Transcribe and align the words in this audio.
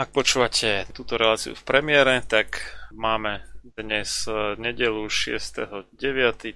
Ak 0.00 0.16
počúvate 0.16 0.88
túto 0.96 1.20
reláciu 1.20 1.52
v 1.52 1.60
premiére, 1.60 2.24
tak 2.24 2.64
máme 2.88 3.44
dnes 3.76 4.24
nedelu 4.56 5.04
6.9., 5.04 5.92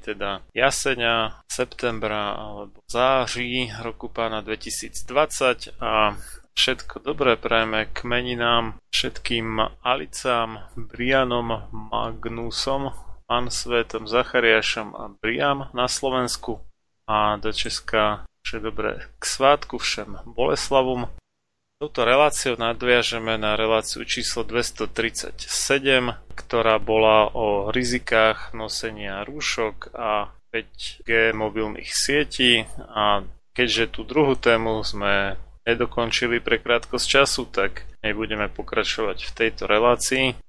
teda 0.00 0.40
jasenia, 0.56 1.44
septembra 1.52 2.40
alebo 2.40 2.80
září 2.88 3.68
roku 3.84 4.08
pána 4.08 4.40
2020 4.40 5.76
a 5.76 6.16
všetko 6.56 7.04
dobré 7.04 7.36
prajeme 7.36 7.84
k 7.92 8.08
meninám 8.08 8.80
všetkým 8.88 9.60
Alicám, 9.84 10.64
Brianom, 10.80 11.68
Magnusom, 11.68 12.96
Ansvetom, 13.28 14.08
Zachariášom 14.08 14.96
a 14.96 15.12
Briam 15.20 15.68
na 15.76 15.84
Slovensku 15.84 16.64
a 17.04 17.36
do 17.36 17.52
Česka 17.52 18.24
vše 18.40 18.64
dobré 18.64 19.04
k 19.20 19.22
svátku 19.28 19.76
všem 19.76 20.24
Boleslavom. 20.32 21.12
Touto 21.84 22.08
reláciou 22.08 22.56
nadviažeme 22.56 23.36
na 23.36 23.60
reláciu 23.60 24.08
číslo 24.08 24.40
237, 24.40 26.16
ktorá 26.32 26.80
bola 26.80 27.28
o 27.28 27.68
rizikách 27.68 28.56
nosenia 28.56 29.20
rúšok 29.20 29.92
a 29.92 30.32
5G 30.48 31.36
mobilných 31.36 31.92
sietí 31.92 32.64
a 32.88 33.20
keďže 33.52 34.00
tú 34.00 34.08
druhú 34.08 34.32
tému 34.32 34.80
sme 34.80 35.36
nedokončili 35.68 36.40
pre 36.40 36.56
krátkosť 36.56 37.04
času, 37.04 37.52
tak 37.52 37.84
nebudeme 38.00 38.48
pokračovať 38.48 39.20
v 39.20 39.34
tejto 39.36 39.68
relácii. 39.68 40.40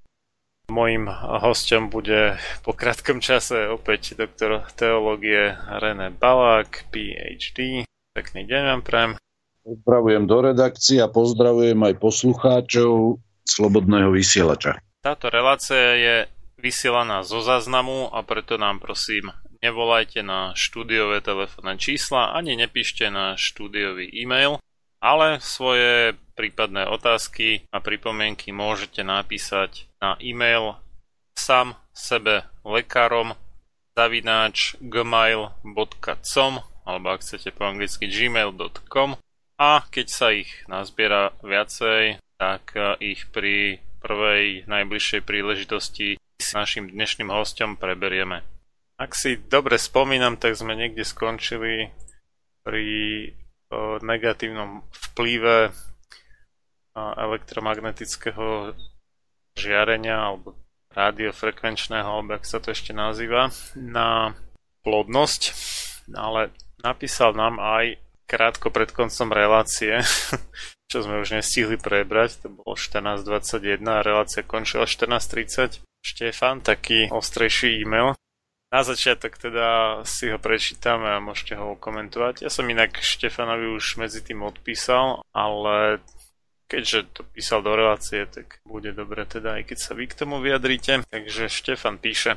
Mojím 0.71 1.11
hostom 1.43 1.91
bude 1.91 2.39
po 2.63 2.71
krátkom 2.71 3.19
čase 3.19 3.67
opäť 3.67 4.15
doktor 4.15 4.63
teológie 4.79 5.51
René 5.67 6.15
Balák, 6.15 6.87
PhD. 6.95 7.83
Pekný 8.15 8.47
deň 8.47 8.61
vám 8.71 8.83
prajem. 8.87 9.24
Pozdravujem 9.65 10.29
do 10.29 10.37
redakcie 10.45 11.01
a 11.01 11.09
pozdravujem 11.09 11.81
aj 11.81 11.93
poslucháčov 11.97 13.17
Slobodného 13.45 14.13
vysielača. 14.13 14.77
Táto 15.01 15.33
relácia 15.33 15.97
je 15.97 16.15
vysielaná 16.61 17.25
zo 17.25 17.41
záznamu 17.41 18.13
a 18.13 18.21
preto 18.21 18.61
nám 18.61 18.77
prosím 18.77 19.33
nevolajte 19.65 20.21
na 20.21 20.53
štúdiové 20.53 21.25
telefónne 21.25 21.81
čísla 21.81 22.37
ani 22.37 22.53
nepíšte 22.53 23.09
na 23.09 23.33
štúdiový 23.33 24.05
e-mail, 24.13 24.61
ale 25.01 25.41
svoje 25.41 26.13
prípadné 26.37 26.85
otázky 26.85 27.65
a 27.73 27.81
pripomienky 27.81 28.53
môžete 28.53 29.01
napísať 29.01 29.89
na 29.97 30.13
e-mail 30.21 30.77
sam 31.33 31.73
sebe 31.97 32.45
lekárom 32.61 33.33
zavináč 33.97 34.77
gmail.com 34.83 36.53
alebo 36.85 37.07
ak 37.09 37.25
chcete 37.25 37.49
po 37.55 37.65
anglicky 37.65 38.05
gmail.com 38.05 39.17
a 39.55 39.83
keď 39.87 40.07
sa 40.11 40.27
ich 40.35 40.51
nazbiera 40.67 41.31
viacej, 41.43 42.19
tak 42.35 42.75
e, 42.75 43.15
ich 43.15 43.27
pri 43.31 43.79
prvej 44.03 44.67
najbližšej 44.67 45.21
príležitosti 45.23 46.19
s 46.19 46.49
našim 46.53 46.91
dnešným 46.91 47.31
hostom 47.31 47.79
preberieme. 47.79 48.43
Ak 48.95 49.17
si 49.17 49.35
dobre 49.39 49.75
spomínam, 49.81 50.37
tak 50.37 50.55
sme 50.55 50.77
niekde 50.77 51.03
skončili 51.03 51.91
pri 52.63 52.87
negatívnom 54.01 54.85
vplyve 55.11 55.73
elektromagnetického 56.95 58.71
žiarenia 59.55 60.15
alebo 60.15 60.55
radiofrekvenčného, 60.95 62.07
alebo 62.07 62.39
ak 62.39 62.47
sa 62.47 62.63
to 62.63 62.71
ešte 62.71 62.95
nazýva, 62.95 63.51
na 63.75 64.31
plodnosť, 64.87 65.41
ale 66.15 66.55
napísal 66.79 67.35
nám 67.35 67.59
aj 67.59 67.99
krátko 68.25 68.73
pred 68.73 68.89
koncom 68.91 69.31
relácie, 69.31 70.01
čo 70.91 70.97
sme 71.01 71.21
už 71.21 71.37
nestihli 71.37 71.77
prebrať, 71.77 72.45
to 72.45 72.47
bolo 72.53 72.77
14.21 72.77 73.81
a 73.85 74.05
relácia 74.05 74.41
končila 74.45 74.85
14.30. 74.85 75.81
Štefan, 76.05 76.61
taký 76.61 77.09
ostrejší 77.09 77.81
e-mail, 77.81 78.13
na 78.75 78.83
začiatok 78.83 79.39
teda 79.39 80.01
si 80.03 80.27
ho 80.27 80.35
prečítame 80.35 81.07
a 81.15 81.23
môžete 81.23 81.55
ho 81.55 81.79
komentovať. 81.79 82.43
Ja 82.43 82.51
som 82.51 82.67
inak 82.67 82.99
Štefanovi 82.99 83.71
už 83.71 84.01
medzi 84.01 84.19
tým 84.19 84.43
odpísal, 84.43 85.23
ale 85.31 86.03
keďže 86.67 86.99
to 87.13 87.21
písal 87.29 87.63
do 87.63 87.71
relácie, 87.71 88.25
tak 88.25 88.59
bude 88.65 88.91
dobre 88.91 89.23
teda 89.23 89.61
aj 89.61 89.71
keď 89.71 89.77
sa 89.79 89.91
vy 89.95 90.11
k 90.11 90.17
tomu 90.17 90.41
vyjadríte. 90.41 91.07
Takže 91.07 91.47
Štefan 91.47 92.01
píše 92.01 92.35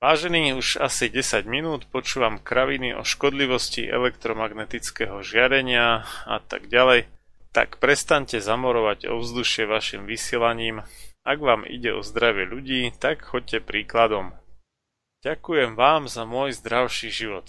Vážený, 0.00 0.56
už 0.56 0.80
asi 0.80 1.12
10 1.12 1.44
minút 1.44 1.84
počúvam 1.92 2.40
kraviny 2.40 2.96
o 2.96 3.04
škodlivosti 3.04 3.84
elektromagnetického 3.84 5.20
žiarenia 5.20 6.08
a 6.24 6.40
tak 6.40 6.72
ďalej. 6.72 7.04
Tak 7.52 7.76
prestaňte 7.76 8.40
zamorovať 8.40 9.12
ovzdušie 9.12 9.68
vašim 9.68 10.08
vysielaním. 10.08 10.88
Ak 11.20 11.44
vám 11.44 11.68
ide 11.68 11.92
o 11.92 12.00
zdravie 12.00 12.48
ľudí, 12.48 12.96
tak 12.96 13.28
choďte 13.28 13.60
príkladom. 13.60 14.32
Ďakujem 15.20 15.76
vám 15.76 16.08
za 16.08 16.24
môj 16.24 16.56
zdravší 16.56 17.12
život. 17.12 17.44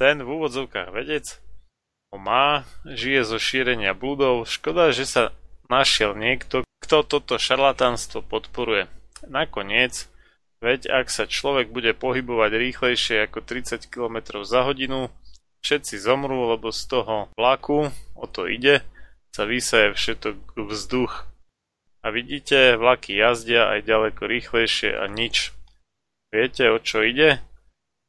Ten 0.00 0.24
v 0.24 0.40
úvodzovkách 0.40 0.96
vedec 0.96 1.36
ho 2.08 2.16
má, 2.16 2.64
žije 2.88 3.28
zo 3.28 3.36
šírenia 3.36 3.92
blúdov, 3.92 4.48
škoda, 4.48 4.88
že 4.96 5.04
sa 5.04 5.36
našiel 5.68 6.16
niekto, 6.16 6.64
kto 6.80 7.04
toto 7.04 7.36
šarlatánstvo 7.36 8.24
podporuje. 8.24 8.88
Nakoniec, 9.28 10.08
Veď 10.60 10.92
ak 10.92 11.08
sa 11.08 11.24
človek 11.24 11.72
bude 11.72 11.96
pohybovať 11.96 12.52
rýchlejšie 12.52 13.24
ako 13.24 13.40
30 13.40 13.88
km 13.88 14.44
za 14.44 14.68
hodinu, 14.68 15.08
všetci 15.64 15.96
zomrú, 15.96 16.52
lebo 16.52 16.68
z 16.68 16.82
toho 16.84 17.16
vlaku, 17.32 17.88
o 18.12 18.26
to 18.28 18.44
ide, 18.44 18.84
sa 19.32 19.48
vysaje 19.48 19.96
všetok 19.96 20.60
vzduch. 20.60 21.24
A 22.04 22.12
vidíte, 22.12 22.76
vlaky 22.76 23.16
jazdia 23.16 23.72
aj 23.72 23.88
ďaleko 23.88 24.22
rýchlejšie 24.24 25.00
a 25.00 25.08
nič. 25.08 25.56
Viete, 26.28 26.68
o 26.68 26.76
čo 26.80 27.04
ide? 27.04 27.40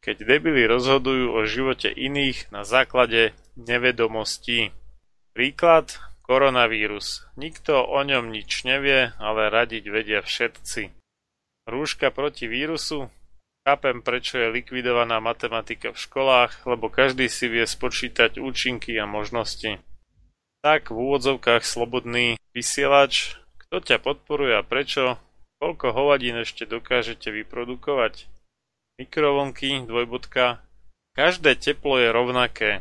Keď 0.03 0.27
debili 0.27 0.67
rozhodujú 0.67 1.31
o 1.31 1.47
živote 1.47 1.87
iných 1.87 2.51
na 2.51 2.67
základe 2.67 3.31
nevedomostí. 3.55 4.75
Príklad 5.31 5.99
koronavírus. 6.27 7.27
Nikto 7.39 7.83
o 7.83 7.99
ňom 8.03 8.31
nič 8.31 8.63
nevie, 8.67 9.15
ale 9.19 9.51
radiť 9.51 9.83
vedia 9.87 10.19
všetci. 10.23 11.00
Rúška 11.71 12.11
proti 12.11 12.51
vírusu? 12.51 13.07
Chápem, 13.63 14.03
prečo 14.03 14.35
je 14.35 14.51
likvidovaná 14.51 15.23
matematika 15.23 15.95
v 15.95 16.01
školách, 16.03 16.67
lebo 16.67 16.91
každý 16.91 17.31
si 17.31 17.47
vie 17.47 17.63
spočítať 17.63 18.43
účinky 18.43 18.99
a 18.99 19.07
možnosti. 19.07 19.79
Tak 20.59 20.91
v 20.91 20.99
úvodzovkách 20.99 21.63
slobodný 21.63 22.35
vysielač, 22.51 23.39
kto 23.55 23.79
ťa 23.79 24.03
podporuje 24.03 24.59
a 24.59 24.67
prečo, 24.67 25.15
koľko 25.63 25.95
hovadín 25.95 26.43
ešte 26.43 26.67
dokážete 26.67 27.31
vyprodukovať. 27.31 28.27
Mikrovlnky, 28.99 29.87
dvojbodka, 29.87 30.59
každé 31.15 31.55
teplo 31.55 32.03
je 32.03 32.11
rovnaké. 32.11 32.71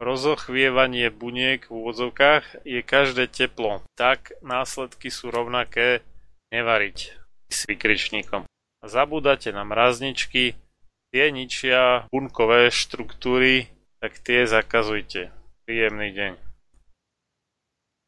Rozochvievanie 0.00 1.12
buniek 1.12 1.68
v 1.68 1.76
úvodzovkách 1.76 2.64
je 2.64 2.80
každé 2.80 3.28
teplo, 3.28 3.84
tak 4.00 4.32
následky 4.40 5.12
sú 5.12 5.28
rovnaké 5.28 6.00
nevariť 6.48 7.23
s 7.48 7.68
vykričníkom. 7.68 8.44
Zabúdate 8.84 9.48
na 9.52 9.64
mrazničky, 9.64 10.56
tie 11.14 11.24
ničia 11.32 12.10
bunkové 12.12 12.68
štruktúry, 12.68 13.72
tak 14.02 14.20
tie 14.20 14.44
zakazujte. 14.44 15.32
Príjemný 15.64 16.12
deň. 16.12 16.32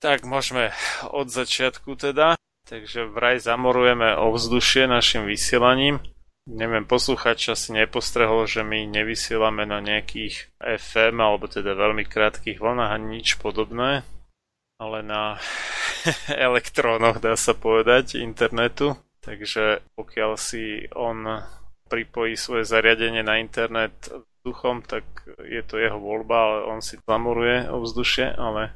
Tak 0.04 0.28
môžeme 0.28 0.76
od 1.08 1.32
začiatku 1.32 1.96
teda. 1.96 2.36
Takže 2.66 3.06
vraj 3.06 3.38
zamorujeme 3.38 4.18
ovzdušie 4.18 4.90
našim 4.90 5.24
vysielaním. 5.24 6.02
Neviem, 6.46 6.82
posluchač 6.86 7.50
asi 7.50 7.74
nepostrehol, 7.74 8.46
že 8.50 8.66
my 8.66 8.86
nevysielame 8.86 9.66
na 9.66 9.78
nejakých 9.82 10.50
FM 10.58 11.18
alebo 11.18 11.46
teda 11.46 11.74
veľmi 11.74 12.06
krátkých 12.06 12.62
vlnách 12.62 12.90
ani 12.90 13.18
nič 13.18 13.38
podobné, 13.38 14.06
ale 14.78 14.98
na 15.02 15.38
elektrónoch 16.30 17.18
dá 17.18 17.34
sa 17.34 17.54
povedať 17.54 18.18
internetu. 18.18 18.98
Takže 19.26 19.82
pokiaľ 19.98 20.30
si 20.38 20.86
on 20.94 21.42
pripojí 21.90 22.38
svoje 22.38 22.62
zariadenie 22.62 23.26
na 23.26 23.42
internet 23.42 23.94
vzduchom, 24.42 24.86
tak 24.86 25.02
je 25.42 25.62
to 25.66 25.82
jeho 25.82 25.98
voľba, 25.98 26.36
ale 26.38 26.58
on 26.70 26.78
si 26.78 26.94
zamoruje 27.02 27.66
ovzdušie, 27.66 28.38
ale 28.38 28.70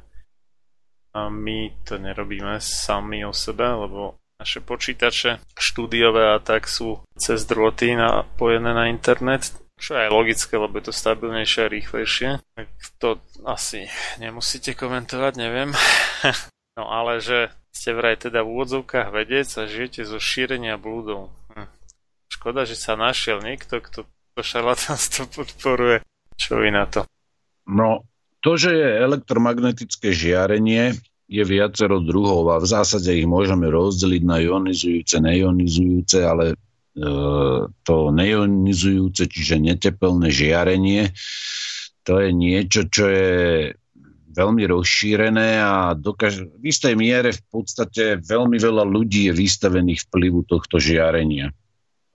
a 1.11 1.27
my 1.27 1.83
to 1.83 1.99
nerobíme 1.99 2.59
sami 2.59 3.23
o 3.27 3.35
sebe, 3.35 3.67
lebo 3.67 4.19
naše 4.39 4.63
počítače 4.63 5.43
štúdiové 5.59 6.35
a 6.35 6.39
tak 6.39 6.71
sú 6.71 7.03
cez 7.19 7.43
drôty 7.43 7.93
napojené 7.93 8.71
na 8.71 8.87
internet, 8.87 9.51
čo 9.75 9.99
je 9.99 10.07
logické, 10.07 10.55
lebo 10.55 10.79
je 10.79 10.89
to 10.89 10.95
stabilnejšie 10.95 11.61
a 11.67 11.71
rýchlejšie. 11.71 12.29
Tak 12.55 12.67
to 12.97 13.19
asi 13.43 13.91
nemusíte 14.23 14.73
komentovať, 14.73 15.33
neviem. 15.35 15.75
no 16.79 16.83
ale 16.89 17.19
že 17.19 17.51
ste 17.71 17.95
vraj 17.95 18.19
teda 18.19 18.43
v 18.43 18.51
úvodzovkách 18.51 19.09
vedec 19.15 19.47
a 19.57 19.65
žijete 19.65 20.03
zo 20.03 20.19
šírenia 20.19 20.75
blúdov. 20.75 21.31
Hm. 21.55 21.67
Škoda, 22.27 22.67
že 22.67 22.75
sa 22.75 22.99
našiel 22.99 23.39
niekto, 23.41 23.79
kto 23.79 24.05
to 24.35 24.41
šarlatánstvo 24.43 25.27
podporuje. 25.31 26.03
Čo 26.35 26.59
vy 26.63 26.69
na 26.71 26.87
to? 26.87 27.07
No, 27.67 28.07
to, 28.41 28.57
že 28.57 28.73
je 28.73 28.89
elektromagnetické 29.05 30.11
žiarenie, 30.11 30.97
je 31.31 31.43
viacero 31.47 32.03
druhov 32.03 32.51
a 32.51 32.59
v 32.59 32.67
zásade 32.67 33.07
ich 33.15 33.23
môžeme 33.23 33.71
rozdeliť 33.71 34.23
na 34.27 34.43
ionizujúce, 34.43 35.15
neionizujúce, 35.23 36.17
ale 36.27 36.45
e, 36.51 36.55
to 37.87 37.95
neionizujúce, 38.11 39.31
čiže 39.31 39.63
netepelné 39.63 40.27
žiarenie, 40.27 41.15
to 42.03 42.19
je 42.19 42.29
niečo, 42.35 42.89
čo 42.91 43.05
je 43.07 43.31
veľmi 44.31 44.63
rozšírené 44.67 45.59
a 45.61 45.93
dokáž- 45.93 46.47
v 46.47 46.63
istej 46.71 46.95
miere 46.95 47.35
v 47.35 47.43
podstate 47.51 48.17
veľmi 48.23 48.57
veľa 48.57 48.87
ľudí 48.87 49.29
je 49.29 49.33
vystavených 49.35 50.07
vplyvu 50.07 50.47
tohto 50.47 50.79
žiarenia. 50.79 51.51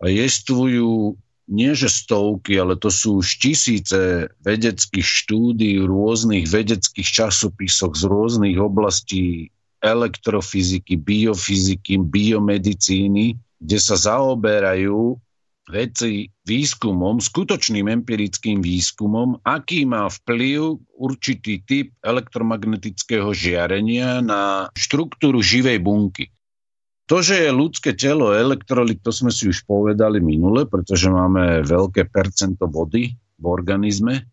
A 0.01 0.13
jestvujú 0.13 1.17
nie 1.47 1.73
že 1.79 1.87
stovky, 1.87 2.59
ale 2.59 2.75
to 2.75 2.91
sú 2.91 3.23
už 3.23 3.39
tisíce 3.39 4.27
vedeckých 4.43 5.07
štúdí 5.07 5.79
v 5.79 5.87
rôznych 5.87 6.51
vedeckých 6.51 7.07
časopisoch 7.07 7.95
z 7.95 8.03
rôznych 8.11 8.59
oblastí 8.59 9.55
elektrofyziky, 9.79 10.99
biofyziky, 10.99 12.03
biomedicíny, 12.03 13.39
kde 13.63 13.79
sa 13.79 13.95
zaoberajú 13.95 15.23
veci 15.67 16.31
výskumom, 16.47 17.19
skutočným 17.19 17.91
empirickým 17.91 18.63
výskumom, 18.63 19.43
aký 19.43 19.83
má 19.83 20.07
vplyv 20.07 20.79
určitý 20.95 21.63
typ 21.67 21.91
elektromagnetického 22.07 23.35
žiarenia 23.35 24.23
na 24.23 24.71
štruktúru 24.79 25.43
živej 25.43 25.83
bunky. 25.83 26.31
To, 27.07 27.23
že 27.23 27.47
je 27.47 27.51
ľudské 27.55 27.95
telo 27.95 28.35
elektrolit, 28.35 28.99
to 28.99 29.15
sme 29.15 29.31
si 29.31 29.47
už 29.47 29.63
povedali 29.63 30.19
minule, 30.19 30.67
pretože 30.67 31.07
máme 31.07 31.63
veľké 31.63 32.11
percento 32.11 32.67
vody 32.67 33.15
v 33.39 33.45
organizme 33.47 34.27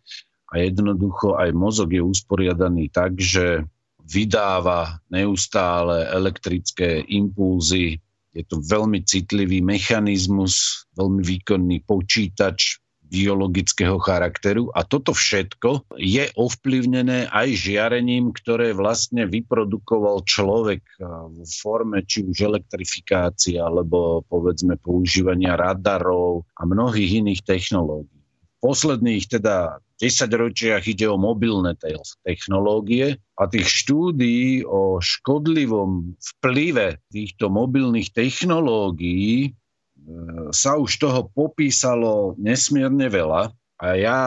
a 0.50 0.54
jednoducho 0.58 1.38
aj 1.38 1.54
mozog 1.54 1.94
je 1.94 2.02
usporiadaný 2.02 2.90
tak, 2.90 3.14
že 3.18 3.62
vydáva 4.02 4.98
neustále 5.08 6.06
elektrické 6.10 7.06
impulzy 7.06 8.02
je 8.34 8.42
to 8.42 8.58
veľmi 8.58 9.06
citlivý 9.06 9.62
mechanizmus, 9.62 10.84
veľmi 10.98 11.22
výkonný 11.22 11.86
počítač 11.86 12.82
biologického 13.04 14.00
charakteru 14.02 14.74
a 14.74 14.82
toto 14.82 15.14
všetko 15.14 15.94
je 15.94 16.26
ovplyvnené 16.34 17.30
aj 17.30 17.48
žiarením, 17.54 18.34
ktoré 18.34 18.74
vlastne 18.74 19.30
vyprodukoval 19.30 20.26
človek 20.26 20.82
v 21.30 21.50
forme 21.62 22.02
či 22.02 22.26
už 22.26 22.50
elektrifikácie 22.50 23.60
alebo 23.62 24.26
povedzme 24.26 24.74
používania 24.82 25.54
radarov 25.54 26.42
a 26.58 26.66
mnohých 26.66 27.22
iných 27.22 27.46
technológií. 27.46 28.23
Posledných 28.64 29.28
teda 29.28 29.84
10 30.00 30.24
ročiach 30.32 30.80
ide 30.88 31.04
o 31.04 31.20
mobilné 31.20 31.76
technológie 32.24 33.20
a 33.36 33.44
tých 33.44 33.68
štúdií 33.68 34.64
o 34.64 35.04
škodlivom 35.04 36.16
vplyve 36.16 36.96
týchto 37.12 37.52
mobilných 37.52 38.08
technológií 38.16 39.48
e, 39.48 39.50
sa 40.48 40.80
už 40.80 40.96
toho 40.96 41.28
popísalo 41.28 42.32
nesmierne 42.40 43.04
veľa 43.12 43.52
a 43.84 43.86
ja 44.00 44.20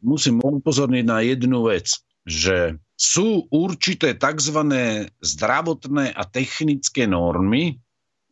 musím 0.00 0.40
upozorniť 0.40 1.04
na 1.04 1.20
jednu 1.20 1.68
vec, 1.68 1.92
že 2.24 2.80
sú 2.96 3.44
určité 3.52 4.16
tzv. 4.16 4.58
zdravotné 5.20 6.16
a 6.16 6.22
technické 6.24 7.04
normy, 7.04 7.76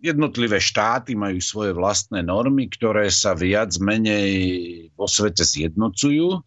Jednotlivé 0.05 0.61
štáty 0.61 1.17
majú 1.17 1.41
svoje 1.41 1.73
vlastné 1.73 2.21
normy, 2.21 2.69
ktoré 2.69 3.09
sa 3.09 3.33
viac 3.33 3.73
menej 3.81 4.29
vo 4.93 5.09
svete 5.09 5.41
zjednocujú, 5.49 6.45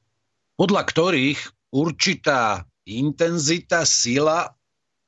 podľa 0.54 0.84
ktorých 0.86 1.74
určitá 1.74 2.70
intenzita, 2.86 3.82
sila 3.82 4.54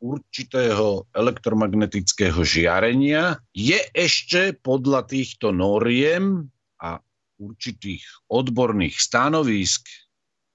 určitého 0.01 1.05
elektromagnetického 1.13 2.41
žiarenia 2.41 3.37
je 3.53 3.77
ešte 3.93 4.57
podľa 4.57 5.05
týchto 5.05 5.53
noriem 5.53 6.49
a 6.81 6.97
určitých 7.37 8.01
odborných 8.31 8.97
stanovisk 8.97 9.85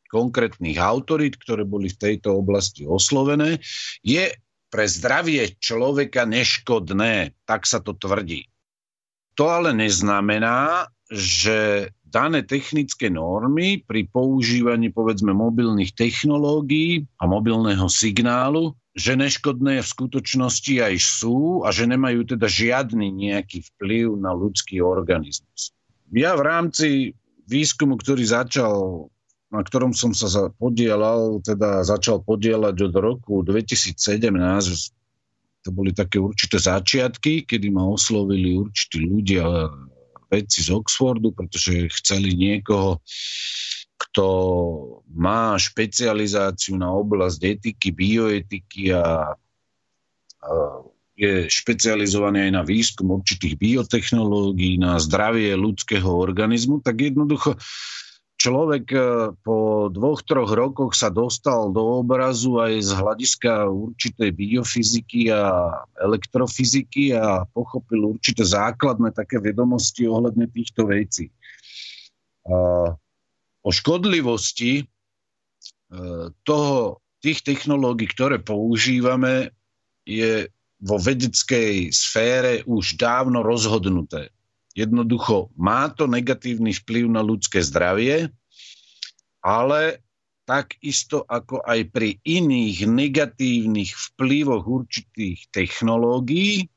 konkrétnych 0.09 0.83
autorít, 0.83 1.39
ktoré 1.39 1.63
boli 1.63 1.95
v 1.95 2.01
tejto 2.01 2.43
oblasti 2.43 2.89
oslovené, 2.89 3.63
je 4.03 4.35
pre 4.75 4.91
zdravie 4.91 5.55
človeka 5.63 6.27
neškodné, 6.27 7.31
tak 7.47 7.63
sa 7.63 7.79
to 7.79 7.95
tvrdí. 7.95 8.51
To 9.39 9.47
ale 9.47 9.71
neznamená, 9.71 10.91
že 11.15 11.91
dané 12.03 12.43
technické 12.43 13.07
normy 13.07 13.87
pri 13.87 14.11
používaní 14.11 14.91
povedzme 14.91 15.31
mobilných 15.31 15.95
technológií 15.95 17.07
a 17.23 17.31
mobilného 17.31 17.87
signálu, 17.87 18.75
že 18.99 19.15
neškodné 19.15 19.79
v 19.79 19.87
skutočnosti 19.95 20.75
aj 20.83 20.95
sú 20.99 21.63
a 21.63 21.71
že 21.71 21.87
nemajú 21.87 22.35
teda 22.35 22.51
žiadny 22.51 23.15
nejaký 23.15 23.63
vplyv 23.75 24.19
na 24.19 24.35
ľudský 24.35 24.83
organizmus. 24.83 25.71
Ja 26.11 26.35
v 26.35 26.47
rámci 26.51 26.89
výskumu, 27.47 27.95
ktorý 27.95 28.27
začal, 28.27 29.07
na 29.55 29.63
ktorom 29.63 29.95
som 29.95 30.11
sa 30.11 30.51
podielal, 30.59 31.39
teda 31.47 31.87
začal 31.87 32.19
podielať 32.27 32.91
od 32.91 32.95
roku 32.99 33.47
2017, 33.47 33.95
to 35.65 35.71
boli 35.73 35.95
také 35.95 36.21
určité 36.21 36.59
začiatky, 36.61 37.47
kedy 37.47 37.73
ma 37.73 37.87
oslovili 37.89 38.59
určití 38.59 39.01
ľudia 39.07 39.71
vedci 40.29 40.61
z 40.67 40.75
Oxfordu, 40.75 41.31
pretože 41.33 41.89
chceli 42.03 42.35
niekoho, 42.35 43.01
kto 43.95 44.27
má 45.15 45.55
špecializáciu 45.57 46.75
na 46.77 46.91
oblasť 46.91 47.41
etiky, 47.41 47.95
bioetiky 47.95 48.93
a, 48.93 49.33
a 50.43 50.51
je 51.15 51.47
špecializovaný 51.47 52.51
aj 52.51 52.53
na 52.53 52.63
výskum 52.67 53.15
určitých 53.15 53.55
biotechnológií, 53.55 54.83
na 54.83 54.99
zdravie 54.99 55.55
ľudského 55.55 56.11
organizmu, 56.11 56.83
tak 56.83 57.07
jednoducho 57.07 57.55
človek 58.45 58.85
e, 58.93 59.01
po 59.41 59.89
dvoch, 59.89 60.21
troch 60.21 60.53
rokoch 60.53 60.93
sa 60.93 61.09
dostal 61.09 61.73
do 61.73 62.05
obrazu 62.05 62.61
aj 62.61 62.73
z 62.85 62.91
hľadiska 62.93 63.53
určitej 63.73 64.31
biofyziky 64.37 65.33
a 65.33 65.73
elektrofyziky 65.97 67.17
a 67.17 67.49
pochopil 67.49 68.13
určité 68.13 68.45
základné 68.45 69.17
také 69.17 69.41
vedomosti 69.41 70.05
ohľadne 70.05 70.45
týchto 70.53 70.85
vecí. 70.85 71.33
O 73.65 73.71
škodlivosti 73.73 74.85
e, 74.85 74.85
toho, 76.45 77.01
tých 77.25 77.41
technológií, 77.41 78.13
ktoré 78.13 78.37
používame, 78.37 79.57
je 80.05 80.53
vo 80.85 81.01
vedeckej 81.01 81.89
sfére 81.89 82.61
už 82.69 83.01
dávno 83.01 83.41
rozhodnuté. 83.41 84.29
Jednoducho 84.75 85.55
má 85.55 85.87
to 85.89 86.11
negatívny 86.11 86.75
vplyv 86.75 87.07
na 87.07 87.23
ľudské 87.23 87.63
zdravie, 87.63 88.29
ale 89.39 90.03
takisto 90.45 91.25
ako 91.25 91.65
aj 91.65 91.89
pri 91.95 92.21
iných 92.21 92.85
negatívnych 92.85 93.95
vplyvoch 94.13 94.67
určitých 94.67 95.49
technológií, 95.49 96.69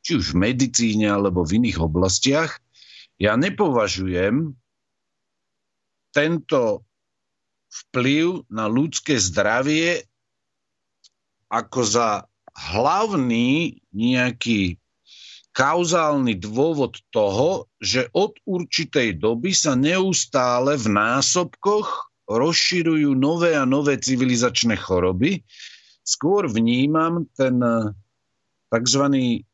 či 0.00 0.10
už 0.16 0.32
v 0.32 0.40
medicíne 0.48 1.12
alebo 1.12 1.44
v 1.44 1.60
iných 1.60 1.78
oblastiach, 1.84 2.56
ja 3.20 3.36
nepovažujem 3.36 4.56
tento 6.16 6.88
vplyv 7.68 8.48
na 8.48 8.66
ľudské 8.66 9.20
zdravie 9.20 10.08
ako 11.52 11.80
za 11.84 12.08
hlavný 12.56 13.78
nejaký 13.92 14.79
kauzálny 15.50 16.38
dôvod 16.38 16.98
toho, 17.10 17.66
že 17.82 18.06
od 18.14 18.38
určitej 18.46 19.18
doby 19.18 19.50
sa 19.50 19.74
neustále 19.74 20.78
v 20.78 20.86
násobkoch 20.94 22.10
rozširujú 22.30 23.18
nové 23.18 23.58
a 23.58 23.66
nové 23.66 23.98
civilizačné 23.98 24.78
choroby. 24.78 25.42
Skôr 26.06 26.46
vnímam 26.46 27.26
ten 27.34 27.58
eh, 27.58 27.90
tzv. 28.70 29.04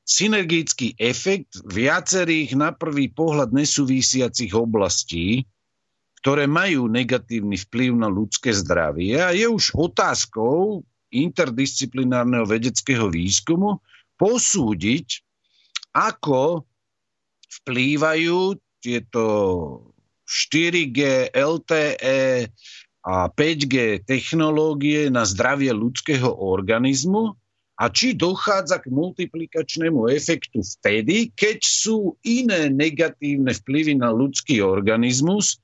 synergický 0.05 0.93
efekt 1.00 1.65
viacerých 1.65 2.53
na 2.55 2.76
prvý 2.76 3.09
pohľad 3.09 3.57
nesúvisiacich 3.57 4.53
oblastí, 4.53 5.49
ktoré 6.21 6.45
majú 6.45 6.93
negatívny 6.93 7.57
vplyv 7.57 7.97
na 7.97 8.12
ľudské 8.12 8.53
zdravie 8.53 9.17
a 9.17 9.33
je 9.33 9.49
už 9.49 9.73
otázkou 9.73 10.85
interdisciplinárneho 11.09 12.45
vedeckého 12.45 13.09
výskumu 13.09 13.81
posúdiť, 14.21 15.25
ako 15.97 16.69
vplývajú 17.65 18.61
tieto 18.85 19.25
4G, 20.29 21.33
LTE 21.33 22.53
a 23.07 23.15
5G 23.33 24.05
technológie 24.05 25.09
na 25.09 25.25
zdravie 25.25 25.73
ľudského 25.73 26.29
organizmu? 26.37 27.33
A 27.76 27.93
či 27.93 28.17
dochádza 28.17 28.81
k 28.81 28.88
multiplikačnému 28.88 30.09
efektu 30.09 30.65
vtedy, 30.65 31.29
keď 31.37 31.61
sú 31.61 32.17
iné 32.25 32.73
negatívne 32.73 33.53
vplyvy 33.53 34.00
na 34.00 34.09
ľudský 34.09 34.65
organizmus, 34.65 35.61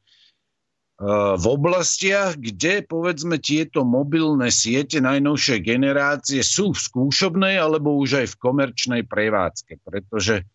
v 1.02 1.47
oblastiach, 1.50 2.38
kde 2.38 2.87
povedzme 2.87 3.42
tieto 3.42 3.82
mobilné 3.82 4.54
siete 4.54 5.02
najnovšej 5.02 5.59
generácie 5.66 6.47
sú 6.47 6.71
v 6.71 6.78
skúšobnej 6.78 7.59
alebo 7.59 7.99
už 7.99 8.23
aj 8.23 8.26
v 8.30 8.38
komerčnej 8.38 9.02
prevádzke, 9.11 9.82
pretože 9.82 10.47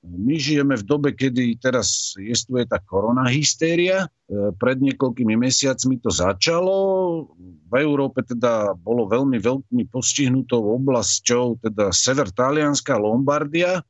my 0.00 0.36
žijeme 0.36 0.80
v 0.80 0.84
dobe, 0.84 1.12
kedy 1.12 1.60
teraz 1.60 2.16
jestuje 2.16 2.64
tá 2.64 2.80
koronahystéria. 2.80 4.04
E, 4.04 4.52
pred 4.56 4.80
niekoľkými 4.80 5.36
mesiacmi 5.36 6.00
to 6.00 6.08
začalo. 6.08 6.76
V 7.68 7.74
Európe 7.76 8.24
teda 8.24 8.72
bolo 8.80 9.04
veľmi 9.08 9.36
veľmi 9.36 9.84
postihnutou 9.92 10.76
oblasťou, 10.80 11.60
teda 11.60 11.92
sever 11.92 12.32
Talianska, 12.32 12.96
Lombardia. 12.96 13.84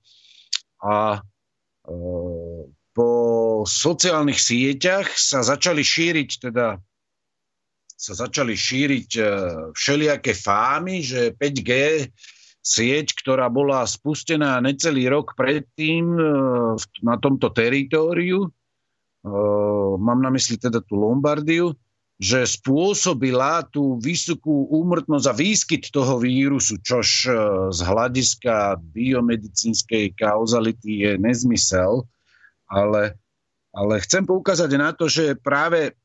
A 0.82 1.23
po 2.90 3.62
sociálnych 3.62 4.40
sieťach 4.40 5.06
sa 5.14 5.47
začali 5.47 5.80
šíriť 5.80 6.30
teda 6.50 6.78
sa 8.00 8.16
začali 8.16 8.56
šíriť 8.56 9.11
e, 9.20 9.23
všelijaké 9.76 10.32
fámy, 10.32 11.04
že 11.04 11.37
5G 11.37 11.73
sieť, 12.64 13.12
ktorá 13.20 13.52
bola 13.52 13.85
spustená 13.85 14.56
necelý 14.64 15.12
rok 15.12 15.37
predtým 15.37 16.16
e, 16.16 16.20
na 17.04 17.20
tomto 17.20 17.52
teritóriu, 17.52 18.49
e, 18.49 18.50
mám 20.00 20.25
na 20.25 20.32
mysli 20.32 20.56
teda 20.56 20.80
tú 20.80 20.97
Lombardiu, 20.97 21.76
že 22.16 22.49
spôsobila 22.49 23.68
tú 23.68 24.00
vysokú 24.00 24.68
úmrtnosť 24.73 25.26
a 25.28 25.37
výskyt 25.37 25.85
toho 25.92 26.20
vírusu, 26.20 26.76
čož 26.85 27.09
z 27.73 27.80
hľadiska 27.80 28.76
biomedicínskej 28.92 30.20
kauzality 30.20 31.04
je 31.09 31.12
nezmysel, 31.16 32.04
ale, 32.71 33.19
ale 33.75 33.95
chcem 34.07 34.23
poukázať 34.23 34.71
na 34.79 34.95
to, 34.95 35.11
že 35.11 35.35
práve 35.35 35.99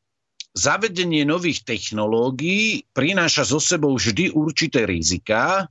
zavedenie 0.57 1.27
nových 1.27 1.61
technológií 1.61 2.89
prináša 2.95 3.45
so 3.45 3.61
sebou 3.61 3.93
vždy 3.93 4.33
určité 4.33 4.89
rizika 4.89 5.69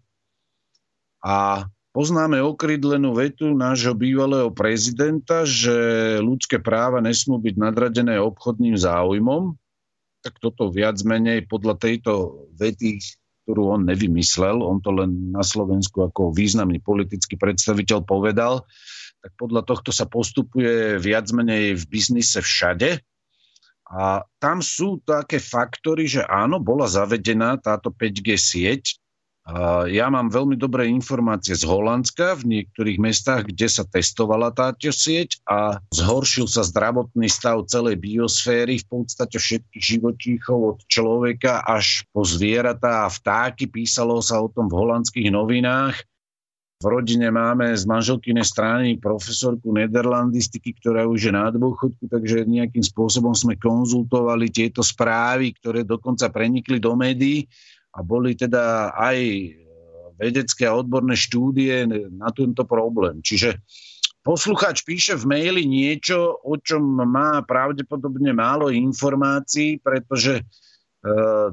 a 1.25 1.67
poznáme 1.97 2.39
okrydlenú 2.45 3.17
vetu 3.17 3.57
nášho 3.57 3.97
bývalého 3.97 4.53
prezidenta, 4.53 5.49
že 5.49 5.75
ľudské 6.21 6.61
práva 6.61 7.01
nesmú 7.01 7.41
byť 7.41 7.55
nadradené 7.57 8.21
obchodným 8.21 8.77
záujmom, 8.77 9.57
tak 10.21 10.37
toto 10.37 10.69
viac 10.69 11.01
menej 11.01 11.49
podľa 11.49 11.81
tejto 11.81 12.45
vety, 12.53 13.01
ktorú 13.45 13.77
on 13.77 13.89
nevymyslel, 13.89 14.61
on 14.61 14.85
to 14.85 14.93
len 14.93 15.33
na 15.33 15.41
Slovensku 15.41 16.05
ako 16.05 16.33
významný 16.33 16.81
politický 16.85 17.41
predstaviteľ 17.41 18.05
povedal, 18.05 18.69
tak 19.25 19.33
podľa 19.40 19.64
tohto 19.64 19.88
sa 19.88 20.04
postupuje 20.04 21.00
viac 21.00 21.25
menej 21.33 21.81
v 21.81 21.85
biznise 21.88 22.45
všade. 22.45 23.00
A 23.88 24.21
tam 24.37 24.61
sú 24.61 25.00
také 25.00 25.40
faktory, 25.40 26.04
že 26.04 26.28
áno, 26.28 26.61
bola 26.61 26.85
zavedená 26.85 27.57
táto 27.57 27.88
5G 27.88 28.28
sieť. 28.37 29.00
A 29.45 29.85
ja 29.88 30.09
mám 30.09 30.33
veľmi 30.33 30.57
dobré 30.57 30.88
informácie 30.88 31.57
z 31.57 31.64
Holandska 31.69 32.37
v 32.37 32.45
niektorých 32.49 32.97
mestách, 33.00 33.49
kde 33.49 33.69
sa 33.69 33.85
testovala 33.85 34.52
táto 34.52 34.88
sieť 34.93 35.40
a 35.49 35.81
zhoršil 35.93 36.49
sa 36.49 36.64
zdravotný 36.64 37.28
stav 37.28 37.64
celej 37.69 38.00
biosféry, 38.00 38.81
v 38.81 38.87
podstate 38.88 39.37
všetkých 39.37 39.85
živočíchov 39.85 40.59
od 40.76 40.78
človeka 40.88 41.64
až 41.64 42.09
po 42.12 42.25
zvieratá 42.25 43.09
a 43.09 43.12
vtáky. 43.12 43.69
Písalo 43.69 44.21
sa 44.21 44.40
o 44.40 44.52
tom 44.52 44.69
v 44.69 44.81
holandských 44.81 45.28
novinách 45.33 45.97
v 46.85 46.93
rodine 46.93 47.33
máme 47.33 47.73
z 47.73 47.88
manželkynej 47.88 48.45
strany 48.45 49.00
profesorku 49.00 49.73
nederlandistiky, 49.73 50.76
ktorá 50.76 51.09
už 51.09 51.33
je 51.33 51.33
na 51.33 51.49
dôchodku, 51.49 52.12
takže 52.12 52.45
nejakým 52.45 52.85
spôsobom 52.85 53.33
sme 53.33 53.57
konzultovali 53.57 54.53
tieto 54.53 54.85
správy, 54.85 55.57
ktoré 55.57 55.88
dokonca 55.88 56.29
prenikli 56.29 56.76
do 56.76 56.93
médií 56.93 57.49
a 57.97 58.05
boli 58.05 58.37
teda 58.37 58.93
aj 58.93 59.17
vedecké 60.21 60.69
a 60.69 60.76
odborné 60.76 61.17
štúdie 61.17 61.88
na 62.12 62.29
tento 62.37 62.69
problém. 62.69 63.25
Čiže 63.25 63.64
poslucháč 64.21 64.85
píše 64.85 65.17
v 65.17 65.25
maili 65.25 65.64
niečo, 65.64 66.37
o 66.37 66.61
čom 66.61 66.85
má 67.00 67.41
pravdepodobne 67.49 68.37
málo 68.37 68.69
informácií, 68.69 69.81
pretože 69.81 70.38
e, 70.38 70.43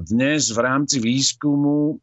dnes 0.04 0.52
v 0.52 0.58
rámci 0.60 1.00
výskumu, 1.00 1.96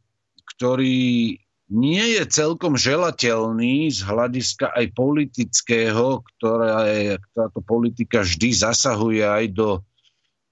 ktorý 0.57 1.37
nie 1.69 2.17
je 2.17 2.25
celkom 2.25 2.73
želateľný 2.73 3.93
z 3.93 4.01
hľadiska 4.01 4.73
aj 4.73 4.85
politického, 4.97 6.25
ktorá 6.25 6.89
je, 6.89 7.21
táto 7.37 7.61
politika 7.61 8.25
vždy 8.25 8.49
zasahuje 8.57 9.21
aj 9.21 9.45
do, 9.53 9.69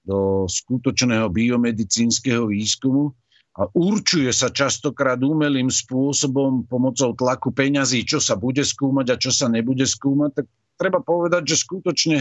do 0.06 0.46
skutočného 0.46 1.26
biomedicínskeho 1.34 2.54
výskumu 2.54 3.18
a 3.58 3.66
určuje 3.74 4.30
sa 4.30 4.54
častokrát 4.54 5.18
umelým 5.18 5.74
spôsobom 5.74 6.70
pomocou 6.70 7.18
tlaku 7.18 7.50
peňazí, 7.50 8.06
čo 8.06 8.22
sa 8.22 8.38
bude 8.38 8.62
skúmať 8.62 9.08
a 9.10 9.16
čo 9.18 9.34
sa 9.34 9.50
nebude 9.50 9.90
skúmať, 9.90 10.32
tak 10.38 10.46
treba 10.78 11.02
povedať, 11.02 11.50
že 11.50 11.66
skutočne 11.66 12.18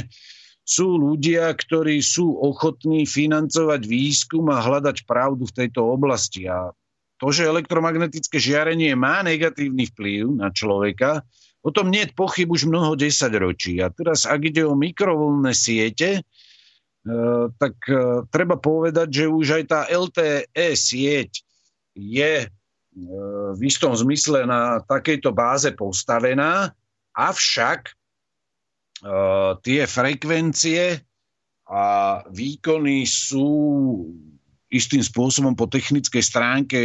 sú 0.65 0.97
ľudia, 0.97 1.53
ktorí 1.53 2.01
sú 2.01 2.33
ochotní 2.41 3.05
financovať 3.05 3.85
výskum 3.85 4.49
a 4.49 4.65
hľadať 4.65 5.05
pravdu 5.05 5.45
v 5.47 5.57
tejto 5.63 5.85
oblasti. 5.85 6.49
A 6.49 6.73
to, 7.17 7.33
že 7.33 7.49
elektromagnetické 7.49 8.37
žiarenie 8.37 8.93
má 8.93 9.25
negatívny 9.25 9.89
vplyv 9.93 10.37
na 10.37 10.53
človeka, 10.53 11.25
o 11.65 11.73
tom 11.73 11.91
nie 11.91 12.05
je 12.05 12.15
pochyb 12.15 12.47
už 12.47 12.69
mnoho 12.69 12.95
desaťročí. 12.95 13.81
A 13.81 13.89
teraz, 13.91 14.29
ak 14.29 14.41
ide 14.45 14.63
o 14.63 14.77
mikrovlnné 14.77 15.51
siete, 15.57 16.23
Eh, 17.07 17.47
tak 17.55 17.79
eh, 17.87 18.27
treba 18.35 18.59
povedať, 18.59 19.09
že 19.23 19.25
už 19.31 19.63
aj 19.63 19.65
tá 19.71 19.81
LTE 19.87 20.75
sieť 20.75 21.39
je 21.95 22.33
eh, 22.43 22.51
v 23.55 23.61
istom 23.63 23.95
zmysle 23.95 24.43
na 24.43 24.83
takejto 24.83 25.31
báze 25.31 25.71
postavená, 25.71 26.75
avšak 27.15 27.95
tie 29.61 29.85
frekvencie 29.85 31.05
a 31.69 31.85
výkony 32.33 33.05
sú 33.05 33.53
istým 34.73 35.03
spôsobom 35.03 35.55
po 35.55 35.71
technickej 35.71 36.23
stránke 36.23 36.81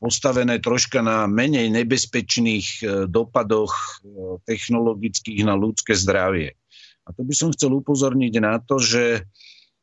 postavené 0.00 0.60
troška 0.64 1.04
na 1.04 1.28
menej 1.28 1.68
nebezpečných 1.68 2.84
dopadoch 3.12 4.00
technologických 4.48 5.44
na 5.44 5.52
ľudské 5.52 5.92
zdravie. 5.92 6.56
A 7.04 7.12
to 7.12 7.20
by 7.24 7.34
som 7.36 7.52
chcel 7.52 7.76
upozorniť 7.76 8.34
na 8.40 8.56
to, 8.64 8.80
že 8.80 9.28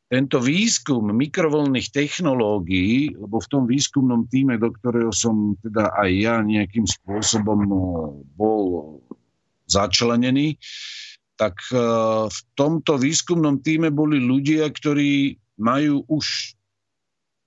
tento 0.08 0.40
výskum 0.40 1.04
mikrovlnných 1.12 1.92
technológií, 1.92 3.12
lebo 3.12 3.44
v 3.44 3.48
tom 3.52 3.64
výskumnom 3.68 4.32
týme, 4.32 4.56
do 4.56 4.72
ktorého 4.72 5.12
som 5.12 5.60
teda 5.60 5.92
aj 6.00 6.10
ja 6.16 6.36
nejakým 6.40 6.88
spôsobom 6.88 7.60
no, 7.68 7.82
bol 8.40 8.98
začlenený, 9.68 10.56
tak 11.36 11.60
e, 11.70 11.78
v 12.32 12.40
tomto 12.56 12.96
výskumnom 12.96 13.60
týme 13.60 13.92
boli 13.92 14.24
ľudia, 14.24 14.72
ktorí 14.72 15.36
majú 15.60 16.08
už 16.08 16.57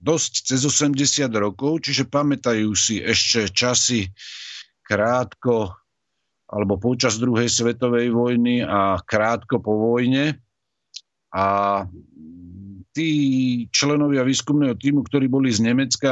dosť 0.01 0.33
cez 0.49 0.61
80 0.65 1.29
rokov, 1.37 1.85
čiže 1.85 2.09
pamätajú 2.09 2.73
si 2.73 2.99
ešte 3.05 3.53
časy 3.53 4.09
krátko 4.81 5.77
alebo 6.51 6.81
počas 6.81 7.21
druhej 7.21 7.47
svetovej 7.47 8.11
vojny 8.11 8.67
a 8.67 8.99
krátko 8.99 9.63
po 9.63 9.79
vojne. 9.79 10.41
A 11.31 11.87
tí 12.91 13.11
členovia 13.71 14.27
výskumného 14.27 14.75
týmu, 14.75 15.07
ktorí 15.07 15.31
boli 15.31 15.55
z 15.55 15.63
Nemecka, 15.63 16.11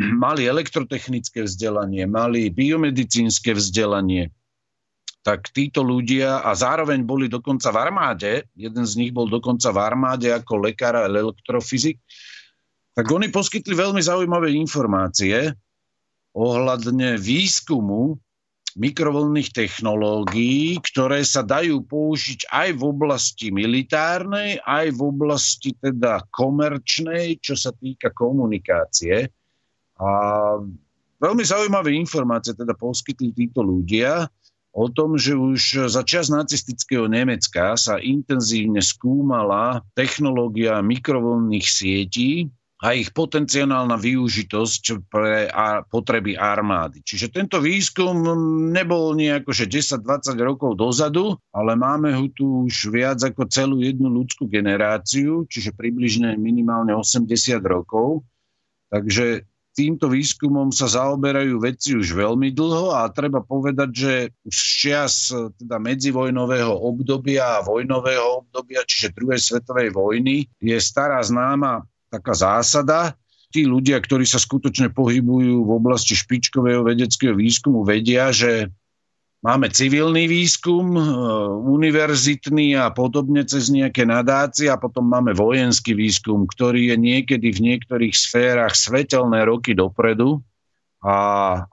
mali 0.00 0.48
elektrotechnické 0.48 1.44
vzdelanie, 1.44 2.08
mali 2.08 2.48
biomedicínske 2.48 3.52
vzdelanie, 3.52 4.32
tak 5.20 5.52
títo 5.54 5.84
ľudia, 5.84 6.40
a 6.42 6.50
zároveň 6.56 7.04
boli 7.04 7.28
dokonca 7.28 7.68
v 7.68 7.78
armáde, 7.78 8.32
jeden 8.56 8.84
z 8.88 8.92
nich 8.98 9.12
bol 9.14 9.28
dokonca 9.28 9.70
v 9.70 9.78
armáde 9.78 10.28
ako 10.32 10.66
lekár 10.66 10.98
a 10.98 11.06
elektrofyzik, 11.06 12.00
tak 12.92 13.06
oni 13.08 13.32
poskytli 13.32 13.72
veľmi 13.72 14.00
zaujímavé 14.04 14.52
informácie 14.52 15.56
ohľadne 16.32 17.16
výskumu 17.20 18.16
mikrovlnných 18.72 19.52
technológií, 19.52 20.80
ktoré 20.80 21.20
sa 21.28 21.44
dajú 21.44 21.84
použiť 21.84 22.48
aj 22.48 22.68
v 22.72 22.82
oblasti 22.88 23.52
militárnej, 23.52 24.56
aj 24.64 24.96
v 24.96 25.00
oblasti 25.12 25.76
teda 25.76 26.24
komerčnej, 26.32 27.36
čo 27.36 27.52
sa 27.52 27.76
týka 27.76 28.16
komunikácie. 28.16 29.28
A 30.00 30.10
veľmi 31.20 31.44
zaujímavé 31.44 31.92
informácie 32.00 32.56
teda 32.56 32.72
poskytli 32.72 33.36
títo 33.36 33.60
ľudia 33.60 34.24
o 34.72 34.88
tom, 34.88 35.20
že 35.20 35.36
už 35.36 35.92
za 35.92 36.00
čas 36.00 36.32
nacistického 36.32 37.04
Nemecka 37.04 37.76
sa 37.76 38.00
intenzívne 38.00 38.80
skúmala 38.80 39.84
technológia 39.92 40.80
mikrovlnných 40.80 41.66
sietí, 41.68 42.48
a 42.82 42.98
ich 42.98 43.14
potenciálna 43.14 43.94
využitosť 43.94 45.06
pre 45.06 45.46
potreby 45.86 46.34
armády. 46.34 46.98
Čiže 47.06 47.30
tento 47.30 47.62
výskum 47.62 48.26
nebol 48.74 49.14
nejako, 49.14 49.54
že 49.54 49.70
10-20 49.70 50.34
rokov 50.42 50.74
dozadu, 50.74 51.38
ale 51.54 51.78
máme 51.78 52.10
ho 52.10 52.26
tu 52.34 52.66
už 52.66 52.90
viac 52.90 53.22
ako 53.22 53.46
celú 53.46 53.78
jednu 53.78 54.10
ľudskú 54.10 54.50
generáciu, 54.50 55.46
čiže 55.46 55.78
približne 55.78 56.34
minimálne 56.34 56.90
80 56.90 57.30
rokov. 57.62 58.26
Takže 58.90 59.46
týmto 59.72 60.10
výskumom 60.10 60.74
sa 60.74 60.90
zaoberajú 60.90 61.62
veci 61.62 61.94
už 61.94 62.18
veľmi 62.18 62.50
dlho 62.50 62.98
a 62.98 63.08
treba 63.14 63.40
povedať, 63.40 63.90
že 63.94 64.12
už 64.44 64.52
z 64.58 64.68
čias 64.74 65.14
teda 65.30 65.78
medzivojnového 65.78 66.82
obdobia 66.82 67.62
a 67.62 67.64
vojnového 67.64 68.44
obdobia, 68.44 68.84
čiže 68.84 69.16
druhej 69.16 69.40
svetovej 69.40 69.94
vojny, 69.94 70.50
je 70.60 70.76
stará 70.76 71.22
známa 71.24 71.86
taká 72.12 72.36
zásada. 72.36 73.16
Tí 73.48 73.64
ľudia, 73.64 73.96
ktorí 73.96 74.28
sa 74.28 74.36
skutočne 74.36 74.92
pohybujú 74.92 75.64
v 75.64 75.70
oblasti 75.72 76.12
špičkového 76.12 76.84
vedeckého 76.84 77.32
výskumu, 77.32 77.84
vedia, 77.84 78.32
že 78.32 78.68
máme 79.44 79.68
civilný 79.68 80.28
výskum, 80.28 80.96
e, 80.96 81.00
univerzitný 81.60 82.76
a 82.80 82.92
podobne 82.92 83.44
cez 83.44 83.68
nejaké 83.68 84.04
nadácie 84.08 84.68
a 84.72 84.80
potom 84.80 85.04
máme 85.04 85.36
vojenský 85.36 85.92
výskum, 85.92 86.48
ktorý 86.48 86.92
je 86.92 86.96
niekedy 86.96 87.48
v 87.52 87.60
niektorých 87.72 88.14
sférach 88.16 88.72
svetelné 88.72 89.44
roky 89.44 89.76
dopredu 89.76 90.40
a 91.02 91.16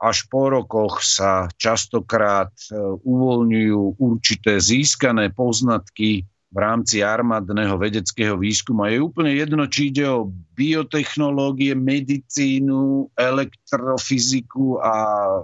až 0.02 0.26
po 0.26 0.50
rokoch 0.50 1.06
sa 1.06 1.48
častokrát 1.56 2.50
e, 2.68 2.76
uvoľňujú 3.06 4.02
určité 4.02 4.58
získané 4.58 5.30
poznatky 5.32 6.26
v 6.50 6.58
rámci 6.58 7.06
armádneho 7.06 7.78
vedeckého 7.78 8.34
výskumu. 8.34 8.90
Je 8.90 9.06
úplne 9.06 9.38
jedno, 9.38 9.70
či 9.70 9.94
ide 9.94 10.10
o 10.10 10.34
biotechnológie, 10.58 11.78
medicínu, 11.78 13.14
elektrofyziku 13.14 14.82
a 14.82 14.96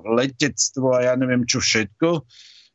letectvo 0.02 0.98
a 0.98 1.06
ja 1.06 1.14
neviem 1.14 1.46
čo 1.46 1.62
všetko. 1.62 2.26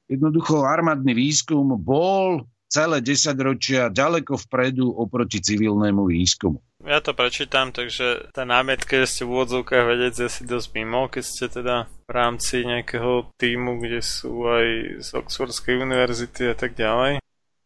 Jednoducho 0.06 0.62
armádny 0.62 1.14
výskum 1.14 1.74
bol 1.78 2.46
celé 2.70 3.02
desaťročia 3.02 3.90
ďaleko 3.90 4.38
vpredu 4.46 4.94
oproti 4.94 5.42
civilnému 5.42 6.06
výskumu. 6.06 6.62
Ja 6.86 7.02
to 7.04 7.12
prečítam, 7.12 7.76
takže 7.76 8.32
tá 8.32 8.48
námietka, 8.48 9.04
že 9.04 9.10
ste 9.10 9.22
v 9.28 9.36
úvodzovkách 9.36 9.84
vedec, 9.84 10.14
je 10.16 10.30
si 10.32 10.48
dosť 10.48 10.68
mimo, 10.80 11.10
keď 11.12 11.24
ste 11.26 11.46
teda 11.50 11.90
v 12.08 12.10
rámci 12.10 12.64
nejakého 12.64 13.28
týmu, 13.36 13.82
kde 13.84 14.00
sú 14.00 14.48
aj 14.48 14.66
z 15.04 15.08
Oxfordskej 15.12 15.76
univerzity 15.76 16.48
a 16.48 16.56
tak 16.56 16.78
ďalej. 16.78 17.20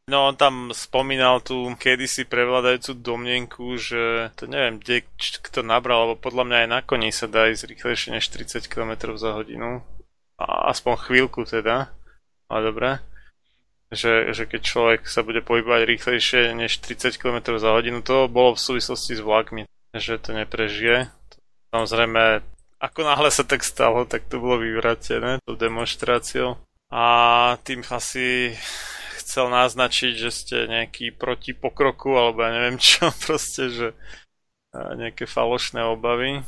No 0.05 0.29
on 0.29 0.37
tam 0.37 0.69
spomínal 0.77 1.41
tú 1.41 1.73
kedysi 1.81 2.29
prevládajúcu 2.29 2.93
domnenku, 3.01 3.81
že 3.81 4.29
to 4.37 4.45
neviem, 4.45 4.77
kde, 4.77 5.09
kto 5.41 5.65
nabral, 5.65 6.05
lebo 6.05 6.21
podľa 6.21 6.45
mňa 6.45 6.57
aj 6.61 6.69
na 6.69 6.81
koni 6.85 7.09
sa 7.09 7.25
dá 7.25 7.49
ísť 7.49 7.73
rýchlejšie 7.73 8.13
než 8.13 8.29
30 8.29 8.69
km 8.69 9.17
za 9.17 9.33
hodinu. 9.33 9.81
A 10.37 10.69
aspoň 10.69 11.09
chvíľku 11.09 11.49
teda. 11.49 11.89
Ale 12.53 12.61
dobre. 12.69 12.91
Že, 13.89 14.37
že 14.37 14.45
keď 14.45 14.61
človek 14.61 15.01
sa 15.09 15.25
bude 15.25 15.41
pohybovať 15.41 15.89
rýchlejšie 15.89 16.53
než 16.53 16.85
30 16.85 17.17
km 17.17 17.57
za 17.57 17.73
hodinu, 17.73 18.05
to 18.05 18.29
bolo 18.29 18.53
v 18.53 18.61
súvislosti 18.61 19.17
s 19.17 19.25
vlakmi, 19.25 19.65
že 19.97 20.21
to 20.21 20.37
neprežije. 20.37 21.09
Samozrejme, 21.73 22.45
ako 22.77 23.01
náhle 23.09 23.33
sa 23.33 23.41
tak 23.49 23.65
stalo, 23.65 24.05
tak 24.05 24.29
to 24.29 24.37
bolo 24.37 24.61
vyvratené 24.61 25.41
tou 25.49 25.57
demonstráciou. 25.57 26.61
A 26.93 27.05
tým 27.65 27.81
asi 27.89 28.53
chcel 29.25 29.49
naznačiť, 29.49 30.13
že 30.21 30.31
ste 30.31 30.57
nejaký 30.69 31.17
proti 31.17 31.57
pokroku, 31.57 32.13
alebo 32.13 32.45
ja 32.45 32.53
neviem 32.53 32.77
čo, 32.77 33.09
proste, 33.25 33.73
že 33.73 33.89
nejaké 34.75 35.25
falošné 35.25 35.81
obavy. 35.87 36.45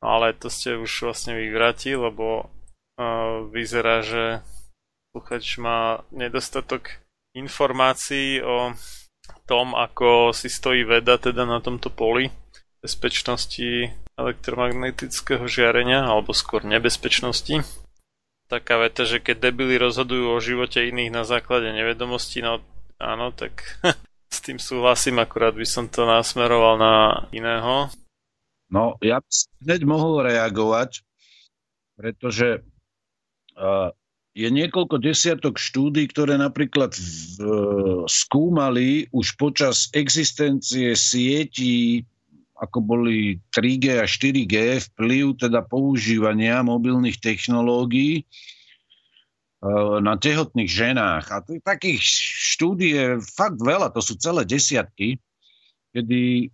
No 0.00 0.06
ale 0.06 0.32
to 0.32 0.48
ste 0.48 0.80
už 0.80 1.10
vlastne 1.10 1.36
vyvratili, 1.36 1.98
lebo 1.98 2.46
uh, 2.46 3.44
vyzerá, 3.50 4.00
že 4.00 4.40
sluchač 5.12 5.56
má 5.58 6.04
nedostatok 6.12 7.00
informácií 7.32 8.40
o 8.44 8.76
tom, 9.48 9.74
ako 9.74 10.30
si 10.32 10.46
stojí 10.46 10.84
veda 10.86 11.18
teda 11.18 11.44
na 11.44 11.58
tomto 11.58 11.90
poli 11.90 12.30
bezpečnosti 12.80 13.90
elektromagnetického 14.14 15.44
žiarenia, 15.50 16.06
alebo 16.06 16.30
skôr 16.30 16.62
nebezpečnosti 16.62 17.66
taká 18.46 18.78
veta, 18.78 19.02
že 19.06 19.18
keď 19.22 19.50
debili 19.50 19.78
rozhodujú 19.78 20.32
o 20.32 20.38
živote 20.42 20.82
iných 20.82 21.10
na 21.10 21.22
základe 21.26 21.70
nevedomosti, 21.70 22.42
no 22.42 22.62
áno, 22.98 23.34
tak 23.34 23.82
s 24.34 24.38
tým 24.42 24.58
súhlasím, 24.58 25.22
akurát 25.22 25.54
by 25.54 25.66
som 25.66 25.90
to 25.90 26.06
nasmeroval 26.06 26.78
na 26.78 26.94
iného. 27.30 27.90
No, 28.66 28.98
ja 28.98 29.22
hneď 29.62 29.86
mohol 29.86 30.26
reagovať. 30.26 31.06
pretože 31.94 32.66
je 34.36 34.48
niekoľko 34.52 35.00
desiatok 35.00 35.56
štúdí, 35.56 36.04
ktoré 36.12 36.36
napríklad 36.36 36.92
v, 36.92 37.40
skúmali 38.04 39.08
už 39.08 39.40
počas 39.40 39.88
existencie 39.96 40.92
sietí, 40.92 42.04
ako 42.56 42.78
boli 42.80 43.36
3G 43.52 44.00
a 44.00 44.06
4G, 44.08 44.54
vplyv 44.92 45.36
teda 45.36 45.60
používania 45.64 46.64
mobilných 46.64 47.20
technológií 47.20 48.20
e, 48.20 48.24
na 50.00 50.16
tehotných 50.16 50.70
ženách. 50.70 51.24
A 51.28 51.44
takých 51.60 52.00
štúdí 52.56 52.88
je 52.96 53.06
fakt 53.20 53.60
veľa, 53.60 53.92
to 53.92 54.00
sú 54.00 54.16
celé 54.16 54.48
desiatky, 54.48 55.20
kedy 55.92 56.48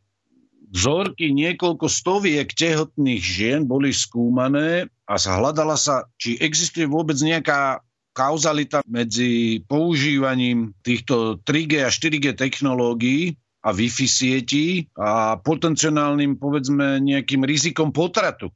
vzorky 0.73 1.31
niekoľko 1.31 1.87
stoviek 1.87 2.49
tehotných 2.51 3.23
žien 3.23 3.61
boli 3.69 3.93
skúmané 3.95 4.89
a 5.07 5.15
hľadala 5.21 5.77
sa, 5.77 6.09
či 6.17 6.41
existuje 6.41 6.89
vôbec 6.89 7.15
nejaká 7.21 7.85
kauzalita 8.13 8.85
medzi 8.89 9.61
používaním 9.69 10.77
týchto 10.85 11.41
3G 11.45 11.73
a 11.85 11.91
4G 11.93 12.37
technológií 12.37 13.37
a 13.63 13.69
Wi-Fi 13.71 14.07
sietí 14.11 14.91
a 14.99 15.39
potenciálnym, 15.39 16.35
povedzme, 16.35 16.99
nejakým 16.99 17.47
rizikom 17.47 17.95
potratu. 17.95 18.51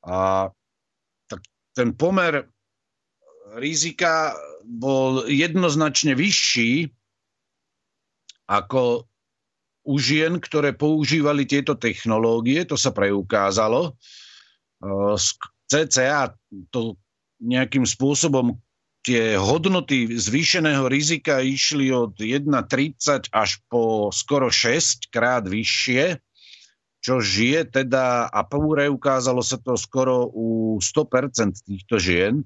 A 0.00 0.48
tak 1.28 1.40
ten 1.76 1.92
pomer 1.92 2.48
rizika 3.60 4.32
bol 4.64 5.28
jednoznačne 5.28 6.16
vyšší 6.16 6.88
ako 8.48 9.04
u 9.88 9.94
žien, 9.96 10.40
ktoré 10.40 10.72
používali 10.72 11.44
tieto 11.44 11.76
technológie, 11.76 12.64
to 12.64 12.76
sa 12.76 12.92
preukázalo. 12.92 13.96
CCA 15.68 16.32
to 16.72 16.96
nejakým 17.40 17.84
spôsobom 17.84 18.56
tie 19.08 19.40
hodnoty 19.40 20.12
zvýšeného 20.12 20.84
rizika 20.92 21.40
išli 21.40 21.88
od 21.88 22.20
1,30 22.20 23.32
až 23.32 23.50
po 23.72 24.12
skoro 24.12 24.52
6 24.52 25.08
krát 25.08 25.48
vyššie, 25.48 26.20
čo 27.00 27.24
žije 27.24 27.72
teda, 27.72 28.28
a 28.28 28.40
preukázalo 28.44 29.40
sa 29.40 29.56
to 29.56 29.80
skoro 29.80 30.28
u 30.28 30.76
100% 30.76 31.64
týchto 31.64 31.96
žien 31.96 32.44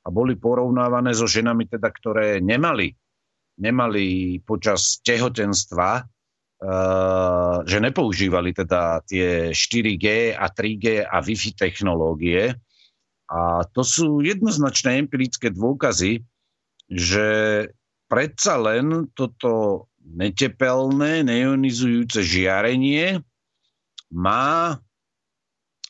a 0.00 0.08
boli 0.08 0.40
porovnávané 0.40 1.12
so 1.12 1.28
ženami, 1.28 1.68
teda, 1.68 1.92
ktoré 1.92 2.40
nemali, 2.40 2.96
nemali 3.60 4.40
počas 4.40 5.04
tehotenstva 5.04 6.08
Eh, 6.60 7.56
že 7.64 7.80
nepoužívali 7.80 8.52
teda 8.52 9.00
tie 9.08 9.48
4G 9.48 10.36
a 10.36 10.44
3G 10.52 11.08
a 11.08 11.24
Wi-Fi 11.24 11.56
technológie. 11.56 12.52
A 13.30 13.62
to 13.70 13.86
sú 13.86 14.26
jednoznačné 14.26 15.06
empirické 15.06 15.54
dôkazy, 15.54 16.26
že 16.90 17.28
predsa 18.10 18.58
len 18.58 19.06
toto 19.14 19.86
netepelné, 20.02 21.22
neionizujúce 21.22 22.26
žiarenie 22.26 23.22
má 24.10 24.82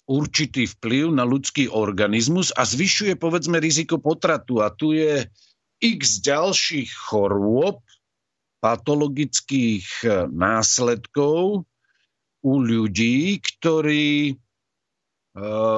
určitý 0.04 0.68
vplyv 0.68 1.16
na 1.16 1.24
ľudský 1.24 1.72
organizmus 1.72 2.52
a 2.52 2.68
zvyšuje 2.68 3.16
povedzme 3.16 3.56
riziko 3.56 3.96
potratu. 3.96 4.60
A 4.60 4.68
tu 4.68 4.92
je 4.92 5.24
x 5.80 6.20
ďalších 6.20 6.92
chorôb, 7.08 7.80
patologických 8.60 10.04
následkov 10.28 11.64
u 12.44 12.52
ľudí, 12.60 13.40
ktorí 13.40 14.36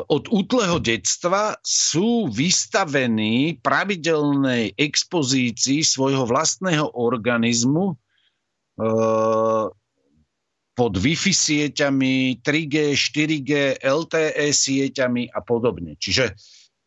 od 0.08 0.24
útleho 0.32 0.80
detstva 0.80 1.60
sú 1.60 2.24
vystavení 2.32 3.60
pravidelnej 3.60 4.72
expozícii 4.80 5.84
svojho 5.84 6.24
vlastného 6.24 6.96
organizmu 6.96 7.92
eh, 7.92 9.66
pod 10.72 10.92
Wi-Fi 10.96 11.34
sieťami, 11.36 12.40
3G, 12.40 12.96
4G, 12.96 13.84
LTE 13.84 14.48
sieťami 14.56 15.28
a 15.28 15.44
podobne. 15.44 16.00
Čiže 16.00 16.32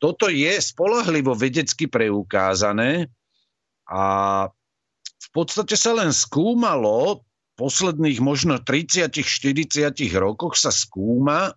toto 0.02 0.26
je 0.26 0.58
spolahlivo 0.58 1.38
vedecky 1.38 1.86
preukázané 1.86 3.14
a 3.86 4.04
v 5.06 5.28
podstate 5.30 5.78
sa 5.78 5.94
len 5.94 6.10
skúmalo, 6.10 7.22
posledných 7.62 8.20
možno 8.26 8.58
30-40 8.58 9.86
rokoch 10.18 10.58
sa 10.58 10.74
skúma, 10.74 11.54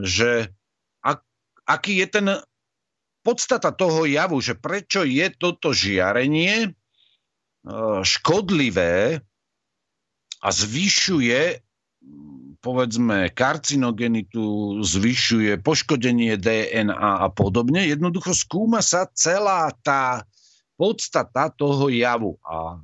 že 0.00 0.48
ak, 1.04 1.20
aký 1.68 2.00
je 2.00 2.06
ten 2.08 2.26
podstata 3.20 3.70
toho 3.70 4.08
javu, 4.08 4.40
že 4.40 4.56
prečo 4.56 5.04
je 5.04 5.28
toto 5.36 5.76
žiarenie 5.76 6.68
e, 6.68 6.70
škodlivé 8.02 9.20
a 10.42 10.48
zvyšuje 10.48 11.62
povedzme 12.62 13.34
karcinogenitu, 13.34 14.78
zvyšuje 14.86 15.58
poškodenie 15.66 16.38
DNA 16.38 16.94
a 16.94 17.28
podobne. 17.28 17.82
Jednoducho 17.90 18.30
skúma 18.32 18.78
sa 18.78 19.10
celá 19.18 19.74
tá 19.82 20.22
podstata 20.78 21.50
toho 21.50 21.90
javu. 21.90 22.38
A 22.46 22.78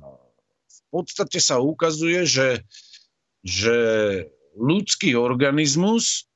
v 0.67 0.79
podstate 0.91 1.39
sa 1.39 1.63
ukazuje, 1.63 2.27
že, 2.27 2.49
že 3.39 3.77
ľudský 4.59 5.15
organizmus, 5.15 6.27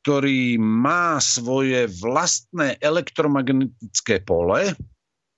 ktorý 0.00 0.56
má 0.56 1.20
svoje 1.20 1.84
vlastné 2.00 2.80
elektromagnetické 2.80 4.24
pole, 4.24 4.72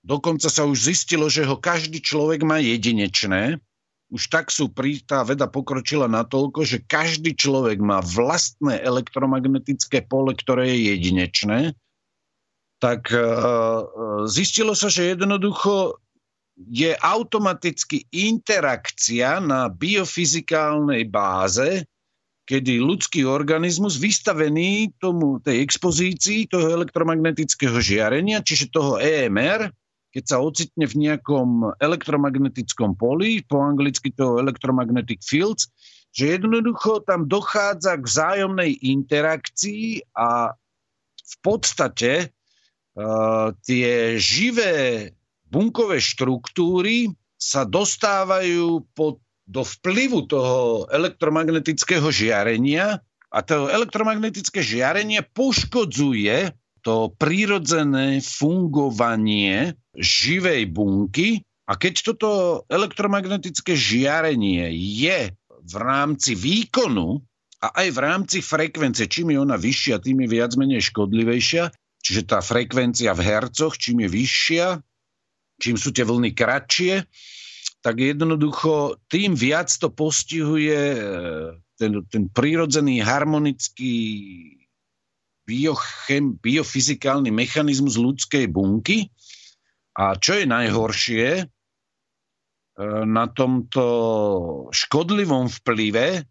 dokonca 0.07 0.47
sa 0.47 0.63
už 0.63 0.91
zistilo, 0.91 1.27
že 1.27 1.43
ho 1.43 1.59
každý 1.59 1.99
človek 1.99 2.47
má 2.47 2.63
jedinečné, 2.63 3.59
už 4.13 4.29
tak 4.29 4.53
sú 4.53 4.69
pri, 4.69 5.01
tá 5.01 5.25
veda 5.25 5.49
pokročila 5.49 6.05
natoľko, 6.05 6.61
že 6.61 6.85
každý 6.85 7.33
človek 7.33 7.81
má 7.81 7.97
vlastné 7.99 8.77
elektromagnetické 8.85 10.05
pole, 10.05 10.37
ktoré 10.37 10.69
je 10.69 10.79
jedinečné. 10.93 11.59
Tak 12.77 13.09
e, 13.09 13.17
e, 13.17 13.25
zistilo 14.29 14.77
sa, 14.77 14.93
že 14.93 15.17
jednoducho 15.17 15.97
je 16.53 16.93
automaticky 16.93 18.05
interakcia 18.13 19.41
na 19.41 19.65
biofyzikálnej 19.73 21.09
báze, 21.09 21.89
kedy 22.43 22.83
ľudský 22.83 23.23
organizmus 23.23 23.95
vystavený 23.95 24.91
tomu, 24.99 25.39
tej 25.39 25.63
expozícii 25.63 26.51
toho 26.51 26.75
elektromagnetického 26.75 27.79
žiarenia, 27.79 28.43
čiže 28.43 28.71
toho 28.71 28.99
EMR, 28.99 29.71
keď 30.11 30.23
sa 30.27 30.37
ocitne 30.43 30.85
v 30.85 31.09
nejakom 31.09 31.73
elektromagnetickom 31.79 32.99
poli, 32.99 33.41
po 33.47 33.63
anglicky 33.63 34.11
toho 34.13 34.37
electromagnetic 34.37 35.23
fields, 35.23 35.71
že 36.13 36.37
jednoducho 36.37 37.01
tam 37.07 37.25
dochádza 37.25 37.97
k 37.97 38.05
vzájomnej 38.05 38.71
interakcii 38.85 40.13
a 40.13 40.53
v 41.23 41.35
podstate 41.41 42.29
Eh, 42.93 43.47
tie 43.65 44.21
živé 44.21 45.09
bunkové 45.49 45.97
štruktúry 45.97 47.09
sa 47.41 47.65
dostávajú 47.65 48.85
pod, 48.93 49.17
do 49.43 49.61
vplyvu 49.63 50.29
toho 50.29 50.87
elektromagnetického 50.89 52.07
žiarenia 52.09 53.03
a 53.33 53.39
to 53.43 53.67
elektromagnetické 53.67 54.63
žiarenie 54.63 55.25
poškodzuje 55.35 56.53
to 56.83 57.11
prírodzené 57.15 58.19
fungovanie 58.19 59.73
živej 59.95 60.67
bunky. 60.71 61.43
A 61.63 61.79
keď 61.79 62.13
toto 62.13 62.29
elektromagnetické 62.67 63.73
žiarenie 63.75 64.67
je 64.75 65.31
v 65.63 65.75
rámci 65.79 66.35
výkonu 66.35 67.23
a 67.63 67.71
aj 67.79 67.87
v 67.95 67.99
rámci 68.03 68.37
frekvencie, 68.43 69.07
čím 69.07 69.31
je 69.31 69.39
ona 69.39 69.55
vyššia, 69.55 70.03
tým 70.03 70.27
je 70.27 70.27
viac 70.27 70.51
menej 70.59 70.83
škodlivejšia, 70.91 71.71
Čiže 72.03 72.27
tá 72.27 72.43
frekvencia 72.43 73.15
v 73.15 73.23
hercoch, 73.23 73.79
čím 73.79 74.03
je 74.03 74.09
vyššia, 74.11 74.67
čím 75.63 75.79
sú 75.79 75.95
tie 75.95 76.03
vlny 76.03 76.35
kratšie, 76.35 77.07
tak 77.83 77.99
jednoducho 77.99 78.95
tým 79.11 79.35
viac 79.35 79.67
to 79.75 79.91
postihuje 79.91 80.81
e, 80.95 81.01
ten, 81.75 81.99
ten 82.07 82.31
prírodzený 82.31 83.03
harmonický 83.03 83.99
biochem, 85.43 86.39
biofyzikálny 86.39 87.27
mechanizmus 87.27 87.99
ľudskej 87.99 88.47
bunky. 88.47 89.11
A 89.99 90.15
čo 90.15 90.39
je 90.39 90.47
najhoršie, 90.47 91.43
e, 91.43 91.45
na 93.03 93.27
tomto 93.27 93.85
škodlivom 94.71 95.51
vplyve 95.51 96.23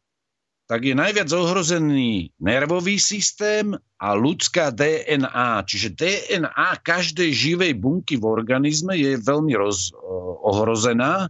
tak 0.73 0.89
je 0.89 0.97
najviac 0.97 1.29
ohrozený 1.37 2.33
nervový 2.41 2.97
systém 2.97 3.77
a 4.01 4.17
ľudská 4.17 4.73
DNA. 4.73 5.69
Čiže 5.69 5.93
DNA 5.93 6.81
každej 6.81 7.29
živej 7.29 7.77
bunky 7.77 8.17
v 8.17 8.25
organizme 8.25 8.97
je 8.97 9.21
veľmi 9.21 9.53
roz, 9.53 9.93
ohrozená, 10.41 11.29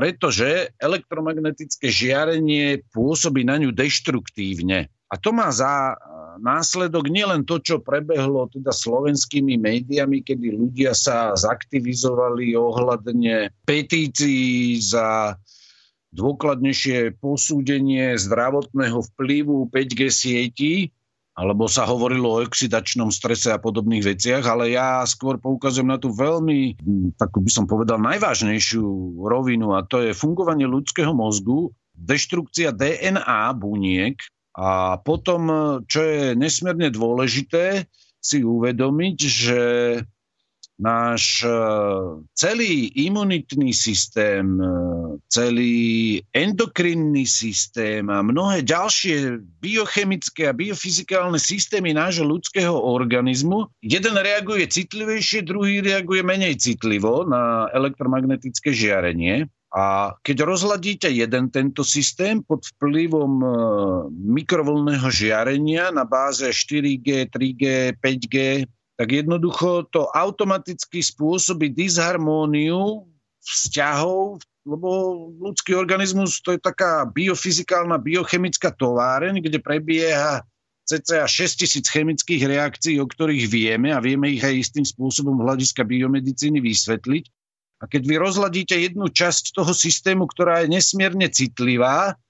pretože 0.00 0.72
elektromagnetické 0.80 1.92
žiarenie 1.92 2.80
pôsobí 2.88 3.44
na 3.44 3.60
ňu 3.60 3.68
deštruktívne. 3.68 4.88
A 5.12 5.14
to 5.20 5.28
má 5.36 5.52
za 5.52 5.92
následok 6.40 7.12
nielen 7.12 7.44
to, 7.44 7.60
čo 7.60 7.84
prebehlo 7.84 8.48
teda 8.48 8.72
slovenskými 8.72 9.60
médiami, 9.60 10.24
kedy 10.24 10.56
ľudia 10.56 10.96
sa 10.96 11.36
zaktivizovali 11.36 12.56
ohľadne 12.56 13.52
petícií 13.68 14.80
za 14.80 15.36
dôkladnejšie 16.16 17.20
posúdenie 17.20 18.16
zdravotného 18.16 19.04
vplyvu 19.04 19.68
5G 19.68 20.00
sietí, 20.08 20.96
alebo 21.40 21.64
sa 21.64 21.88
hovorilo 21.88 22.36
o 22.36 22.44
oxidačnom 22.44 23.08
strese 23.08 23.48
a 23.48 23.56
podobných 23.56 24.04
veciach, 24.04 24.44
ale 24.44 24.76
ja 24.76 25.00
skôr 25.08 25.40
poukazujem 25.40 25.88
na 25.88 25.96
tú 25.96 26.12
veľmi, 26.12 26.76
takú 27.16 27.40
by 27.40 27.48
som 27.48 27.64
povedal, 27.64 27.96
najvážnejšiu 27.96 28.84
rovinu 29.24 29.72
a 29.72 29.80
to 29.88 30.04
je 30.04 30.12
fungovanie 30.12 30.68
ľudského 30.68 31.16
mozgu, 31.16 31.72
deštrukcia 31.96 32.76
DNA 32.76 33.56
buniek 33.56 34.20
a 34.52 35.00
potom, 35.00 35.48
čo 35.88 36.04
je 36.04 36.36
nesmierne 36.36 36.92
dôležité, 36.92 37.88
si 38.20 38.44
uvedomiť, 38.44 39.16
že 39.16 39.60
náš 40.80 41.44
e, 41.44 41.52
celý 42.32 42.88
imunitný 42.96 43.76
systém, 43.76 44.56
e, 44.56 44.68
celý 45.28 45.76
endokrinný 46.32 47.28
systém 47.28 48.08
a 48.08 48.24
mnohé 48.24 48.64
ďalšie 48.64 49.44
biochemické 49.60 50.48
a 50.48 50.56
biofyzikálne 50.56 51.36
systémy 51.36 51.92
nášho 51.92 52.24
ľudského 52.24 52.72
organizmu, 52.72 53.68
jeden 53.84 54.16
reaguje 54.16 54.64
citlivejšie, 54.66 55.44
druhý 55.44 55.84
reaguje 55.84 56.24
menej 56.24 56.56
citlivo 56.56 57.28
na 57.28 57.68
elektromagnetické 57.76 58.72
žiarenie. 58.72 59.46
A 59.70 60.18
keď 60.26 60.50
rozhľadíte 60.50 61.06
jeden 61.14 61.46
tento 61.54 61.86
systém 61.86 62.42
pod 62.42 62.66
vplyvom 62.74 63.32
e, 63.38 63.48
mikrovlnného 64.18 65.06
žiarenia 65.12 65.94
na 65.94 66.02
báze 66.02 66.42
4G, 66.42 67.30
3G, 67.30 67.94
5G, 68.02 68.66
tak 69.00 69.16
jednoducho 69.16 69.88
to 69.88 70.12
automaticky 70.12 71.00
spôsobí 71.00 71.72
disharmóniu 71.72 73.08
vzťahov, 73.40 74.44
lebo 74.68 74.88
ľudský 75.40 75.72
organizmus 75.72 76.44
to 76.44 76.52
je 76.52 76.60
taká 76.60 77.08
biofyzikálna, 77.08 77.96
biochemická 77.96 78.68
továreň, 78.76 79.40
kde 79.40 79.56
prebieha 79.56 80.44
cca 80.84 81.24
6000 81.24 81.80
chemických 81.80 82.44
reakcií, 82.44 83.00
o 83.00 83.08
ktorých 83.08 83.48
vieme 83.48 83.88
a 83.88 84.04
vieme 84.04 84.36
ich 84.36 84.44
aj 84.44 84.68
istým 84.68 84.84
spôsobom 84.84 85.40
hľadiska 85.40 85.80
biomedicíny 85.80 86.60
vysvetliť. 86.60 87.24
A 87.80 87.88
keď 87.88 88.02
vy 88.04 88.14
rozhľadíte 88.20 88.76
jednu 88.76 89.08
časť 89.08 89.56
toho 89.56 89.72
systému, 89.72 90.28
ktorá 90.28 90.60
je 90.60 90.76
nesmierne 90.76 91.24
citlivá, 91.32 92.20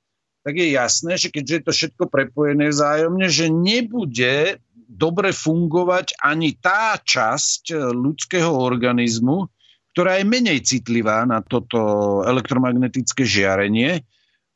tak 0.46 0.54
je 0.54 0.70
jasné, 0.70 1.18
že 1.18 1.35
keďže 1.35 1.54
je 1.59 1.64
to 1.66 1.72
všetko 1.74 2.04
prepojené 2.06 2.70
vzájomne, 2.70 3.26
že 3.26 3.50
nebude 3.50 4.62
dobre 4.90 5.31
fungovať 5.31 6.18
ani 6.18 6.59
tá 6.59 6.98
časť 6.98 7.70
e, 7.70 7.76
ľudského 7.94 8.50
organizmu, 8.50 9.46
ktorá 9.94 10.18
je 10.18 10.26
menej 10.26 10.66
citlivá 10.66 11.22
na 11.22 11.38
toto 11.46 12.20
elektromagnetické 12.26 13.22
žiarenie. 13.22 14.03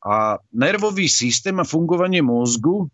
A 0.05 0.37
nervový 0.51 1.07
systém 1.07 1.55
a 1.57 1.65
fungovanie 1.65 2.19
mozgu 2.21 2.91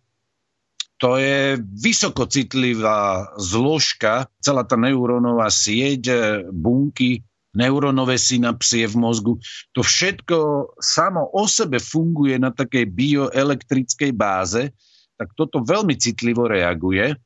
to 1.01 1.17
je 1.17 1.58
vysokocitlivá 1.58 3.34
zložka, 3.41 4.30
celá 4.38 4.62
tá 4.62 4.77
neurónová 4.77 5.49
sieť, 5.49 6.01
e, 6.13 6.15
bunky, 6.54 7.25
neurónové 7.58 8.21
synapsie 8.21 8.86
v 8.86 8.95
mozgu. 9.01 9.34
To 9.73 9.82
všetko 9.82 10.38
samo 10.77 11.25
o 11.34 11.49
sebe 11.49 11.82
funguje 11.82 12.38
na 12.38 12.54
takej 12.54 12.86
bioelektrickej 12.86 14.13
báze, 14.13 14.69
tak 15.17 15.34
toto 15.34 15.65
veľmi 15.65 15.97
citlivo 15.97 16.45
reaguje 16.45 17.17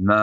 na 0.00 0.22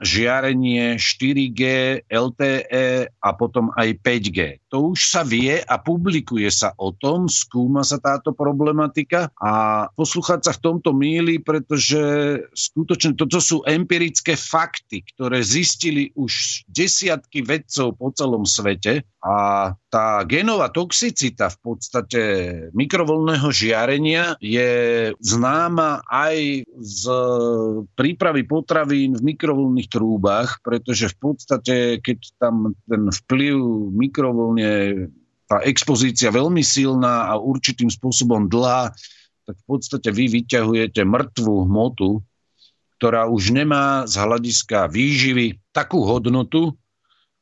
žiarenie 0.00 0.96
4G, 0.96 1.62
LTE 2.08 3.12
a 3.12 3.28
potom 3.36 3.68
aj 3.76 4.00
5G. 4.00 4.64
To 4.72 4.96
už 4.96 5.12
sa 5.12 5.20
vie 5.20 5.60
a 5.60 5.76
publikuje 5.76 6.48
sa 6.48 6.72
o 6.80 6.96
tom, 6.96 7.28
skúma 7.28 7.84
sa 7.84 8.00
táto 8.00 8.32
problematika 8.32 9.28
a 9.36 9.84
poslucháť 9.92 10.40
sa 10.48 10.52
v 10.56 10.62
tomto 10.64 10.96
míli, 10.96 11.44
pretože 11.44 12.00
skutočne 12.56 13.12
toto 13.20 13.36
sú 13.36 13.60
empirické 13.68 14.32
fakty, 14.32 15.04
ktoré 15.12 15.44
zistili 15.44 16.08
už 16.16 16.64
desiatky 16.72 17.44
vedcov 17.44 18.00
po 18.00 18.08
celom 18.16 18.48
svete 18.48 19.04
a 19.20 19.68
tá 19.88 20.20
genová 20.28 20.68
toxicita 20.68 21.48
v 21.48 21.58
podstate 21.64 22.22
mikrovolného 22.76 23.48
žiarenia 23.48 24.36
je 24.36 24.70
známa 25.16 26.04
aj 26.04 26.68
z 26.76 27.02
prípravy 27.96 28.44
potravín 28.44 29.16
v 29.16 29.32
mikrovolných 29.32 29.88
trúbach, 29.88 30.60
pretože 30.60 31.08
v 31.12 31.16
podstate, 31.16 31.76
keď 32.04 32.18
tam 32.36 32.76
ten 32.84 33.08
vplyv 33.08 33.56
mikrovolne, 33.96 34.70
tá 35.48 35.64
expozícia 35.64 36.28
veľmi 36.28 36.60
silná 36.60 37.32
a 37.32 37.40
určitým 37.40 37.88
spôsobom 37.88 38.52
dlhá, 38.52 38.92
tak 39.48 39.56
v 39.56 39.64
podstate 39.64 40.12
vy 40.12 40.28
vyťahujete 40.28 41.00
mŕtvú 41.08 41.64
hmotu, 41.64 42.20
ktorá 43.00 43.24
už 43.32 43.56
nemá 43.56 44.04
z 44.04 44.20
hľadiska 44.20 44.92
výživy 44.92 45.56
takú 45.72 46.04
hodnotu, 46.04 46.76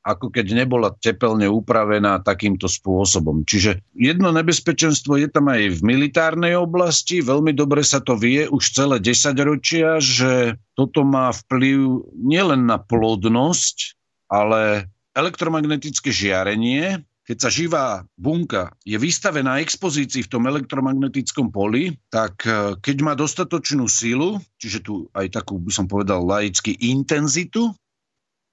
ako 0.06 0.30
keď 0.30 0.46
nebola 0.54 0.94
tepelne 0.94 1.50
upravená 1.50 2.22
takýmto 2.22 2.70
spôsobom. 2.70 3.42
Čiže 3.42 3.82
jedno 3.98 4.30
nebezpečenstvo 4.30 5.18
je 5.18 5.26
tam 5.26 5.50
aj 5.50 5.74
v 5.74 5.80
militárnej 5.82 6.54
oblasti, 6.54 7.18
veľmi 7.18 7.50
dobre 7.50 7.82
sa 7.82 7.98
to 7.98 8.14
vie 8.14 8.46
už 8.46 8.70
celé 8.70 9.02
10 9.02 9.34
ročia, 9.42 9.98
že 9.98 10.54
toto 10.78 11.02
má 11.02 11.34
vplyv 11.34 12.06
nielen 12.14 12.70
na 12.70 12.78
plodnosť, 12.78 13.98
ale 14.30 14.86
elektromagnetické 15.18 16.14
žiarenie, 16.14 17.02
keď 17.26 17.36
sa 17.42 17.50
živá 17.50 17.86
bunka 18.14 18.70
je 18.86 18.94
vystavená 18.94 19.58
expozícii 19.58 20.22
v 20.22 20.30
tom 20.30 20.46
elektromagnetickom 20.46 21.50
poli, 21.50 21.98
tak 22.06 22.46
e, 22.46 22.78
keď 22.78 22.96
má 23.02 23.12
dostatočnú 23.18 23.90
silu, 23.90 24.38
čiže 24.62 24.86
tu 24.86 25.10
aj 25.10 25.34
takú, 25.34 25.58
by 25.58 25.72
som 25.74 25.90
povedal, 25.90 26.22
laicky 26.22 26.78
intenzitu, 26.78 27.74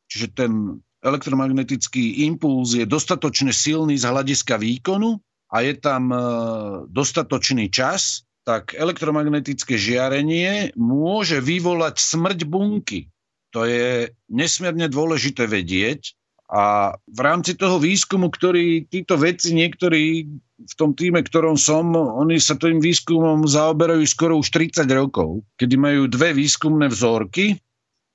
čiže 0.10 0.34
ten 0.34 0.82
elektromagnetický 1.04 2.26
impuls 2.26 2.74
je 2.74 2.88
dostatočne 2.88 3.52
silný 3.52 4.00
z 4.00 4.08
hľadiska 4.08 4.56
výkonu 4.56 5.20
a 5.52 5.62
je 5.62 5.74
tam 5.78 6.10
e, 6.10 6.18
dostatočný 6.90 7.70
čas, 7.70 8.24
tak 8.48 8.76
elektromagnetické 8.76 9.76
žiarenie 9.76 10.76
môže 10.80 11.40
vyvolať 11.44 12.00
smrť 12.00 12.40
bunky. 12.48 13.12
To 13.54 13.68
je 13.68 14.10
nesmierne 14.32 14.90
dôležité 14.90 15.46
vedieť. 15.46 16.18
A 16.54 16.94
v 17.10 17.20
rámci 17.24 17.58
toho 17.58 17.80
výskumu, 17.80 18.30
ktorý 18.30 18.86
títo 18.86 19.18
vedci, 19.18 19.56
niektorí 19.58 20.28
v 20.64 20.74
tom 20.78 20.94
týme, 20.94 21.24
ktorom 21.24 21.58
som, 21.58 21.96
oni 21.96 22.38
sa 22.38 22.54
tým 22.54 22.78
výskumom 22.78 23.48
zaoberajú 23.48 24.06
skoro 24.06 24.38
už 24.38 24.54
30 24.54 24.86
rokov, 24.94 25.42
kedy 25.58 25.76
majú 25.80 26.02
dve 26.06 26.36
výskumné 26.36 26.92
vzorky 26.94 27.58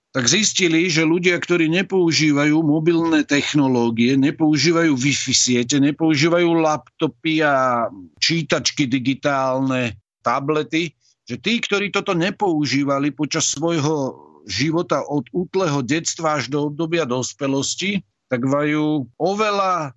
tak 0.09 0.25
zistili, 0.25 0.89
že 0.89 1.05
ľudia, 1.05 1.37
ktorí 1.37 1.69
nepoužívajú 1.69 2.65
mobilné 2.65 3.29
technológie, 3.29 4.17
nepoužívajú 4.17 4.97
Wi-Fi 4.97 5.35
siete, 5.37 5.77
nepoužívajú 5.77 6.49
laptopy 6.59 7.45
a 7.45 7.87
čítačky 8.17 8.89
digitálne, 8.89 10.01
tablety, 10.25 10.97
že 11.29 11.37
tí, 11.37 11.61
ktorí 11.61 11.93
toto 11.93 12.17
nepoužívali 12.17 13.13
počas 13.13 13.53
svojho 13.53 14.17
života 14.49 15.05
od 15.05 15.29
útleho 15.29 15.85
detstva 15.85 16.41
až 16.41 16.49
do 16.49 16.73
obdobia 16.73 17.05
dospelosti, 17.05 18.01
tak 18.33 18.49
majú 18.49 19.05
oveľa 19.21 19.93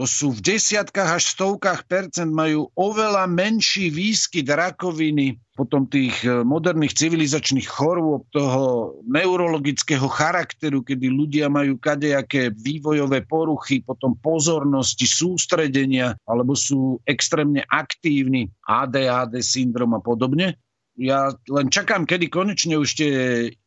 to 0.00 0.08
sú 0.08 0.32
v 0.32 0.56
desiatkách 0.56 1.20
až 1.20 1.36
stovkách 1.36 1.84
percent 1.84 2.32
majú 2.32 2.72
oveľa 2.72 3.28
menší 3.28 3.92
výskyt 3.92 4.48
rakoviny, 4.48 5.36
potom 5.52 5.84
tých 5.84 6.24
e, 6.24 6.40
moderných 6.40 6.96
civilizačných 6.96 7.68
chorôb, 7.68 8.24
toho 8.32 8.96
neurologického 9.04 10.08
charakteru, 10.08 10.80
kedy 10.80 11.04
ľudia 11.04 11.52
majú 11.52 11.76
kadejaké 11.76 12.48
vývojové 12.48 13.28
poruchy, 13.28 13.84
potom 13.84 14.16
pozornosti, 14.24 15.04
sústredenia, 15.04 16.16
alebo 16.24 16.56
sú 16.56 16.96
extrémne 17.04 17.60
aktívni, 17.68 18.48
ADHD 18.64 19.44
syndrom 19.44 19.92
a 19.92 20.00
podobne. 20.00 20.56
Ja 20.96 21.28
len 21.52 21.68
čakám, 21.68 22.08
kedy 22.08 22.32
konečne 22.32 22.80
už 22.80 22.96
tie 22.96 23.14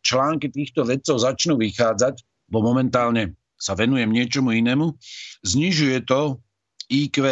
články 0.01 0.49
týchto 0.49 0.81
vedcov 0.81 1.21
začnú 1.21 1.61
vychádzať, 1.61 2.25
bo 2.49 2.65
momentálne 2.65 3.37
sa 3.63 3.79
venujem 3.79 4.11
niečomu 4.11 4.51
inému, 4.51 4.99
znižuje 5.47 6.03
to 6.03 6.43
IQ. 6.91 7.23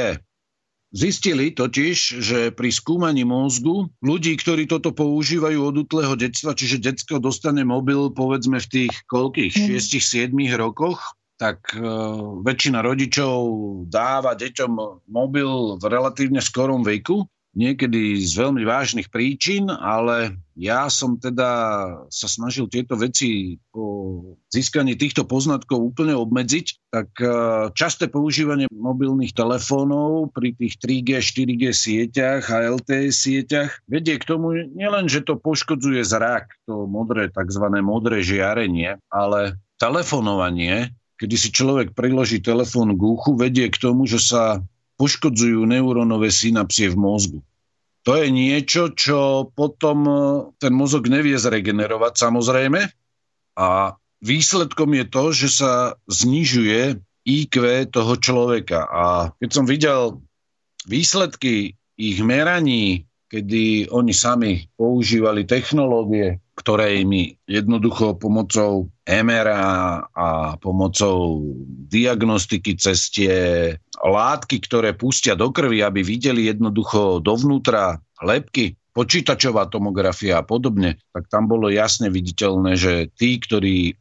Zistili 0.92 1.56
totiž, 1.56 2.20
že 2.20 2.40
pri 2.52 2.68
skúmaní 2.68 3.24
mozgu 3.24 3.88
ľudí, 4.04 4.36
ktorí 4.36 4.68
toto 4.68 4.92
používajú 4.92 5.72
od 5.72 5.76
útleho 5.88 6.16
detstva, 6.20 6.52
čiže 6.52 6.84
detsko 6.84 7.20
dostane 7.20 7.64
mobil 7.64 8.12
povedzme 8.12 8.60
v 8.60 8.68
tých 8.68 8.94
koľkých, 9.08 9.56
6-7 9.56 10.36
mm. 10.36 10.60
rokoch, 10.60 11.16
tak 11.40 11.64
e, 11.74 11.80
väčšina 12.44 12.84
rodičov 12.84 13.32
dáva 13.88 14.36
deťom 14.36 14.72
mobil 15.08 15.80
v 15.80 15.84
relatívne 15.88 16.44
skorom 16.44 16.84
veku 16.84 17.24
niekedy 17.52 18.16
z 18.24 18.34
veľmi 18.40 18.64
vážnych 18.64 19.12
príčin, 19.12 19.68
ale 19.68 20.40
ja 20.56 20.88
som 20.88 21.20
teda 21.20 21.52
sa 22.08 22.28
snažil 22.32 22.72
tieto 22.72 22.96
veci 22.96 23.60
po 23.76 24.24
získaní 24.48 24.96
týchto 24.96 25.28
poznatkov 25.28 25.92
úplne 25.92 26.16
obmedziť, 26.16 26.68
tak 26.92 27.10
e, 27.20 27.28
časté 27.76 28.08
používanie 28.08 28.72
mobilných 28.72 29.36
telefónov 29.36 30.32
pri 30.32 30.56
tých 30.56 30.80
3G, 30.80 31.10
4G 31.20 31.64
sieťach 31.76 32.48
a 32.52 32.72
LTE 32.72 33.12
sieťach 33.12 33.84
vedie 33.88 34.16
k 34.16 34.28
tomu 34.28 34.56
nielen, 34.72 35.12
že 35.12 35.24
to 35.24 35.36
poškodzuje 35.36 36.04
zrak, 36.08 36.52
to 36.68 36.88
modré, 36.88 37.28
tzv. 37.28 37.66
modré 37.84 38.24
žiarenie, 38.24 38.96
ale 39.12 39.60
telefonovanie, 39.76 40.96
kedy 41.20 41.36
si 41.36 41.50
človek 41.52 41.92
priloží 41.92 42.40
telefón 42.40 42.96
k 42.96 43.02
uchu, 43.02 43.36
vedie 43.36 43.68
k 43.68 43.78
tomu, 43.82 44.08
že 44.08 44.24
sa 44.24 44.64
poškodzujú 45.02 45.66
neurónové 45.66 46.30
synapsie 46.30 46.94
v 46.94 47.02
mozgu. 47.02 47.40
To 48.06 48.18
je 48.18 48.30
niečo, 48.30 48.94
čo 48.94 49.50
potom 49.50 49.98
e, 50.06 50.14
ten 50.62 50.74
mozog 50.74 51.10
nevie 51.10 51.38
zregenerovať 51.38 52.14
samozrejme 52.18 52.86
a 53.58 53.98
výsledkom 54.22 54.94
je 54.94 55.06
to, 55.10 55.24
že 55.34 55.50
sa 55.50 55.74
znižuje 56.06 57.02
IQ 57.26 57.56
toho 57.90 58.14
človeka. 58.18 58.86
A 58.90 59.34
keď 59.38 59.50
som 59.50 59.66
videl 59.66 60.22
výsledky 60.86 61.78
ich 61.98 62.18
meraní, 62.22 63.06
kedy 63.30 63.90
oni 63.94 64.14
sami 64.14 64.66
používali 64.78 65.46
technológie, 65.46 66.42
ktoré 66.52 67.02
im 67.02 67.36
jednoducho 67.48 68.20
pomocou 68.20 68.92
MRA 69.08 70.04
a 70.12 70.28
pomocou 70.60 71.48
diagnostiky 71.88 72.76
cez 72.76 73.08
tie 73.10 73.36
látky, 73.98 74.60
ktoré 74.68 74.92
pustia 74.94 75.34
do 75.34 75.50
krvi, 75.50 75.80
aby 75.80 76.04
videli 76.04 76.52
jednoducho 76.52 77.24
dovnútra 77.24 77.98
lepky, 78.20 78.76
počítačová 78.92 79.72
tomografia 79.72 80.44
a 80.44 80.46
podobne, 80.46 81.00
tak 81.16 81.32
tam 81.32 81.48
bolo 81.48 81.72
jasne 81.72 82.12
viditeľné, 82.12 82.76
že 82.76 82.94
tí, 83.16 83.40
ktorí 83.40 83.96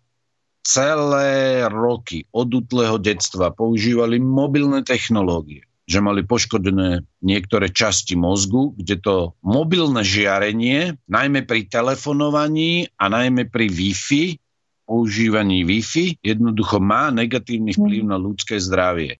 celé 0.66 1.64
roky 1.70 2.26
od 2.34 2.50
útleho 2.50 3.00
detstva 3.00 3.54
používali 3.54 4.20
mobilné 4.20 4.84
technológie, 4.84 5.64
že 5.90 5.98
mali 5.98 6.22
poškodené 6.22 7.02
niektoré 7.18 7.74
časti 7.74 8.14
mozgu, 8.14 8.78
kde 8.78 9.02
to 9.02 9.34
mobilné 9.42 10.06
žiarenie, 10.06 10.94
najmä 11.10 11.42
pri 11.42 11.66
telefonovaní 11.66 12.86
a 12.94 13.10
najmä 13.10 13.50
pri 13.50 13.66
Wi-Fi, 13.66 14.38
používaní 14.86 15.66
Wi-Fi, 15.66 16.22
jednoducho 16.22 16.78
má 16.78 17.10
negatívny 17.10 17.74
vplyv 17.74 18.06
na 18.06 18.14
ľudské 18.22 18.62
zdravie. 18.62 19.18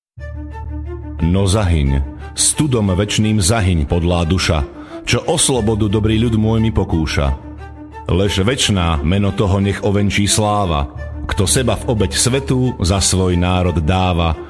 No 1.26 1.50
zahyň, 1.50 2.06
studom 2.38 2.94
večným 2.94 3.42
zahyň 3.42 3.90
podlá 3.90 4.22
duša, 4.22 4.62
čo 5.02 5.26
o 5.26 5.34
slobodu 5.34 5.90
dobrý 5.90 6.22
ľud 6.22 6.38
môj 6.38 6.62
mi 6.62 6.70
pokúša. 6.70 7.34
Lež 8.10 8.46
večná 8.46 8.98
meno 9.02 9.34
toho 9.34 9.58
nech 9.58 9.82
ovenčí 9.82 10.26
sláva, 10.30 10.90
kto 11.26 11.46
seba 11.46 11.78
v 11.78 11.94
obeď 11.94 12.12
svetu 12.14 12.74
za 12.82 12.98
svoj 12.98 13.38
národ 13.38 13.78
dáva. 13.82 14.49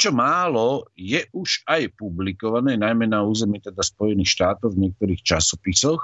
Niečo 0.00 0.16
málo 0.16 0.88
je 0.96 1.28
už 1.36 1.60
aj 1.68 1.92
publikované, 2.00 2.72
najmä 2.72 3.04
na 3.04 3.20
území 3.20 3.60
teda 3.60 3.84
Spojených 3.84 4.32
štátov 4.32 4.72
v 4.72 4.88
niektorých 4.88 5.20
časopisoch. 5.20 6.00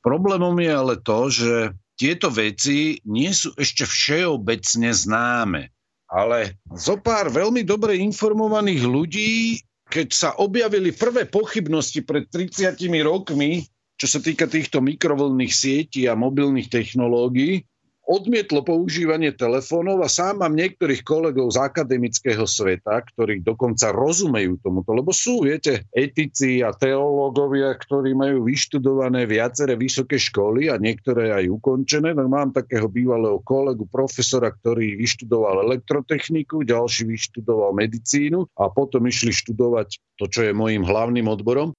Problémom 0.00 0.56
je 0.56 0.72
ale 0.72 0.96
to, 1.04 1.28
že 1.28 1.76
tieto 2.00 2.32
veci 2.32 2.96
nie 3.04 3.28
sú 3.36 3.52
ešte 3.60 3.84
všeobecne 3.84 4.88
známe. 4.88 5.68
Ale 6.08 6.56
zo 6.72 6.96
pár 6.96 7.28
veľmi 7.28 7.60
dobre 7.60 8.00
informovaných 8.00 8.82
ľudí, 8.88 9.60
keď 9.92 10.08
sa 10.16 10.32
objavili 10.40 10.96
prvé 10.96 11.28
pochybnosti 11.28 12.08
pred 12.08 12.32
30 12.32 12.72
rokmi, 13.04 13.68
čo 14.00 14.08
sa 14.08 14.16
týka 14.16 14.48
týchto 14.48 14.80
mikrovlnných 14.80 15.52
sietí 15.52 16.08
a 16.08 16.16
mobilných 16.16 16.72
technológií, 16.72 17.68
odmietlo 18.06 18.62
používanie 18.62 19.34
telefónov 19.34 20.00
a 20.00 20.08
sám 20.08 20.46
mám 20.46 20.54
niektorých 20.54 21.02
kolegov 21.02 21.50
z 21.50 21.58
akademického 21.58 22.46
sveta, 22.46 23.02
ktorí 23.02 23.42
dokonca 23.42 23.90
rozumejú 23.90 24.62
tomuto, 24.62 24.94
lebo 24.94 25.10
sú, 25.10 25.42
viete, 25.42 25.84
etici 25.90 26.62
a 26.62 26.70
teológovia, 26.70 27.74
ktorí 27.74 28.14
majú 28.14 28.46
vyštudované 28.46 29.26
viaceré 29.26 29.74
vysoké 29.74 30.16
školy 30.22 30.70
a 30.70 30.78
niektoré 30.78 31.34
aj 31.34 31.50
ukončené. 31.50 32.14
No 32.14 32.30
mám 32.30 32.54
takého 32.54 32.86
bývalého 32.86 33.42
kolegu, 33.42 33.84
profesora, 33.90 34.54
ktorý 34.54 34.94
vyštudoval 34.94 35.66
elektrotechniku, 35.66 36.62
ďalší 36.62 37.10
vyštudoval 37.10 37.74
medicínu 37.74 38.46
a 38.54 38.70
potom 38.70 39.02
išli 39.10 39.34
študovať 39.34 39.98
to, 40.16 40.30
čo 40.30 40.40
je 40.46 40.52
môjim 40.54 40.86
hlavným 40.86 41.26
odborom 41.26 41.74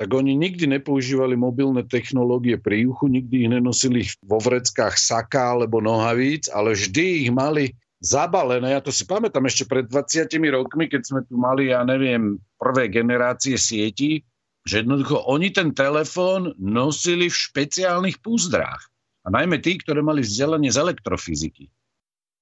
tak 0.00 0.08
oni 0.10 0.34
nikdy 0.34 0.66
nepoužívali 0.66 1.38
mobilné 1.38 1.86
technológie 1.86 2.58
pri 2.58 2.90
uchu, 2.90 3.06
nikdy 3.06 3.46
ich 3.46 3.50
nenosili 3.52 4.00
vo 4.24 4.42
vreckách 4.42 4.98
saka 4.98 5.54
alebo 5.54 5.78
nohavíc, 5.78 6.50
ale 6.50 6.74
vždy 6.74 7.28
ich 7.28 7.30
mali 7.30 7.76
zabalené. 8.02 8.74
Ja 8.74 8.82
to 8.82 8.90
si 8.90 9.06
pamätám 9.06 9.46
ešte 9.46 9.64
pred 9.70 9.86
20 9.86 10.26
rokmi, 10.50 10.90
keď 10.90 11.02
sme 11.06 11.20
tu 11.22 11.38
mali, 11.38 11.70
ja 11.70 11.86
neviem, 11.86 12.40
prvé 12.58 12.90
generácie 12.90 13.54
sietí, 13.54 14.26
že 14.66 14.82
jednoducho 14.82 15.22
oni 15.26 15.54
ten 15.54 15.70
telefón 15.70 16.54
nosili 16.58 17.30
v 17.30 17.40
špeciálnych 17.50 18.18
púzdrách. 18.22 18.82
A 19.22 19.30
najmä 19.30 19.62
tí, 19.62 19.78
ktoré 19.78 20.02
mali 20.02 20.26
vzdelanie 20.26 20.70
z 20.74 20.82
elektrofyziky. 20.82 21.70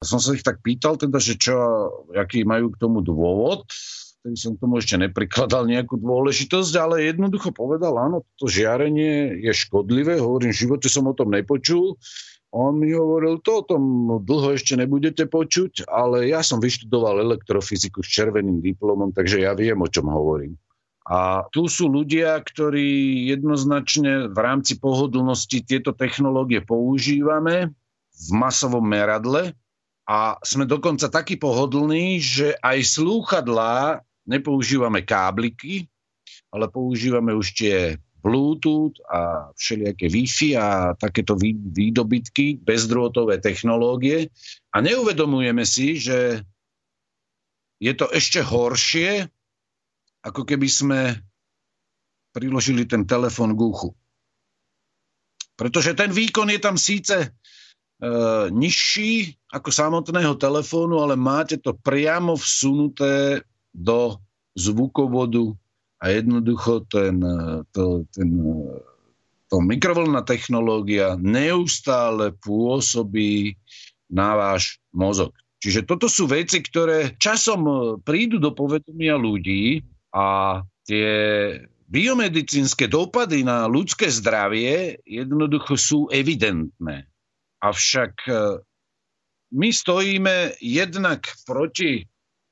A 0.01 0.09
som 0.09 0.17
sa 0.17 0.33
ich 0.33 0.41
tak 0.41 0.65
pýtal 0.65 0.97
teda, 0.97 1.21
že 1.21 1.37
čo, 1.37 1.57
aký 2.17 2.49
majú 2.49 2.73
k 2.73 2.81
tomu 2.81 3.05
dôvod 3.05 3.69
vtedy 4.21 4.37
som 4.37 4.53
tomu 4.61 4.77
ešte 4.77 5.01
neprikladal 5.01 5.65
nejakú 5.65 5.97
dôležitosť, 5.97 6.73
ale 6.77 7.09
jednoducho 7.09 7.57
povedal, 7.57 7.97
áno, 7.97 8.29
to 8.37 8.53
žiarenie 8.53 9.41
je 9.41 9.53
škodlivé, 9.57 10.21
hovorím, 10.21 10.53
v 10.53 10.61
živote 10.69 10.93
som 10.93 11.09
o 11.09 11.17
tom 11.17 11.33
nepočul. 11.33 11.97
On 12.53 12.77
mi 12.77 12.93
hovoril, 12.93 13.41
to 13.41 13.63
o 13.63 13.67
tom 13.67 13.83
dlho 14.21 14.59
ešte 14.59 14.77
nebudete 14.77 15.25
počuť, 15.25 15.89
ale 15.89 16.29
ja 16.29 16.45
som 16.45 16.61
vyštudoval 16.61 17.23
elektrofyziku 17.23 18.05
s 18.05 18.11
červeným 18.11 18.61
diplomom, 18.61 19.15
takže 19.15 19.41
ja 19.41 19.57
viem, 19.57 19.81
o 19.81 19.89
čom 19.89 20.11
hovorím. 20.11 20.59
A 21.09 21.49
tu 21.49 21.65
sú 21.71 21.89
ľudia, 21.89 22.37
ktorí 22.43 23.25
jednoznačne 23.33 24.29
v 24.29 24.39
rámci 24.39 24.77
pohodlnosti 24.77 25.65
tieto 25.65 25.97
technológie 25.97 26.61
používame 26.61 27.73
v 28.13 28.29
masovom 28.37 28.85
meradle 28.85 29.57
a 30.11 30.37
sme 30.43 30.67
dokonca 30.67 31.07
takí 31.07 31.39
pohodlní, 31.39 32.19
že 32.19 32.59
aj 32.61 32.83
slúchadlá 32.99 34.03
nepoužívame 34.31 35.03
kábliky, 35.03 35.91
ale 36.55 36.71
používame 36.71 37.35
už 37.35 37.51
tie 37.59 37.77
Bluetooth 38.21 38.95
a 39.09 39.51
všelijaké 39.57 40.07
Wi-Fi 40.07 40.49
a 40.55 40.93
takéto 40.95 41.35
výdobytky, 41.73 42.61
bezdrôtové 42.61 43.41
technológie 43.41 44.29
a 44.71 44.85
neuvedomujeme 44.85 45.65
si, 45.65 45.97
že 45.97 46.45
je 47.81 47.93
to 47.97 48.13
ešte 48.13 48.45
horšie, 48.45 49.25
ako 50.21 50.45
keby 50.45 50.69
sme 50.69 51.01
priložili 52.37 52.85
ten 52.85 53.09
telefon 53.09 53.57
k 53.57 53.61
uchu. 53.65 53.91
Pretože 55.57 55.97
ten 55.97 56.13
výkon 56.13 56.53
je 56.53 56.61
tam 56.61 56.77
síce 56.77 57.17
e, 57.25 57.29
nižší 58.53 59.33
ako 59.49 59.73
samotného 59.73 60.37
telefónu, 60.37 61.01
ale 61.01 61.17
máte 61.17 61.57
to 61.57 61.73
priamo 61.73 62.37
vsunuté 62.37 63.41
do 63.75 64.19
zvukovodu 64.59 65.55
a 66.01 66.05
jednoducho 66.11 66.89
ten, 66.89 67.21
to, 67.71 68.09
ten, 68.11 68.31
to 69.53 69.57
mikrovlná 69.61 70.25
technológia 70.25 71.15
neustále 71.21 72.33
pôsobí 72.41 73.55
na 74.11 74.35
váš 74.35 74.81
mozog. 74.91 75.37
Čiže 75.61 75.85
toto 75.85 76.09
sú 76.09 76.25
veci, 76.25 76.65
ktoré 76.65 77.15
časom 77.21 78.01
prídu 78.01 78.41
do 78.41 78.57
povedomia 78.57 79.21
ľudí 79.21 79.85
a 80.11 80.61
tie 80.89 81.09
biomedicínske 81.91 82.89
dopady 82.89 83.45
na 83.45 83.69
ľudské 83.69 84.09
zdravie 84.09 84.99
jednoducho 85.05 85.77
sú 85.77 86.01
evidentné. 86.09 87.05
Avšak 87.61 88.25
my 89.53 89.69
stojíme 89.69 90.57
jednak 90.65 91.29
proti 91.45 92.09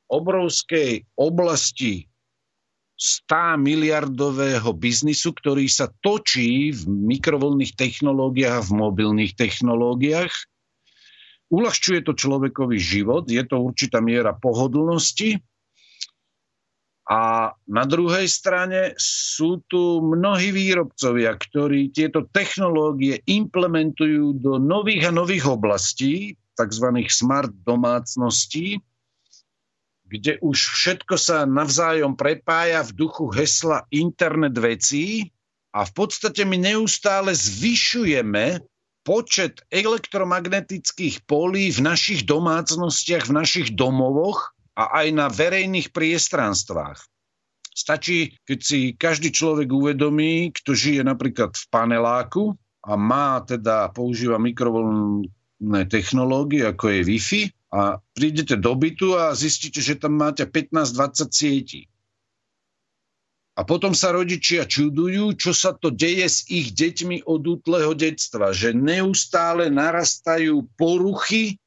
obrovskej 0.08 1.04
oblasti 1.16 2.08
100 2.98 3.62
miliardového 3.62 4.74
biznisu, 4.74 5.30
ktorý 5.30 5.70
sa 5.70 5.86
točí 6.02 6.74
v 6.74 6.82
mikrovoľných 6.90 7.78
technológiách 7.78 8.66
v 8.66 8.72
mobilných 8.74 9.38
technológiách. 9.38 10.34
Uľahčuje 11.48 12.02
to 12.02 12.12
človekový 12.18 12.76
život, 12.76 13.30
je 13.30 13.40
to 13.46 13.62
určitá 13.62 14.02
miera 14.02 14.34
pohodlnosti. 14.34 15.38
A 17.08 17.54
na 17.64 17.84
druhej 17.88 18.28
strane 18.28 18.92
sú 19.00 19.64
tu 19.64 20.04
mnohí 20.04 20.52
výrobcovia, 20.52 21.32
ktorí 21.40 21.88
tieto 21.88 22.28
technológie 22.28 23.24
implementujú 23.24 24.36
do 24.36 24.60
nových 24.60 25.08
a 25.08 25.12
nových 25.14 25.48
oblastí, 25.48 26.36
tzv. 26.52 26.86
smart 27.08 27.54
domácností, 27.64 28.76
kde 30.08 30.40
už 30.40 30.56
všetko 30.56 31.14
sa 31.20 31.44
navzájom 31.44 32.16
prepája 32.16 32.80
v 32.88 32.96
duchu 32.96 33.28
hesla 33.30 33.84
internet 33.92 34.56
vecí 34.56 35.28
a 35.76 35.84
v 35.84 35.92
podstate 35.92 36.48
my 36.48 36.56
neustále 36.56 37.36
zvyšujeme 37.36 38.64
počet 39.04 39.64
elektromagnetických 39.72 41.24
polí 41.24 41.72
v 41.72 41.80
našich 41.80 42.24
domácnostiach, 42.24 43.28
v 43.28 43.36
našich 43.36 43.68
domovoch 43.76 44.52
a 44.76 45.04
aj 45.04 45.06
na 45.12 45.26
verejných 45.28 45.92
priestranstvách. 45.92 47.00
Stačí, 47.72 48.34
keď 48.42 48.58
si 48.58 48.80
každý 48.98 49.30
človek 49.30 49.70
uvedomí, 49.70 50.50
kto 50.50 50.74
žije 50.74 51.06
napríklad 51.06 51.54
v 51.54 51.64
paneláku 51.70 52.44
a 52.82 52.98
má 52.98 53.38
teda, 53.46 53.94
používa 53.94 54.36
mikrovlnné 54.36 55.82
technológie, 55.86 56.66
ako 56.66 56.90
je 56.90 57.00
Wi-Fi, 57.06 57.42
A 57.68 58.00
prídete 58.16 58.56
do 58.56 58.72
bytu 58.72 59.12
a 59.12 59.36
zistíte, 59.36 59.84
že 59.84 60.00
tam 60.00 60.16
máte 60.16 60.48
15-20 60.48 61.28
sietí. 61.28 61.82
A 63.58 63.66
potom 63.66 63.90
sa 63.90 64.14
rodičia 64.14 64.70
čudujú, 64.70 65.34
čo 65.34 65.50
sa 65.50 65.74
to 65.74 65.90
deje 65.90 66.30
s 66.30 66.46
ich 66.46 66.70
deťmi 66.78 67.26
od 67.26 67.42
útleho 67.58 67.90
detstva, 67.90 68.54
že 68.54 68.70
neustále 68.70 69.66
narastajú 69.66 70.62
poruchy 70.78 71.58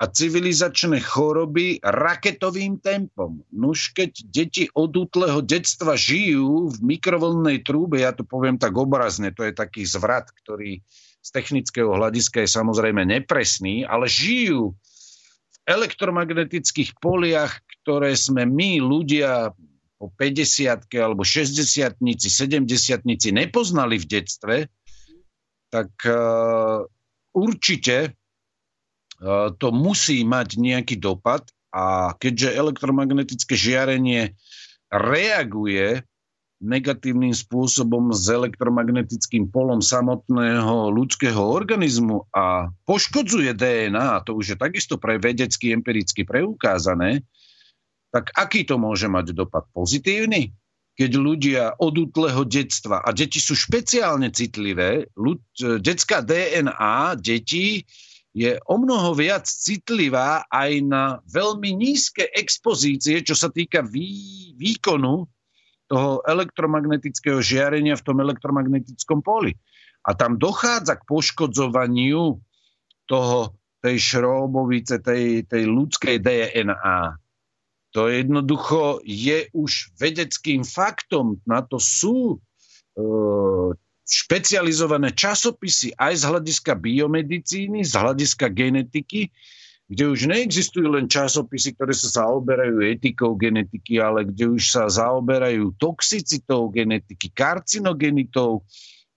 a 0.00 0.08
civilizačné 0.08 1.00
choroby 1.00 1.80
raketovým 1.80 2.80
tempom. 2.80 3.40
Nuž 3.52 3.92
keď 3.96 4.20
deti 4.28 4.64
od 4.72 4.92
útleho 4.92 5.40
detstva 5.40 5.96
žijú 5.96 6.72
v 6.72 6.96
mikrovlnnej 6.96 7.64
trúbe, 7.64 8.04
ja 8.04 8.12
to 8.12 8.24
poviem 8.24 8.60
tak 8.60 8.76
obrazne, 8.76 9.32
to 9.32 9.44
je 9.44 9.52
taký 9.56 9.88
zvrat, 9.88 10.28
ktorý 10.44 10.84
z 11.20 11.28
technického 11.32 11.92
hľadiska 11.92 12.44
je 12.44 12.48
samozrejme 12.48 13.04
nepresný, 13.04 13.84
ale 13.84 14.08
žijú 14.08 14.72
elektromagnetických 15.70 16.98
poliach, 16.98 17.62
ktoré 17.82 18.18
sme 18.18 18.42
my, 18.44 18.82
ľudia, 18.82 19.54
po 20.00 20.08
50 20.16 20.88
alebo 20.96 21.22
60 21.22 22.00
70 22.00 23.36
nepoznali 23.36 24.00
v 24.00 24.06
detstve, 24.08 24.56
tak 25.68 25.92
uh, 26.08 26.82
určite 27.36 28.16
uh, 29.20 29.52
to 29.52 29.68
musí 29.70 30.24
mať 30.24 30.56
nejaký 30.56 30.96
dopad 30.96 31.44
a 31.70 32.16
keďže 32.16 32.56
elektromagnetické 32.56 33.54
žiarenie 33.54 34.34
reaguje 34.88 36.02
negatívnym 36.60 37.32
spôsobom 37.32 38.12
s 38.12 38.28
elektromagnetickým 38.28 39.48
polom 39.48 39.80
samotného 39.80 40.92
ľudského 40.92 41.40
organizmu 41.40 42.28
a 42.36 42.68
poškodzuje 42.84 43.56
DNA, 43.56 44.28
to 44.28 44.36
už 44.36 44.54
je 44.54 44.56
takisto 44.60 45.00
pre 45.00 45.16
vedecky 45.16 45.72
empiricky 45.72 46.28
preukázané, 46.28 47.24
tak 48.12 48.28
aký 48.36 48.68
to 48.68 48.76
môže 48.76 49.08
mať 49.08 49.32
dopad? 49.32 49.64
Pozitívny? 49.72 50.52
Keď 51.00 51.10
ľudia 51.16 51.62
od 51.80 51.96
útleho 51.96 52.44
detstva, 52.44 53.00
a 53.00 53.08
deti 53.16 53.40
sú 53.40 53.56
špeciálne 53.56 54.28
citlivé, 54.28 55.08
ľud, 55.16 55.40
detská 55.80 56.20
DNA 56.20 57.16
detí 57.16 57.88
je 58.36 58.60
o 58.68 58.76
mnoho 58.76 59.16
viac 59.16 59.48
citlivá 59.48 60.44
aj 60.52 60.70
na 60.84 61.04
veľmi 61.24 61.72
nízke 61.72 62.28
expozície, 62.36 63.24
čo 63.24 63.32
sa 63.32 63.48
týka 63.48 63.80
vý, 63.80 64.52
výkonu 64.60 65.24
toho 65.90 66.22
elektromagnetického 66.22 67.42
žiarenia 67.42 67.98
v 67.98 68.06
tom 68.06 68.22
elektromagnetickom 68.22 69.26
poli. 69.26 69.58
A 70.06 70.14
tam 70.14 70.38
dochádza 70.38 70.96
k 70.96 71.06
poškodzovaniu 71.10 72.38
toho, 73.10 73.38
tej 73.80 73.96
šrobovice, 73.96 75.00
tej, 75.00 75.48
tej 75.48 75.64
ľudskej 75.66 76.20
DNA. 76.20 77.16
To 77.96 78.06
jednoducho 78.06 79.02
je 79.02 79.50
už 79.50 79.96
vedeckým 79.98 80.62
faktom. 80.62 81.42
Na 81.48 81.64
to 81.64 81.82
sú 81.82 82.36
e, 82.36 83.04
špecializované 84.04 85.10
časopisy 85.16 85.96
aj 85.96 86.22
z 86.22 86.24
hľadiska 86.28 86.72
biomedicíny, 86.78 87.82
z 87.82 87.92
hľadiska 87.96 88.52
genetiky, 88.52 89.32
kde 89.90 90.06
už 90.06 90.30
neexistujú 90.30 90.86
len 90.86 91.10
časopisy, 91.10 91.74
ktoré 91.74 91.90
sa 91.90 92.22
zaoberajú 92.22 92.78
etikou 92.78 93.34
genetiky, 93.34 93.98
ale 93.98 94.22
kde 94.22 94.54
už 94.54 94.62
sa 94.70 94.86
zaoberajú 94.86 95.74
toxicitou 95.82 96.70
genetiky, 96.70 97.34
karcinogenitou 97.34 98.62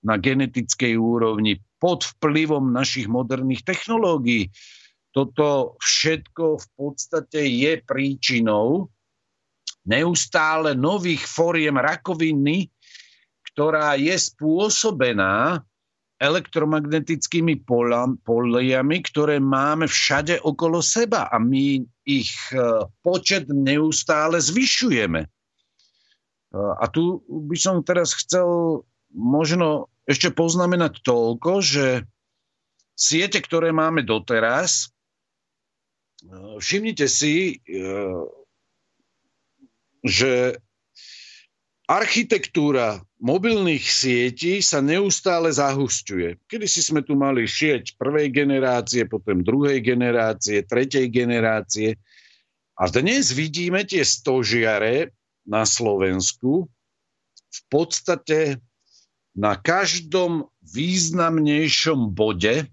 na 0.02 0.18
genetickej 0.18 0.98
úrovni 0.98 1.62
pod 1.78 2.10
vplyvom 2.18 2.74
našich 2.74 3.06
moderných 3.06 3.62
technológií. 3.62 4.50
Toto 5.14 5.78
všetko 5.78 6.58
v 6.58 6.68
podstate 6.74 7.46
je 7.46 7.78
príčinou 7.86 8.90
neustále 9.86 10.74
nových 10.74 11.22
fóriem 11.30 11.78
rakoviny, 11.78 12.74
ktorá 13.54 13.94
je 13.94 14.18
spôsobená 14.18 15.62
elektromagnetickými 16.22 17.66
poliami, 18.24 18.98
ktoré 19.04 19.42
máme 19.42 19.90
všade 19.90 20.40
okolo 20.46 20.80
seba 20.80 21.28
a 21.28 21.38
my 21.42 21.82
ich 22.06 22.32
e, 22.54 22.86
počet 23.02 23.50
neustále 23.50 24.38
zvyšujeme. 24.40 25.22
E, 25.26 25.30
a 26.54 26.86
tu 26.88 27.24
by 27.28 27.58
som 27.58 27.84
teraz 27.84 28.14
chcel 28.14 28.82
možno 29.12 29.92
ešte 30.08 30.32
poznamenať 30.32 31.02
toľko, 31.04 31.52
že 31.64 31.88
siete, 32.94 33.40
ktoré 33.42 33.72
máme 33.72 34.04
doteraz, 34.06 34.94
všimnite 36.60 37.08
si, 37.10 37.60
e, 37.68 37.84
že 40.04 40.60
architektúra 41.88 43.04
mobilných 43.20 43.84
sietí 43.84 44.64
sa 44.64 44.80
neustále 44.80 45.52
zahusťuje. 45.52 46.48
Kedy 46.48 46.66
si 46.68 46.82
sme 46.84 47.04
tu 47.04 47.16
mali 47.16 47.48
sieť 47.48 47.96
prvej 48.00 48.32
generácie, 48.34 49.08
potom 49.08 49.44
druhej 49.44 49.84
generácie, 49.84 50.64
tretej 50.64 51.12
generácie. 51.12 52.00
A 52.80 52.90
dnes 52.90 53.32
vidíme 53.36 53.86
tie 53.86 54.02
stožiare 54.02 55.14
na 55.46 55.68
Slovensku 55.68 56.72
v 57.54 57.60
podstate 57.70 58.58
na 59.38 59.58
každom 59.58 60.50
významnejšom 60.66 62.14
bode 62.14 62.66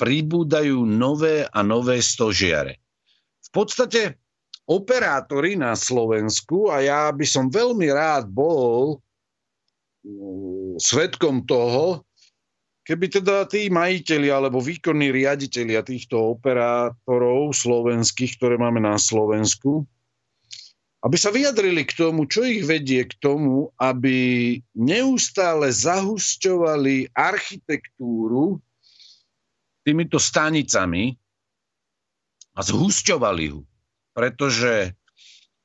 pribúdajú 0.00 0.84
nové 0.84 1.44
a 1.44 1.60
nové 1.60 2.00
stožiare. 2.00 2.80
V 3.40 3.48
podstate 3.52 4.19
operátori 4.70 5.58
na 5.58 5.74
Slovensku, 5.74 6.70
a 6.70 6.78
ja 6.78 7.10
by 7.10 7.26
som 7.26 7.50
veľmi 7.50 7.90
rád 7.90 8.30
bol 8.30 9.02
mm, 10.06 10.78
svetkom 10.78 11.42
toho, 11.42 12.06
keby 12.86 13.10
teda 13.10 13.50
tí 13.50 13.66
majiteľi 13.66 14.30
alebo 14.30 14.62
výkonní 14.62 15.10
riaditeľia 15.10 15.82
týchto 15.82 16.38
operátorov 16.38 17.50
slovenských, 17.50 18.38
ktoré 18.38 18.54
máme 18.62 18.78
na 18.78 18.94
Slovensku, 18.94 19.82
aby 21.00 21.16
sa 21.16 21.32
vyjadrili 21.32 21.82
k 21.88 21.96
tomu, 21.96 22.28
čo 22.28 22.44
ich 22.44 22.62
vedie 22.62 23.08
k 23.08 23.14
tomu, 23.18 23.72
aby 23.80 24.58
neustále 24.76 25.72
zahusťovali 25.72 27.16
architektúru 27.16 28.60
týmito 29.80 30.20
stanicami 30.20 31.16
a 32.52 32.60
zhusťovali 32.60 33.46
ho. 33.48 33.69
Pretože 34.20 34.92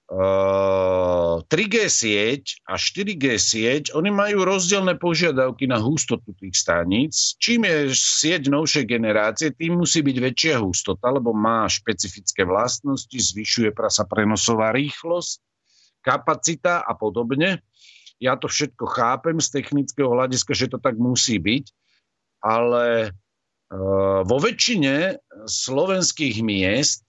uh, 0.07 1.43
3G 1.43 1.75
sieť 1.91 2.63
a 2.63 2.79
4G 2.79 3.35
sieť, 3.35 3.83
oni 3.91 4.15
majú 4.15 4.47
rozdielne 4.47 4.95
požiadavky 4.95 5.67
na 5.67 5.75
hustotu 5.75 6.31
tých 6.39 6.55
staníc. 6.55 7.35
Čím 7.35 7.67
je 7.67 7.91
sieť 7.91 8.47
novšej 8.47 8.87
generácie, 8.87 9.51
tým 9.51 9.83
musí 9.83 9.99
byť 9.99 10.17
väčšia 10.23 10.55
hustota, 10.63 11.11
lebo 11.11 11.35
má 11.35 11.67
špecifické 11.67 12.47
vlastnosti, 12.47 13.11
zvyšuje 13.11 13.75
sa 13.91 14.07
prenosová 14.07 14.71
rýchlosť, 14.71 15.43
kapacita 15.99 16.79
a 16.79 16.95
podobne. 16.95 17.59
Ja 18.23 18.39
to 18.39 18.47
všetko 18.47 18.87
chápem 18.87 19.43
z 19.43 19.51
technického 19.51 20.07
hľadiska, 20.15 20.55
že 20.55 20.71
to 20.71 20.79
tak 20.79 20.95
musí 20.95 21.35
byť, 21.43 21.65
ale 22.39 23.11
Eh, 23.65 24.21
vo 24.21 24.37
väčšine 24.37 25.17
slovenských 25.49 26.37
miest, 26.45 27.01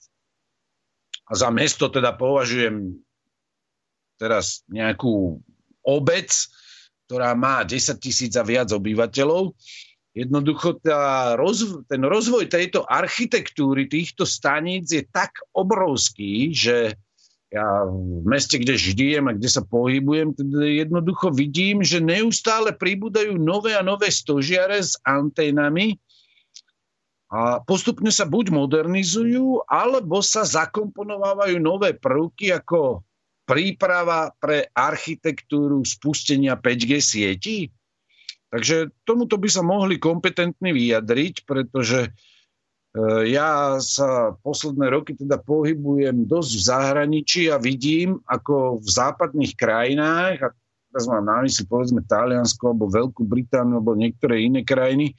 a 1.27 1.31
za 1.35 1.51
mesto 1.51 1.91
teda 1.91 2.15
považujem 2.15 2.95
teraz 4.15 4.63
nejakú 4.71 5.43
obec, 5.83 6.31
ktorá 7.07 7.35
má 7.35 7.63
10 7.63 7.99
tisíc 7.99 8.33
a 8.35 8.43
viac 8.43 8.71
obyvateľov, 8.71 9.55
jednoducho 10.17 10.81
tá 10.81 11.35
rozv- 11.37 11.85
ten 11.85 12.01
rozvoj 12.01 12.49
tejto 12.49 12.83
architektúry, 12.83 13.85
týchto 13.85 14.25
staníc 14.25 14.89
je 14.89 15.05
tak 15.05 15.37
obrovský, 15.53 16.51
že 16.51 16.97
ja 17.47 17.87
v 17.87 18.27
meste, 18.27 18.59
kde 18.59 18.75
žijem 18.75 19.31
a 19.31 19.35
kde 19.37 19.47
sa 19.47 19.63
pohybujem, 19.63 20.35
teda 20.35 20.67
jednoducho 20.67 21.31
vidím, 21.31 21.79
že 21.79 22.03
neustále 22.03 22.75
pribúdajú 22.75 23.39
nové 23.39 23.71
a 23.71 23.85
nové 23.85 24.11
stožiare 24.11 24.83
s 24.83 24.99
anténami, 25.07 25.95
a 27.27 27.59
postupne 27.59 28.07
sa 28.07 28.23
buď 28.23 28.55
modernizujú, 28.55 29.67
alebo 29.67 30.23
sa 30.23 30.47
zakomponovávajú 30.47 31.59
nové 31.59 31.91
prvky 31.91 32.55
ako 32.55 33.03
príprava 33.43 34.31
pre 34.39 34.71
architektúru 34.71 35.83
spustenia 35.83 36.55
5G 36.55 36.91
sietí. 37.03 37.57
Takže 38.47 38.95
tomuto 39.03 39.35
by 39.35 39.49
sa 39.51 39.59
mohli 39.59 39.99
kompetentní 39.99 40.71
vyjadriť, 40.71 41.43
pretože 41.43 42.07
e, 42.07 42.09
ja 43.27 43.75
sa 43.83 44.31
posledné 44.39 44.87
roky 44.87 45.11
teda 45.11 45.35
pohybujem 45.43 46.23
dosť 46.23 46.51
v 46.55 46.63
zahraničí 46.63 47.41
a 47.51 47.59
vidím, 47.59 48.23
ako 48.23 48.79
v 48.79 48.87
západných 48.87 49.51
krajinách, 49.51 50.35
a 50.47 50.49
teraz 50.91 51.03
mám 51.11 51.27
na 51.27 51.43
mysli 51.43 51.67
povedzme 51.67 52.07
Taliansko 52.07 52.71
alebo 52.71 52.87
Veľkú 52.87 53.27
Britániu 53.27 53.83
alebo 53.83 53.99
niektoré 53.99 54.47
iné 54.47 54.63
krajiny, 54.63 55.11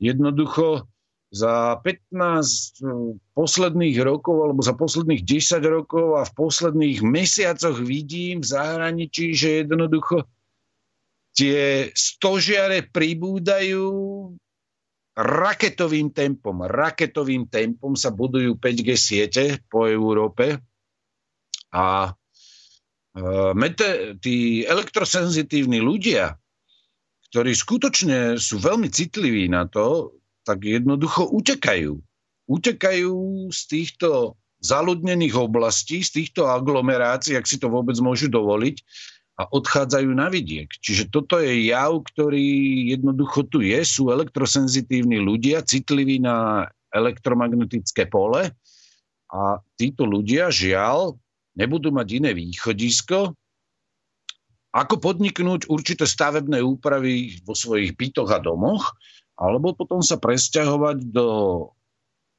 jednoducho 0.00 0.88
za 1.36 1.76
15 1.84 2.80
posledných 3.36 3.96
rokov 4.00 4.36
alebo 4.48 4.64
za 4.64 4.72
posledných 4.72 5.20
10 5.20 5.60
rokov 5.68 6.16
a 6.16 6.22
v 6.24 6.32
posledných 6.32 7.04
mesiacoch 7.04 7.76
vidím 7.76 8.40
v 8.40 8.48
zahraničí, 8.48 9.36
že 9.36 9.68
jednoducho 9.68 10.24
tie 11.36 11.92
stožiare 11.92 12.88
pribúdajú 12.88 13.84
raketovým 15.16 16.12
tempom. 16.16 16.64
Raketovým 16.64 17.52
tempom 17.52 17.92
sa 17.92 18.08
budujú 18.08 18.56
5G 18.56 18.88
siete 18.96 19.44
po 19.68 19.84
Európe 19.84 20.60
a 21.72 22.08
e, 22.08 22.10
mete, 23.52 24.16
tí 24.20 24.64
elektrosenzitívni 24.64 25.80
ľudia, 25.80 26.36
ktorí 27.32 27.52
skutočne 27.52 28.40
sú 28.40 28.60
veľmi 28.60 28.88
citliví 28.88 29.48
na 29.48 29.68
to, 29.68 30.16
tak 30.46 30.62
jednoducho 30.62 31.26
utekajú. 31.34 31.98
Utekajú 32.46 33.14
z 33.50 33.60
týchto 33.66 34.38
zaludnených 34.62 35.34
oblastí, 35.34 36.06
z 36.06 36.22
týchto 36.22 36.46
aglomerácií, 36.46 37.34
ak 37.34 37.50
si 37.50 37.58
to 37.58 37.66
vôbec 37.66 37.98
môžu 37.98 38.30
dovoliť, 38.30 38.78
a 39.36 39.44
odchádzajú 39.52 40.10
na 40.16 40.32
vidiek. 40.32 40.70
Čiže 40.80 41.12
toto 41.12 41.36
je 41.36 41.68
jav, 41.68 41.92
ktorý 42.08 42.48
jednoducho 42.96 43.44
tu 43.52 43.60
je. 43.60 43.84
Sú 43.84 44.08
elektrosenzitívni 44.08 45.20
ľudia, 45.20 45.60
citliví 45.60 46.16
na 46.24 46.64
elektromagnetické 46.88 48.08
pole 48.08 48.48
a 49.28 49.40
títo 49.76 50.08
ľudia, 50.08 50.48
žiaľ, 50.48 51.20
nebudú 51.52 51.92
mať 51.92 52.08
iné 52.16 52.30
východisko, 52.32 53.36
ako 54.72 54.94
podniknúť 55.00 55.68
určité 55.68 56.08
stavebné 56.08 56.64
úpravy 56.64 57.36
vo 57.44 57.52
svojich 57.52 57.92
bytoch 57.96 58.28
a 58.32 58.40
domoch, 58.40 58.96
alebo 59.36 59.76
potom 59.76 60.00
sa 60.00 60.16
presťahovať 60.16 61.12
do 61.12 61.28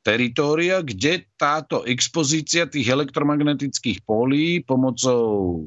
teritória, 0.01 0.81
kde 0.81 1.29
táto 1.37 1.85
expozícia 1.85 2.65
tých 2.65 2.89
elektromagnetických 2.89 4.01
polí 4.07 4.65
pomocou 4.65 5.61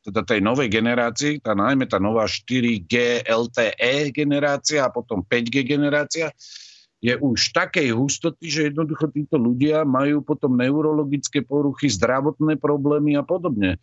teda 0.00 0.24
tej 0.24 0.40
novej 0.40 0.72
generácii, 0.72 1.44
tá 1.44 1.52
najmä 1.52 1.84
tá 1.84 2.00
nová 2.00 2.24
4G 2.24 3.26
LTE 3.28 4.16
generácia 4.16 4.88
a 4.88 4.92
potom 4.94 5.20
5G 5.20 5.60
generácia, 5.60 6.32
je 7.00 7.16
už 7.16 7.52
takej 7.52 7.92
hustoty, 7.96 8.48
že 8.48 8.68
jednoducho 8.72 9.08
títo 9.12 9.36
ľudia 9.36 9.84
majú 9.84 10.24
potom 10.24 10.56
neurologické 10.56 11.44
poruchy, 11.44 11.88
zdravotné 11.88 12.56
problémy 12.60 13.16
a 13.16 13.24
podobne. 13.24 13.80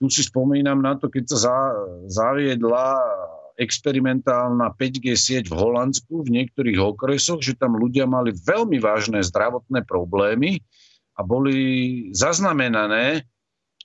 Tu 0.00 0.06
si 0.08 0.24
spomínam 0.24 0.80
na 0.80 0.96
to, 0.96 1.12
keď 1.12 1.24
sa 1.36 1.72
zaviedla 2.08 2.96
experimentálna 3.58 4.72
5G 4.76 5.06
sieť 5.14 5.44
v 5.48 5.58
Holandsku 5.58 6.24
v 6.24 6.42
niektorých 6.42 6.78
okresoch, 6.80 7.40
že 7.40 7.58
tam 7.58 7.76
ľudia 7.76 8.08
mali 8.08 8.32
veľmi 8.32 8.80
vážne 8.80 9.20
zdravotné 9.20 9.84
problémy 9.84 10.60
a 11.16 11.20
boli 11.20 11.56
zaznamenané 12.16 13.28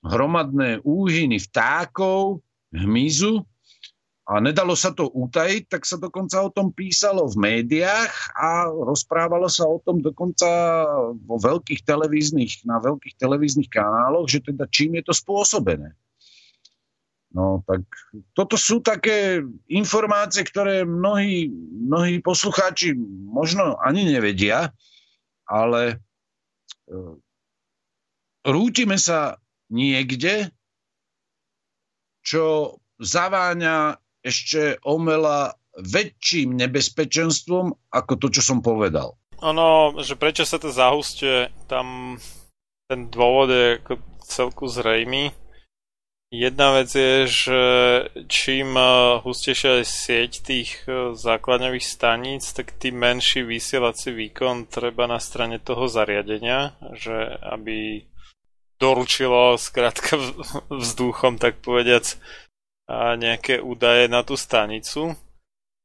hromadné 0.05 0.79
úhyny 0.85 1.41
vtákov, 1.41 2.39
hmyzu 2.71 3.43
a 4.27 4.43
nedalo 4.43 4.75
sa 4.75 4.91
to 4.91 5.07
utajiť, 5.07 5.71
tak 5.71 5.87
sa 5.87 5.95
dokonca 5.95 6.43
o 6.43 6.51
tom 6.51 6.75
písalo 6.75 7.31
v 7.31 7.39
médiách 7.39 8.11
a 8.35 8.67
rozprávalo 8.67 9.47
sa 9.47 9.63
o 9.63 9.79
tom 9.79 10.03
dokonca 10.03 10.47
vo 11.23 11.39
veľkých 11.39 11.87
televíznych, 11.87 12.67
na 12.67 12.83
veľkých 12.83 13.15
televíznych 13.15 13.71
kanáloch, 13.71 14.27
že 14.27 14.43
teda 14.43 14.67
čím 14.67 14.99
je 14.99 15.07
to 15.07 15.13
spôsobené. 15.15 15.95
No 17.37 17.61
tak 17.69 17.85
toto 18.33 18.57
sú 18.57 18.81
také 18.81 19.45
informácie, 19.69 20.41
ktoré 20.41 20.81
mnohí, 20.89 21.53
mnohí 21.85 22.17
poslucháči 22.17 22.97
možno 23.29 23.77
ani 23.77 24.09
nevedia, 24.09 24.73
ale 25.45 26.01
e, 26.89 26.97
rútime 28.41 28.97
sa 28.97 29.37
niekde, 29.69 30.49
čo 32.25 32.73
zaváňa 32.97 34.01
ešte 34.25 34.81
omela 34.81 35.53
väčším 35.77 36.57
nebezpečenstvom 36.57 37.69
ako 37.93 38.13
to, 38.17 38.27
čo 38.33 38.41
som 38.41 38.65
povedal. 38.65 39.13
Ono, 39.45 39.93
že 40.01 40.17
prečo 40.17 40.41
sa 40.41 40.57
to 40.57 40.73
zahustie, 40.73 41.53
tam 41.69 42.17
ten 42.89 43.13
dôvod 43.13 43.53
je 43.53 43.77
ako 43.77 43.93
celku 44.25 44.65
zrejmý 44.65 45.29
Jedna 46.27 46.75
vec 46.75 46.91
je, 46.91 47.23
že 47.27 47.61
čím 48.27 48.75
eh, 48.75 48.85
hustejšia 49.23 49.79
je 49.79 49.85
sieť 49.87 50.31
tých 50.43 50.83
eh, 50.83 51.15
základňových 51.15 51.87
staníc, 51.87 52.51
tak 52.51 52.75
tým 52.75 52.99
menší 52.99 53.47
vysielací 53.47 54.11
výkon 54.11 54.67
treba 54.67 55.07
na 55.07 55.23
strane 55.23 55.55
toho 55.63 55.87
zariadenia, 55.87 56.75
že 56.99 57.15
aby 57.47 58.03
doručilo 58.75 59.55
skrátka 59.55 60.19
vzduchom, 60.69 61.39
tak 61.39 61.63
povediac, 61.63 62.19
nejaké 63.17 63.59
údaje 63.59 64.07
na 64.07 64.23
tú 64.23 64.39
stanicu. 64.39 65.17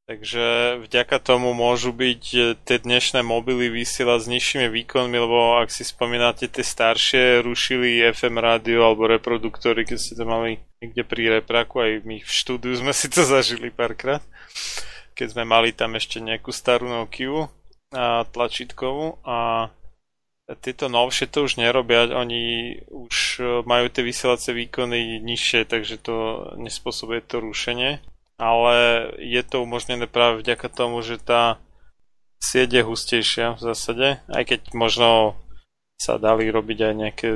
Takže 0.03 0.77
vďaka 0.83 1.15
tomu 1.23 1.55
môžu 1.55 1.95
byť 1.95 2.23
e, 2.35 2.39
tie 2.59 2.75
dnešné 2.75 3.23
mobily 3.23 3.71
vysielať 3.71 4.27
s 4.27 4.31
nižšími 4.35 4.67
výkonmi, 4.67 5.15
lebo 5.15 5.63
ak 5.63 5.71
si 5.71 5.87
spomínate, 5.87 6.51
tie 6.51 6.59
staršie 6.59 7.39
rušili 7.39 8.03
FM 8.11 8.35
rádio 8.35 8.83
alebo 8.83 9.07
reproduktory, 9.07 9.87
keď 9.87 9.95
ste 9.95 10.19
to 10.19 10.27
mali 10.27 10.59
niekde 10.83 11.07
pri 11.07 11.39
repraku, 11.39 11.79
aj 11.79 11.91
my 12.03 12.19
v 12.19 12.27
štúdiu 12.27 12.75
sme 12.75 12.91
si 12.91 13.07
to 13.07 13.23
zažili 13.39 13.71
párkrát, 13.71 14.19
keď 15.15 15.39
sme 15.39 15.47
mali 15.47 15.71
tam 15.71 15.95
ešte 15.95 16.19
nejakú 16.19 16.51
starú 16.51 16.91
Nokiu 16.91 17.47
a 17.95 18.27
tlačítkovú 18.27 19.23
a 19.23 19.71
tieto 20.59 20.91
novšie 20.91 21.31
to 21.31 21.47
už 21.47 21.55
nerobia, 21.55 22.11
oni 22.11 22.75
už 22.91 23.15
e, 23.39 23.43
majú 23.63 23.87
tie 23.87 24.03
vysielacie 24.03 24.51
výkony 24.51 25.23
nižšie, 25.23 25.63
takže 25.63 25.95
to 26.03 26.15
nespôsobuje 26.59 27.23
to 27.23 27.39
rušenie 27.39 28.03
ale 28.37 29.09
je 29.21 29.41
to 29.45 29.63
umožnené 29.63 30.09
práve 30.09 30.41
vďaka 30.41 30.67
tomu, 30.69 31.01
že 31.05 31.21
tá 31.21 31.61
sieť 32.43 32.69
je 32.79 32.83
hustejšia 32.83 33.45
v 33.55 33.61
zásade, 33.61 34.07
aj 34.27 34.43
keď 34.43 34.61
možno 34.75 35.39
sa 35.95 36.19
dali 36.19 36.51
robiť 36.51 36.79
aj 36.83 36.93
nejaké 36.93 37.29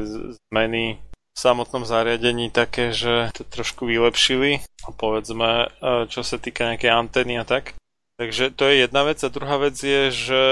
zmeny 0.52 1.00
v 1.00 1.38
samotnom 1.38 1.88
zariadení 1.88 2.52
také, 2.52 2.92
že 2.92 3.32
to 3.32 3.48
trošku 3.48 3.88
vylepšili 3.88 4.66
povedzme, 4.96 5.68
e, 5.68 6.08
čo 6.08 6.24
sa 6.24 6.40
týka 6.40 6.68
nejakej 6.68 6.92
antény 6.92 7.40
a 7.40 7.46
tak. 7.48 7.76
Takže 8.18 8.50
to 8.56 8.66
je 8.66 8.82
jedna 8.82 9.06
vec 9.06 9.22
a 9.22 9.30
druhá 9.30 9.62
vec 9.62 9.78
je, 9.78 10.10
že 10.10 10.44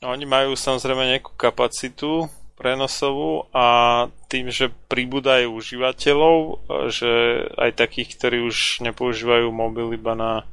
oni 0.00 0.24
majú 0.24 0.56
samozrejme 0.56 1.12
nejakú 1.16 1.36
kapacitu 1.36 2.32
prenosovú 2.62 3.50
a 3.50 4.06
tým, 4.30 4.54
že 4.54 4.70
pribúdajú 4.86 5.50
užívateľov, 5.50 6.62
že 6.94 7.10
aj 7.58 7.74
takých, 7.74 8.14
ktorí 8.14 8.38
už 8.46 8.86
nepoužívajú 8.86 9.50
mobil 9.50 9.98
iba 9.98 10.14
na 10.14 10.46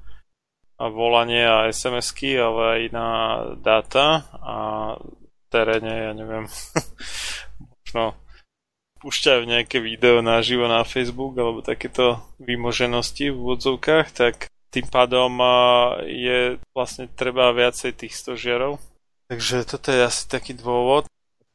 volanie 0.82 1.46
a 1.46 1.70
SMS-ky, 1.70 2.34
ale 2.42 2.62
aj 2.66 2.82
na 2.90 3.10
dáta 3.62 4.26
a 4.42 4.56
teréne, 5.54 6.10
ja 6.10 6.12
neviem, 6.18 6.50
možno 7.86 8.18
púšťajú 9.06 9.46
nejaké 9.46 9.78
video 9.78 10.26
naživo 10.26 10.66
na 10.66 10.82
Facebook 10.82 11.38
alebo 11.38 11.62
takéto 11.62 12.26
výmoženosti 12.42 13.30
v 13.30 13.38
úvodzovkách, 13.38 14.08
tak 14.18 14.50
tým 14.74 14.86
pádom 14.90 15.40
je 16.06 16.58
vlastne 16.74 17.06
treba 17.14 17.50
viacej 17.56 17.96
tých 17.96 18.14
stožiarov. 18.18 18.78
Takže 19.30 19.66
toto 19.66 19.94
je 19.94 20.02
asi 20.06 20.26
taký 20.26 20.58
dôvod. 20.58 21.06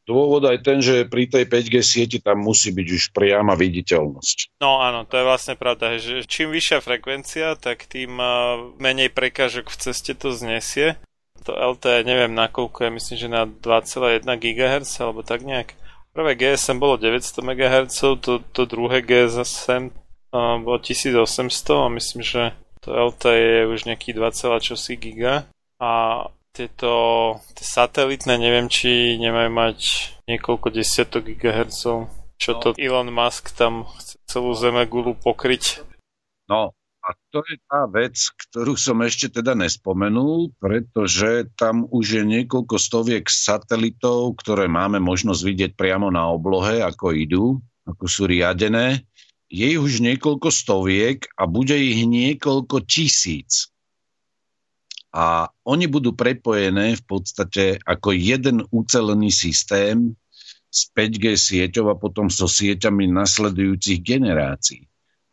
Dôvod 0.04 0.44
aj 0.44 0.60
ten, 0.60 0.84
že 0.84 1.08
pri 1.08 1.24
tej 1.24 1.48
5G 1.48 1.80
sieti 1.80 2.18
tam 2.20 2.44
musí 2.44 2.68
byť 2.76 2.88
už 2.92 3.02
priama 3.16 3.56
viditeľnosť. 3.56 4.60
No 4.60 4.84
áno, 4.84 5.08
to 5.08 5.16
je 5.16 5.24
vlastne 5.24 5.56
pravda, 5.56 5.96
že 5.96 6.28
čím 6.28 6.52
vyššia 6.52 6.84
frekvencia, 6.84 7.56
tak 7.56 7.88
tým 7.88 8.20
menej 8.76 9.08
prekážok 9.08 9.72
v 9.72 9.80
ceste 9.80 10.12
to 10.12 10.36
znesie. 10.36 11.00
To 11.48 11.56
LTE 11.56 12.04
neviem 12.04 12.36
nakoľko 12.36 12.84
je, 12.84 12.90
myslím, 13.00 13.16
že 13.16 13.28
na 13.32 13.42
2,1 13.48 14.28
GHz 14.28 14.92
alebo 15.00 15.24
tak 15.24 15.40
nejak. 15.40 15.72
Prvé 16.12 16.36
GSM 16.36 16.78
bolo 16.78 17.00
900 17.00 17.42
MHz, 17.42 18.20
to, 18.20 18.44
to 18.44 18.62
druhé 18.68 19.00
GSM 19.00 19.90
bolo 20.36 20.78
1800 20.78 21.24
a 21.80 21.88
myslím, 21.90 22.22
že 22.22 22.52
to 22.84 22.92
LTE 22.92 23.32
je 23.32 23.62
už 23.72 23.80
nejaký 23.88 24.12
2, 24.12 24.60
čosi 24.60 25.00
giga. 25.00 25.48
A 25.80 26.22
tieto 26.54 26.90
tie 27.58 27.66
satelitné, 27.66 28.38
neviem, 28.38 28.70
či 28.70 29.18
nemajú 29.18 29.50
mať 29.50 29.78
niekoľko 30.30 30.70
desiatok 30.70 31.26
gigahercov, 31.34 32.06
čo 32.38 32.50
no. 32.54 32.60
to 32.62 32.68
Elon 32.78 33.10
Musk 33.10 33.50
tam 33.58 33.90
chce 33.98 34.14
celú 34.30 34.54
Zemegulu 34.54 35.18
pokryť. 35.18 35.82
No, 36.46 36.70
a 37.04 37.10
to 37.34 37.44
je 37.44 37.60
tá 37.68 37.84
vec, 37.90 38.16
ktorú 38.16 38.80
som 38.80 39.02
ešte 39.04 39.28
teda 39.28 39.52
nespomenul, 39.52 40.56
pretože 40.56 41.50
tam 41.58 41.84
už 41.90 42.22
je 42.22 42.24
niekoľko 42.24 42.80
stoviek 42.80 43.26
satelitov, 43.28 44.40
ktoré 44.40 44.70
máme 44.70 45.02
možnosť 45.04 45.42
vidieť 45.44 45.72
priamo 45.76 46.08
na 46.08 46.30
oblohe, 46.30 46.80
ako 46.80 47.12
idú, 47.12 47.44
ako 47.84 48.04
sú 48.08 48.24
riadené. 48.24 49.04
Je 49.52 49.76
ich 49.76 49.82
už 49.82 50.00
niekoľko 50.00 50.48
stoviek 50.48 51.28
a 51.36 51.44
bude 51.44 51.76
ich 51.76 52.08
niekoľko 52.08 52.88
tisíc. 52.88 53.73
A 55.14 55.46
oni 55.62 55.86
budú 55.86 56.10
prepojené 56.10 56.98
v 56.98 57.04
podstate 57.06 57.78
ako 57.86 58.10
jeden 58.10 58.66
ucelený 58.74 59.30
systém 59.30 60.18
s 60.66 60.90
5G 60.90 61.38
sieťou 61.38 61.94
a 61.94 61.94
potom 61.94 62.26
so 62.26 62.50
sieťami 62.50 63.06
nasledujúcich 63.14 64.02
generácií. 64.02 64.82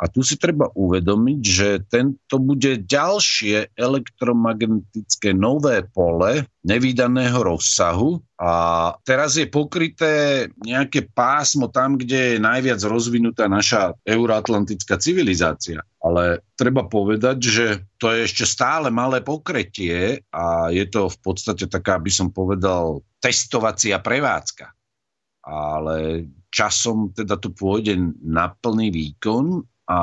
A 0.01 0.09
tu 0.09 0.25
si 0.25 0.33
treba 0.37 0.65
uvedomiť, 0.73 1.39
že 1.45 1.69
tento 1.85 2.41
bude 2.41 2.81
ďalšie 2.81 3.77
elektromagnetické 3.77 5.29
nové 5.29 5.85
pole 5.85 6.49
nevýdaného 6.65 7.37
rozsahu 7.37 8.17
a 8.33 8.53
teraz 9.05 9.37
je 9.37 9.45
pokryté 9.45 10.45
nejaké 10.57 11.05
pásmo 11.05 11.69
tam, 11.69 12.01
kde 12.01 12.37
je 12.37 12.37
najviac 12.41 12.81
rozvinutá 12.81 13.45
naša 13.45 13.93
euroatlantická 14.01 14.97
civilizácia. 14.97 15.85
Ale 16.01 16.41
treba 16.57 16.89
povedať, 16.89 17.37
že 17.45 17.65
to 18.01 18.09
je 18.09 18.25
ešte 18.25 18.49
stále 18.49 18.89
malé 18.89 19.21
pokretie 19.21 20.25
a 20.33 20.73
je 20.73 20.85
to 20.89 21.13
v 21.13 21.17
podstate 21.21 21.69
taká, 21.69 22.01
by 22.01 22.09
som 22.09 22.33
povedal, 22.33 23.05
testovacia 23.21 24.01
prevádzka. 24.01 24.73
Ale 25.45 26.25
časom 26.49 27.13
teda 27.13 27.37
tu 27.37 27.53
pôjde 27.53 28.17
na 28.25 28.49
plný 28.49 28.89
výkon 28.89 29.61
a 29.91 29.99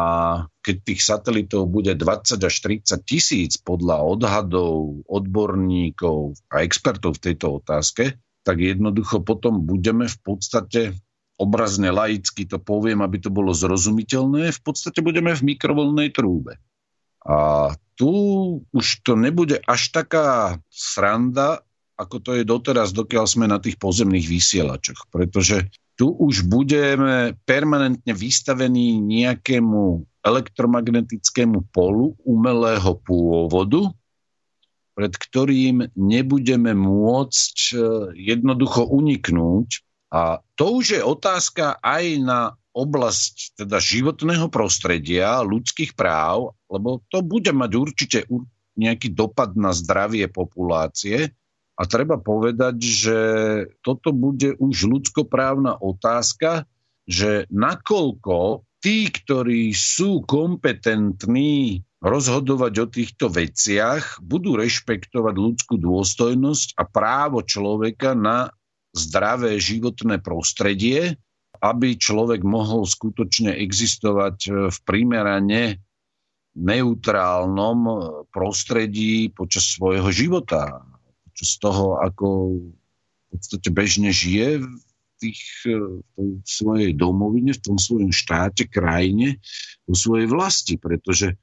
keď 0.63 0.77
tých 0.85 1.01
satelitov 1.03 1.67
bude 1.73 1.97
20 1.97 2.39
až 2.45 2.55
30 2.63 3.09
tisíc 3.09 3.57
podľa 3.59 4.05
odhadov 4.05 5.03
odborníkov 5.09 6.39
a 6.53 6.63
expertov 6.63 7.19
v 7.19 7.33
tejto 7.33 7.59
otázke, 7.59 8.15
tak 8.47 8.57
jednoducho 8.61 9.25
potom 9.25 9.65
budeme 9.65 10.07
v 10.07 10.19
podstate 10.25 10.81
obrazne 11.39 11.95
laicky 11.95 12.45
to 12.45 12.59
poviem, 12.59 13.01
aby 13.01 13.23
to 13.23 13.31
bolo 13.31 13.55
zrozumiteľné, 13.55 14.51
v 14.51 14.61
podstate 14.61 14.99
budeme 15.01 15.31
v 15.33 15.55
mikrovolnej 15.55 16.11
trúbe. 16.11 16.59
A 17.23 17.73
tu 17.95 18.11
už 18.71 18.87
to 19.07 19.15
nebude 19.15 19.59
až 19.67 19.91
taká 19.95 20.59
sranda, 20.71 21.63
ako 21.99 22.17
to 22.23 22.31
je 22.39 22.45
doteraz, 22.47 22.95
dokiaľ 22.95 23.27
sme 23.27 23.47
na 23.51 23.59
tých 23.59 23.75
pozemných 23.79 24.27
vysielačoch. 24.27 25.11
Pretože 25.11 25.67
tu 25.99 26.15
už 26.15 26.47
budeme 26.47 27.35
permanentne 27.43 28.15
vystavení 28.15 29.03
nejakému 29.03 30.07
elektromagnetickému 30.23 31.75
polu 31.75 32.15
umelého 32.23 32.95
pôvodu, 33.03 33.91
pred 34.95 35.15
ktorým 35.15 35.91
nebudeme 35.95 36.75
môcť 36.75 37.57
e, 37.71 37.77
jednoducho 38.15 38.87
uniknúť. 38.87 39.83
A 40.09 40.41
to 40.57 40.81
už 40.81 40.99
je 40.99 41.03
otázka 41.05 41.77
aj 41.85 42.05
na 42.25 42.41
oblasť 42.73 43.59
teda 43.59 43.83
životného 43.83 44.49
prostredia, 44.49 45.45
ľudských 45.45 45.93
práv, 45.99 46.57
lebo 46.71 47.03
to 47.13 47.21
bude 47.21 47.51
mať 47.51 47.71
určite 47.75 48.19
nejaký 48.79 49.13
dopad 49.13 49.59
na 49.59 49.75
zdravie 49.75 50.31
populácie. 50.31 51.35
A 51.79 51.83
treba 51.87 52.19
povedať, 52.19 52.77
že 52.79 53.19
toto 53.83 54.11
bude 54.11 54.55
už 54.59 54.77
ľudskoprávna 54.87 55.79
otázka, 55.79 56.67
že 57.07 57.47
nakoľko 57.51 58.67
tí, 58.83 59.11
ktorí 59.11 59.75
sú 59.75 60.23
kompetentní 60.27 61.83
rozhodovať 61.99 62.75
o 62.79 62.87
týchto 62.87 63.27
veciach, 63.27 64.23
budú 64.23 64.55
rešpektovať 64.55 65.35
ľudskú 65.35 65.75
dôstojnosť 65.83 66.79
a 66.79 66.87
právo 66.87 67.43
človeka 67.43 68.15
na 68.15 68.55
zdravé 68.99 69.57
životné 69.63 70.19
prostredie, 70.19 71.15
aby 71.63 71.95
človek 71.95 72.43
mohol 72.43 72.87
skutočne 72.87 73.55
existovať 73.55 74.71
v 74.71 74.77
primerane 74.83 75.79
neutrálnom 76.59 77.79
prostredí 78.35 79.31
počas 79.31 79.79
svojho 79.79 80.11
života. 80.11 80.83
Z 81.39 81.63
toho, 81.63 82.03
ako 82.03 82.59
v 82.59 83.25
podstate 83.31 83.71
bežne 83.71 84.11
žije 84.11 84.67
v 84.67 84.71
tých, 85.23 85.43
e, 85.71 86.03
v 86.19 86.43
svojej 86.43 86.95
domovine, 86.99 87.55
v 87.55 87.63
tom 87.63 87.79
svojom 87.79 88.11
štáte, 88.11 88.67
krajine, 88.67 89.39
vo 89.87 89.95
svojej 89.95 90.27
vlasti, 90.27 90.75
pretože 90.79 91.39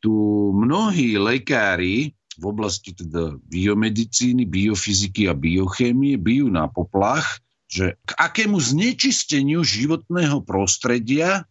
tu 0.00 0.12
mnohí 0.56 1.20
lekári 1.20 2.16
v 2.40 2.44
oblasti 2.48 2.96
teda 2.96 3.36
biomedicíny, 3.52 4.48
biofyziky 4.48 5.28
a 5.28 5.36
biochémie 5.36 6.16
bijú 6.16 6.48
na 6.48 6.64
poplach, 6.72 7.44
že 7.68 8.00
k 8.02 8.10
akému 8.16 8.56
znečisteniu 8.56 9.60
životného 9.60 10.42
prostredia 10.42 11.44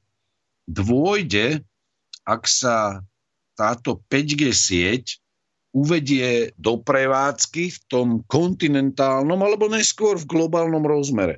dôjde, 0.66 1.62
ak 2.26 2.44
sa 2.50 3.06
táto 3.54 4.02
5G 4.10 4.50
sieť 4.50 5.06
uvedie 5.70 6.52
do 6.58 6.82
prevádzky 6.82 7.70
v 7.70 7.80
tom 7.86 8.08
kontinentálnom 8.26 9.38
alebo 9.38 9.70
neskôr 9.70 10.18
v 10.18 10.26
globálnom 10.26 10.82
rozmere. 10.82 11.38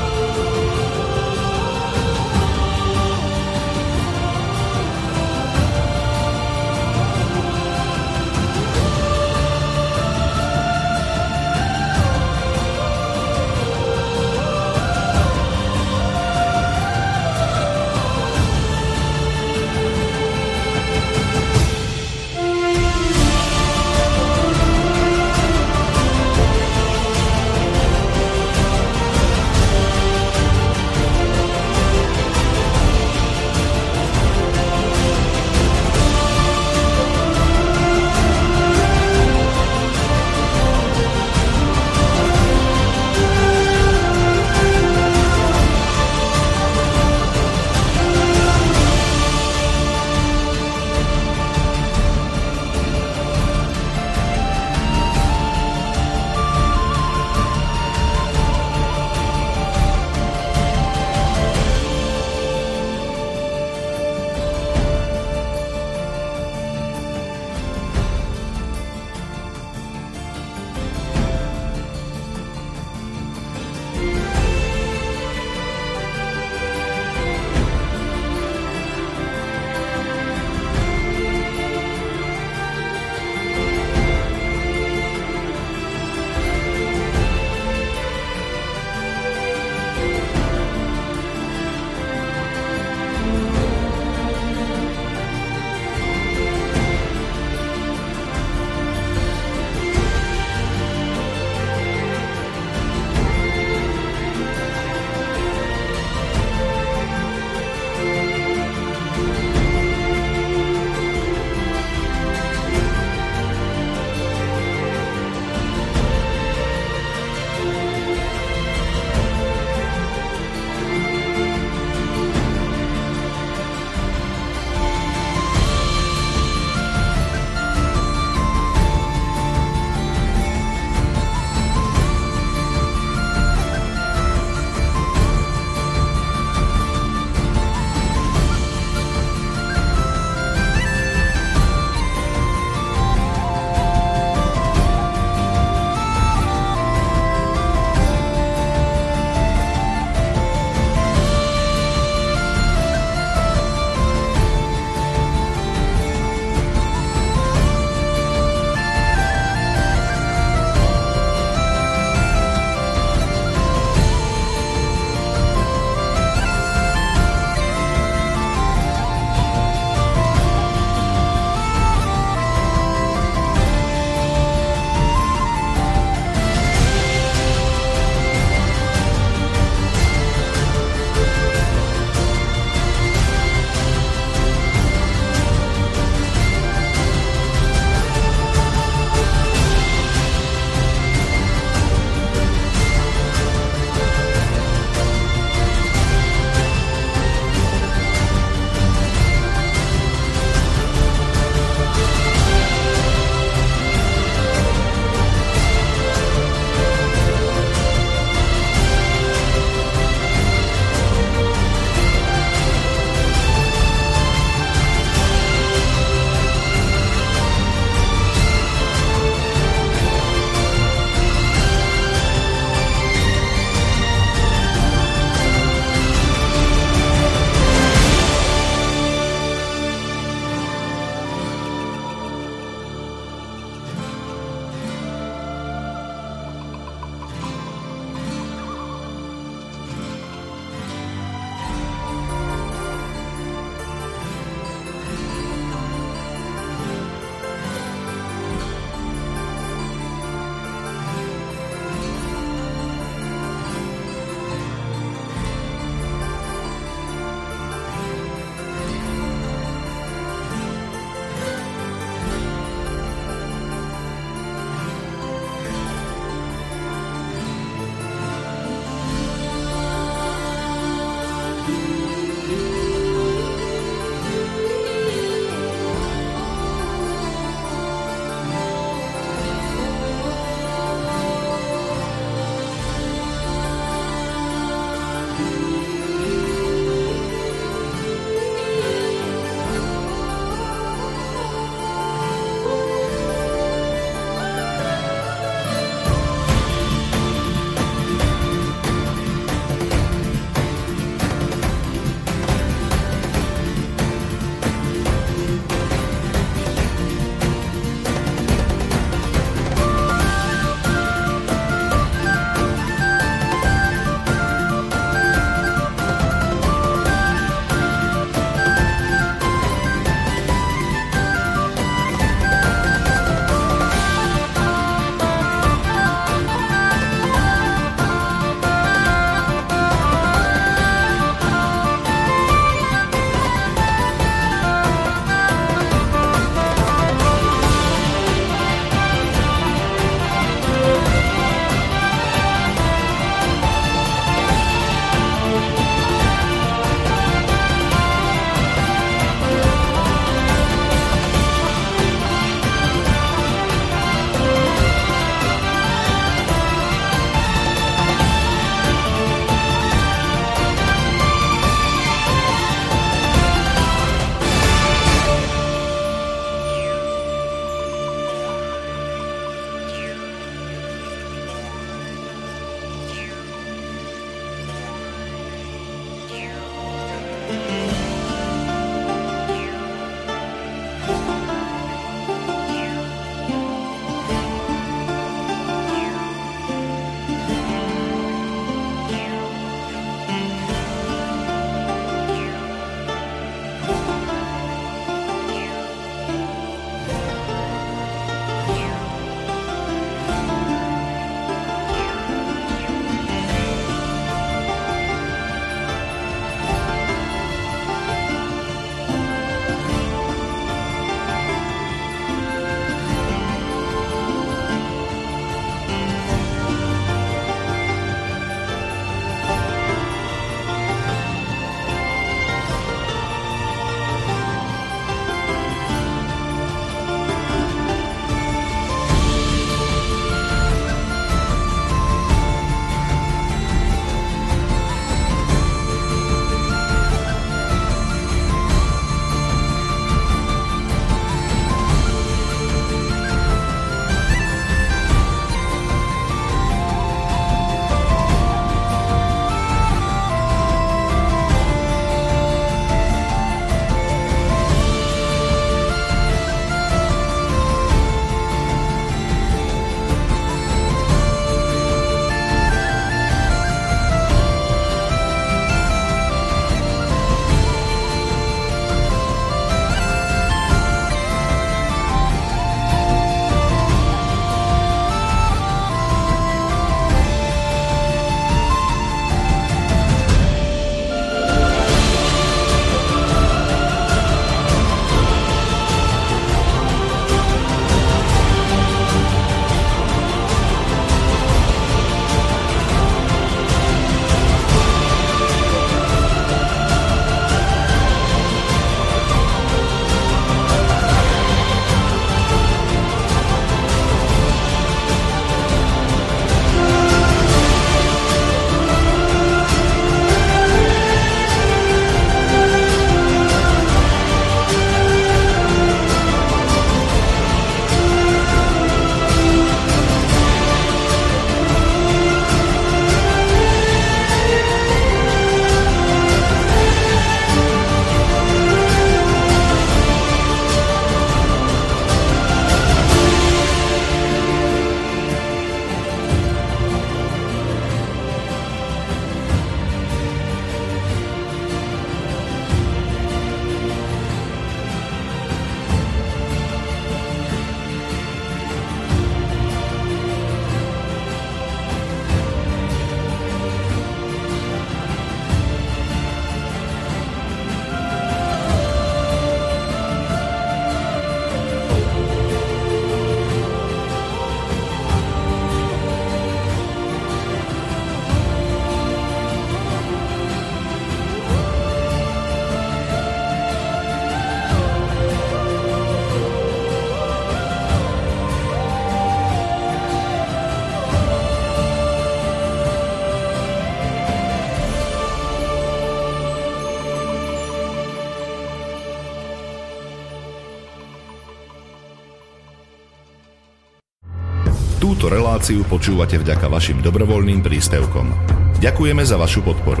Reláciu 595.60 595.84
počúvate 595.92 596.40
vďaka 596.40 596.72
vašim 596.72 597.04
dobrovoľným 597.04 597.60
príspevkom. 597.60 598.32
Ďakujeme 598.80 599.20
za 599.20 599.36
vašu 599.36 599.60
podporu. 599.60 600.00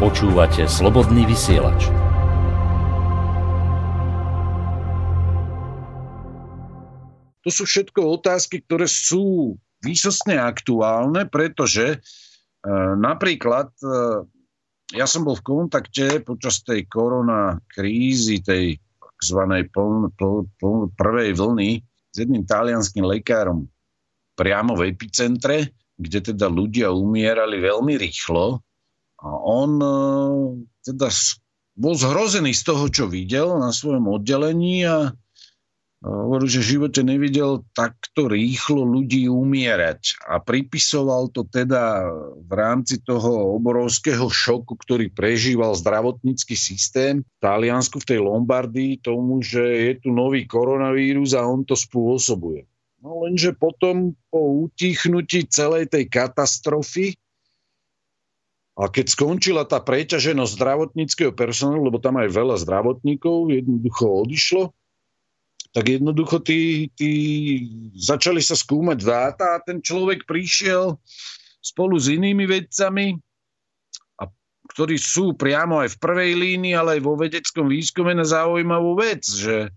Počúvate 0.00 0.64
slobodný 0.64 1.28
vysielač. 1.28 1.92
To 7.44 7.50
sú 7.52 7.68
všetko 7.68 8.00
otázky, 8.16 8.64
ktoré 8.64 8.88
sú 8.88 9.60
výsostne 9.84 10.40
aktuálne, 10.40 11.28
pretože 11.28 11.84
e, 11.84 11.98
napríklad 12.96 13.76
e, 13.84 14.24
ja 14.96 15.04
som 15.04 15.28
bol 15.28 15.36
v 15.36 15.44
kontakte 15.44 16.24
počas 16.24 16.64
tej 16.64 16.88
korona 16.88 17.60
krízy, 17.68 18.40
tej 18.40 18.80
tzv. 19.20 19.40
Pl, 19.72 20.12
pl, 20.14 20.34
pl, 20.60 20.76
prvej 20.94 21.36
vlny 21.36 21.80
s 22.12 22.16
jedným 22.16 22.44
talianským 22.44 23.04
lekárom 23.04 23.68
priamo 24.36 24.76
v 24.76 24.92
epicentre, 24.92 25.72
kde 25.96 26.32
teda 26.32 26.46
ľudia 26.52 26.92
umierali 26.92 27.60
veľmi 27.60 27.96
rýchlo. 27.96 28.60
A 29.16 29.28
on 29.32 29.70
e, 29.80 29.96
teda 30.84 31.08
bol 31.76 31.96
zhrozený 31.96 32.52
z 32.52 32.62
toho, 32.68 32.84
čo 32.92 33.04
videl 33.08 33.56
na 33.56 33.72
svojom 33.72 34.12
oddelení 34.12 34.84
a 34.84 35.12
hovoril, 36.04 36.48
že 36.48 36.60
v 36.60 36.70
živote 36.76 37.00
nevidel 37.00 37.64
takto 37.72 38.28
rýchlo 38.28 38.84
ľudí 38.84 39.32
umierať 39.32 40.20
a 40.28 40.36
pripisoval 40.36 41.32
to 41.32 41.48
teda 41.48 42.04
v 42.36 42.52
rámci 42.52 43.00
toho 43.00 43.56
obrovského 43.56 44.28
šoku, 44.28 44.76
ktorý 44.76 45.08
prežíval 45.08 45.72
zdravotnícky 45.72 46.52
systém 46.52 47.24
v 47.24 47.38
Taliansku, 47.40 47.96
v 48.02 48.08
tej 48.12 48.20
Lombardii, 48.20 49.00
tomu, 49.00 49.40
že 49.40 49.62
je 49.62 49.92
tu 50.04 50.12
nový 50.12 50.44
koronavírus 50.44 51.32
a 51.32 51.48
on 51.48 51.64
to 51.64 51.72
spôsobuje. 51.72 52.68
No 53.00 53.24
lenže 53.24 53.56
potom 53.56 54.12
po 54.28 54.68
utichnutí 54.68 55.48
celej 55.48 55.88
tej 55.88 56.10
katastrofy 56.10 57.16
a 58.76 58.92
keď 58.92 59.06
skončila 59.08 59.64
tá 59.64 59.80
preťaženosť 59.80 60.52
zdravotníckého 60.52 61.32
personálu, 61.32 61.88
lebo 61.88 61.96
tam 61.96 62.20
aj 62.20 62.28
veľa 62.28 62.56
zdravotníkov 62.60 63.48
jednoducho 63.48 64.04
odišlo, 64.04 64.75
tak 65.76 65.92
jednoducho 65.92 66.40
tí, 66.40 66.88
tí 66.96 67.12
začali 67.92 68.40
sa 68.40 68.56
skúmať 68.56 68.98
dáta 69.04 69.60
a 69.60 69.60
ten 69.60 69.84
človek 69.84 70.24
prišiel 70.24 70.96
spolu 71.60 72.00
s 72.00 72.08
inými 72.08 72.48
vedcami, 72.48 73.12
a, 74.16 74.24
ktorí 74.72 74.96
sú 74.96 75.36
priamo 75.36 75.84
aj 75.84 75.92
v 75.92 76.00
prvej 76.00 76.32
línii, 76.32 76.72
ale 76.72 76.96
aj 76.96 77.02
vo 77.04 77.20
vedeckom 77.20 77.68
výskume 77.68 78.16
na 78.16 78.24
zaujímavú 78.24 78.96
vec, 78.96 79.28
že 79.28 79.68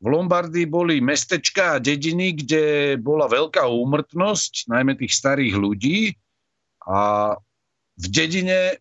v 0.00 0.06
Lombardii 0.08 0.64
boli 0.64 1.04
mestečka 1.04 1.76
a 1.76 1.82
dediny, 1.84 2.32
kde 2.32 2.96
bola 2.96 3.28
veľká 3.28 3.68
úmrtnosť, 3.68 4.72
najmä 4.72 4.96
tých 4.96 5.12
starých 5.12 5.54
ľudí. 5.60 6.16
A 6.88 7.36
v 8.00 8.06
dedine 8.08 8.80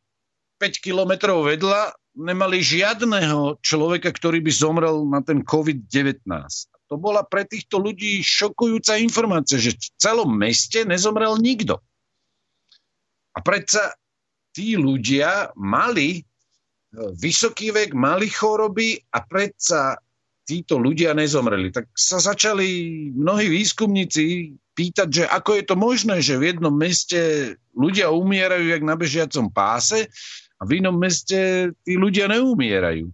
5 0.58 0.80
kilometrov 0.80 1.52
vedľa 1.52 2.00
nemali 2.16 2.60
žiadneho 2.60 3.60
človeka, 3.64 4.12
ktorý 4.12 4.44
by 4.44 4.52
zomrel 4.52 5.08
na 5.08 5.24
ten 5.24 5.44
COVID-19. 5.44 6.28
To 6.92 6.96
bola 7.00 7.24
pre 7.24 7.48
týchto 7.48 7.80
ľudí 7.80 8.20
šokujúca 8.20 9.00
informácia, 9.00 9.56
že 9.56 9.80
v 9.80 9.86
celom 9.96 10.28
meste 10.36 10.84
nezomrel 10.84 11.40
nikto. 11.40 11.80
A 13.32 13.40
predsa 13.40 13.96
tí 14.52 14.76
ľudia 14.76 15.56
mali 15.56 16.20
e, 16.20 16.22
vysoký 17.16 17.72
vek, 17.72 17.96
mali 17.96 18.28
choroby 18.28 19.00
a 19.16 19.24
predsa 19.24 19.96
títo 20.44 20.76
ľudia 20.76 21.16
nezomreli. 21.16 21.72
Tak 21.72 21.96
sa 21.96 22.20
začali 22.20 22.68
mnohí 23.16 23.48
výskumníci 23.48 24.52
pýtať, 24.76 25.08
že 25.08 25.24
ako 25.32 25.52
je 25.56 25.64
to 25.64 25.76
možné, 25.80 26.20
že 26.20 26.36
v 26.36 26.52
jednom 26.52 26.76
meste 26.76 27.56
ľudia 27.72 28.12
umierajú 28.12 28.68
jak 28.68 28.84
na 28.84 29.00
bežiacom 29.00 29.48
páse 29.48 30.12
a 30.62 30.70
v 30.70 30.78
inom 30.78 30.94
meste 30.94 31.74
tí 31.82 31.98
ľudia 31.98 32.30
neumierajú. 32.30 33.10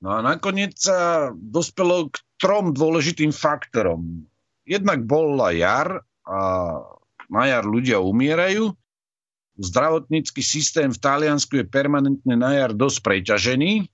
No 0.00 0.08
a 0.16 0.24
nakoniec 0.24 0.72
sa 0.80 1.28
dospelo 1.36 2.08
k 2.08 2.16
trom 2.40 2.72
dôležitým 2.72 3.36
faktorom. 3.36 4.24
Jednak 4.64 5.04
bola 5.04 5.52
jar 5.52 6.00
a 6.24 6.38
na 7.28 7.42
jar 7.44 7.64
ľudia 7.68 8.00
umierajú. 8.00 8.72
Zdravotnícky 9.56 10.40
systém 10.44 10.92
v 10.92 11.00
Taliansku 11.00 11.60
je 11.60 11.64
permanentne 11.68 12.36
na 12.36 12.56
jar 12.56 12.76
dosť 12.76 12.98
preťažený, 13.04 13.88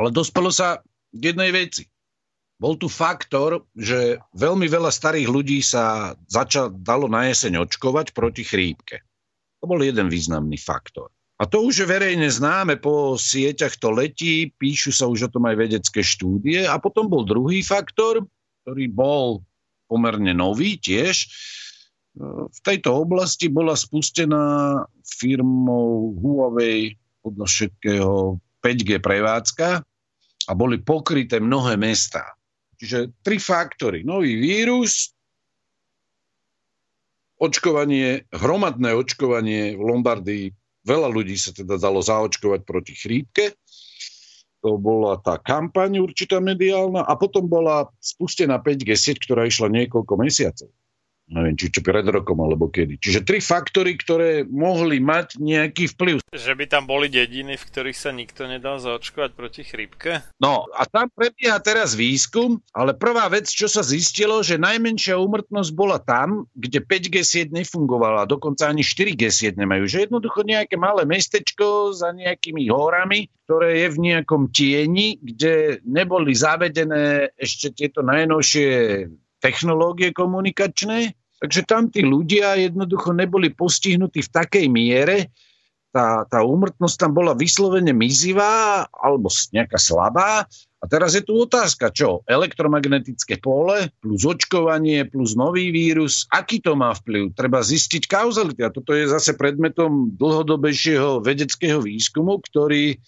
ale 0.00 0.08
dospelo 0.08 0.48
sa 0.48 0.80
k 1.12 1.20
jednej 1.32 1.52
veci. 1.52 1.84
Bol 2.56 2.78
tu 2.78 2.86
faktor, 2.86 3.66
že 3.74 4.22
veľmi 4.38 4.70
veľa 4.70 4.88
starých 4.88 5.28
ľudí 5.28 5.58
sa 5.60 6.14
začal, 6.30 6.72
dalo 6.72 7.10
na 7.10 7.28
jeseň 7.28 7.60
očkovať 7.66 8.16
proti 8.16 8.46
chrípke. 8.46 9.04
To 9.60 9.68
bol 9.68 9.82
jeden 9.82 10.08
významný 10.08 10.56
faktor. 10.56 11.12
A 11.42 11.50
to 11.50 11.66
už 11.66 11.90
verejne 11.90 12.30
známe, 12.30 12.78
po 12.78 13.18
sieťach 13.18 13.74
to 13.74 13.90
letí, 13.90 14.54
píšu 14.62 14.94
sa 14.94 15.10
už 15.10 15.26
o 15.26 15.32
tom 15.34 15.50
aj 15.50 15.58
vedecké 15.58 15.98
štúdie. 15.98 16.62
A 16.70 16.78
potom 16.78 17.10
bol 17.10 17.26
druhý 17.26 17.66
faktor, 17.66 18.22
ktorý 18.62 18.86
bol 18.86 19.42
pomerne 19.90 20.30
nový 20.30 20.78
tiež. 20.78 21.26
V 22.46 22.60
tejto 22.62 22.94
oblasti 22.94 23.50
bola 23.50 23.74
spustená 23.74 24.78
firmou 25.02 26.14
Huawei 26.22 26.94
podľa 27.26 27.46
všetkého 27.50 28.38
5G 28.62 29.02
prevádzka 29.02 29.82
a 30.46 30.52
boli 30.54 30.78
pokryté 30.78 31.42
mnohé 31.42 31.74
mesta. 31.74 32.22
Čiže 32.78 33.18
tri 33.26 33.42
faktory. 33.42 34.06
Nový 34.06 34.38
vírus, 34.38 35.10
očkovanie, 37.42 38.30
hromadné 38.30 38.94
očkovanie 38.94 39.74
v 39.74 39.82
Lombardii 39.82 40.61
Veľa 40.82 41.08
ľudí 41.08 41.38
sa 41.38 41.54
teda 41.54 41.78
dalo 41.78 42.02
zaočkovať 42.02 42.60
proti 42.66 42.92
chrípke. 42.98 43.54
To 44.62 44.78
bola 44.78 45.18
tá 45.18 45.38
kampaň 45.42 45.98
určitá 46.02 46.38
mediálna 46.38 47.02
a 47.02 47.14
potom 47.18 47.50
bola 47.50 47.90
spustená 47.98 48.62
5G 48.62 48.94
sieť, 48.94 49.16
ktorá 49.26 49.46
išla 49.46 49.70
niekoľko 49.70 50.14
mesiacov 50.18 50.70
neviem, 51.32 51.56
či 51.56 51.72
čo 51.72 51.80
pred 51.80 52.04
rokom 52.04 52.38
alebo 52.44 52.68
kedy. 52.68 53.00
Čiže 53.00 53.24
tri 53.24 53.40
faktory, 53.40 53.96
ktoré 53.96 54.44
mohli 54.44 55.00
mať 55.00 55.40
nejaký 55.40 55.96
vplyv. 55.96 56.20
Že 56.30 56.52
by 56.60 56.64
tam 56.68 56.84
boli 56.84 57.08
dediny, 57.08 57.56
v 57.56 57.64
ktorých 57.64 57.98
sa 57.98 58.12
nikto 58.12 58.44
nedal 58.44 58.78
zaočkovať 58.78 59.30
proti 59.32 59.62
chrípke? 59.64 60.20
No 60.38 60.68
a 60.76 60.84
tam 60.84 61.08
prebieha 61.08 61.56
teraz 61.64 61.96
výskum, 61.96 62.60
ale 62.76 62.92
prvá 62.92 63.26
vec, 63.32 63.48
čo 63.48 63.66
sa 63.66 63.80
zistilo, 63.80 64.44
že 64.44 64.60
najmenšia 64.60 65.16
úmrtnosť 65.16 65.70
bola 65.72 65.98
tam, 65.98 66.44
kde 66.52 66.84
5G 66.84 67.16
sieť 67.24 67.48
nefungovala, 67.50 68.28
dokonca 68.28 68.68
ani 68.68 68.84
4G 68.84 69.32
sieť 69.32 69.54
nemajú. 69.56 69.88
Že 69.88 70.08
jednoducho 70.08 70.44
nejaké 70.44 70.76
malé 70.76 71.08
mestečko 71.08 71.96
za 71.96 72.12
nejakými 72.12 72.68
horami, 72.68 73.32
ktoré 73.48 73.84
je 73.84 73.88
v 73.92 73.98
nejakom 74.12 74.48
tieni, 74.52 75.20
kde 75.20 75.80
neboli 75.84 76.32
zavedené 76.32 77.32
ešte 77.36 77.72
tieto 77.72 78.00
najnovšie 78.00 78.68
technológie 79.42 80.14
komunikačné 80.14 81.18
Takže 81.42 81.66
tam 81.66 81.90
tí 81.90 82.06
ľudia 82.06 82.54
jednoducho 82.54 83.10
neboli 83.10 83.50
postihnutí 83.50 84.22
v 84.22 84.30
takej 84.30 84.66
miere, 84.70 85.34
tá, 85.92 86.24
tá 86.24 86.40
úmrtnosť 86.40 86.96
tam 86.96 87.12
bola 87.12 87.36
vyslovene 87.36 87.92
mizivá 87.92 88.88
alebo 88.88 89.28
nejaká 89.52 89.76
slabá. 89.76 90.48
A 90.82 90.84
teraz 90.90 91.14
je 91.14 91.22
tu 91.22 91.38
otázka, 91.38 91.94
čo? 91.94 92.26
Elektromagnetické 92.26 93.38
pole 93.38 93.92
plus 94.02 94.26
očkovanie 94.26 95.06
plus 95.06 95.38
nový 95.38 95.70
vírus, 95.70 96.26
aký 96.32 96.58
to 96.58 96.74
má 96.74 96.90
vplyv? 96.90 97.36
Treba 97.38 97.62
zistiť 97.62 98.08
kauzality. 98.10 98.66
A 98.66 98.74
toto 98.74 98.90
je 98.96 99.06
zase 99.06 99.38
predmetom 99.38 100.10
dlhodobejšieho 100.18 101.22
vedeckého 101.22 101.78
výskumu, 101.78 102.42
ktorý 102.42 102.98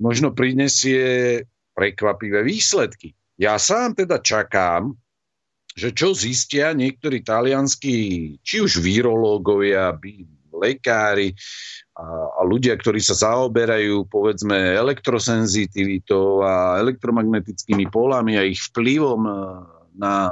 možno 0.00 0.32
prinesie 0.32 1.44
prekvapivé 1.76 2.40
výsledky. 2.40 3.12
Ja 3.36 3.60
sám 3.60 4.00
teda 4.00 4.22
čakám, 4.24 4.96
že 5.74 5.94
čo 5.94 6.16
zistia 6.16 6.74
niektorí 6.74 7.22
talianskí, 7.22 7.98
či 8.42 8.56
už 8.62 8.82
virológovia, 8.82 9.94
lekári 10.60 11.32
a, 11.96 12.04
a 12.36 12.40
ľudia, 12.44 12.76
ktorí 12.76 13.00
sa 13.00 13.16
zaoberajú 13.16 14.04
povedzme 14.12 14.76
elektrosenzitivitou 14.76 16.44
a 16.44 16.82
elektromagnetickými 16.84 17.88
polami 17.88 18.36
a 18.36 18.44
ich 18.44 18.60
vplyvom 18.70 19.22
e, 19.24 19.32
na 19.96 20.28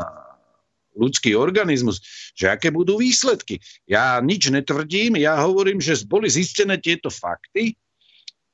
ľudský 0.98 1.38
organizmus, 1.38 2.02
že 2.34 2.50
aké 2.50 2.74
budú 2.74 2.98
výsledky. 2.98 3.62
Ja 3.86 4.18
nič 4.18 4.50
netvrdím, 4.50 5.16
ja 5.16 5.38
hovorím, 5.38 5.78
že 5.78 5.96
boli 6.04 6.26
zistené 6.26 6.82
tieto 6.82 7.08
fakty 7.08 7.78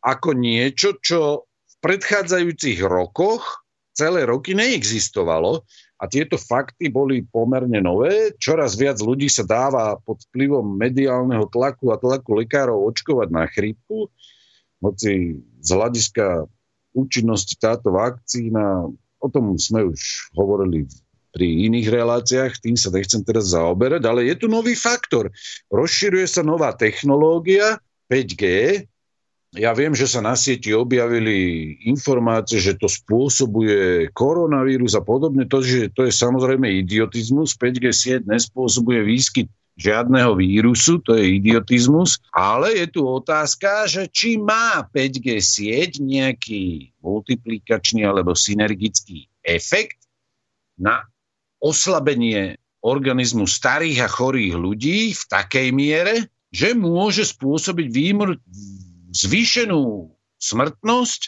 ako 0.05 0.37
niečo, 0.37 1.01
čo 1.01 1.49
v 1.49 1.75
predchádzajúcich 1.81 2.85
rokoch 2.85 3.65
celé 3.97 4.29
roky 4.29 4.53
neexistovalo 4.53 5.65
a 6.05 6.11
tieto 6.13 6.37
fakty 6.37 6.93
boli 6.93 7.25
pomerne 7.25 7.81
nové. 7.81 8.37
Čoraz 8.37 8.77
viac 8.77 9.01
ľudí 9.01 9.33
sa 9.33 9.41
dáva 9.41 9.97
pod 10.05 10.21
vplyvom 10.29 10.77
mediálneho 10.77 11.49
tlaku 11.49 11.89
a 11.89 11.97
tlaku 11.97 12.45
lekárov 12.45 12.85
očkovať 12.93 13.29
na 13.33 13.49
chrípku, 13.49 14.13
hoci 14.85 15.41
z 15.65 15.69
hľadiska 15.73 16.45
účinnosti 16.93 17.57
táto 17.57 17.97
vakcína 17.97 18.93
o 19.25 19.29
tom 19.33 19.57
sme 19.57 19.89
už 19.89 20.29
hovorili 20.37 20.85
pri 21.33 21.67
iných 21.67 21.89
reláciách, 21.91 22.63
tým 22.63 22.77
sa 22.79 22.95
nechcem 22.95 23.25
teraz 23.27 23.51
zaoberať, 23.57 24.05
ale 24.07 24.29
je 24.29 24.39
tu 24.39 24.47
nový 24.47 24.77
faktor. 24.79 25.35
Rozširuje 25.73 26.31
sa 26.31 26.47
nová 26.47 26.71
technológia 26.77 27.81
5G. 28.07 28.45
Ja 29.55 29.71
viem, 29.71 29.95
že 29.95 30.11
sa 30.11 30.19
na 30.19 30.35
sieti 30.35 30.75
objavili 30.75 31.79
informácie, 31.87 32.59
že 32.59 32.75
to 32.75 32.91
spôsobuje 32.91 34.11
koronavírus 34.11 34.99
a 34.99 35.03
podobne. 35.03 35.47
To, 35.47 35.63
že 35.63 35.95
to 35.95 36.11
je 36.11 36.13
samozrejme 36.13 36.67
idiotizmus. 36.67 37.55
5G 37.55 37.95
sieť 37.95 38.23
nespôsobuje 38.27 39.07
výskyt 39.07 39.47
žiadneho 39.75 40.39
vírusu, 40.39 41.03
to 41.03 41.19
je 41.19 41.39
idiotizmus, 41.39 42.23
ale 42.31 42.79
je 42.79 42.87
tu 42.95 43.03
otázka, 43.03 43.91
že 43.91 44.07
či 44.07 44.39
má 44.39 44.87
5G 44.87 45.43
sieť 45.43 45.99
nejaký 45.99 46.95
multiplikačný 47.03 48.07
alebo 48.07 48.39
synergický 48.39 49.27
efekt 49.43 49.99
na 50.79 51.03
oslabenie 51.59 52.59
organizmu 52.87 53.51
starých 53.51 54.07
a 54.07 54.09
chorých 54.11 54.55
ľudí 54.55 54.99
v 55.11 55.23
takej 55.27 55.69
miere, 55.75 56.31
že 56.55 56.71
môže 56.77 57.27
spôsobiť 57.27 57.87
výmr- 57.91 58.39
zvýšenú 59.15 60.11
smrtnosť 60.43 61.21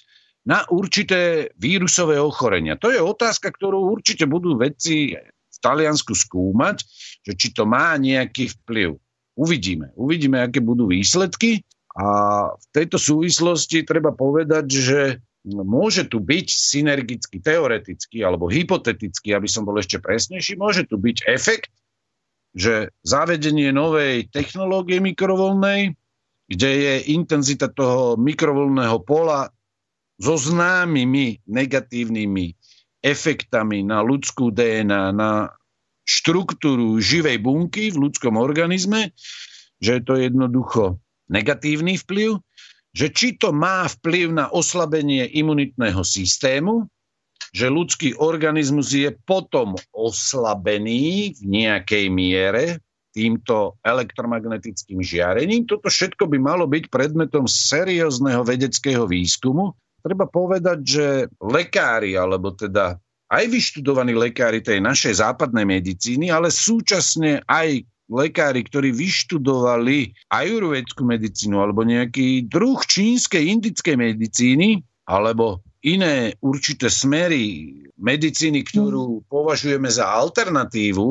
na 0.47 0.63
určité 0.71 1.51
vírusové 1.59 2.19
ochorenia. 2.19 2.79
To 2.79 2.91
je 2.91 2.99
otázka, 3.03 3.51
ktorú 3.51 3.91
určite 3.91 4.27
budú 4.27 4.59
vedci 4.59 5.15
v 5.17 5.57
Taliansku 5.63 6.15
skúmať, 6.15 6.87
že 7.27 7.33
či 7.35 7.51
to 7.55 7.67
má 7.67 7.95
nejaký 7.99 8.51
vplyv. 8.63 8.99
Uvidíme. 9.39 9.91
Uvidíme, 9.99 10.43
aké 10.43 10.63
budú 10.63 10.87
výsledky. 10.91 11.67
A 11.97 12.07
v 12.53 12.67
tejto 12.77 13.01
súvislosti 13.01 13.83
treba 13.83 14.13
povedať, 14.13 14.67
že 14.69 15.01
môže 15.47 16.05
tu 16.11 16.19
byť 16.19 16.47
synergicky, 16.51 17.39
teoreticky 17.39 18.21
alebo 18.21 18.51
hypoteticky, 18.51 19.33
aby 19.33 19.49
som 19.49 19.63
bol 19.63 19.79
ešte 19.79 20.03
presnejší, 20.03 20.59
môže 20.59 20.85
tu 20.85 20.99
byť 20.99 21.25
efekt, 21.31 21.71
že 22.57 22.91
zavedenie 23.07 23.71
novej 23.71 24.29
technológie 24.33 24.99
mikrovolnej, 24.99 25.95
kde 26.47 26.71
je 26.71 26.95
intenzita 27.15 27.71
toho 27.71 28.15
mikrovolného 28.15 29.03
pola 29.03 29.51
so 30.17 30.39
známymi 30.39 31.45
negatívnymi 31.45 32.55
efektami 33.05 33.85
na 33.85 34.01
ľudskú 34.01 34.51
DNA, 34.51 35.13
na 35.13 35.53
štruktúru 36.07 37.03
živej 37.03 37.43
bunky 37.43 37.91
v 37.91 38.09
ľudskom 38.09 38.39
organizme, 38.39 39.11
že 39.83 40.01
je 40.01 40.03
to 40.07 40.15
jednoducho 40.17 40.97
negatívny 41.29 41.99
vplyv, 41.99 42.39
že 42.97 43.13
či 43.13 43.37
to 43.37 43.53
má 43.53 43.85
vplyv 43.91 44.33
na 44.33 44.47
oslabenie 44.49 45.29
imunitného 45.37 46.01
systému, 46.01 46.89
že 47.53 47.69
ľudský 47.69 48.17
organizmus 48.17 48.95
je 48.95 49.13
potom 49.29 49.77
oslabený 49.93 51.37
v 51.37 51.43
nejakej 51.45 52.07
miere 52.09 52.65
týmto 53.17 53.81
elektromagnetickým 53.81 55.01
žiarením. 55.01 55.65
Toto 55.65 55.89
všetko 55.89 56.29
by 56.29 56.37
malo 56.37 56.69
byť 56.69 56.93
predmetom 56.93 57.49
seriózneho 57.49 58.45
vedeckého 58.45 59.09
výskumu. 59.09 59.73
Treba 60.05 60.29
povedať, 60.29 60.79
že 60.85 61.07
lekári, 61.41 62.21
alebo 62.21 62.53
teda 62.53 63.01
aj 63.33 63.45
vyštudovaní 63.49 64.13
lekári 64.13 64.61
tej 64.61 64.85
našej 64.85 65.25
západnej 65.25 65.65
medicíny, 65.65 66.29
ale 66.31 66.53
súčasne 66.53 67.43
aj 67.49 67.83
lekári, 68.07 68.63
ktorí 68.63 68.95
vyštudovali 68.95 70.31
ajurvedskú 70.31 71.03
medicínu 71.03 71.59
alebo 71.59 71.83
nejaký 71.83 72.47
druh 72.47 72.79
čínskej 72.79 73.51
indickej 73.51 73.99
medicíny 73.99 74.79
alebo 75.11 75.67
iné 75.83 76.39
určité 76.39 76.87
smery 76.87 77.75
medicíny, 77.99 78.63
ktorú 78.63 79.27
považujeme 79.27 79.91
za 79.91 80.07
alternatívu, 80.07 81.07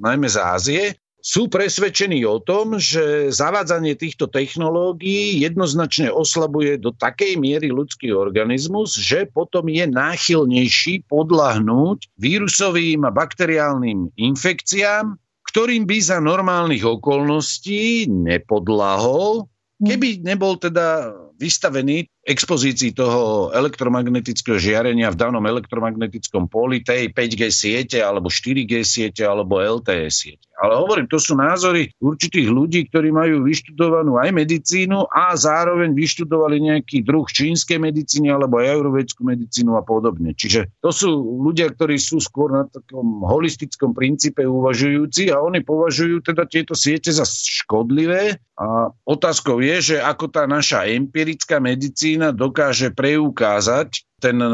najmä 0.00 0.28
z 0.28 0.36
Ázie, 0.40 0.82
sú 1.22 1.46
presvedčení 1.46 2.26
o 2.26 2.42
tom, 2.42 2.82
že 2.82 3.30
zavádzanie 3.30 3.94
týchto 3.94 4.26
technológií 4.26 5.38
jednoznačne 5.38 6.10
oslabuje 6.10 6.82
do 6.82 6.90
takej 6.90 7.38
miery 7.38 7.70
ľudský 7.70 8.10
organizmus, 8.10 8.98
že 8.98 9.30
potom 9.30 9.70
je 9.70 9.86
náchylnejší 9.86 11.06
podľahnúť 11.06 12.10
vírusovým 12.18 13.06
a 13.06 13.14
bakteriálnym 13.14 14.10
infekciám, 14.18 15.14
ktorým 15.46 15.86
by 15.86 15.98
za 16.02 16.18
normálnych 16.18 16.82
okolností 16.82 18.10
nepodlahol, 18.10 19.46
keby 19.78 20.26
nebol 20.26 20.58
teda 20.58 21.14
vystavený 21.38 22.10
expozícii 22.22 22.94
toho 22.94 23.50
elektromagnetického 23.50 24.54
žiarenia 24.54 25.10
v 25.10 25.18
danom 25.18 25.42
elektromagnetickom 25.42 26.46
poli 26.46 26.78
tej 26.86 27.10
5G 27.10 27.50
siete 27.50 27.98
alebo 27.98 28.30
4G 28.30 28.86
siete 28.86 29.26
alebo 29.26 29.58
LTE 29.58 30.06
siete. 30.06 30.46
Ale 30.62 30.78
hovorím, 30.78 31.10
to 31.10 31.18
sú 31.18 31.34
názory 31.34 31.90
určitých 31.98 32.46
ľudí, 32.46 32.86
ktorí 32.86 33.10
majú 33.10 33.42
vyštudovanú 33.42 34.22
aj 34.22 34.30
medicínu 34.30 35.10
a 35.10 35.34
zároveň 35.34 35.90
vyštudovali 35.90 36.62
nejaký 36.70 37.02
druh 37.02 37.26
čínskej 37.26 37.82
medicíny 37.82 38.30
alebo 38.30 38.62
aj 38.62 38.78
medicínu 39.18 39.74
a 39.74 39.82
podobne. 39.82 40.30
Čiže 40.38 40.78
to 40.78 40.94
sú 40.94 41.10
ľudia, 41.42 41.74
ktorí 41.74 41.98
sú 41.98 42.22
skôr 42.22 42.54
na 42.54 42.70
takom 42.70 43.26
holistickom 43.26 43.90
princípe 43.90 44.46
uvažujúci 44.46 45.34
a 45.34 45.42
oni 45.42 45.66
považujú 45.66 46.22
teda 46.22 46.46
tieto 46.46 46.78
siete 46.78 47.10
za 47.10 47.26
škodlivé 47.26 48.38
a 48.52 48.94
otázkou 49.02 49.58
je, 49.64 49.96
že 49.96 49.96
ako 49.98 50.30
tá 50.30 50.46
naša 50.46 50.86
empirická 50.86 51.58
medicína 51.58 52.11
medicína 52.12 52.36
dokáže 52.36 52.92
preukázať 52.92 54.04
ten 54.20 54.36
e, 54.38 54.50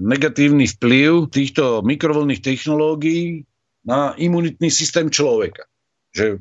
negatívny 0.00 0.66
vplyv 0.78 1.30
týchto 1.30 1.82
mikrovoľných 1.82 2.40
technológií 2.40 3.44
na 3.84 4.14
imunitný 4.14 4.70
systém 4.70 5.10
človeka. 5.10 5.66
Že 6.14 6.38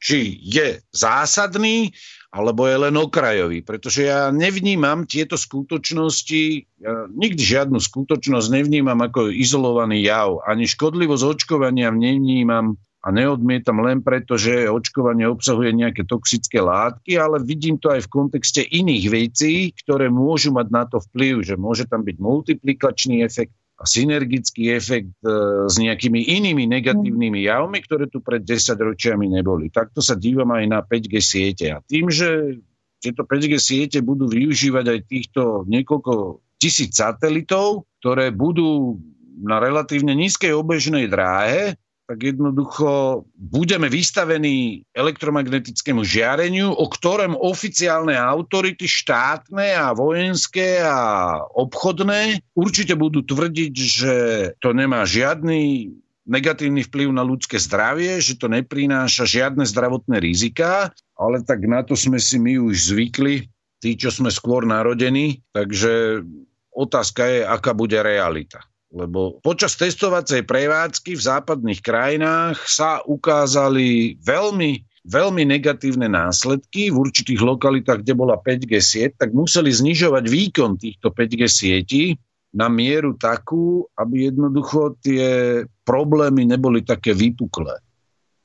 či 0.00 0.40
je 0.40 0.80
zásadný, 0.96 1.92
alebo 2.32 2.64
je 2.64 2.76
len 2.88 2.94
okrajový. 2.96 3.60
Pretože 3.60 4.08
ja 4.08 4.32
nevnímam 4.32 5.04
tieto 5.04 5.36
skutočnosti, 5.36 6.42
ja 6.80 7.04
nikdy 7.12 7.42
žiadnu 7.42 7.76
skutočnosť 7.76 8.48
nevnímam 8.48 8.96
ako 8.96 9.28
izolovaný 9.28 10.06
jav. 10.06 10.40
Ani 10.48 10.64
škodlivosť 10.64 11.24
očkovania 11.26 11.92
nevnímam 11.92 12.80
a 13.00 13.08
neodmietam 13.08 13.80
len 13.80 14.04
preto, 14.04 14.36
že 14.36 14.68
očkovanie 14.68 15.24
obsahuje 15.24 15.72
nejaké 15.72 16.04
toxické 16.04 16.60
látky, 16.60 17.16
ale 17.16 17.40
vidím 17.40 17.80
to 17.80 17.88
aj 17.88 18.04
v 18.04 18.12
kontexte 18.12 18.60
iných 18.60 19.04
vecí, 19.08 19.72
ktoré 19.72 20.12
môžu 20.12 20.52
mať 20.52 20.68
na 20.68 20.84
to 20.84 21.00
vplyv, 21.08 21.40
že 21.40 21.54
môže 21.56 21.88
tam 21.88 22.04
byť 22.04 22.16
multiplikačný 22.20 23.24
efekt 23.24 23.56
a 23.80 23.88
synergický 23.88 24.76
efekt 24.76 25.16
e, 25.24 25.64
s 25.64 25.80
nejakými 25.80 26.20
inými 26.20 26.68
negatívnymi 26.68 27.48
javmi, 27.48 27.80
ktoré 27.80 28.12
tu 28.12 28.20
pred 28.20 28.44
10 28.44 28.76
ročiami 28.76 29.32
neboli. 29.32 29.72
Takto 29.72 30.04
sa 30.04 30.20
dívam 30.20 30.52
aj 30.52 30.64
na 30.68 30.84
5G 30.84 31.14
siete. 31.24 31.66
A 31.72 31.80
tým, 31.80 32.12
že 32.12 32.60
tieto 33.00 33.24
5G 33.24 33.56
siete 33.56 33.98
budú 34.04 34.28
využívať 34.28 34.84
aj 34.84 35.00
týchto 35.08 35.42
niekoľko 35.64 36.44
tisíc 36.60 37.00
satelitov, 37.00 37.88
ktoré 38.04 38.28
budú 38.28 39.00
na 39.40 39.56
relatívne 39.56 40.12
nízkej 40.12 40.52
obežnej 40.52 41.08
dráhe, 41.08 41.80
tak 42.10 42.26
jednoducho 42.26 43.22
budeme 43.38 43.86
vystavení 43.86 44.82
elektromagnetickému 44.98 46.02
žiareniu, 46.02 46.74
o 46.74 46.90
ktorom 46.90 47.38
oficiálne 47.38 48.18
autority 48.18 48.90
štátne 48.90 49.78
a 49.78 49.94
vojenské 49.94 50.82
a 50.82 51.38
obchodné 51.54 52.42
určite 52.58 52.98
budú 52.98 53.22
tvrdiť, 53.22 53.74
že 53.78 54.14
to 54.58 54.74
nemá 54.74 55.06
žiadny 55.06 55.94
negatívny 56.26 56.82
vplyv 56.90 57.14
na 57.14 57.22
ľudské 57.22 57.62
zdravie, 57.62 58.18
že 58.18 58.34
to 58.34 58.50
neprináša 58.50 59.30
žiadne 59.30 59.62
zdravotné 59.62 60.18
rizika, 60.18 60.90
ale 61.14 61.46
tak 61.46 61.62
na 61.62 61.86
to 61.86 61.94
sme 61.94 62.18
si 62.18 62.42
my 62.42 62.58
už 62.58 62.90
zvykli, 62.90 63.46
tí, 63.78 63.94
čo 63.94 64.10
sme 64.10 64.34
skôr 64.34 64.66
narodení, 64.66 65.46
takže 65.54 66.26
otázka 66.74 67.22
je, 67.22 67.40
aká 67.46 67.70
bude 67.70 68.02
realita. 68.02 68.66
Lebo 68.90 69.38
počas 69.38 69.78
testovacej 69.78 70.42
prevádzky 70.42 71.14
v 71.14 71.22
západných 71.22 71.80
krajinách 71.80 72.58
sa 72.66 72.98
ukázali 73.06 74.18
veľmi 74.18 74.90
veľmi 75.06 75.48
negatívne 75.48 76.12
následky. 76.12 76.92
V 76.92 76.96
určitých 77.08 77.40
lokalitách, 77.40 78.04
kde 78.04 78.14
bola 78.14 78.36
5G 78.36 78.72
sieť, 78.78 79.10
tak 79.16 79.32
museli 79.32 79.72
znižovať 79.72 80.24
výkon 80.28 80.76
týchto 80.76 81.08
5G 81.14 81.42
sietí 81.48 82.04
na 82.50 82.66
mieru 82.66 83.14
takú, 83.14 83.86
aby 83.94 84.28
jednoducho 84.28 84.98
tie 85.00 85.62
problémy 85.86 86.50
neboli 86.50 86.82
také 86.82 87.14
vypuklé. 87.14 87.78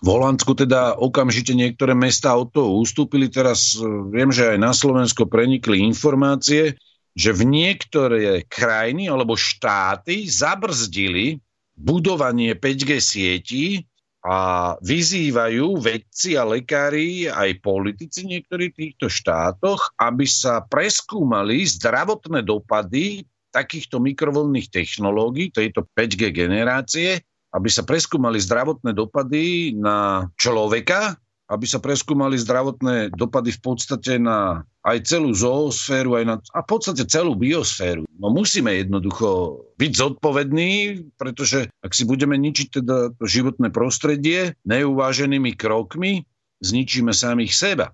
V 0.06 0.08
Holandsku 0.14 0.54
teda 0.54 1.02
okamžite 1.02 1.58
niektoré 1.58 1.98
mestá 1.98 2.38
od 2.38 2.54
toho 2.54 2.78
ustúpili. 2.78 3.26
Teraz 3.32 3.74
eh, 3.80 3.84
viem, 4.14 4.30
že 4.30 4.54
aj 4.54 4.58
na 4.62 4.72
Slovensko 4.72 5.26
prenikli 5.26 5.82
informácie, 5.82 6.78
že 7.16 7.32
v 7.32 7.48
niektoré 7.48 8.44
krajiny 8.46 9.08
alebo 9.08 9.40
štáty 9.40 10.28
zabrzdili 10.28 11.40
budovanie 11.76 12.56
5G 12.60 12.92
sietí 13.00 13.88
a 14.26 14.74
vyzývajú 14.82 15.80
vedci 15.80 16.36
a 16.36 16.44
lekári, 16.44 17.30
aj 17.30 17.62
politici 17.62 18.26
niektorých 18.26 18.74
týchto 18.74 19.08
štátoch, 19.08 19.96
aby 20.02 20.26
sa 20.26 20.66
preskúmali 20.66 21.64
zdravotné 21.64 22.42
dopady 22.42 23.24
takýchto 23.54 24.04
mikrovlnných 24.04 24.68
technológií, 24.68 25.54
tejto 25.54 25.88
5G 25.94 26.36
generácie, 26.36 27.24
aby 27.56 27.70
sa 27.72 27.88
preskúmali 27.88 28.42
zdravotné 28.42 28.92
dopady 28.92 29.78
na 29.78 30.28
človeka, 30.36 31.16
aby 31.48 31.66
sa 31.70 31.80
preskúmali 31.80 32.36
zdravotné 32.36 33.14
dopady 33.16 33.54
v 33.54 33.62
podstate 33.62 34.20
na 34.20 34.66
aj 34.86 34.98
celú 35.10 35.34
zoosféru, 35.34 36.22
aj 36.22 36.26
na, 36.30 36.36
a 36.53 36.60
v 36.62 36.68
podstate 36.70 37.10
celú 37.10 37.34
biosféru. 37.34 38.06
No 38.22 38.30
musíme 38.30 38.70
jednoducho 38.78 39.60
byť 39.82 39.91
zodpovední, 39.98 40.72
pretože 41.18 41.74
ak 41.82 41.91
si 41.98 42.06
budeme 42.06 42.38
ničiť 42.38 42.82
teda 42.82 43.18
to 43.18 43.26
životné 43.26 43.74
prostredie 43.74 44.53
neuváženými 44.70 45.57
krokmi, 45.57 46.30
zničíme 46.62 47.10
samých 47.12 47.53
seba 47.57 47.88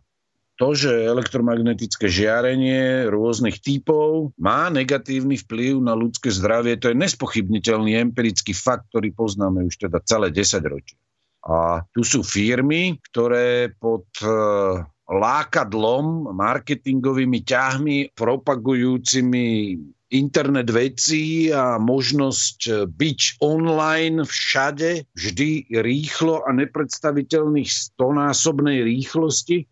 to, 0.61 0.77
že 0.77 0.93
elektromagnetické 0.93 2.05
žiarenie 2.05 3.09
rôznych 3.09 3.57
typov 3.65 4.30
má 4.38 4.69
negatívny 4.69 5.41
vplyv 5.41 5.81
na 5.81 5.97
ľudské 5.97 6.30
zdravie, 6.30 6.77
to 6.77 6.93
je 6.93 7.01
nespochybniteľný 7.01 7.97
empirický 7.97 8.53
fakt, 8.53 8.93
ktorý 8.93 9.09
poznáme 9.09 9.65
už 9.65 9.89
teda 9.89 9.97
celé 10.05 10.30
10 10.30 10.61
ročia. 10.69 11.01
A 11.41 11.81
tu 11.89 12.05
sú 12.05 12.22
firmy, 12.22 13.01
ktoré 13.09 13.73
pod 13.73 14.05
e, 14.22 14.30
lákadlom, 15.11 16.31
marketingovými 16.31 17.43
ťahmi, 17.43 18.15
propagujúcimi 18.15 19.75
internet 20.11 20.67
veci 20.71 21.51
a 21.51 21.79
možnosť 21.79 22.88
byť 22.88 23.19
online 23.43 24.23
všade, 24.23 25.07
vždy 25.15 25.71
rýchlo 25.71 26.43
a 26.43 26.51
nepredstaviteľných 26.55 27.67
stonásobnej 27.67 28.83
rýchlosti, 28.88 29.67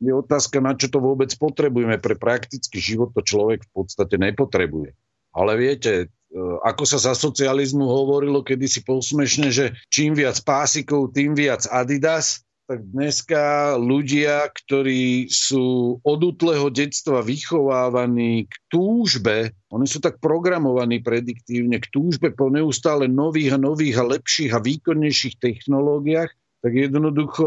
je 0.00 0.12
otázka, 0.16 0.64
na 0.64 0.72
čo 0.72 0.88
to 0.88 0.98
vôbec 0.98 1.28
potrebujeme. 1.36 2.00
Pre 2.00 2.16
praktický 2.16 2.80
život 2.80 3.12
to 3.12 3.20
človek 3.20 3.68
v 3.68 3.70
podstate 3.84 4.16
nepotrebuje. 4.16 4.96
Ale 5.36 5.52
viete, 5.60 5.92
e, 6.00 6.40
ako 6.64 6.88
sa 6.88 6.98
za 6.98 7.12
socializmu 7.12 7.84
hovorilo 7.84 8.40
kedysi 8.40 8.80
posmešne, 8.82 9.52
že 9.52 9.76
čím 9.92 10.16
viac 10.16 10.40
pásikov, 10.40 11.12
tým 11.12 11.36
viac 11.36 11.68
Adidas, 11.68 12.40
tak 12.70 12.86
dneska 12.86 13.74
ľudia, 13.82 14.46
ktorí 14.46 15.26
sú 15.26 15.98
od 16.06 16.20
útleho 16.22 16.70
detstva 16.70 17.18
vychovávaní 17.18 18.46
k 18.46 18.54
túžbe, 18.70 19.50
oni 19.74 19.90
sú 19.90 19.98
tak 19.98 20.22
programovaní 20.22 21.02
prediktívne 21.02 21.82
k 21.82 21.90
túžbe 21.90 22.30
po 22.30 22.46
neustále 22.46 23.10
nových 23.10 23.58
a 23.58 23.62
nových 23.62 23.98
a 23.98 24.06
lepších 24.06 24.54
a 24.54 24.62
výkonnejších 24.62 25.42
technológiách, 25.42 26.30
tak 26.62 26.70
jednoducho 26.70 27.46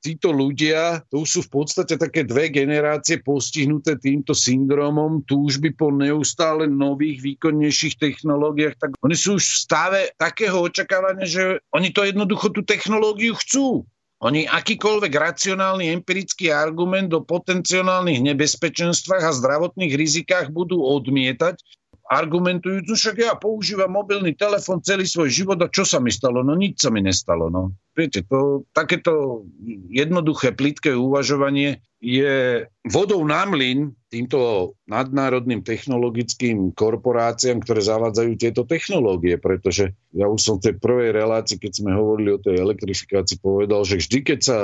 títo 0.00 0.32
ľudia, 0.32 1.04
to 1.12 1.28
sú 1.28 1.44
v 1.44 1.52
podstate 1.60 2.00
také 2.00 2.24
dve 2.24 2.48
generácie 2.48 3.20
postihnuté 3.20 4.00
týmto 4.00 4.32
syndromom 4.32 5.20
túžby 5.28 5.76
po 5.76 5.92
neustále 5.92 6.64
nových, 6.64 7.20
výkonnejších 7.20 8.00
technológiách, 8.00 8.80
tak 8.80 8.96
oni 9.04 9.16
sú 9.18 9.36
už 9.36 9.44
v 9.44 9.60
stave 9.68 10.00
takého 10.16 10.64
očakávania, 10.64 11.28
že 11.28 11.60
oni 11.76 11.92
to 11.92 12.08
jednoducho 12.08 12.56
tú 12.56 12.64
technológiu 12.64 13.36
chcú. 13.36 13.84
Oni 14.24 14.48
akýkoľvek 14.48 15.12
racionálny 15.12 15.92
empirický 15.92 16.48
argument 16.48 17.12
o 17.12 17.20
potenciálnych 17.20 18.24
nebezpečenstvách 18.24 19.20
a 19.20 19.36
zdravotných 19.36 19.92
rizikách 19.92 20.48
budú 20.48 20.80
odmietať, 20.80 21.60
argumentujúc, 22.06 22.86
však 22.86 23.16
ja 23.18 23.32
používam 23.34 23.90
mobilný 23.90 24.30
telefon 24.38 24.78
celý 24.78 25.06
svoj 25.06 25.30
život 25.30 25.58
a 25.58 25.66
čo 25.66 25.82
sa 25.82 25.98
mi 25.98 26.14
stalo? 26.14 26.46
No 26.46 26.54
nič 26.54 26.78
sa 26.78 26.90
mi 26.94 27.02
nestalo. 27.02 27.50
No. 27.50 27.74
Viete, 27.98 28.22
to, 28.22 28.62
takéto 28.70 29.42
jednoduché, 29.90 30.54
plitké 30.54 30.94
uvažovanie 30.94 31.82
je 31.98 32.62
vodou 32.86 33.24
na 33.26 33.42
mlyn 33.48 33.90
týmto 34.12 34.72
nadnárodným 34.86 35.66
technologickým 35.66 36.70
korporáciám, 36.76 37.64
ktoré 37.64 37.80
zavádzajú 37.82 38.32
tieto 38.38 38.62
technológie, 38.68 39.40
pretože 39.40 39.96
ja 40.14 40.30
už 40.30 40.38
som 40.38 40.54
v 40.60 40.70
tej 40.70 40.74
prvej 40.78 41.10
relácii, 41.10 41.58
keď 41.58 41.72
sme 41.82 41.96
hovorili 41.96 42.36
o 42.36 42.42
tej 42.42 42.62
elektrifikácii, 42.62 43.42
povedal, 43.42 43.82
že 43.82 43.98
vždy, 43.98 44.18
keď 44.22 44.38
sa 44.44 44.58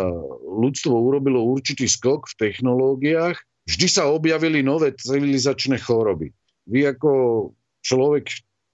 ľudstvo 0.46 0.94
urobilo 0.94 1.42
určitý 1.42 1.90
skok 1.90 2.30
v 2.30 2.38
technológiách, 2.38 3.40
vždy 3.66 3.86
sa 3.88 4.12
objavili 4.12 4.62
nové 4.62 4.94
civilizačné 4.94 5.80
choroby 5.82 6.30
vy 6.66 6.80
ako 6.92 7.12
človek, 7.82 8.30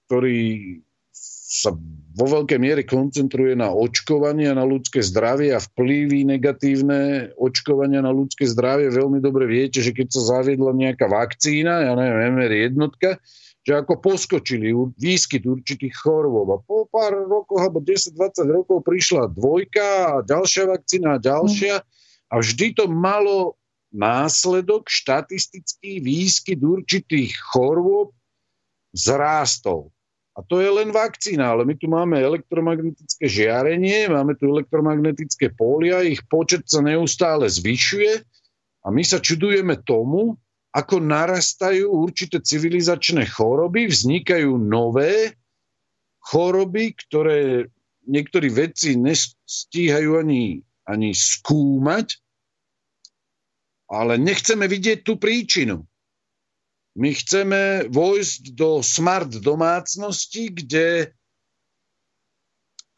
ktorý 0.07 0.79
sa 1.49 1.73
vo 2.13 2.25
veľkej 2.29 2.59
miere 2.61 2.85
koncentruje 2.85 3.57
na 3.57 3.73
očkovanie 3.73 4.53
na 4.53 4.61
ľudské 4.61 5.01
zdravie 5.01 5.49
a 5.49 5.57
vplyvy 5.57 6.21
negatívne 6.29 7.33
očkovania 7.41 8.05
na 8.05 8.13
ľudské 8.13 8.45
zdravie. 8.45 8.93
Veľmi 8.93 9.17
dobre 9.17 9.49
viete, 9.49 9.81
že 9.81 9.89
keď 9.89 10.13
sa 10.13 10.37
zaviedla 10.37 10.77
nejaká 10.77 11.09
vakcína, 11.09 11.89
ja 11.89 11.93
neviem, 11.97 12.37
MR 12.37 12.53
jednotka, 12.53 13.17
že 13.65 13.77
ako 13.77 13.97
poskočili 13.97 14.71
výskyt 14.97 15.45
určitých 15.45 15.93
chorôb 15.97 16.47
a 16.53 16.57
po 16.61 16.85
pár 16.85 17.17
rokov 17.27 17.59
alebo 17.59 17.81
10-20 17.81 18.45
rokov 18.49 18.85
prišla 18.85 19.33
dvojka 19.33 19.85
a 19.85 20.13
ďalšia 20.21 20.63
vakcína 20.69 21.17
a 21.17 21.21
ďalšia 21.21 21.75
a 22.29 22.35
vždy 22.39 22.77
to 22.77 22.85
malo 22.87 23.58
následok 23.89 24.89
štatistický 24.89 26.01
výskyt 26.01 26.61
určitých 26.61 27.33
chorôb 27.49 28.13
zrástol. 28.93 29.89
A 30.37 30.45
to 30.45 30.63
je 30.63 30.71
len 30.71 30.95
vakcína, 30.95 31.51
ale 31.51 31.67
my 31.67 31.75
tu 31.75 31.91
máme 31.91 32.15
elektromagnetické 32.15 33.27
žiarenie, 33.27 34.07
máme 34.07 34.39
tu 34.39 34.47
elektromagnetické 34.47 35.51
pólia, 35.51 36.05
ich 36.05 36.23
počet 36.31 36.63
sa 36.63 36.79
neustále 36.79 37.49
zvyšuje 37.51 38.23
a 38.85 38.87
my 38.87 39.03
sa 39.03 39.19
čudujeme 39.19 39.83
tomu, 39.83 40.39
ako 40.71 41.01
narastajú 41.01 41.91
určité 41.91 42.39
civilizačné 42.39 43.25
choroby, 43.27 43.89
vznikajú 43.89 44.55
nové 44.55 45.33
choroby, 46.23 46.93
ktoré 46.93 47.67
niektorí 48.05 48.53
vedci 48.53 48.95
nestíhajú 48.95 50.23
ani, 50.23 50.61
ani 50.85 51.09
skúmať 51.11 52.15
ale 53.89 54.21
nechceme 54.21 54.69
vidieť 54.69 55.01
tú 55.01 55.17
príčinu. 55.17 55.83
My 56.93 57.13
chceme 57.13 57.89
vojsť 57.89 58.53
do 58.53 58.85
smart 58.85 59.33
domácnosti, 59.41 60.53
kde 60.53 61.13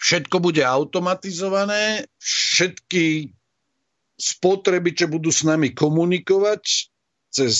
všetko 0.01 0.41
bude 0.41 0.65
automatizované, 0.65 2.09
všetky 2.19 3.31
spotrebiče 4.17 5.07
budú 5.07 5.29
s 5.29 5.45
nami 5.47 5.71
komunikovať 5.71 6.91
cez 7.31 7.53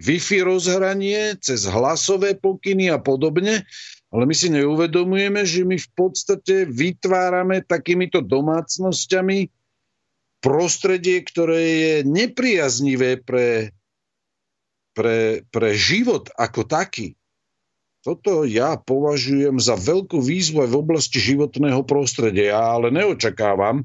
Wi-Fi 0.00 0.46
rozhranie, 0.46 1.36
cez 1.42 1.68
hlasové 1.68 2.38
pokyny 2.38 2.88
a 2.88 2.96
podobne, 2.96 3.66
ale 4.10 4.22
my 4.24 4.34
si 4.34 4.48
neuvedomujeme, 4.48 5.44
že 5.44 5.62
my 5.62 5.76
v 5.76 5.90
podstate 5.92 6.66
vytvárame 6.66 7.62
takýmito 7.62 8.24
domácnosťami 8.24 9.59
prostredie, 10.40 11.20
ktoré 11.24 11.60
je 11.60 11.94
nepriaznivé 12.08 13.20
pre, 13.20 13.76
pre, 14.96 15.44
pre 15.52 15.68
život 15.76 16.32
ako 16.36 16.64
taký. 16.64 17.14
Toto 18.00 18.48
ja 18.48 18.80
považujem 18.80 19.60
za 19.60 19.76
veľkú 19.76 20.24
výzvu 20.24 20.64
aj 20.64 20.70
v 20.72 20.80
oblasti 20.80 21.20
životného 21.20 21.84
prostredia, 21.84 22.56
ale 22.56 22.88
neočakávam, 22.88 23.84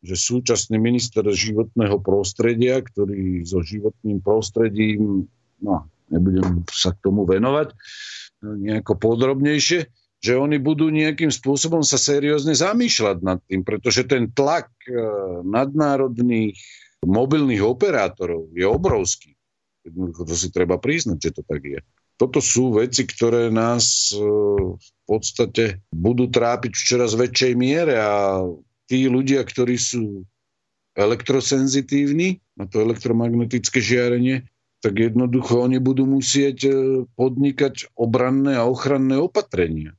že 0.00 0.14
súčasný 0.14 0.78
minister 0.78 1.26
životného 1.26 1.98
prostredia, 1.98 2.78
ktorý 2.78 3.42
so 3.42 3.58
životným 3.60 4.22
prostredím, 4.22 5.26
no, 5.58 5.90
nebudem 6.08 6.62
sa 6.70 6.94
k 6.94 7.02
tomu 7.02 7.26
venovať 7.26 7.74
nejako 8.40 8.96
podrobnejšie, 8.96 9.84
že 10.20 10.36
oni 10.36 10.60
budú 10.60 10.92
nejakým 10.92 11.32
spôsobom 11.32 11.80
sa 11.80 11.96
seriózne 11.96 12.52
zamýšľať 12.52 13.16
nad 13.24 13.40
tým, 13.48 13.64
pretože 13.64 14.04
ten 14.04 14.28
tlak 14.28 14.68
e, 14.84 14.92
nadnárodných 15.48 16.60
mobilných 17.00 17.64
operátorov 17.64 18.52
je 18.52 18.68
obrovský. 18.68 19.32
To 19.88 20.36
si 20.36 20.52
treba 20.52 20.76
priznať, 20.76 21.18
že 21.24 21.30
to 21.40 21.42
tak 21.48 21.64
je. 21.64 21.80
Toto 22.20 22.44
sú 22.44 22.76
veci, 22.76 23.08
ktoré 23.08 23.48
nás 23.48 24.12
e, 24.12 24.20
v 24.76 24.90
podstate 25.08 25.80
budú 25.88 26.28
trápiť 26.28 26.72
v 26.76 26.84
čoraz 26.84 27.16
väčšej 27.16 27.52
miere 27.56 27.96
a 27.96 28.44
tí 28.92 29.08
ľudia, 29.08 29.40
ktorí 29.40 29.80
sú 29.80 30.28
elektrosenzitívni 31.00 32.44
na 32.60 32.68
to 32.68 32.84
elektromagnetické 32.84 33.80
žiarenie, 33.80 34.44
tak 34.84 35.00
jednoducho 35.00 35.64
oni 35.64 35.80
budú 35.80 36.04
musieť 36.04 36.58
e, 36.68 36.72
podnikať 37.16 37.96
obranné 37.96 38.60
a 38.60 38.68
ochranné 38.68 39.16
opatrenia 39.16 39.96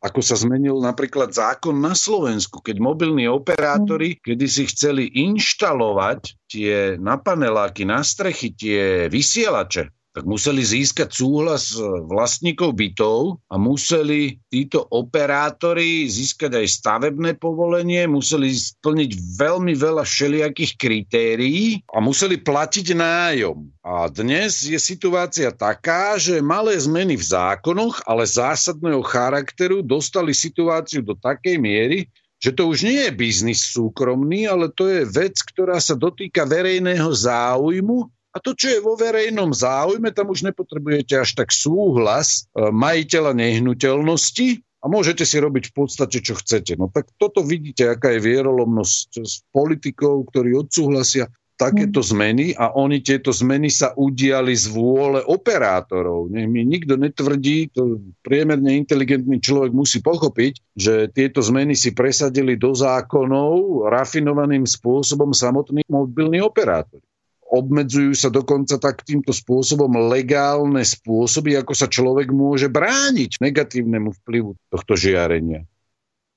ako 0.00 0.24
sa 0.24 0.32
zmenil 0.32 0.80
napríklad 0.80 1.28
zákon 1.28 1.76
na 1.76 1.92
Slovensku, 1.92 2.64
keď 2.64 2.80
mobilní 2.80 3.28
operátori, 3.28 4.16
mm. 4.16 4.20
kedy 4.24 4.46
si 4.48 4.64
chceli 4.72 5.12
inštalovať 5.12 6.48
tie 6.48 6.96
na 6.96 7.20
paneláky, 7.20 7.84
na 7.84 8.00
strechy, 8.00 8.56
tie 8.56 9.12
vysielače, 9.12 9.92
tak 10.20 10.28
museli 10.28 10.60
získať 10.60 11.16
súhlas 11.16 11.72
vlastníkov 12.04 12.76
bytov 12.76 13.40
a 13.48 13.56
museli 13.56 14.36
títo 14.52 14.84
operátori 14.92 16.04
získať 16.12 16.60
aj 16.60 16.66
stavebné 16.68 17.40
povolenie, 17.40 18.04
museli 18.04 18.52
splniť 18.52 19.16
veľmi 19.40 19.72
veľa 19.72 20.04
všelijakých 20.04 20.76
kritérií 20.76 21.80
a 21.88 22.04
museli 22.04 22.36
platiť 22.36 22.92
nájom. 22.92 23.64
A 23.80 24.12
dnes 24.12 24.60
je 24.60 24.76
situácia 24.76 25.48
taká, 25.56 26.20
že 26.20 26.44
malé 26.44 26.76
zmeny 26.76 27.16
v 27.16 27.24
zákonoch, 27.24 28.04
ale 28.04 28.28
zásadného 28.28 29.00
charakteru 29.00 29.80
dostali 29.80 30.36
situáciu 30.36 31.00
do 31.00 31.16
takej 31.16 31.56
miery, 31.56 32.04
že 32.44 32.52
to 32.52 32.68
už 32.68 32.84
nie 32.84 33.08
je 33.08 33.12
biznis 33.16 33.72
súkromný, 33.72 34.44
ale 34.44 34.68
to 34.68 34.84
je 34.84 35.00
vec, 35.08 35.40
ktorá 35.48 35.80
sa 35.80 35.96
dotýka 35.96 36.44
verejného 36.44 37.08
záujmu 37.08 38.19
a 38.30 38.36
to, 38.38 38.54
čo 38.54 38.70
je 38.70 38.78
vo 38.78 38.94
verejnom 38.94 39.50
záujme, 39.50 40.14
tam 40.14 40.30
už 40.30 40.46
nepotrebujete 40.46 41.18
až 41.18 41.34
tak 41.34 41.50
súhlas 41.50 42.46
e, 42.54 42.70
majiteľa 42.70 43.34
nehnuteľnosti 43.34 44.62
a 44.80 44.86
môžete 44.86 45.26
si 45.26 45.36
robiť 45.42 45.74
v 45.74 45.74
podstate, 45.74 46.22
čo 46.22 46.38
chcete. 46.38 46.78
No 46.78 46.88
tak 46.88 47.10
toto 47.18 47.42
vidíte, 47.42 47.90
aká 47.90 48.14
je 48.14 48.22
vierolomnosť 48.22 49.08
s 49.20 49.42
politikov, 49.50 50.30
ktorí 50.30 50.54
odsúhlasia 50.56 51.26
takéto 51.60 52.00
zmeny 52.00 52.56
a 52.56 52.72
oni 52.72 53.04
tieto 53.04 53.36
zmeny 53.36 53.68
sa 53.68 53.92
udiali 53.92 54.56
z 54.56 54.72
vôle 54.72 55.20
operátorov. 55.20 56.32
Nech 56.32 56.48
mi 56.48 56.64
nikto 56.64 56.96
netvrdí, 56.96 57.68
to 57.76 58.00
priemerne 58.24 58.80
inteligentný 58.80 59.36
človek 59.44 59.68
musí 59.76 60.00
pochopiť, 60.00 60.56
že 60.72 61.12
tieto 61.12 61.44
zmeny 61.44 61.76
si 61.76 61.92
presadili 61.92 62.56
do 62.56 62.72
zákonov 62.72 63.84
rafinovaným 63.92 64.64
spôsobom 64.64 65.36
samotní 65.36 65.84
mobilní 65.92 66.40
operátori 66.40 67.04
obmedzujú 67.50 68.14
sa 68.14 68.30
dokonca 68.30 68.78
tak 68.78 69.02
týmto 69.02 69.34
spôsobom 69.34 69.90
legálne 70.06 70.86
spôsoby, 70.86 71.58
ako 71.58 71.74
sa 71.74 71.90
človek 71.90 72.30
môže 72.30 72.70
brániť 72.70 73.42
negatívnemu 73.42 74.14
vplyvu 74.22 74.54
tohto 74.70 74.94
žiarenia. 74.94 75.66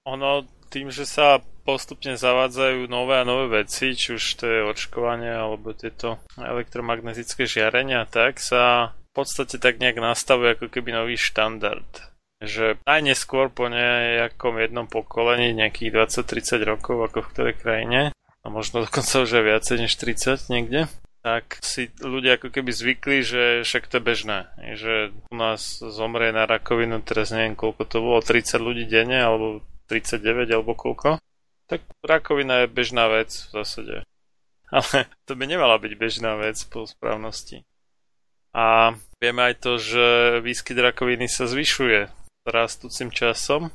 Ono 0.10 0.44
tým, 0.73 0.90
že 0.90 1.06
sa 1.06 1.38
postupne 1.64 2.18
zavádzajú 2.18 2.90
nové 2.90 3.22
a 3.22 3.27
nové 3.30 3.64
veci, 3.64 3.94
či 3.94 4.18
už 4.18 4.23
to 4.41 4.45
je 4.49 4.60
očkovanie 4.65 5.31
alebo 5.31 5.72
tieto 5.77 6.18
elektromagnetické 6.35 7.45
žiarenia, 7.45 8.10
tak 8.10 8.41
sa 8.41 8.91
v 9.14 9.22
podstate 9.22 9.61
tak 9.61 9.77
nejak 9.77 10.02
nastavuje 10.02 10.57
ako 10.57 10.73
keby 10.73 10.91
nový 10.91 11.15
štandard. 11.15 11.88
Že 12.44 12.81
aj 12.84 12.99
neskôr 13.06 13.48
po 13.53 13.72
nejakom 13.72 14.60
jednom 14.60 14.90
pokolení, 14.90 15.56
nejakých 15.56 16.10
20-30 16.26 16.65
rokov, 16.68 16.95
ako 16.99 17.23
v 17.23 17.31
ktorej 17.31 17.56
krajine, 17.56 18.02
a 18.44 18.48
možno 18.52 18.84
dokonca 18.84 19.23
už 19.23 19.31
aj 19.40 19.45
viacej 19.45 19.77
než 19.88 19.94
30 19.95 20.52
niekde, 20.52 20.91
tak 21.24 21.64
si 21.64 21.88
ľudia 22.04 22.36
ako 22.36 22.52
keby 22.52 22.72
zvykli, 22.76 23.18
že 23.24 23.44
však 23.64 23.88
to 23.88 23.98
je 23.98 24.04
bežné. 24.04 24.40
Že 24.76 25.16
u 25.32 25.36
nás 25.40 25.80
zomrie 25.80 26.36
na 26.36 26.44
rakovinu, 26.44 27.00
teraz 27.00 27.32
neviem 27.32 27.56
koľko 27.56 27.84
to 27.88 27.98
bolo, 28.04 28.20
30 28.20 28.60
ľudí 28.60 28.84
denne, 28.91 29.24
alebo 29.24 29.64
39, 29.88 30.52
alebo 30.52 30.76
koľko. 30.76 31.24
Tak 31.72 31.80
rakovina 32.04 32.68
je 32.68 32.76
bežná 32.76 33.08
vec 33.08 33.32
v 33.32 33.50
zásade. 33.56 33.95
Ale 34.68 35.08
to 35.24 35.40
by 35.40 35.48
nemala 35.48 35.80
byť 35.80 35.94
bežná 35.95 36.36
vec 36.36 36.60
po 36.68 36.84
správnosti. 36.84 37.64
A 38.52 38.91
vieme 39.24 39.48
aj 39.48 39.64
to, 39.64 39.80
že 39.80 40.06
výskyt 40.44 40.76
rakoviny 40.76 41.32
sa 41.32 41.48
zvyšuje 41.48 42.12
rastúcim 42.44 43.10
časom. 43.10 43.72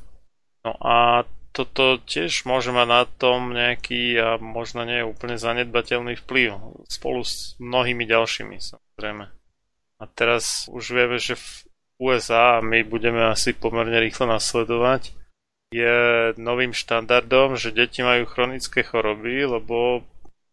No 0.61 0.71
a 0.77 1.25
toto 1.51 1.97
tiež 2.05 2.45
môže 2.45 2.69
mať 2.69 2.87
na 2.87 3.03
tom 3.09 3.51
nejaký 3.51 4.15
a 4.17 4.29
možno 4.37 4.85
nie 4.85 5.01
úplne 5.01 5.35
zanedbateľný 5.35 6.19
vplyv 6.25 6.55
spolu 6.87 7.25
s 7.25 7.57
mnohými 7.57 8.05
ďalšími 8.05 8.57
samozrejme. 8.57 9.25
A 9.99 10.03
teraz 10.15 10.69
už 10.71 10.95
vieme, 10.95 11.17
že 11.19 11.35
v 11.35 11.47
USA 11.99 12.63
my 12.63 12.87
budeme 12.87 13.19
asi 13.27 13.51
pomerne 13.51 13.99
rýchlo 13.99 14.31
nasledovať, 14.31 15.19
je 15.69 15.97
novým 16.41 16.73
štandardom, 16.73 17.53
že 17.53 17.69
deti 17.69 18.01
majú 18.01 18.25
chronické 18.25 18.81
choroby, 18.81 19.45
lebo 19.45 20.01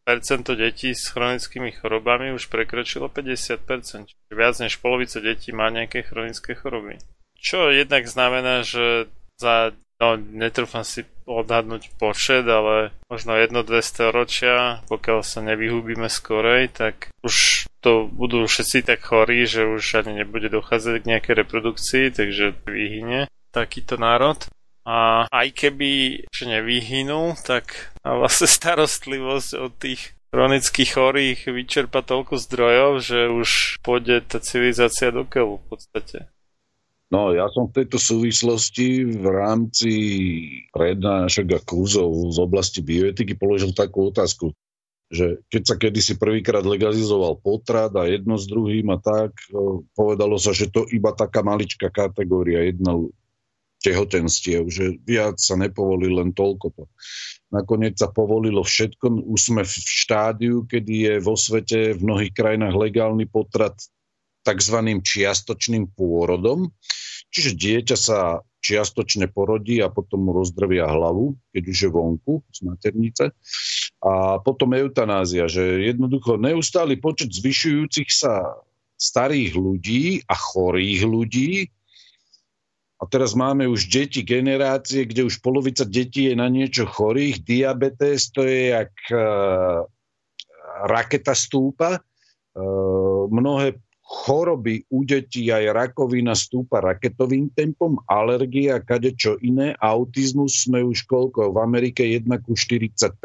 percento 0.04 0.52
detí 0.52 0.92
s 0.92 1.08
chronickými 1.08 1.72
chorobami 1.72 2.36
už 2.36 2.52
prekročilo 2.52 3.08
50%. 3.08 4.12
Čiže 4.12 4.34
viac 4.36 4.54
než 4.60 4.76
polovica 4.78 5.18
detí 5.24 5.56
má 5.56 5.72
nejaké 5.72 6.04
chronické 6.04 6.52
choroby. 6.52 7.00
Čo 7.40 7.72
jednak 7.72 8.04
znamená, 8.04 8.60
že 8.60 9.08
za 9.40 9.72
No, 9.96 10.20
netrúfam 10.20 10.84
si 10.84 11.08
odhadnúť 11.24 11.88
počet, 11.96 12.44
ale 12.44 12.92
možno 13.08 13.32
jedno, 13.32 13.64
dve 13.64 13.80
storočia, 13.80 14.84
pokiaľ 14.92 15.24
sa 15.24 15.40
nevyhubíme 15.40 16.12
skorej, 16.12 16.68
tak 16.68 17.08
už 17.24 17.64
to 17.80 18.04
budú 18.12 18.44
všetci 18.44 18.84
tak 18.84 19.00
chorí, 19.00 19.48
že 19.48 19.64
už 19.64 20.04
ani 20.04 20.20
nebude 20.20 20.52
dochádzať 20.52 20.94
k 21.00 21.08
nejakej 21.16 21.34
reprodukcii, 21.40 22.04
takže 22.12 22.60
vyhynie 22.68 23.24
takýto 23.56 23.96
národ. 23.96 24.36
A 24.86 25.26
aj 25.32 25.48
keby 25.56 26.22
že 26.30 26.44
nevyhynul, 26.46 27.34
tak 27.42 27.90
vlastne 28.04 28.46
starostlivosť 28.46 29.50
od 29.58 29.72
tých 29.80 30.14
chronických 30.30 30.90
chorých 30.92 31.40
vyčerpa 31.48 32.04
toľko 32.04 32.36
zdrojov, 32.36 32.90
že 33.00 33.32
už 33.32 33.80
pôjde 33.80 34.20
tá 34.28 34.38
civilizácia 34.44 35.08
do 35.08 35.24
keľu 35.24 35.64
v 35.64 35.66
podstate. 35.72 36.18
No, 37.06 37.30
ja 37.30 37.46
som 37.54 37.70
v 37.70 37.82
tejto 37.82 38.02
súvislosti 38.02 39.06
v 39.06 39.24
rámci 39.30 39.92
prednášok 40.74 41.46
a 41.54 41.60
kurzov 41.62 42.10
z 42.34 42.38
oblasti 42.42 42.82
bioetiky 42.82 43.38
položil 43.38 43.70
takú 43.70 44.10
otázku, 44.10 44.50
že 45.06 45.38
keď 45.46 45.62
sa 45.62 45.78
kedysi 45.78 46.18
prvýkrát 46.18 46.66
legalizoval 46.66 47.38
potrat 47.38 47.94
a 47.94 48.10
jedno 48.10 48.34
s 48.34 48.50
druhým 48.50 48.90
a 48.90 48.98
tak, 48.98 49.38
povedalo 49.94 50.34
sa, 50.34 50.50
že 50.50 50.66
to 50.66 50.82
iba 50.90 51.14
taká 51.14 51.46
maličká 51.46 51.94
kategória, 51.94 52.66
jedna 52.66 52.98
tehotenstiev, 53.86 54.66
že 54.66 54.98
viac 55.06 55.38
sa 55.38 55.54
nepovolí 55.54 56.10
len 56.10 56.34
toľko 56.34 56.66
to. 56.74 56.84
Nakoniec 57.54 57.94
sa 57.94 58.10
povolilo 58.10 58.66
všetko, 58.66 59.30
už 59.30 59.40
sme 59.54 59.62
v 59.62 59.74
štádiu, 59.78 60.66
kedy 60.66 60.94
je 61.06 61.14
vo 61.22 61.38
svete 61.38 61.94
v 61.94 62.00
mnohých 62.02 62.34
krajinách 62.34 62.74
legálny 62.74 63.30
potrat 63.30 63.78
tzv. 64.46 64.78
čiastočným 65.02 65.90
pôrodom, 65.98 66.70
čiže 67.34 67.58
dieťa 67.58 67.96
sa 67.98 68.46
čiastočne 68.66 69.30
porodí 69.30 69.78
a 69.78 69.90
potom 69.90 70.26
mu 70.26 70.34
rozdrvia 70.34 70.90
hlavu, 70.90 71.38
keď 71.54 71.62
už 71.70 71.78
je 71.86 71.90
vonku 71.90 72.34
z 72.50 72.58
maternice. 72.66 73.24
A 74.02 74.42
potom 74.42 74.74
eutanázia, 74.74 75.46
že 75.46 75.86
jednoducho 75.86 76.34
neustály 76.38 76.98
počet 76.98 77.30
zvyšujúcich 77.30 78.10
sa 78.10 78.58
starých 78.98 79.54
ľudí 79.54 80.04
a 80.26 80.34
chorých 80.34 81.02
ľudí. 81.06 81.50
A 82.96 83.04
teraz 83.06 83.36
máme 83.36 83.68
už 83.68 83.92
deti, 83.92 84.24
generácie, 84.24 85.04
kde 85.04 85.28
už 85.28 85.44
polovica 85.44 85.84
detí 85.84 86.32
je 86.32 86.34
na 86.34 86.48
niečo 86.48 86.88
chorých. 86.88 87.44
Diabetes 87.44 88.32
to 88.32 88.48
je 88.48 88.72
jak 88.72 88.94
uh, 89.12 89.84
raketa 90.88 91.36
stúpa. 91.36 92.00
Uh, 92.56 93.28
mnohé 93.28 93.76
choroby 94.06 94.86
u 94.86 95.02
detí 95.02 95.50
aj 95.50 95.74
rakovina 95.74 96.38
stúpa 96.38 96.78
raketovým 96.78 97.50
tempom, 97.50 97.98
alergia, 98.06 98.78
kadečo 98.78 99.34
iné, 99.42 99.74
autizmus 99.82 100.62
sme 100.62 100.86
už 100.86 101.10
koľko? 101.10 101.50
V 101.50 101.58
Amerike 101.58 102.06
1 102.06 102.30
ku 102.46 102.54
45, 102.54 103.18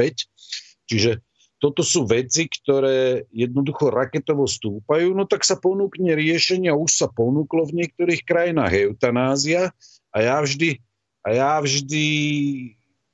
čiže 0.89 1.21
toto 1.61 1.85
sú 1.85 2.09
veci, 2.09 2.49
ktoré 2.49 3.29
jednoducho 3.29 3.93
raketovo 3.93 4.49
stúpajú, 4.49 5.13
no 5.13 5.29
tak 5.29 5.45
sa 5.45 5.53
ponúkne 5.61 6.17
riešenia, 6.17 6.73
už 6.73 6.89
sa 6.89 7.07
ponúklo 7.13 7.69
v 7.69 7.85
niektorých 7.85 8.25
krajinách. 8.25 8.73
Eutanázia. 8.73 9.69
A 10.09 10.17
ja 10.25 10.41
vždy, 10.41 10.81
a 11.21 11.29
ja 11.29 11.51
vždy 11.61 12.05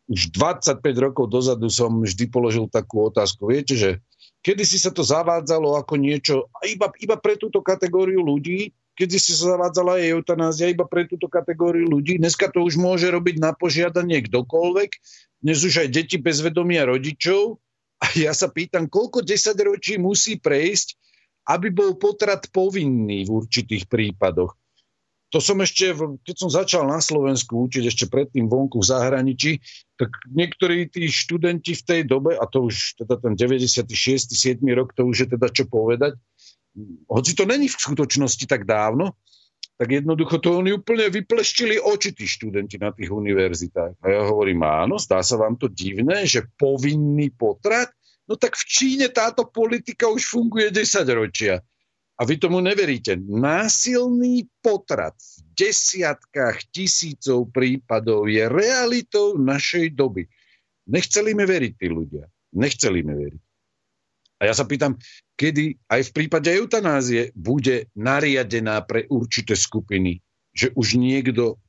už 0.08 0.32
25 0.32 0.80
rokov 1.04 1.28
dozadu 1.28 1.68
som 1.68 2.00
vždy 2.00 2.32
položil 2.32 2.72
takú 2.72 3.12
otázku. 3.12 3.52
Viete, 3.52 3.76
že 3.76 4.00
Kedy 4.46 4.64
si 4.64 4.78
sa 4.80 4.94
to 4.94 5.04
zavádzalo 5.04 5.76
ako 5.76 6.00
niečo 6.00 6.48
iba, 6.64 6.88
iba 7.02 7.16
pre 7.20 7.36
túto 7.36 7.60
kategóriu 7.60 8.24
ľudí, 8.24 8.72
kedy 8.98 9.18
si 9.20 9.36
sa 9.36 9.58
zavádzala 9.58 10.02
aj 10.02 10.14
eutanázia 10.18 10.72
iba 10.72 10.88
pre 10.88 11.06
túto 11.06 11.30
kategóriu 11.30 11.86
ľudí. 11.86 12.18
Dneska 12.18 12.50
to 12.50 12.66
už 12.66 12.80
môže 12.80 13.10
robiť 13.12 13.38
na 13.38 13.54
požiadanie 13.54 14.24
kdokoľvek. 14.26 14.90
Dnes 15.44 15.60
už 15.62 15.86
aj 15.86 15.90
deti 15.94 16.18
bez 16.18 16.42
vedomia 16.42 16.88
rodičov. 16.88 17.62
A 17.98 18.14
ja 18.14 18.34
sa 18.34 18.50
pýtam, 18.50 18.86
koľko 18.86 19.26
desaťročí 19.26 19.98
musí 19.98 20.38
prejsť, 20.38 20.98
aby 21.50 21.74
bol 21.74 21.98
potrat 21.98 22.46
povinný 22.54 23.26
v 23.26 23.32
určitých 23.42 23.90
prípadoch 23.90 24.54
to 25.28 25.44
som 25.44 25.60
ešte, 25.60 25.92
keď 26.24 26.36
som 26.40 26.50
začal 26.52 26.88
na 26.88 27.04
Slovensku 27.04 27.68
učiť 27.68 27.84
ešte 27.92 28.06
predtým 28.08 28.48
vonku 28.48 28.80
v 28.80 28.90
zahraničí, 28.90 29.52
tak 29.98 30.14
niektorí 30.30 30.88
tí 30.94 31.10
študenti 31.10 31.74
v 31.74 31.84
tej 31.84 32.02
dobe, 32.06 32.38
a 32.38 32.46
to 32.46 32.70
už 32.70 33.02
teda 33.02 33.18
ten 33.18 33.34
96. 33.34 33.90
7. 34.30 34.62
rok, 34.78 34.94
to 34.94 35.10
už 35.10 35.26
je 35.26 35.28
teda 35.34 35.48
čo 35.50 35.66
povedať, 35.66 36.14
hoci 37.10 37.34
to 37.34 37.50
není 37.50 37.66
v 37.66 37.78
skutočnosti 37.78 38.46
tak 38.46 38.70
dávno, 38.70 39.18
tak 39.78 39.94
jednoducho 39.94 40.42
to 40.42 40.58
oni 40.58 40.74
úplne 40.74 41.06
vypleštili 41.10 41.78
oči 41.78 42.14
tí 42.14 42.26
študenti 42.26 42.82
na 42.82 42.90
tých 42.90 43.14
univerzitách. 43.14 44.02
A 44.02 44.06
ja 44.10 44.22
hovorím, 44.26 44.66
áno, 44.66 44.98
zdá 44.98 45.22
sa 45.22 45.38
vám 45.38 45.54
to 45.54 45.70
divné, 45.70 46.26
že 46.26 46.50
povinný 46.58 47.30
potrat? 47.30 47.94
No 48.26 48.34
tak 48.38 48.58
v 48.58 48.66
Číne 48.66 49.08
táto 49.14 49.46
politika 49.46 50.10
už 50.10 50.26
funguje 50.26 50.74
10 50.74 51.06
ročia. 51.14 51.62
A 52.18 52.26
vy 52.26 52.42
tomu 52.42 52.58
neveríte, 52.66 53.14
násilný 53.30 54.50
potrat 54.66 55.14
v 55.22 55.38
desiatkách 55.54 56.74
tisícov 56.74 57.54
prípadov 57.54 58.26
je 58.26 58.42
realitou 58.50 59.38
našej 59.38 59.94
doby. 59.94 60.26
Nechceli 60.90 61.38
mi 61.38 61.46
veriť 61.46 61.74
tí 61.78 61.88
ľudia. 61.94 62.26
Nechceli 62.58 63.06
mi 63.06 63.14
veriť. 63.14 63.42
A 64.38 64.50
ja 64.50 64.54
sa 64.54 64.66
pýtam, 64.66 64.98
kedy 65.38 65.78
aj 65.90 66.10
v 66.10 66.14
prípade 66.14 66.50
eutanázie 66.50 67.34
bude 67.38 67.90
nariadená 67.94 68.82
pre 68.86 69.06
určité 69.10 69.54
skupiny, 69.54 70.18
že 70.54 70.74
už 70.74 70.98
niekto... 70.98 71.62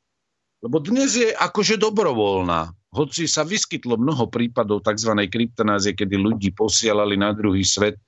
Lebo 0.64 0.80
dnes 0.80 1.12
je 1.16 1.28
akože 1.32 1.76
dobrovoľná. 1.76 2.72
Hoci 2.88 3.28
sa 3.28 3.44
vyskytlo 3.44 4.00
mnoho 4.00 4.32
prípadov 4.32 4.80
tzv. 4.80 5.12
kryptonázie, 5.28 5.92
kedy 5.92 6.16
ľudí 6.16 6.56
posielali 6.56 7.20
na 7.20 7.36
druhý 7.36 7.62
svet, 7.62 8.00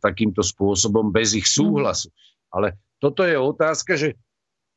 takýmto 0.00 0.44
spôsobom 0.44 1.08
bez 1.08 1.32
ich 1.32 1.48
súhlasu. 1.48 2.12
Ale 2.52 2.76
toto 3.00 3.24
je 3.24 3.34
otázka, 3.34 3.96
že 3.96 4.14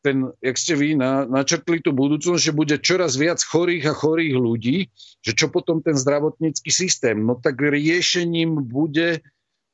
ten, 0.01 0.29
jak 0.39 0.55
ste 0.55 0.73
vy 0.77 0.95
na, 0.95 1.27
načrtli 1.27 1.83
tú 1.83 1.91
budúcnosť, 1.91 2.39
že 2.39 2.55
bude 2.55 2.75
čoraz 2.79 3.19
viac 3.19 3.41
chorých 3.43 3.91
a 3.91 3.97
chorých 3.97 4.35
ľudí, 4.39 4.77
že 5.19 5.35
čo 5.35 5.51
potom 5.51 5.83
ten 5.83 5.97
zdravotnícky 5.97 6.71
systém? 6.71 7.19
No 7.19 7.35
tak 7.35 7.59
riešením 7.59 8.63
bude 8.63 9.19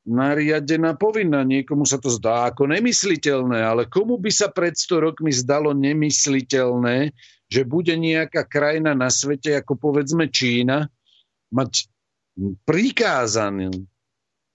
nariadená 0.04 1.00
povinná. 1.00 1.46
Niekomu 1.48 1.88
sa 1.88 2.02
to 2.02 2.12
zdá 2.12 2.52
ako 2.52 2.68
nemysliteľné, 2.72 3.62
ale 3.64 3.88
komu 3.88 4.20
by 4.20 4.32
sa 4.34 4.52
pred 4.52 4.76
100 4.76 5.06
rokmi 5.12 5.32
zdalo 5.32 5.72
nemysliteľné, 5.72 7.14
že 7.48 7.62
bude 7.64 7.94
nejaká 7.94 8.44
krajina 8.50 8.98
na 8.98 9.08
svete, 9.14 9.54
ako 9.54 9.78
povedzme 9.80 10.28
Čína, 10.28 10.90
mať 11.54 11.88
prikázaný 12.66 13.86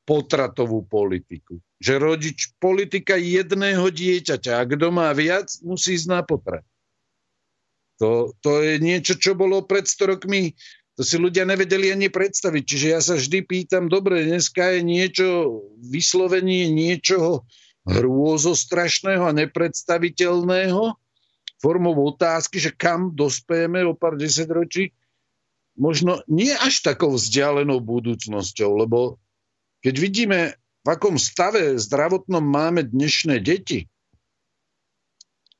potratovú 0.09 0.89
politiku. 0.89 1.60
Že 1.85 1.94
rodič 2.01 2.56
politika 2.56 3.20
jedného 3.20 3.85
dieťaťa, 3.93 4.52
a 4.56 4.64
kto 4.64 4.89
má 4.89 5.12
viac, 5.12 5.52
musí 5.60 6.01
ísť 6.01 6.09
na 6.09 6.24
potrat. 6.24 6.64
To, 8.01 8.32
to 8.40 8.64
je 8.64 8.80
niečo, 8.80 9.20
čo 9.20 9.36
bolo 9.36 9.60
pred 9.68 9.85
100 9.85 10.16
rokmi, 10.16 10.56
to 10.97 11.05
si 11.06 11.20
ľudia 11.20 11.44
nevedeli 11.44 11.93
ani 11.93 12.09
predstaviť. 12.09 12.62
Čiže 12.64 12.86
ja 12.89 12.98
sa 13.05 13.14
vždy 13.20 13.44
pýtam, 13.44 13.86
dobre, 13.86 14.24
dneska 14.24 14.74
je 14.74 14.80
niečo, 14.82 15.26
vyslovenie 15.78 16.72
niečoho 16.72 17.44
hrôzostrašného 17.86 19.22
a 19.28 19.36
nepredstaviteľného 19.36 20.98
formou 21.59 21.94
otázky, 22.06 22.59
že 22.59 22.74
kam 22.74 23.14
dospejeme 23.14 23.82
o 23.86 23.94
pár 23.94 24.18
desaťročí, 24.18 24.94
možno 25.78 26.22
nie 26.26 26.55
až 26.55 26.82
takou 26.82 27.14
vzdialenou 27.14 27.78
budúcnosťou, 27.78 28.82
lebo 28.82 29.22
keď 29.84 29.94
vidíme, 29.98 30.38
v 30.82 30.88
akom 30.88 31.20
stave 31.20 31.76
zdravotnom 31.76 32.40
máme 32.40 32.86
dnešné 32.86 33.44
deti, 33.44 33.84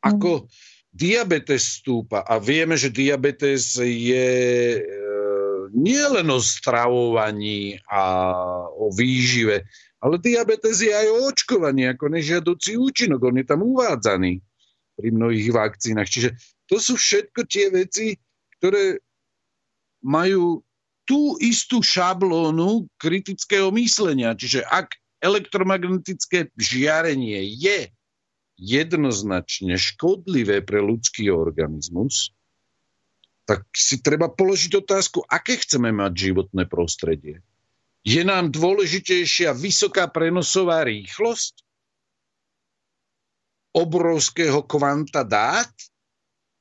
ako 0.01 0.47
diabetes 0.95 1.83
stúpa 1.83 2.25
a 2.25 2.39
vieme, 2.41 2.79
že 2.79 2.89
diabetes 2.89 3.77
je 3.77 4.31
e, 4.79 4.83
nie 5.75 6.01
len 6.01 6.27
o 6.33 6.41
stravovaní 6.41 7.77
a 7.91 8.03
o 8.73 8.89
výžive, 8.95 9.67
ale 9.99 10.23
diabetes 10.23 10.79
je 10.81 10.95
aj 10.95 11.07
o 11.11 11.19
očkovaní 11.29 11.91
ako 11.91 12.15
nežiaducí 12.15 12.79
účinok. 12.79 13.21
On 13.21 13.37
je 13.37 13.47
tam 13.47 13.67
uvádzaný 13.67 14.39
pri 14.95 15.09
mnohých 15.11 15.51
vakcínach. 15.51 16.07
Čiže 16.07 16.39
to 16.71 16.79
sú 16.79 16.95
všetko 16.95 17.41
tie 17.51 17.67
veci, 17.75 18.15
ktoré 18.59 19.03
majú 20.03 20.63
tú 21.09 21.41
istú 21.41 21.81
šablónu 21.81 22.85
kritického 23.01 23.73
myslenia. 23.73 24.37
Čiže 24.37 24.61
ak 24.69 24.93
elektromagnetické 25.25 26.53
žiarenie 26.61 27.41
je 27.57 27.89
jednoznačne 28.61 29.81
škodlivé 29.81 30.61
pre 30.61 30.85
ľudský 30.85 31.33
organizmus, 31.33 32.37
tak 33.49 33.65
si 33.73 34.05
treba 34.05 34.29
položiť 34.29 34.77
otázku, 34.77 35.25
aké 35.25 35.57
chceme 35.57 35.89
mať 35.89 36.13
životné 36.13 36.69
prostredie. 36.69 37.41
Je 38.05 38.21
nám 38.21 38.53
dôležitejšia 38.53 39.57
vysoká 39.57 40.13
prenosová 40.13 40.85
rýchlosť 40.85 41.65
obrovského 43.73 44.61
kvanta 44.69 45.25
dát, 45.25 45.73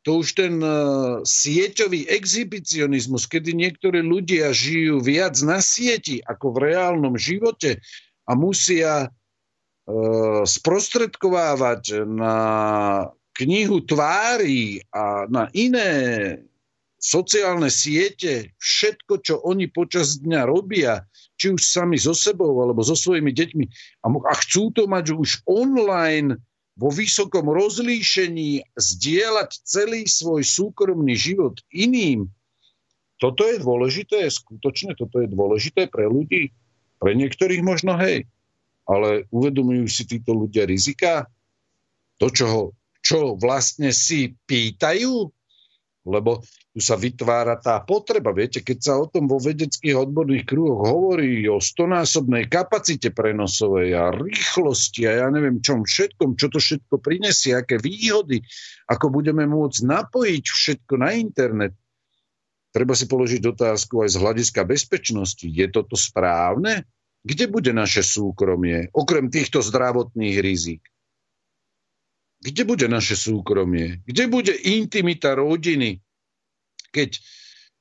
to 0.07 0.23
už 0.23 0.39
ten 0.39 0.63
uh, 0.63 1.19
sieťový 1.27 2.07
exhibicionizmus, 2.07 3.27
kedy 3.27 3.51
niektorí 3.51 3.99
ľudia 3.99 4.55
žijú 4.55 5.03
viac 5.03 5.35
na 5.43 5.59
sieti 5.59 6.23
ako 6.23 6.55
v 6.55 6.71
reálnom 6.71 7.19
živote 7.19 7.84
a 8.23 8.31
musia 8.31 9.11
uh, 9.11 10.47
sprostredkovávať 10.47 12.07
na 12.07 12.35
knihu 13.35 13.84
tvári 13.84 14.79
a 14.95 15.27
na 15.27 15.51
iné 15.51 15.91
sociálne 16.97 17.67
siete 17.67 18.55
všetko, 18.63 19.13
čo 19.19 19.43
oni 19.43 19.67
počas 19.67 20.23
dňa 20.23 20.47
robia, 20.47 21.03
či 21.35 21.51
už 21.51 21.61
sami 21.61 21.99
so 21.99 22.15
sebou 22.15 22.55
alebo 22.63 22.79
so 22.79 22.95
svojimi 22.95 23.35
deťmi. 23.35 23.65
A 24.07 24.34
chcú 24.39 24.71
to 24.71 24.88
mať 24.88 25.11
už 25.13 25.43
online 25.45 26.39
vo 26.78 26.94
vysokom 26.94 27.49
rozlíšení 27.49 28.78
zdieľať 28.78 29.49
celý 29.66 30.06
svoj 30.06 30.45
súkromný 30.45 31.18
život 31.18 31.58
iným, 31.74 32.30
toto 33.18 33.49
je 33.49 33.58
dôležité, 33.58 34.30
skutočne 34.30 34.94
toto 34.94 35.18
je 35.18 35.28
dôležité 35.28 35.90
pre 35.90 36.06
ľudí. 36.06 36.54
Pre 37.02 37.12
niektorých 37.18 37.66
možno 37.66 37.98
hej, 37.98 38.30
ale 38.86 39.26
uvedomujú 39.34 39.90
si 39.90 40.06
títo 40.06 40.38
ľudia 40.38 40.70
rizika? 40.70 41.26
To, 42.22 42.30
čo, 42.30 42.74
čo 43.02 43.38
vlastne 43.38 43.90
si 43.90 44.38
pýtajú, 44.45 45.34
lebo 46.06 46.45
tu 46.78 46.86
sa 46.86 46.94
vytvára 46.94 47.58
tá 47.58 47.82
potreba. 47.82 48.30
Viete, 48.30 48.62
keď 48.62 48.78
sa 48.78 48.94
o 49.02 49.10
tom 49.10 49.26
vo 49.26 49.41
vedeckých 49.41 49.98
odborných 49.98 50.45
kruhoch 50.45 50.86
hovorí 50.86 51.49
o 51.49 51.58
stonásobnej 51.58 52.45
kapacite 52.45 53.10
prenosovej 53.10 53.98
a 53.98 54.14
rýchlosti 54.14 55.10
a 55.10 55.26
ja 55.26 55.28
neviem 55.34 55.58
čom 55.58 55.82
všetkom, 55.82 56.38
čo 56.38 56.54
to 56.54 56.62
všetko 56.62 57.02
prinesie, 57.02 57.58
aké 57.58 57.82
výhody, 57.82 58.45
ako 58.86 59.10
budeme 59.10 59.49
môcť 59.49 59.90
napojiť 59.90 60.45
všetko 60.45 60.94
na 61.02 61.18
internet, 61.18 61.74
treba 62.70 62.94
si 62.94 63.10
položiť 63.10 63.41
otázku 63.41 64.06
aj 64.06 64.14
z 64.14 64.18
hľadiska 64.22 64.62
bezpečnosti. 64.62 65.49
Je 65.49 65.66
toto 65.74 65.98
správne? 65.98 66.86
Kde 67.26 67.49
bude 67.49 67.74
naše 67.74 68.06
súkromie, 68.06 68.94
okrem 68.94 69.34
týchto 69.34 69.66
zdravotných 69.66 70.38
rizik? 70.45 70.86
Kde 72.38 72.70
bude 72.70 72.86
naše 72.86 73.18
súkromie? 73.18 74.06
Kde 74.06 74.30
bude 74.30 74.54
intimita 74.54 75.34
rodiny? 75.34 76.06
Keď, 76.98 77.11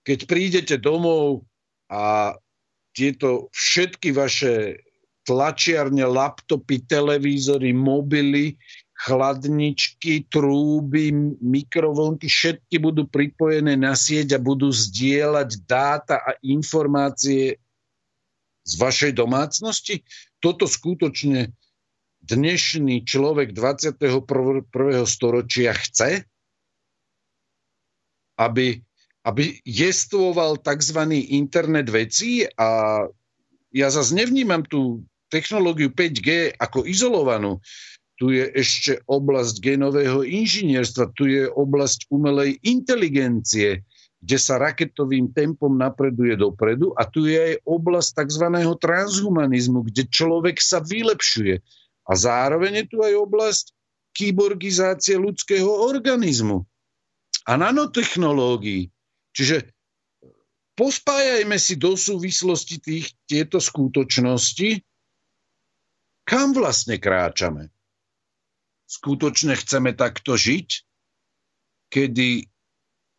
keď 0.04 0.18
prídete 0.28 0.76
domov 0.76 1.48
a 1.88 2.36
tieto 2.92 3.48
všetky 3.56 4.12
vaše 4.12 4.84
tlačiarne, 5.24 6.04
laptopy, 6.04 6.84
televízory, 6.84 7.72
mobily, 7.72 8.60
chladničky, 8.96 10.24
trúby, 10.32 11.12
mikrovlnky, 11.44 12.28
všetky 12.28 12.80
budú 12.80 13.04
pripojené 13.04 13.76
na 13.76 13.92
sieť 13.92 14.36
a 14.36 14.40
budú 14.40 14.72
zdieľať 14.72 15.68
dáta 15.68 16.16
a 16.16 16.32
informácie 16.40 17.60
z 18.64 18.72
vašej 18.80 19.12
domácnosti. 19.12 20.00
Toto 20.40 20.64
skutočne 20.64 21.52
dnešný 22.24 23.04
človek 23.04 23.52
21. 23.52 25.04
storočia 25.04 25.76
chce, 25.76 26.24
aby, 28.40 28.85
aby 29.26 29.58
jestvoval 29.66 30.62
tzv. 30.62 31.00
internet 31.34 31.90
veci 31.90 32.46
a 32.54 33.02
ja 33.74 33.88
zase 33.90 34.14
nevnímam 34.14 34.62
tú 34.62 35.02
technológiu 35.28 35.90
5G 35.90 36.54
ako 36.62 36.86
izolovanú. 36.86 37.58
Tu 38.16 38.38
je 38.38 38.48
ešte 38.56 38.92
oblasť 39.04 39.60
genového 39.60 40.24
inžinierstva, 40.24 41.12
tu 41.18 41.28
je 41.28 41.50
oblasť 41.52 42.08
umelej 42.08 42.56
inteligencie, 42.64 43.84
kde 44.22 44.38
sa 44.40 44.56
raketovým 44.56 45.36
tempom 45.36 45.76
napreduje 45.76 46.38
dopredu 46.40 46.96
a 46.96 47.04
tu 47.04 47.28
je 47.28 47.36
aj 47.36 47.54
oblasť 47.68 48.24
tzv. 48.24 48.46
transhumanizmu, 48.80 49.84
kde 49.92 50.08
človek 50.08 50.56
sa 50.62 50.80
vylepšuje 50.80 51.60
a 52.06 52.12
zároveň 52.14 52.80
je 52.80 52.86
tu 52.88 52.98
aj 53.04 53.14
oblasť 53.20 53.66
kyborgizácie 54.16 55.20
ľudského 55.20 55.68
organizmu 55.68 56.64
a 57.44 57.52
nanotechnológií. 57.60 58.88
Čiže 59.36 59.68
pospájajme 60.80 61.60
si 61.60 61.76
do 61.76 61.92
súvislosti 61.92 62.80
tých, 62.80 63.12
tieto 63.28 63.60
skutočnosti, 63.60 64.80
kam 66.24 66.56
vlastne 66.56 66.96
kráčame. 66.96 67.68
Skutočne 68.88 69.52
chceme 69.60 69.92
takto 69.92 70.40
žiť, 70.40 70.68
kedy 71.92 72.48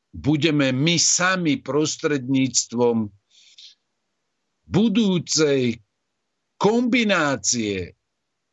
budeme 0.10 0.73
my 0.73 0.98
sami 0.98 1.61
prostredníctvom 1.61 3.14
budúcej 4.65 5.77
kombinácie 6.57 7.97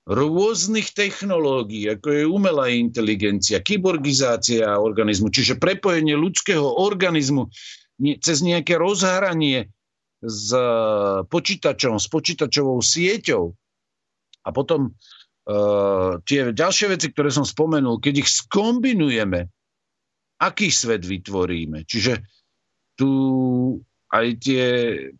rôznych 0.04 0.92
technológií, 0.92 1.88
ako 1.88 2.08
je 2.12 2.24
umelá 2.28 2.68
inteligencia, 2.68 3.64
kyborgizácia 3.64 4.76
organizmu, 4.76 5.32
čiže 5.32 5.56
prepojenie 5.56 6.12
ľudského 6.12 6.64
organizmu 6.64 7.48
cez 8.20 8.44
nejaké 8.44 8.76
rozhranie 8.76 9.72
s 10.20 10.52
počítačom, 11.28 11.96
s 11.96 12.06
počítačovou 12.12 12.84
sieťou. 12.84 13.56
A 14.44 14.48
potom 14.52 14.92
uh, 14.92 16.20
tie 16.28 16.52
ďalšie 16.52 16.86
veci, 16.92 17.08
ktoré 17.08 17.32
som 17.32 17.48
spomenul, 17.48 17.96
keď 17.96 18.24
ich 18.24 18.28
skombinujeme, 18.28 19.48
aký 20.36 20.68
svet 20.68 21.00
vytvoríme. 21.00 21.88
Čiže 21.88 22.20
tu 23.00 23.10
aj 24.12 24.26
tie 24.36 24.64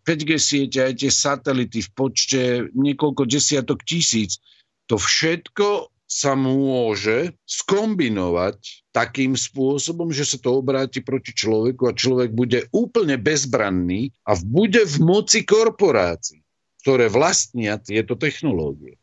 5G 0.05 0.31
siete, 0.37 0.79
aj 0.85 0.93
tie 1.01 1.11
satelity 1.11 1.81
v 1.83 1.89
počte 1.91 2.41
niekoľko 2.71 3.25
desiatok 3.25 3.81
tisíc, 3.81 4.39
to 4.85 4.95
všetko 5.01 5.89
sa 6.05 6.37
môže 6.37 7.33
skombinovať 7.49 8.85
takým 8.93 9.33
spôsobom, 9.33 10.13
že 10.13 10.23
sa 10.23 10.37
to 10.37 10.61
obráti 10.61 11.01
proti 11.01 11.33
človeku 11.33 11.89
a 11.89 11.97
človek 11.97 12.29
bude 12.31 12.69
úplne 12.69 13.17
bezbranný 13.17 14.13
a 14.21 14.37
bude 14.37 14.85
v 14.85 14.95
moci 15.01 15.41
korporácií, 15.41 16.45
ktoré 16.85 17.09
vlastnia 17.09 17.81
tieto 17.81 18.13
technológie. 18.13 19.01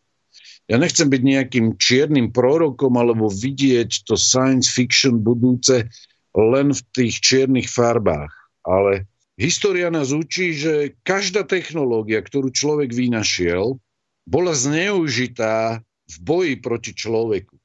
Ja 0.70 0.78
nechcem 0.78 1.10
byť 1.10 1.22
nejakým 1.26 1.66
čiernym 1.74 2.30
prorokom 2.30 2.94
alebo 2.94 3.26
vidieť 3.26 4.06
to 4.06 4.14
science 4.14 4.70
fiction 4.70 5.18
budúce 5.18 5.90
len 6.32 6.70
v 6.70 6.80
tých 6.94 7.18
čiernych 7.18 7.66
farbách, 7.66 8.30
ale 8.62 9.10
história 9.34 9.90
nás 9.90 10.14
učí, 10.14 10.54
že 10.54 10.94
každá 11.02 11.44
technológia, 11.44 12.22
ktorú 12.22 12.54
človek 12.54 12.94
vynašiel, 12.94 13.76
bola 14.26 14.54
zneužitá 14.54 15.82
v 16.08 16.16
boji 16.22 16.54
proti 16.60 16.92
človeku 16.94 17.56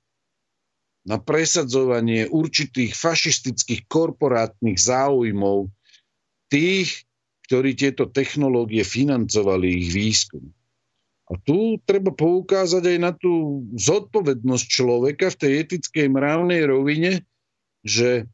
na 1.07 1.15
presadzovanie 1.23 2.27
určitých 2.27 2.91
fašistických 2.91 3.87
korporátnych 3.87 4.75
záujmov 4.75 5.71
tých, 6.51 7.07
ktorí 7.47 7.79
tieto 7.79 8.11
technológie 8.11 8.83
financovali 8.83 9.71
ich 9.71 9.89
výskum. 9.95 10.51
A 11.31 11.39
tu 11.39 11.79
treba 11.83 12.11
poukázať 12.11 12.83
aj 12.95 12.97
na 12.99 13.11
tú 13.15 13.63
zodpovednosť 13.75 14.65
človeka 14.67 15.31
v 15.31 15.39
tej 15.39 15.51
etickej 15.63 16.07
mravnej 16.11 16.63
rovine, 16.67 17.23
že 17.83 18.27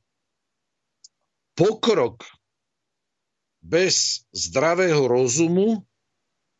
pokrok 1.53 2.25
bez 3.61 4.25
zdravého 4.33 5.05
rozumu 5.05 5.85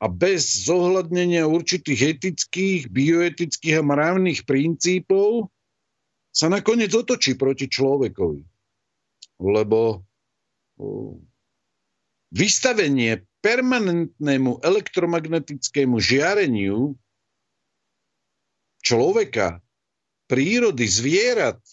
a 0.03 0.11
bez 0.11 0.67
zohľadnenia 0.67 1.47
určitých 1.47 2.19
etických, 2.19 2.91
bioetických 2.91 3.79
a 3.79 3.87
mravných 3.87 4.43
princípov 4.43 5.47
sa 6.27 6.51
nakoniec 6.51 6.91
otočí 6.91 7.39
proti 7.39 7.71
človekovi. 7.71 8.43
Lebo 9.39 10.03
vystavenie 12.35 13.23
permanentnému 13.39 14.59
elektromagnetickému 14.59 15.95
žiareniu 16.03 16.99
človeka, 18.83 19.63
prírody, 20.27 20.83
zvierat, 20.83 21.63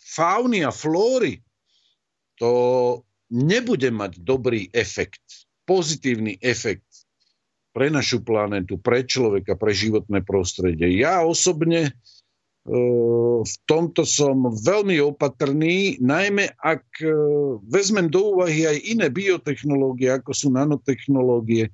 fauny 0.00 0.64
a 0.64 0.72
flóry, 0.72 1.44
to 2.40 2.52
nebude 3.28 3.92
mať 3.92 4.16
dobrý 4.24 4.72
efekt, 4.72 5.44
pozitívny 5.68 6.40
efekt 6.40 6.88
pre 7.78 7.94
našu 7.94 8.26
planetu, 8.26 8.74
pre 8.82 9.06
človeka, 9.06 9.54
pre 9.54 9.70
životné 9.70 10.26
prostredie. 10.26 10.98
Ja 10.98 11.22
osobne 11.22 11.86
e, 11.86 11.90
v 13.38 13.54
tomto 13.70 14.02
som 14.02 14.50
veľmi 14.50 14.98
opatrný, 14.98 16.02
najmä 16.02 16.58
ak 16.58 16.82
e, 16.98 17.14
vezmem 17.70 18.10
do 18.10 18.34
úvahy 18.34 18.66
aj 18.66 18.82
iné 18.82 19.06
biotechnológie, 19.06 20.10
ako 20.10 20.34
sú 20.34 20.50
nanotechnológie, 20.50 21.70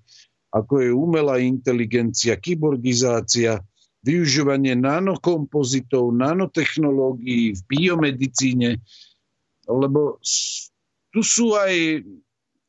ako 0.52 0.84
je 0.84 0.90
umelá 0.92 1.40
inteligencia, 1.40 2.36
kyborgizácia, 2.36 3.64
využívanie 4.04 4.76
nanokompozitov, 4.76 6.12
nanotechnológií 6.12 7.56
v 7.56 7.60
biomedicíne, 7.64 8.76
lebo 9.64 10.20
tu 11.16 11.24
sú 11.24 11.56
aj 11.56 12.04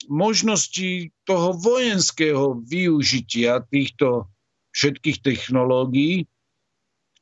možnosti 0.07 1.11
toho 1.25 1.53
vojenského 1.55 2.61
využitia 2.65 3.65
týchto 3.69 4.29
všetkých 4.75 5.23
technológií, 5.23 6.27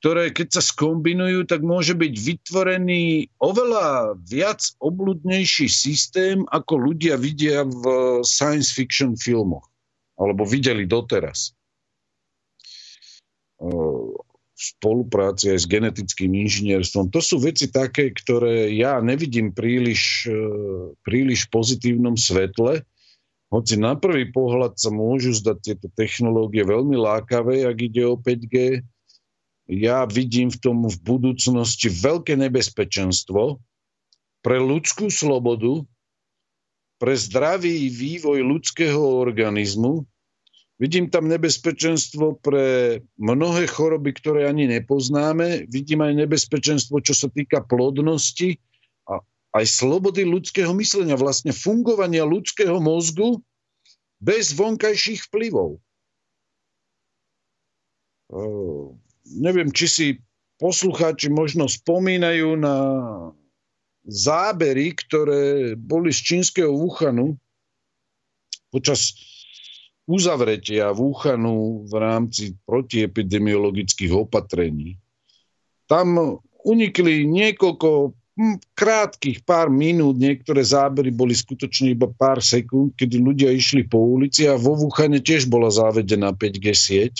ktoré 0.01 0.35
keď 0.35 0.59
sa 0.59 0.63
skombinujú, 0.63 1.47
tak 1.47 1.63
môže 1.63 1.95
byť 1.95 2.13
vytvorený 2.19 3.31
oveľa 3.39 4.19
viac 4.27 4.59
obludnejší 4.83 5.71
systém, 5.71 6.43
ako 6.51 6.91
ľudia 6.91 7.15
vidia 7.15 7.63
v 7.63 7.83
science 8.27 8.75
fiction 8.75 9.15
filmoch, 9.15 9.63
alebo 10.19 10.43
videli 10.43 10.83
doteraz 10.83 11.55
spolupráci 14.63 15.51
aj 15.51 15.59
s 15.63 15.67
genetickým 15.67 16.31
inžinierstvom. 16.31 17.11
To 17.11 17.19
sú 17.19 17.43
veci 17.43 17.67
také, 17.67 18.15
ktoré 18.15 18.71
ja 18.71 19.03
nevidím 19.03 19.51
príliš, 19.51 20.31
e, 20.31 20.39
príliš 21.03 21.51
pozitívnom 21.51 22.15
svetle, 22.15 22.87
hoci 23.53 23.77
na 23.77 23.93
prvý 23.93 24.33
pohľad 24.33 24.81
sa 24.81 24.89
môžu 24.89 25.29
zdať 25.37 25.57
tieto 25.61 25.87
technológie 25.93 26.65
veľmi 26.65 26.97
lákavé, 26.97 27.69
ak 27.69 27.77
ide 27.85 28.01
o 28.09 28.17
5G. 28.17 28.81
Ja 29.69 30.09
vidím 30.09 30.49
v 30.49 30.57
tom 30.57 30.89
v 30.89 30.97
budúcnosti 30.97 31.93
veľké 31.93 32.33
nebezpečenstvo 32.33 33.61
pre 34.41 34.57
ľudskú 34.57 35.13
slobodu, 35.13 35.85
pre 36.97 37.13
zdravý 37.13 37.93
vývoj 37.93 38.41
ľudského 38.41 38.97
organizmu, 39.21 40.07
Vidím 40.81 41.07
tam 41.13 41.29
nebezpečenstvo 41.29 42.41
pre 42.41 42.97
mnohé 43.21 43.69
choroby, 43.69 44.09
ktoré 44.17 44.49
ani 44.49 44.65
nepoznáme. 44.65 45.69
Vidím 45.69 46.01
aj 46.01 46.25
nebezpečenstvo, 46.25 46.97
čo 47.05 47.13
sa 47.13 47.29
týka 47.29 47.61
plodnosti 47.61 48.57
a 49.05 49.21
aj 49.53 49.65
slobody 49.69 50.25
ľudského 50.25 50.73
myslenia, 50.73 51.13
vlastne 51.13 51.53
fungovania 51.53 52.25
ľudského 52.25 52.81
mozgu 52.81 53.37
bez 54.17 54.57
vonkajších 54.57 55.29
vplyvov. 55.29 55.77
Uh, 58.33 58.97
neviem, 59.29 59.69
či 59.69 59.85
si 59.85 60.07
poslucháči 60.57 61.29
možno 61.29 61.69
spomínajú 61.69 62.57
na 62.57 62.77
zábery, 64.09 64.97
ktoré 64.97 65.75
boli 65.77 66.09
z 66.09 66.19
čínskeho 66.33 66.73
Wuhanu 66.73 67.37
počas 68.73 69.13
uzavretia 70.03 70.91
Wuhanu 70.91 71.87
v 71.87 71.93
rámci 71.95 72.43
protiepidemiologických 72.67 74.11
opatrení. 74.11 74.99
Tam 75.87 76.39
unikli 76.63 77.23
niekoľko 77.27 77.89
hm, 78.11 78.57
krátkých 78.75 79.47
pár 79.47 79.71
minút, 79.71 80.19
niektoré 80.19 80.63
zábery 80.63 81.11
boli 81.11 81.31
skutočne 81.35 81.95
iba 81.95 82.11
pár 82.11 82.43
sekúnd, 82.43 82.95
kedy 82.99 83.15
ľudia 83.19 83.49
išli 83.51 83.87
po 83.87 83.99
ulici 83.99 84.43
a 84.47 84.59
vo 84.59 84.75
Wuhane 84.75 85.23
tiež 85.23 85.47
bola 85.47 85.71
závedená 85.71 86.35
5G 86.35 86.67
sieť. 86.75 87.15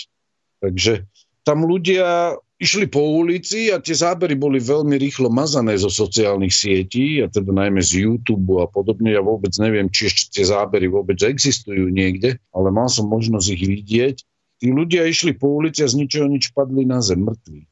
Takže 0.60 1.08
tam 1.44 1.68
ľudia 1.68 2.40
išli 2.58 2.86
po 2.86 3.02
ulici 3.02 3.70
a 3.74 3.82
tie 3.82 3.94
zábery 3.94 4.38
boli 4.38 4.62
veľmi 4.62 4.94
rýchlo 4.94 5.26
mazané 5.30 5.74
zo 5.74 5.90
sociálnych 5.90 6.54
sietí, 6.54 7.18
a 7.20 7.26
teda 7.26 7.50
najmä 7.50 7.82
z 7.82 8.06
YouTube 8.06 8.62
a 8.62 8.66
podobne. 8.70 9.10
Ja 9.10 9.22
vôbec 9.22 9.50
neviem, 9.58 9.90
či 9.90 10.10
ešte 10.10 10.40
tie 10.40 10.44
zábery 10.46 10.86
vôbec 10.86 11.18
existujú 11.18 11.90
niekde, 11.90 12.38
ale 12.54 12.68
mal 12.70 12.86
som 12.86 13.10
možnosť 13.10 13.46
ich 13.58 13.64
vidieť. 13.66 14.16
Tí 14.62 14.68
ľudia 14.70 15.04
išli 15.04 15.34
po 15.34 15.50
ulici 15.60 15.82
a 15.82 15.90
z 15.90 15.98
ničoho 15.98 16.30
nič 16.30 16.54
padli 16.54 16.86
na 16.86 17.02
zem 17.02 17.26
mŕtvi. 17.26 17.66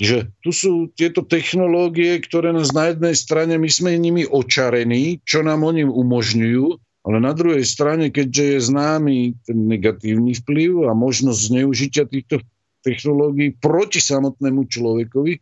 Čiže 0.00 0.32
tu 0.40 0.50
sú 0.54 0.72
tieto 0.94 1.26
technológie, 1.26 2.16
ktoré 2.22 2.54
nás 2.54 2.72
na 2.72 2.94
jednej 2.94 3.12
strane, 3.12 3.60
my 3.60 3.68
sme 3.68 4.00
nimi 4.00 4.24
očarení, 4.24 5.20
čo 5.26 5.44
nám 5.44 5.66
oni 5.66 5.84
umožňujú, 5.84 6.66
ale 7.04 7.16
na 7.18 7.32
druhej 7.32 7.64
strane, 7.64 8.12
keďže 8.12 8.44
je 8.44 8.58
známy 8.70 9.16
ten 9.44 9.58
negatívny 9.68 10.36
vplyv 10.36 10.88
a 10.88 10.92
možnosť 10.92 11.40
zneužitia 11.52 12.04
týchto 12.06 12.44
technológií 12.80 13.56
proti 13.56 14.00
samotnému 14.00 14.66
človekovi. 14.68 15.38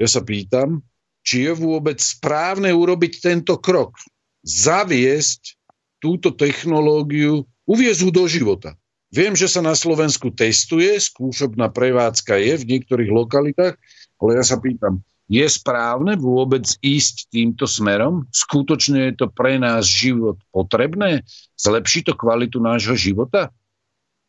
Ja 0.00 0.08
sa 0.08 0.20
pýtam, 0.24 0.84
či 1.22 1.46
je 1.46 1.52
vôbec 1.54 1.98
správne 2.02 2.72
urobiť 2.74 3.22
tento 3.22 3.58
krok. 3.58 3.96
Zaviesť 4.42 5.56
túto 6.02 6.34
technológiu, 6.34 7.46
uviezť 7.64 8.10
do 8.10 8.26
života. 8.26 8.74
Viem, 9.12 9.36
že 9.36 9.46
sa 9.46 9.60
na 9.60 9.76
Slovensku 9.76 10.32
testuje, 10.32 10.96
skúšobná 10.96 11.68
prevádzka 11.68 12.40
je 12.40 12.54
v 12.58 12.68
niektorých 12.74 13.12
lokalitách, 13.12 13.76
ale 14.18 14.30
ja 14.34 14.44
sa 14.44 14.56
pýtam, 14.56 15.04
je 15.30 15.46
správne 15.48 16.18
vôbec 16.18 16.66
ísť 16.82 17.30
týmto 17.30 17.64
smerom? 17.64 18.26
Skutočne 18.34 19.12
je 19.12 19.24
to 19.24 19.26
pre 19.30 19.56
nás 19.56 19.86
život 19.86 20.40
potrebné? 20.50 21.22
Zlepší 21.56 22.04
to 22.04 22.12
kvalitu 22.16 22.58
nášho 22.58 22.98
života? 22.98 23.54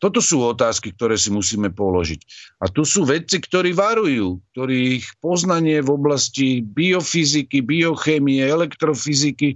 Toto 0.04 0.20
sú 0.20 0.44
otázky, 0.44 0.92
ktoré 0.92 1.16
si 1.16 1.32
musíme 1.32 1.72
položiť. 1.72 2.28
A 2.60 2.68
tu 2.68 2.84
sú 2.84 3.08
vedci, 3.08 3.40
ktorí 3.40 3.72
varujú, 3.72 4.44
ktorých 4.52 5.24
poznanie 5.24 5.80
v 5.80 5.96
oblasti 5.96 6.60
biofyziky, 6.60 7.64
biochémie, 7.64 8.44
elektrofyziky 8.44 9.56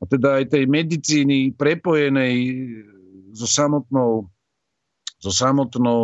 a 0.00 0.08
teda 0.08 0.40
aj 0.40 0.56
tej 0.56 0.64
medicíny 0.64 1.52
prepojenej 1.52 2.36
so 3.36 3.44
samotnou, 3.44 4.32
so 5.20 5.28
samotnou 5.28 6.02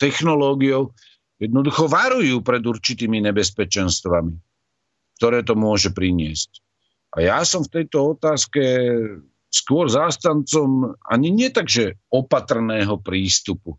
technológiou, 0.00 0.96
jednoducho 1.36 1.84
varujú 1.84 2.40
pred 2.40 2.64
určitými 2.64 3.20
nebezpečenstvami, 3.28 4.32
ktoré 5.20 5.44
to 5.44 5.52
môže 5.52 5.92
priniesť. 5.92 6.64
A 7.12 7.28
ja 7.28 7.44
som 7.44 7.60
v 7.60 7.84
tejto 7.84 8.16
otázke 8.16 8.64
skôr 9.50 9.90
zástancom 9.90 10.94
ani 11.10 11.28
nie 11.34 11.50
tak, 11.50 11.66
opatrného 12.10 12.96
prístupu, 13.02 13.76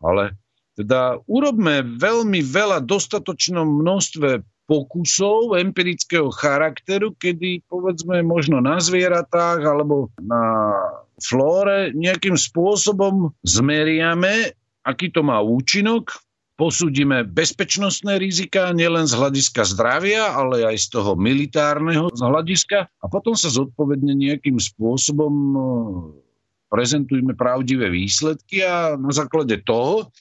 ale 0.00 0.34
teda 0.74 1.22
urobme 1.30 1.84
veľmi 2.00 2.42
veľa 2.42 2.82
dostatočnom 2.82 3.84
množstve 3.84 4.42
pokusov 4.64 5.60
empirického 5.60 6.32
charakteru, 6.32 7.12
kedy 7.20 7.62
povedzme 7.68 8.24
možno 8.24 8.64
na 8.64 8.80
zvieratách 8.80 9.60
alebo 9.60 10.08
na 10.18 10.72
flóre 11.20 11.92
nejakým 11.92 12.34
spôsobom 12.34 13.30
zmeriame, 13.44 14.56
aký 14.82 15.12
to 15.12 15.20
má 15.20 15.38
účinok 15.44 16.16
posúdime 16.54 17.26
bezpečnostné 17.26 18.18
rizika 18.22 18.70
nielen 18.70 19.10
z 19.10 19.18
hľadiska 19.18 19.66
zdravia, 19.66 20.30
ale 20.30 20.62
aj 20.62 20.76
z 20.78 20.86
toho 20.94 21.18
militárneho 21.18 22.10
hľadiska 22.14 22.86
a 22.86 23.06
potom 23.10 23.34
sa 23.34 23.50
zodpovedne 23.50 24.14
nejakým 24.14 24.62
spôsobom 24.62 25.34
e, 25.34 25.58
prezentujme 26.70 27.34
pravdivé 27.34 27.90
výsledky 27.90 28.62
a 28.62 28.94
na 28.94 29.10
základe 29.10 29.58
toho 29.66 30.14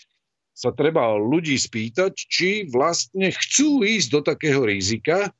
sa 0.53 0.69
treba 0.73 1.17
ľudí 1.17 1.57
spýtať, 1.57 2.13
či 2.13 2.49
vlastne 2.69 3.33
chcú 3.33 3.81
ísť 3.81 4.07
do 4.13 4.21
takého 4.21 4.61
rizika, 4.65 5.33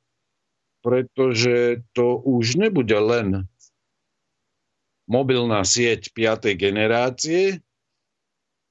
pretože 0.82 1.80
to 1.94 2.18
už 2.22 2.58
nebude 2.58 2.94
len 2.94 3.46
mobilná 5.08 5.62
sieť 5.62 6.12
5. 6.12 6.54
generácie, 6.58 7.63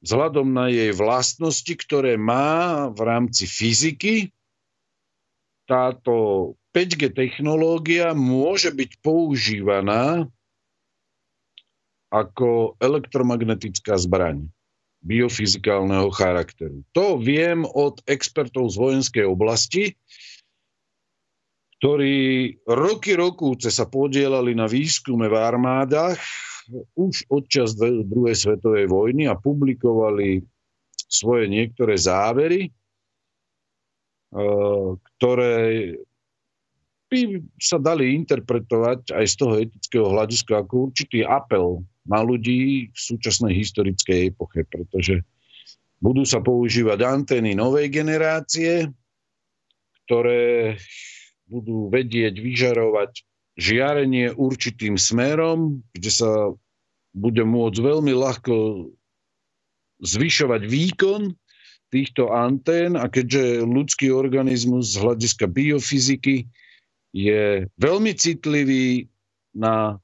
vzhľadom 0.04 0.52
na 0.52 0.68
jej 0.68 0.92
vlastnosti, 0.92 1.74
ktoré 1.80 2.20
má 2.20 2.92
v 2.92 3.00
rámci 3.08 3.48
fyziky, 3.48 4.36
táto 5.64 6.14
5G 6.76 7.16
technológia 7.16 8.12
môže 8.12 8.76
byť 8.76 9.00
používaná 9.00 10.28
ako 12.12 12.76
elektromagnetická 12.78 13.96
zbraň 13.98 14.52
biofyzikálneho 15.02 16.12
charakteru. 16.14 16.84
To 16.94 17.18
viem 17.18 17.64
od 17.66 18.04
expertov 18.06 18.70
z 18.72 18.76
vojenskej 18.78 19.26
oblasti, 19.26 19.96
ktorí 21.80 22.60
roky 22.64 23.12
rokúce 23.18 23.68
sa 23.68 23.84
podielali 23.90 24.56
na 24.56 24.72
výskume 24.72 25.28
v 25.28 25.36
armádach 25.36 26.22
už 26.96 27.28
odčas 27.28 27.76
druhej 27.80 28.36
svetovej 28.36 28.88
vojny 28.88 29.28
a 29.28 29.36
publikovali 29.36 30.44
svoje 31.08 31.46
niektoré 31.52 32.00
závery, 32.00 32.72
eh, 34.34 34.90
ktoré 35.18 35.56
by 37.14 37.20
sa 37.62 37.78
dali 37.78 38.18
interpretovať 38.18 39.14
aj 39.14 39.26
z 39.30 39.36
toho 39.38 39.54
etického 39.62 40.08
hľadiska 40.10 40.66
ako 40.66 40.90
určitý 40.90 41.22
apel 41.22 41.86
na 42.10 42.26
ľudí 42.26 42.90
v 42.90 42.98
súčasnej 42.98 43.54
historickej 43.54 44.34
epoche, 44.34 44.66
pretože 44.66 45.22
budú 46.02 46.26
sa 46.26 46.42
používať 46.42 47.00
antény 47.06 47.54
novej 47.54 47.94
generácie, 47.94 48.90
ktoré 50.04 50.76
budú 51.46 51.88
vedieť 51.94 52.34
vyžarovať 52.42 53.24
žiarenie 53.58 54.34
určitým 54.34 54.98
smerom, 54.98 55.86
kde 55.94 56.10
sa 56.10 56.32
bude 57.14 57.46
môcť 57.46 57.78
veľmi 57.78 58.14
ľahko 58.14 58.90
zvyšovať 60.02 60.62
výkon 60.66 61.22
týchto 61.94 62.34
antén 62.34 62.98
a 62.98 63.06
keďže 63.06 63.62
ľudský 63.70 64.10
organizmus 64.10 64.98
z 64.98 65.06
hľadiska 65.06 65.46
biofyziky 65.46 66.50
je 67.14 67.70
veľmi 67.78 68.12
citlivý 68.18 69.06
na, 69.54 70.02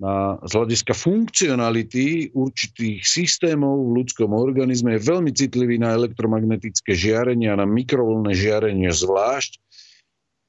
na, 0.00 0.40
z 0.48 0.52
hľadiska 0.56 0.96
funkcionality 0.96 2.32
určitých 2.32 3.04
systémov 3.04 3.92
v 3.92 4.00
ľudskom 4.00 4.32
organizme, 4.32 4.96
je 4.96 5.04
veľmi 5.04 5.28
citlivý 5.36 5.76
na 5.76 5.92
elektromagnetické 5.92 6.96
žiarenie 6.96 7.52
a 7.52 7.60
na 7.60 7.68
mikrovlné 7.68 8.32
žiarenie 8.32 8.88
zvlášť. 8.88 9.60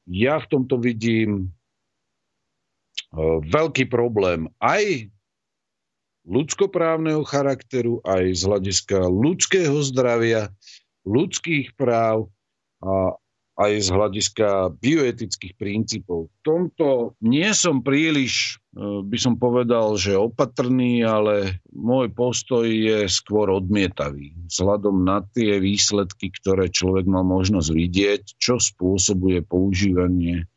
Ja 0.08 0.40
v 0.40 0.48
tomto 0.48 0.80
vidím 0.80 1.52
veľký 3.50 3.90
problém 3.90 4.52
aj 4.62 5.10
ľudskoprávneho 6.30 7.26
charakteru, 7.26 8.04
aj 8.06 8.38
z 8.38 8.42
hľadiska 8.46 8.98
ľudského 9.10 9.78
zdravia, 9.82 10.54
ľudských 11.08 11.74
práv 11.74 12.30
a 12.86 13.18
aj 13.60 13.72
z 13.76 13.90
hľadiska 13.92 14.48
bioetických 14.80 15.60
princípov. 15.60 16.32
V 16.32 16.40
tomto 16.48 16.88
nie 17.20 17.52
som 17.52 17.84
príliš, 17.84 18.56
e, 18.72 19.04
by 19.04 19.18
som 19.20 19.36
povedal, 19.36 20.00
že 20.00 20.16
opatrný, 20.16 21.04
ale 21.04 21.60
môj 21.68 22.08
postoj 22.16 22.64
je 22.64 23.04
skôr 23.12 23.52
odmietavý. 23.52 24.32
Vzhľadom 24.48 25.04
na 25.04 25.28
tie 25.36 25.60
výsledky, 25.60 26.32
ktoré 26.40 26.72
človek 26.72 27.04
mal 27.04 27.28
možnosť 27.28 27.70
vidieť, 27.76 28.24
čo 28.40 28.64
spôsobuje 28.64 29.44
používanie 29.44 30.48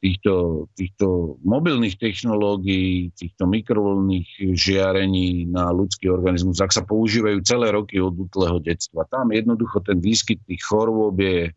týchto, 0.00 0.66
týchto 0.74 1.36
mobilných 1.44 2.00
technológií, 2.00 3.12
týchto 3.12 3.44
mikrovlnných 3.44 4.56
žiarení 4.56 5.44
na 5.46 5.68
ľudský 5.70 6.08
organizmus, 6.08 6.58
ak 6.64 6.72
sa 6.72 6.82
používajú 6.88 7.44
celé 7.44 7.68
roky 7.68 8.00
od 8.00 8.16
útleho 8.16 8.58
detstva. 8.64 9.04
Tam 9.06 9.28
jednoducho 9.28 9.84
ten 9.84 10.00
výskyt 10.00 10.40
tých 10.48 10.64
chorôb 10.64 11.20
je 11.20 11.52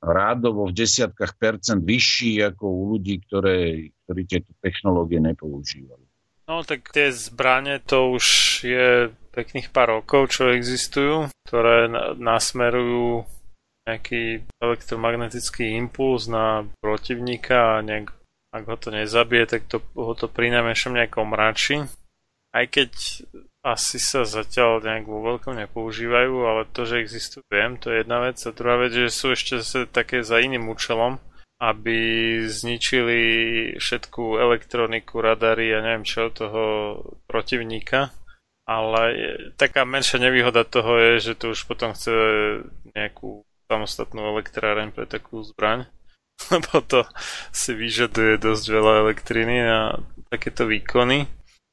rádovo 0.00 0.72
v 0.72 0.76
desiatkách 0.80 1.36
percent 1.36 1.84
vyšší 1.84 2.40
ako 2.48 2.64
u 2.64 2.82
ľudí, 2.96 3.20
ktoré, 3.28 3.92
ktorí 4.08 4.22
tieto 4.24 4.56
technológie 4.64 5.20
nepoužívali. 5.20 6.08
No 6.48 6.64
tak 6.64 6.88
tie 6.90 7.12
zbranie 7.12 7.78
to 7.84 8.16
už 8.16 8.26
je 8.64 9.12
pekných 9.30 9.70
pár 9.70 10.00
rokov, 10.00 10.34
čo 10.34 10.50
existujú, 10.50 11.30
ktoré 11.46 11.86
nasmerujú 12.18 13.28
nejaký 13.88 14.44
elektromagnetický 14.60 15.76
impuls 15.76 16.28
na 16.28 16.68
protivníka 16.84 17.78
a 17.78 17.84
nejak, 17.84 18.12
ak 18.52 18.64
ho 18.66 18.76
to 18.76 18.88
nezabije, 18.92 19.44
tak 19.46 19.62
to, 19.70 19.80
ho 19.96 20.12
to 20.12 20.28
pri 20.28 20.52
najmenšom 20.52 20.96
nejakom 20.96 21.32
mračí. 21.32 21.86
Aj 22.50 22.66
keď 22.66 22.90
asi 23.60 24.00
sa 24.00 24.24
zatiaľ 24.24 24.80
nejak 24.80 25.04
vo 25.04 25.20
veľkom 25.20 25.54
nepoužívajú, 25.54 26.34
ale 26.48 26.62
to, 26.72 26.88
že 26.88 27.04
existujú, 27.04 27.44
viem, 27.52 27.76
to 27.76 27.92
je 27.92 28.02
jedna 28.02 28.24
vec. 28.24 28.40
A 28.40 28.56
druhá 28.56 28.76
vec, 28.80 28.92
že 28.96 29.12
sú 29.12 29.36
ešte 29.36 29.60
zase 29.60 29.84
také 29.84 30.24
za 30.24 30.40
iným 30.40 30.66
účelom, 30.72 31.20
aby 31.60 31.98
zničili 32.48 33.20
všetku 33.76 34.40
elektroniku, 34.40 35.20
radary 35.20 35.76
a 35.76 35.84
neviem 35.84 36.08
čo 36.08 36.32
toho 36.32 36.64
protivníka. 37.28 38.16
Ale 38.64 39.02
taká 39.60 39.84
menšia 39.84 40.22
nevýhoda 40.22 40.64
toho 40.64 40.96
je, 40.96 41.12
že 41.20 41.32
to 41.36 41.52
už 41.52 41.68
potom 41.68 41.92
chce 41.92 42.14
nejakú 42.96 43.44
samostatnú 43.70 44.34
elektráreň 44.34 44.90
pre 44.90 45.06
takú 45.06 45.46
zbraň, 45.46 45.86
lebo 46.50 46.82
to 46.82 47.06
si 47.54 47.70
vyžaduje 47.70 48.42
dosť 48.42 48.64
veľa 48.66 48.92
elektriny 49.06 49.56
na 49.62 50.02
takéto 50.26 50.66
výkony, 50.66 51.30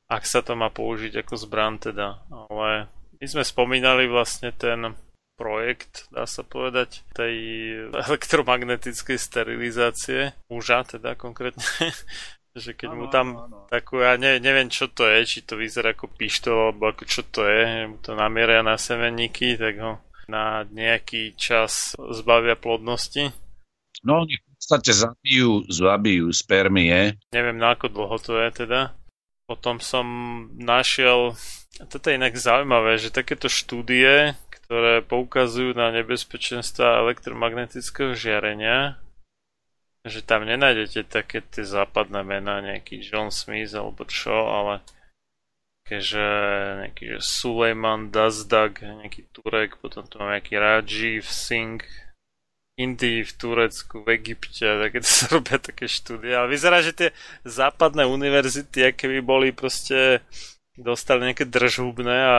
ak 0.08 0.24
sa 0.24 0.46
to 0.46 0.54
má 0.54 0.70
použiť 0.70 1.26
ako 1.26 1.34
zbraň 1.36 1.74
teda. 1.92 2.22
Ale 2.30 2.88
my 3.18 3.26
sme 3.26 3.44
spomínali 3.44 4.06
vlastne 4.06 4.54
ten 4.54 4.96
projekt, 5.38 6.10
dá 6.10 6.26
sa 6.26 6.42
povedať, 6.42 7.06
tej 7.14 7.36
elektromagnetickej 7.94 9.18
sterilizácie 9.22 10.34
muža 10.50 10.82
teda 10.86 11.14
konkrétne, 11.14 11.62
že 12.58 12.74
keď 12.74 12.90
ano, 12.90 12.98
mu 12.98 13.06
tam 13.12 13.28
ano. 13.38 13.70
takú, 13.70 14.02
ja 14.02 14.18
ne, 14.18 14.42
neviem 14.42 14.72
čo 14.72 14.90
to 14.90 15.06
je, 15.06 15.28
či 15.28 15.40
to 15.46 15.60
vyzerá 15.60 15.94
ako 15.94 16.10
pištol, 16.10 16.74
alebo 16.74 16.90
ako 16.90 17.04
čo 17.06 17.22
to 17.30 17.46
je, 17.46 17.86
mu 17.86 18.02
to 18.02 18.18
namieria 18.18 18.66
na 18.66 18.82
semenníky, 18.82 19.60
tak 19.62 19.78
ho 19.78 20.02
na 20.28 20.68
nejaký 20.70 21.34
čas 21.40 21.96
zbavia 21.98 22.60
plodnosti. 22.60 23.32
No 24.04 24.24
oni 24.28 24.38
v 24.38 24.46
podstate 24.56 24.92
zabijú, 24.94 25.66
zabijú 25.72 26.30
spermie. 26.30 27.18
Neviem 27.34 27.58
na 27.58 27.74
ako 27.74 27.88
dlho 27.90 28.18
to 28.22 28.38
je 28.38 28.50
teda. 28.68 28.94
Potom 29.48 29.80
som 29.80 30.06
našiel, 30.60 31.40
toto 31.88 32.12
je 32.12 32.20
inak 32.20 32.36
zaujímavé, 32.36 33.00
že 33.00 33.16
takéto 33.16 33.48
štúdie, 33.48 34.36
ktoré 34.52 35.00
poukazujú 35.00 35.72
na 35.72 35.96
nebezpečenstva 35.96 37.08
elektromagnetického 37.08 38.12
žiarenia, 38.12 39.00
že 40.04 40.20
tam 40.20 40.44
nenájdete 40.44 41.08
také 41.08 41.40
tie 41.40 41.64
západné 41.64 42.28
mená, 42.28 42.60
nejaký 42.60 43.00
John 43.00 43.32
Smith 43.32 43.72
alebo 43.72 44.04
čo, 44.04 44.36
ale 44.36 44.84
že 45.90 46.26
nejaký 46.84 47.18
že 47.18 47.20
Suleiman 47.24 48.12
Dazdag, 48.12 48.84
nejaký 48.84 49.32
Turek, 49.32 49.80
potom 49.80 50.04
tu 50.04 50.20
máme 50.20 50.38
nejaký 50.38 50.60
Rajiv 50.60 51.24
Singh, 51.24 51.84
Indii, 52.78 53.26
v 53.26 53.32
Turecku, 53.34 54.06
v 54.06 54.22
Egypte, 54.22 54.62
také 54.62 55.02
to 55.06 55.10
sa 55.10 55.26
robia 55.34 55.58
také 55.58 55.90
štúdie. 55.90 56.36
Ale 56.36 56.52
vyzerá, 56.52 56.86
že 56.86 56.94
tie 56.94 57.10
západné 57.42 58.06
univerzity, 58.06 58.94
aké 58.94 59.10
by 59.18 59.20
boli 59.26 59.50
proste 59.50 60.22
dostali 60.78 61.26
nejaké 61.26 61.50
držhubné 61.50 62.18
a 62.22 62.38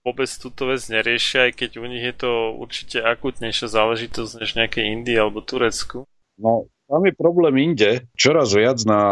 vôbec 0.00 0.30
túto 0.40 0.72
vec 0.72 0.80
neriešia, 0.88 1.50
aj 1.50 1.52
keď 1.52 1.70
u 1.82 1.86
nich 1.90 2.00
je 2.00 2.16
to 2.16 2.56
určite 2.56 3.04
akutnejšia 3.04 3.68
záležitosť 3.68 4.32
než 4.40 4.50
nejaké 4.56 4.88
Indii 4.88 5.20
alebo 5.20 5.44
Turecku. 5.44 6.08
No, 6.40 6.64
tam 6.88 7.04
je 7.04 7.12
problém 7.12 7.54
inde. 7.70 8.08
Čoraz 8.16 8.56
viac 8.56 8.80
na 8.88 9.02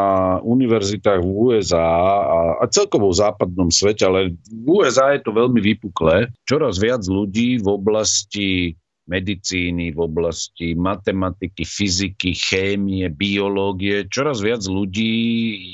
univerzitách 0.40 1.20
v 1.20 1.28
USA 1.28 1.84
a, 1.84 2.38
a 2.60 2.64
celkovo 2.72 3.12
v 3.12 3.20
západnom 3.20 3.68
svete, 3.68 4.08
ale 4.08 4.32
v 4.48 4.66
USA 4.66 5.12
je 5.12 5.20
to 5.20 5.36
veľmi 5.36 5.60
vypuklé. 5.60 6.32
Čoraz 6.48 6.80
viac 6.80 7.04
ľudí 7.04 7.60
v 7.60 7.68
oblasti 7.68 8.48
medicíny, 9.06 9.94
v 9.94 10.00
oblasti 10.02 10.74
matematiky, 10.74 11.62
fyziky, 11.62 12.34
chémie, 12.34 13.06
biológie, 13.06 14.08
čoraz 14.10 14.42
viac 14.42 14.66
ľudí 14.66 15.14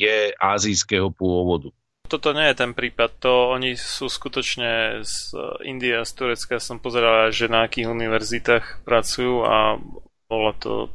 je 0.02 0.36
azijského 0.36 1.08
pôvodu 1.14 1.72
toto 2.12 2.36
nie 2.36 2.44
je 2.52 2.60
ten 2.60 2.76
prípad, 2.76 3.24
to 3.24 3.56
oni 3.56 3.72
sú 3.72 4.12
skutočne 4.12 5.00
z 5.00 5.32
Indie 5.64 5.96
a 5.96 6.04
z 6.04 6.12
Turecka 6.12 6.60
som 6.60 6.76
pozeral, 6.76 7.32
že 7.32 7.48
na 7.48 7.64
akých 7.64 7.88
univerzitách 7.88 8.84
pracujú 8.84 9.48
a 9.48 9.80
bola 10.28 10.52
to 10.60 10.92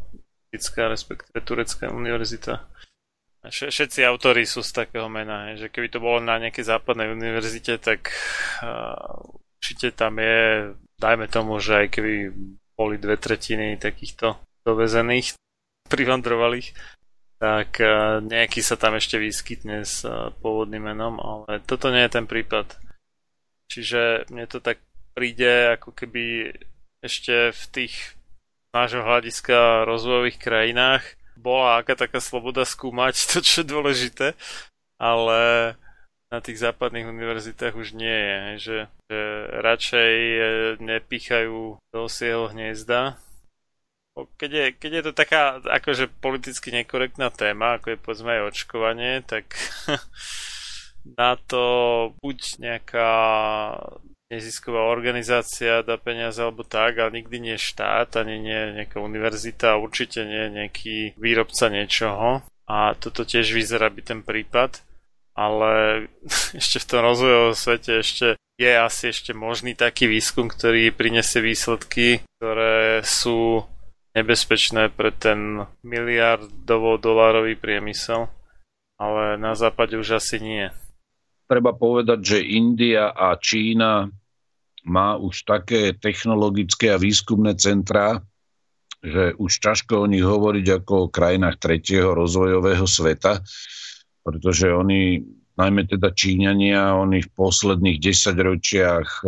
indická, 0.58 0.90
respektíve 0.90 1.38
turecká 1.46 1.94
univerzita. 1.94 2.66
Všetci 3.46 4.02
autori 4.02 4.44
sú 4.50 4.66
z 4.66 4.74
takého 4.74 5.06
mena, 5.06 5.54
že 5.54 5.70
keby 5.70 5.94
to 5.94 6.02
bolo 6.02 6.18
na 6.18 6.42
nejakej 6.42 6.66
západnej 6.66 7.14
univerzite, 7.14 7.78
tak 7.78 8.10
určite 9.62 9.94
tam 9.94 10.18
je, 10.18 10.74
dajme 10.98 11.30
tomu, 11.30 11.62
že 11.62 11.86
aj 11.86 11.88
keby 11.94 12.34
boli 12.74 12.98
dve 12.98 13.16
tretiny 13.16 13.78
takýchto 13.78 14.42
dovezených, 14.66 15.38
privandrovalých, 15.88 16.74
tak 17.38 17.78
nejaký 18.26 18.66
sa 18.66 18.76
tam 18.76 18.98
ešte 18.98 19.22
vyskytne 19.22 19.86
s 19.86 20.02
pôvodným 20.42 20.90
menom, 20.90 21.22
ale 21.22 21.62
toto 21.64 21.94
nie 21.94 22.02
je 22.10 22.16
ten 22.18 22.26
prípad. 22.26 22.74
Čiže 23.70 24.28
mne 24.34 24.50
to 24.50 24.60
tak 24.60 24.82
príde, 25.14 25.78
ako 25.78 25.94
keby 25.94 26.52
ešte 27.06 27.54
v 27.54 27.64
tých 27.70 28.16
nášho 28.78 29.02
hľadiska 29.02 29.90
rozvojových 29.90 30.38
krajinách 30.38 31.04
bola 31.38 31.82
aká 31.82 31.98
taká 31.98 32.22
sloboda 32.22 32.66
skúmať 32.66 33.18
to, 33.34 33.38
čo 33.41 33.62
je 33.62 33.72
dôležité, 33.72 34.28
ale 35.02 35.74
na 36.28 36.44
tých 36.44 36.60
západných 36.60 37.08
univerzitách 37.08 37.74
už 37.80 37.95
nie 37.95 38.12
je, 38.12 38.40
že, 38.60 38.78
že 39.08 39.22
radšej 39.64 40.14
e, 40.20 40.41
nepichajú 40.84 41.80
do 41.80 41.99
osieho 42.04 42.52
hniezda. 42.52 43.16
Keď 44.36 44.52
je, 44.52 44.66
keď 44.76 44.91
je 44.91 45.04
to 45.08 45.14
taká 45.14 45.62
akože 45.64 46.12
politicky 46.20 46.74
nekorektná 46.74 47.32
téma, 47.32 47.78
ako 47.78 47.95
je 47.95 48.02
povedzme 48.02 48.32
aj 48.34 48.48
očkovanie, 48.49 49.24
tak 49.24 49.56
na 51.22 51.40
to 51.48 51.64
buď 52.20 52.38
nejaká 52.60 53.12
nezisková 54.28 54.91
organizácia 54.91 55.84
dá 55.84 55.95
peniaze 55.95 56.44
alebo 56.44 56.68
tak, 56.68 56.99
ale 56.99 57.24
nikdy 57.24 57.40
nie 57.40 57.58
štát, 57.58 58.20
ani 58.20 58.40
nie 58.40 58.84
nejaká 58.84 58.99
univerzita, 58.99 59.80
určite 59.80 60.28
nie 60.28 60.52
nejaký 60.52 61.16
výrobca 61.16 61.72
niečoho. 61.72 62.44
A 62.68 62.94
toto 62.99 63.24
tiež 63.24 63.56
vyzerá 63.56 63.88
byť 63.88 64.04
ten 64.04 64.22
prípad, 64.28 64.84
ale 65.32 65.72
ešte 66.60 66.84
v 66.84 66.88
tom 66.88 66.99
rozvojovom 67.04 67.56
svete 67.56 68.04
ešte 68.04 68.28
je 68.58 68.72
asi 68.74 69.14
ešte 69.14 69.38
možný 69.38 69.78
taký 69.78 70.10
výskum, 70.10 70.49
ktorý 70.49 70.90
prinesie 70.90 71.45
výsledky, 71.45 72.26
ktoré 72.38 73.06
sú 73.06 73.64
nebezpečné 74.18 74.90
pre 74.90 75.14
ten 75.14 75.70
miliardovo 75.86 76.98
dolárový 76.98 77.54
priemysel, 77.54 78.34
ale 78.98 79.38
na 79.38 79.54
západe 79.54 79.94
už 79.94 80.18
asi 80.18 80.41
nie 80.41 80.66
treba 81.48 81.72
povedať, 81.74 82.19
že 82.22 82.40
India 82.44 83.10
a 83.15 83.40
Čína 83.40 84.11
má 84.88 85.19
už 85.19 85.44
také 85.48 85.95
technologické 85.95 86.95
a 86.95 87.02
výskumné 87.02 87.56
centrá, 87.60 88.24
že 89.03 89.36
už 89.36 89.52
ťažko 89.60 90.03
o 90.03 90.10
nich 90.10 90.24
hovoriť 90.24 90.84
ako 90.84 90.94
o 91.07 91.11
krajinách 91.11 91.60
tretieho 91.60 92.15
rozvojového 92.15 92.88
sveta, 92.88 93.44
pretože 94.24 94.72
oni, 94.72 95.24
najmä 95.56 95.88
teda 95.88 96.11
Číňania, 96.11 96.95
oni 96.99 97.24
v 97.24 97.30
posledných 97.36 97.99
desaťročiach 97.99 99.07
e, 99.07 99.26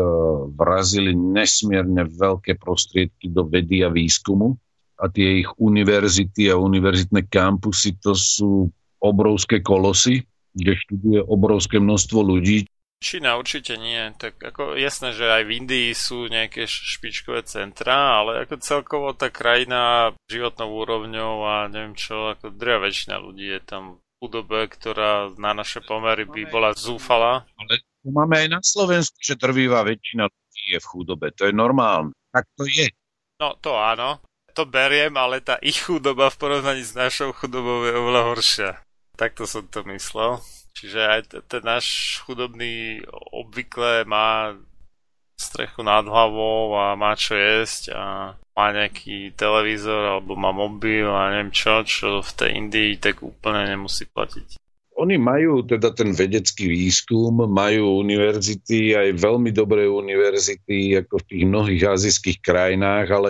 vrazili 0.55 1.15
nesmierne 1.15 2.07
veľké 2.07 2.59
prostriedky 2.59 3.31
do 3.31 3.47
vedy 3.47 3.83
a 3.83 3.89
výskumu. 3.91 4.59
A 4.99 5.07
tie 5.07 5.47
ich 5.47 5.49
univerzity 5.55 6.51
a 6.51 6.59
univerzitné 6.59 7.31
kampusy 7.31 7.95
to 8.03 8.11
sú 8.11 8.67
obrovské 8.99 9.63
kolosy, 9.63 10.27
kde 10.53 10.73
študuje 10.75 11.19
obrovské 11.25 11.77
množstvo 11.77 12.19
ľudí. 12.21 12.67
Čína 12.99 13.39
určite 13.39 13.79
nie. 13.79 14.11
Tak 14.19 14.43
ako 14.43 14.75
jasné, 14.75 15.15
že 15.15 15.23
aj 15.23 15.47
v 15.47 15.55
Indii 15.63 15.89
sú 15.95 16.27
nejaké 16.27 16.67
špičkové 16.67 17.47
centra, 17.47 18.19
ale 18.19 18.43
ako 18.43 18.59
celkovo 18.59 19.15
tá 19.15 19.31
krajina 19.31 20.11
životnou 20.27 20.67
úrovňou 20.83 21.47
a 21.47 21.71
neviem 21.71 21.95
čo, 21.95 22.35
ako 22.35 22.51
drvia 22.51 22.83
väčšina 22.83 23.15
ľudí 23.23 23.47
je 23.55 23.61
tam 23.63 23.83
v 23.95 24.03
chudobe, 24.19 24.67
ktorá 24.67 25.31
na 25.39 25.55
naše 25.55 25.79
pomery 25.79 26.27
by 26.27 26.43
bola 26.51 26.75
zúfala. 26.75 27.47
Ale 27.55 27.79
máme 28.03 28.35
aj 28.43 28.47
na 28.51 28.59
Slovensku, 28.59 29.15
že 29.23 29.39
drvivá 29.39 29.87
väčšina 29.87 30.27
ľudí 30.27 30.63
je 30.75 30.79
v 30.83 30.89
chudobe. 30.91 31.31
To 31.39 31.47
je 31.47 31.55
normálne. 31.55 32.11
Tak 32.35 32.51
to 32.59 32.67
je. 32.67 32.91
No 33.39 33.55
to 33.63 33.79
áno. 33.79 34.19
To 34.59 34.67
beriem, 34.67 35.15
ale 35.15 35.39
tá 35.39 35.55
ich 35.63 35.79
chudoba 35.87 36.27
v 36.27 36.35
porovnaní 36.35 36.83
s 36.83 36.91
našou 36.91 37.31
chudobou 37.31 37.87
je 37.87 37.95
oveľa 37.95 38.21
horšia. 38.27 38.71
Takto 39.19 39.43
som 39.43 39.67
to 39.67 39.83
myslel. 39.91 40.39
Čiže 40.79 40.99
aj 41.03 41.21
ten 41.51 41.63
náš 41.67 42.17
chudobný 42.23 43.03
obvykle 43.35 44.07
má 44.07 44.55
strechu 45.35 45.83
nad 45.83 46.07
hlavou 46.07 46.71
a 46.79 46.95
má 46.95 47.19
čo 47.19 47.35
jesť 47.35 47.91
a 47.91 48.03
má 48.55 48.65
nejaký 48.71 49.35
televízor 49.35 50.19
alebo 50.19 50.39
má 50.39 50.55
mobil 50.55 51.07
a 51.07 51.35
neviem 51.35 51.51
čo, 51.51 51.83
čo 51.83 52.23
v 52.23 52.31
tej 52.31 52.49
Indii 52.63 52.95
tak 52.95 53.19
úplne 53.19 53.75
nemusí 53.75 54.07
platiť. 54.07 54.55
Oni 54.99 55.15
majú 55.15 55.63
teda 55.63 55.95
ten 55.95 56.11
vedecký 56.11 56.67
výskum, 56.67 57.47
majú 57.47 58.03
univerzity, 58.03 58.99
aj 58.99 59.15
veľmi 59.15 59.55
dobré 59.55 59.87
univerzity, 59.87 60.99
ako 60.99 61.23
v 61.23 61.27
tých 61.27 61.43
mnohých 61.47 61.83
azijských 61.87 62.39
krajinách, 62.43 63.07
ale 63.07 63.29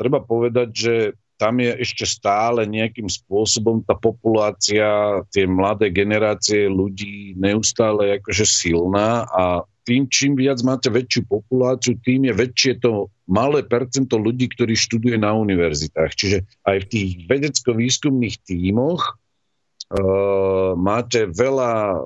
treba 0.00 0.24
povedať, 0.24 0.68
že 0.72 0.94
tam 1.36 1.60
je 1.60 1.72
ešte 1.80 2.08
stále 2.08 2.64
nejakým 2.64 3.08
spôsobom 3.08 3.84
tá 3.84 3.92
populácia, 3.92 5.20
tie 5.28 5.44
mladé 5.44 5.92
generácie 5.92 6.68
ľudí 6.68 7.36
neustále 7.36 8.16
akože 8.20 8.44
silná 8.48 9.28
a 9.28 9.64
tým, 9.86 10.10
čím 10.10 10.34
viac 10.34 10.58
máte 10.66 10.90
väčšiu 10.90 11.30
populáciu, 11.30 11.94
tým 12.02 12.26
je 12.26 12.34
väčšie 12.34 12.82
to 12.82 13.06
malé 13.30 13.62
percento 13.62 14.18
ľudí, 14.18 14.50
ktorí 14.50 14.74
študuje 14.74 15.14
na 15.14 15.30
univerzitách. 15.38 16.10
Čiže 16.10 16.38
aj 16.66 16.76
v 16.82 16.88
tých 16.90 17.10
vedecko-výskumných 17.30 18.36
tímoch 18.42 19.14
uh, 19.14 20.74
máte 20.74 21.30
veľa 21.30 22.02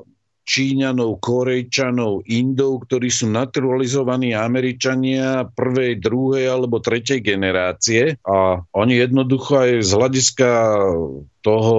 Číňanov, 0.51 1.23
Korejčanov, 1.23 2.27
Indov, 2.27 2.91
ktorí 2.91 3.07
sú 3.07 3.31
naturalizovaní 3.31 4.35
Američania 4.35 5.47
prvej, 5.47 6.03
druhej 6.03 6.51
alebo 6.51 6.83
tretej 6.83 7.23
generácie. 7.23 8.19
A 8.27 8.59
oni 8.75 8.99
jednoducho 8.99 9.63
aj 9.63 9.87
z 9.87 9.91
hľadiska 9.95 10.51
toho 11.47 11.79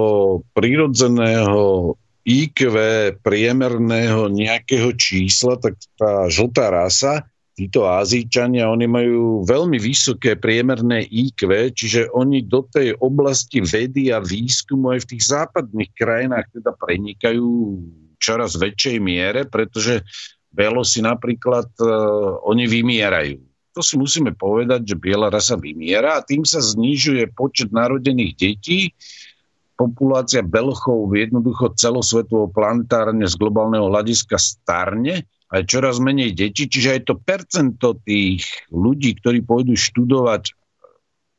prírodzeného 0.56 1.92
IQ 2.24 2.72
priemerného 3.20 4.32
nejakého 4.32 4.96
čísla, 4.96 5.60
tak 5.60 5.76
tá 6.00 6.32
žltá 6.32 6.72
rasa, 6.72 7.28
títo 7.52 7.84
Azíčania, 7.84 8.72
oni 8.72 8.88
majú 8.88 9.44
veľmi 9.44 9.76
vysoké 9.76 10.40
priemerné 10.40 11.04
IQ, 11.04 11.44
čiže 11.76 12.08
oni 12.16 12.46
do 12.48 12.64
tej 12.64 12.96
oblasti 12.96 13.60
vedy 13.60 14.08
a 14.08 14.22
výskumu 14.22 14.96
aj 14.96 15.04
v 15.04 15.10
tých 15.12 15.24
západných 15.28 15.92
krajinách 15.92 16.48
teda 16.56 16.72
prenikajú 16.72 17.50
čoraz 18.22 18.54
väčšej 18.54 18.96
miere, 19.02 19.50
pretože 19.50 20.06
Belosi 20.52 21.00
napríklad, 21.00 21.72
uh, 21.80 22.44
oni 22.44 22.68
vymierajú. 22.68 23.40
To 23.72 23.80
si 23.80 23.96
musíme 23.96 24.36
povedať, 24.36 24.84
že 24.84 25.00
biela 25.00 25.32
rasa 25.32 25.56
vymiera 25.56 26.20
a 26.20 26.24
tým 26.24 26.44
sa 26.44 26.60
znižuje 26.60 27.32
počet 27.32 27.72
narodených 27.72 28.32
detí. 28.36 28.92
Populácia 29.72 30.44
belochov 30.44 31.08
jednoducho 31.16 31.72
celosvetovo 31.72 32.52
planetárne 32.52 33.24
z 33.24 33.34
globálneho 33.40 33.88
hľadiska 33.88 34.36
starne 34.36 35.24
a 35.48 35.64
je 35.64 35.72
čoraz 35.72 36.04
menej 36.04 36.36
detí, 36.36 36.68
čiže 36.68 37.00
aj 37.00 37.02
to 37.08 37.14
percento 37.16 37.96
tých 38.04 38.44
ľudí, 38.68 39.16
ktorí 39.24 39.40
pôjdu 39.40 39.72
študovať 39.72 40.52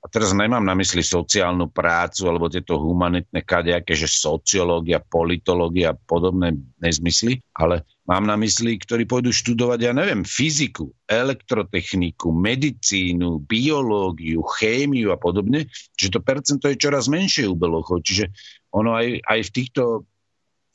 a 0.03 0.11
teraz 0.11 0.35
nemám 0.35 0.59
na 0.59 0.75
mysli 0.75 0.99
sociálnu 0.99 1.71
prácu 1.71 2.27
alebo 2.27 2.51
tieto 2.51 2.75
humanitné 2.75 3.39
kadejaké, 3.39 3.95
že 3.95 4.11
sociológia, 4.11 4.99
politológia 4.99 5.95
a 5.95 5.97
podobné 5.97 6.59
nezmysly, 6.83 7.39
ale 7.55 7.87
mám 8.03 8.27
na 8.27 8.35
mysli, 8.35 8.75
ktorí 8.75 9.07
pôjdu 9.07 9.31
študovať, 9.31 9.79
ja 9.79 9.95
neviem, 9.95 10.27
fyziku, 10.27 10.91
elektrotechniku, 11.07 12.35
medicínu, 12.35 13.47
biológiu, 13.47 14.43
chémiu 14.59 15.15
a 15.15 15.17
podobne, 15.17 15.71
že 15.95 16.11
to 16.11 16.19
percento 16.19 16.67
je 16.67 16.83
čoraz 16.83 17.07
menšie 17.07 17.47
u 17.47 17.55
belochov. 17.55 18.03
Čiže 18.03 18.27
ono 18.75 18.99
aj, 18.99 19.23
aj 19.23 19.39
v 19.39 19.53
týchto, 19.55 20.03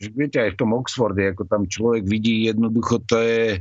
viete, 0.01 0.41
aj 0.41 0.57
v 0.57 0.61
tom 0.65 0.73
Oxforde, 0.73 1.37
ako 1.37 1.45
tam 1.45 1.69
človek 1.69 2.09
vidí 2.09 2.49
jednoducho, 2.49 3.05
to 3.05 3.21
je, 3.21 3.61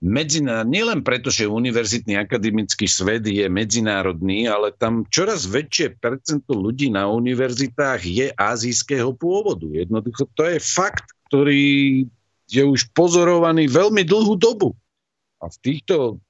medzina, 0.00 0.64
nielen 0.64 1.04
preto, 1.04 1.28
že 1.28 1.44
univerzitný 1.46 2.16
akademický 2.16 2.88
svet 2.88 3.28
je 3.28 3.46
medzinárodný, 3.52 4.48
ale 4.48 4.72
tam 4.72 5.04
čoraz 5.06 5.44
väčšie 5.44 6.00
percento 6.00 6.56
ľudí 6.56 6.88
na 6.88 7.06
univerzitách 7.12 8.00
je 8.02 8.26
azijského 8.32 9.12
pôvodu. 9.12 9.68
Jednoducho 9.68 10.24
to 10.32 10.48
je 10.48 10.58
fakt, 10.58 11.12
ktorý 11.28 12.04
je 12.50 12.62
už 12.66 12.90
pozorovaný 12.96 13.70
veľmi 13.70 14.02
dlhú 14.02 14.34
dobu. 14.34 14.74
A 15.40 15.48
v 15.48 15.56
týchto 15.64 16.20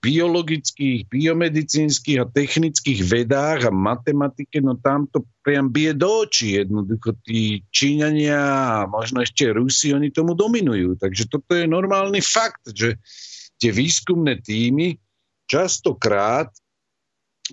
biologických, 0.00 1.04
biomedicínskych 1.12 2.16
a 2.16 2.24
technických 2.24 3.04
vedách 3.04 3.68
a 3.68 3.72
matematike, 3.72 4.56
no 4.64 4.80
tam 4.80 5.04
to 5.12 5.20
priam 5.44 5.68
bije 5.68 5.92
do 5.92 6.24
očí. 6.24 6.56
Jednoducho 6.56 7.12
tí 7.28 7.60
Číňania 7.68 8.40
a 8.40 8.88
možno 8.88 9.20
ešte 9.20 9.52
Rusi, 9.52 9.92
oni 9.92 10.08
tomu 10.08 10.32
dominujú. 10.32 10.96
Takže 10.96 11.28
toto 11.28 11.52
je 11.52 11.68
normálny 11.68 12.24
fakt, 12.24 12.72
že 12.72 12.96
tie 13.60 13.68
výskumné 13.68 14.40
týmy 14.40 14.96
častokrát 15.44 16.48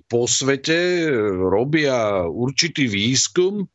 po 0.08 0.32
svete 0.32 1.12
robia 1.44 2.24
určitý 2.24 2.88
výskum 2.88 3.68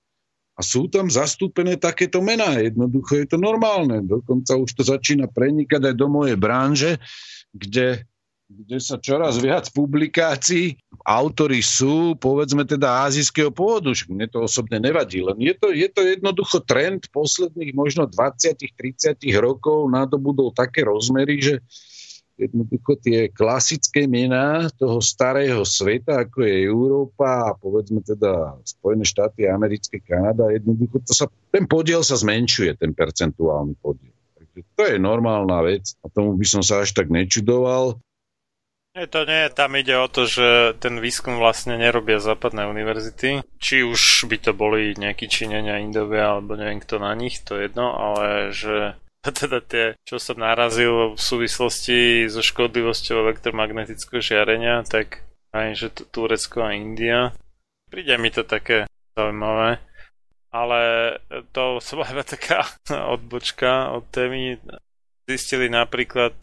a 0.55 0.61
sú 0.63 0.87
tam 0.87 1.11
zastúpené 1.11 1.75
takéto 1.75 2.23
mená. 2.23 2.63
Jednoducho 2.63 3.19
je 3.19 3.27
to 3.27 3.39
normálne. 3.43 4.07
Dokonca 4.07 4.55
už 4.55 4.71
to 4.71 4.83
začína 4.87 5.27
prenikať 5.27 5.91
aj 5.91 5.95
do 5.99 6.07
mojej 6.07 6.39
branže, 6.39 7.03
kde, 7.51 8.07
kde 8.47 8.79
sa 8.79 9.03
čoraz 9.03 9.43
viac 9.43 9.67
publikácií, 9.75 10.79
autory 11.03 11.59
sú, 11.59 12.15
povedzme 12.15 12.63
teda 12.63 13.03
azijského 13.03 13.51
pôvodu. 13.51 13.91
Mne 14.07 14.31
to 14.31 14.47
osobne 14.47 14.79
nevadí, 14.79 15.27
len 15.27 15.43
je 15.43 15.55
to, 15.59 15.75
je 15.75 15.89
to 15.91 16.07
jednoducho 16.07 16.63
trend 16.63 17.11
posledných 17.11 17.75
možno 17.75 18.07
20-30 18.07 19.19
rokov 19.43 19.91
nadobudol 19.91 20.55
také 20.55 20.87
rozmery, 20.87 21.43
že 21.43 21.55
jednoducho 22.35 22.99
tie 22.99 23.31
klasické 23.31 24.11
mená 24.11 24.67
toho 24.75 24.99
starého 24.99 25.63
sveta, 25.63 26.27
ako 26.27 26.43
je 26.43 26.55
Európa 26.67 27.51
a 27.51 27.57
povedzme 27.57 28.03
teda 28.03 28.59
Spojené 28.67 29.07
štáty, 29.07 29.47
Americké, 29.47 30.03
Kanada, 30.03 30.51
jednoducho 30.51 30.99
to 31.07 31.13
sa, 31.15 31.27
ten 31.55 31.71
podiel 31.71 32.03
sa 32.03 32.19
zmenšuje, 32.19 32.75
ten 32.79 32.91
percentuálny 32.91 33.79
podiel. 33.79 34.15
Takže 34.35 34.61
to 34.75 34.83
je 34.91 34.97
normálna 34.99 35.63
vec 35.63 35.95
a 36.03 36.11
tomu 36.11 36.35
by 36.35 36.47
som 36.47 36.63
sa 36.63 36.83
až 36.83 36.95
tak 36.95 37.07
nečudoval. 37.11 38.03
Nie, 38.95 39.11
to 39.11 39.27
nie, 39.27 39.51
tam 39.51 39.75
ide 39.75 39.99
o 39.99 40.07
to, 40.07 40.23
že 40.23 40.79
ten 40.79 41.03
výskum 41.03 41.43
vlastne 41.43 41.75
nerobia 41.75 42.23
západné 42.23 42.71
univerzity. 42.71 43.43
Či 43.59 43.83
už 43.83 44.31
by 44.31 44.39
to 44.39 44.55
boli 44.55 44.95
nejakí 44.95 45.27
Číňania, 45.27 45.83
Indovia, 45.83 46.39
alebo 46.39 46.55
neviem 46.55 46.79
kto 46.79 47.03
na 47.03 47.11
nich, 47.19 47.43
to 47.43 47.59
je 47.59 47.67
jedno, 47.67 47.91
ale 47.91 48.55
že 48.55 48.95
teda 49.31 49.65
tie, 49.65 49.97
čo 50.05 50.21
som 50.21 50.37
narazil 50.37 51.17
v 51.17 51.21
súvislosti 51.21 52.29
so 52.29 52.45
škodlivosťou 52.45 53.25
elektromagnetického 53.25 54.21
žiarenia, 54.21 54.85
tak 54.85 55.25
aj 55.55 55.69
že 55.79 55.89
Turecko 56.11 56.67
a 56.67 56.75
India. 56.75 57.31
Príde 57.89 58.19
mi 58.19 58.29
to 58.29 58.43
také 58.43 58.91
zaujímavé. 59.15 59.79
Ale 60.51 60.81
to 61.55 61.79
som 61.79 62.03
iba 62.13 62.27
taká 62.27 62.67
odbočka 62.91 63.95
od 63.95 64.05
témy. 64.11 64.59
Zistili 65.25 65.73
napríklad 65.73 66.37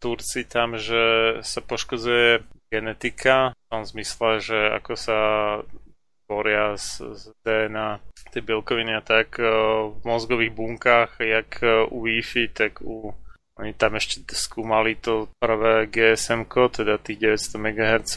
Turci 0.00 0.48
tam, 0.48 0.80
že 0.80 1.36
sa 1.44 1.60
poškodzuje 1.60 2.42
genetika 2.72 3.52
v 3.52 3.66
tom 3.68 3.82
zmysle, 3.84 4.40
že 4.40 4.58
ako 4.80 4.92
sa 4.96 5.18
boria 6.28 6.76
z, 6.76 7.16
z 7.18 7.22
DNA 7.44 8.00
tie 8.32 8.40
bielkoviny 8.40 8.96
a 8.96 9.02
tak 9.04 9.36
e, 9.36 9.44
v 9.92 10.02
mozgových 10.02 10.52
bunkách, 10.56 11.20
jak 11.20 11.60
e, 11.60 11.84
u 11.84 12.08
Wi-Fi, 12.08 12.48
tak 12.48 12.80
u 12.80 13.12
oni 13.60 13.76
tam 13.76 14.00
ešte 14.00 14.24
skúmali 14.32 14.96
to 14.96 15.28
prvé 15.36 15.84
GSM, 15.84 16.48
teda 16.48 16.96
tých 16.96 17.36
900 17.36 17.60
MHz, 17.60 18.14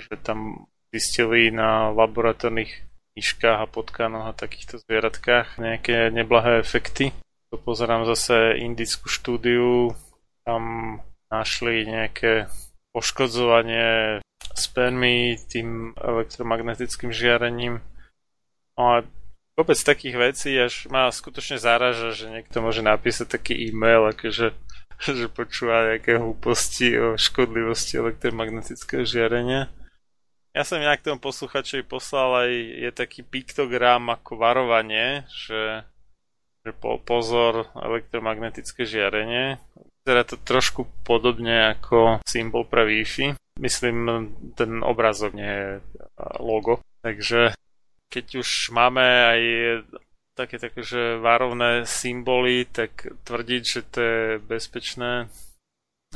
že 0.00 0.16
tam 0.24 0.64
zistili 0.88 1.52
na 1.52 1.92
laboratórnych 1.92 2.88
myškách 3.12 3.58
a 3.62 3.68
potkanoch 3.68 4.32
a 4.32 4.32
takýchto 4.32 4.80
zvieratkách 4.80 5.60
nejaké 5.60 6.08
neblahé 6.08 6.64
efekty. 6.64 7.12
To 7.52 7.60
pozerám 7.60 8.08
zase 8.08 8.56
indickú 8.56 9.12
štúdiu, 9.12 9.92
tam 10.48 10.96
našli 11.28 11.84
nejaké 11.84 12.48
poškodzovanie 12.96 14.18
spermy 14.58 15.38
tým 15.46 15.94
elektromagnetickým 15.94 17.14
žiarením. 17.14 17.78
No 18.74 18.82
a 18.82 18.96
kopec 19.54 19.78
takých 19.78 20.16
vecí, 20.18 20.50
až 20.58 20.90
ma 20.90 21.10
skutočne 21.10 21.62
zaraža, 21.62 22.14
že 22.14 22.30
niekto 22.30 22.58
môže 22.58 22.82
napísať 22.82 23.38
taký 23.38 23.70
e-mail, 23.70 24.10
akože 24.10 24.54
že 25.18 25.26
počúva 25.30 25.94
nejaké 25.94 26.18
hlúposti 26.18 26.98
o 26.98 27.14
škodlivosti 27.14 27.98
elektromagnetického 28.02 29.06
žiarenia. 29.06 29.70
Ja 30.56 30.66
som 30.66 30.82
inak 30.82 31.06
tomu 31.06 31.22
posluchačovi 31.22 31.86
poslal 31.86 32.48
aj 32.48 32.50
je 32.82 32.90
taký 32.90 33.22
piktogram 33.22 34.10
ako 34.10 34.42
varovanie, 34.42 35.22
že, 35.30 35.86
že 36.66 36.74
po, 36.74 36.98
pozor 36.98 37.70
elektromagnetické 37.78 38.82
žiarenie. 38.82 39.62
Teda 40.02 40.26
to 40.26 40.34
trošku 40.40 40.88
podobne 41.06 41.78
ako 41.78 42.24
symbol 42.26 42.66
pre 42.66 42.88
Wi-Fi. 42.90 43.38
Myslím, 43.58 44.06
ten 44.54 44.86
obrazok 44.86 45.34
nie 45.34 45.50
je 45.50 45.70
logo. 46.38 46.78
Takže 47.02 47.58
keď 48.06 48.26
už 48.38 48.70
máme 48.70 49.02
aj 49.02 49.40
také, 50.38 50.56
také 50.62 50.86
že 50.86 51.18
varovné 51.18 51.82
symboly, 51.82 52.64
tak 52.70 53.10
tvrdiť, 53.26 53.62
že 53.66 53.80
to 53.90 53.98
je 53.98 54.22
bezpečné 54.38 55.26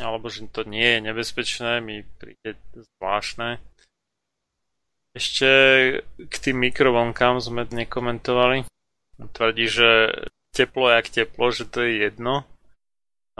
alebo 0.01 0.33
že 0.33 0.49
to 0.49 0.65
nie 0.65 0.97
je 0.97 1.01
nebezpečné, 1.05 1.85
mi 1.85 2.01
príde 2.17 2.57
zvláštne. 2.73 3.61
Ešte 5.13 5.49
k 6.17 6.35
tým 6.41 6.57
mikrovlnkám 6.65 7.37
sme 7.45 7.69
nekomentovali. 7.69 8.65
Tvrdí, 9.37 9.69
že 9.69 10.09
teplo 10.57 10.89
jak 10.89 11.13
teplo, 11.13 11.53
že 11.53 11.69
to 11.69 11.85
je 11.85 12.09
jedno. 12.09 12.49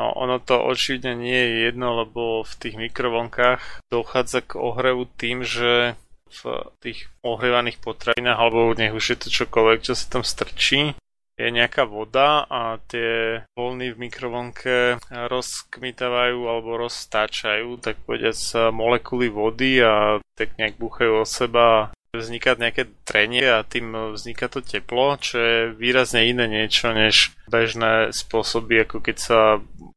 No 0.01 0.09
ono 0.17 0.41
to 0.41 0.57
očividne 0.57 1.13
nie 1.21 1.37
je 1.37 1.51
jedno, 1.69 2.01
lebo 2.01 2.43
v 2.49 2.55
tých 2.57 2.77
mikrovlnkách 2.81 3.85
dochádza 3.93 4.41
k 4.41 4.57
ohrevu 4.57 5.05
tým, 5.05 5.45
že 5.45 6.01
v 6.33 6.43
tých 6.81 7.13
ohrievaných 7.21 7.77
potravinách, 7.85 8.39
alebo 8.41 8.73
nech 8.73 8.97
už 8.97 9.05
je 9.05 9.19
to 9.21 9.29
čokoľvek, 9.29 9.79
čo 9.85 9.93
sa 9.93 10.07
tam 10.09 10.25
strčí, 10.25 10.97
je 11.37 11.49
nejaká 11.49 11.85
voda 11.89 12.45
a 12.49 12.81
tie 12.89 13.43
voľny 13.57 13.93
v 13.93 14.01
mikrovlnke 14.09 14.77
rozkmitávajú 15.11 16.41
alebo 16.45 16.89
rozstáčajú, 16.89 17.81
tak 17.81 18.01
povediať 18.05 18.73
molekuly 18.73 19.33
vody 19.33 19.81
a 19.81 20.21
tak 20.37 20.57
nejak 20.61 20.77
búchajú 20.77 21.21
o 21.21 21.29
seba 21.29 21.93
vzniká 22.13 22.61
nejaké 22.61 22.93
trenie 23.09 23.49
a 23.49 23.65
tým 23.65 24.13
vzniká 24.13 24.53
to 24.53 24.61
teplo, 24.61 25.17
čo 25.17 25.37
je 25.41 25.59
výrazne 25.73 26.29
iné 26.29 26.45
niečo 26.45 26.93
než 26.93 27.33
bežné 27.49 28.13
spôsoby, 28.13 28.85
ako 28.85 29.01
keď 29.01 29.17
sa 29.17 29.41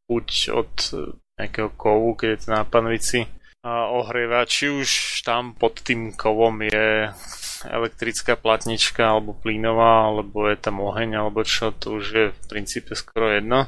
buď 0.07 0.27
od 0.55 0.73
nejakého 1.35 1.69
kovu, 1.75 2.15
keď 2.15 2.27
je 2.31 2.39
to 2.39 2.47
na 2.55 2.63
panvici, 2.63 3.19
ohrieva, 3.67 4.47
či 4.47 4.71
už 4.71 5.21
tam 5.27 5.57
pod 5.57 5.83
tým 5.83 6.15
kovom 6.15 6.63
je 6.63 7.11
elektrická 7.65 8.39
platnička 8.39 9.03
alebo 9.03 9.35
plynová, 9.35 10.07
alebo 10.07 10.47
je 10.47 10.55
tam 10.55 10.79
oheň 10.79 11.19
alebo 11.19 11.43
čo, 11.43 11.75
to 11.75 11.99
už 11.99 12.05
je 12.07 12.25
v 12.31 12.41
princípe 12.47 12.95
skoro 12.95 13.33
jedno. 13.33 13.67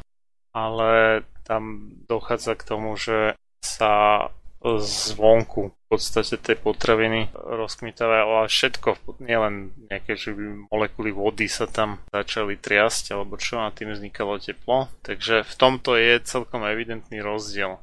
Ale 0.56 1.22
tam 1.44 1.92
dochádza 2.08 2.56
k 2.56 2.64
tomu, 2.64 2.96
že 2.96 3.36
sa 3.60 4.28
zvonku 4.64 5.77
podstate 5.88 6.36
tej 6.36 6.58
potraviny 6.60 7.32
rozkmitávajú, 7.34 8.26
ale 8.28 8.48
všetko, 8.52 9.20
nielen 9.24 9.72
nejaké 9.88 10.20
že 10.20 10.36
by 10.36 10.68
molekuly 10.68 11.16
vody 11.16 11.48
sa 11.48 11.66
tam 11.68 12.04
začali 12.12 12.60
triasť 12.60 13.16
alebo 13.16 13.40
čo 13.40 13.64
a 13.64 13.72
tým 13.72 13.96
vznikalo 13.96 14.40
teplo. 14.44 14.92
Takže 15.02 15.48
v 15.48 15.54
tomto 15.56 15.96
je 15.96 16.20
celkom 16.24 16.68
evidentný 16.68 17.24
rozdiel 17.24 17.80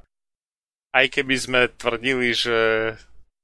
aj 0.95 1.07
keby 1.11 1.35
sme 1.35 1.61
tvrdili, 1.75 2.31
že 2.31 2.59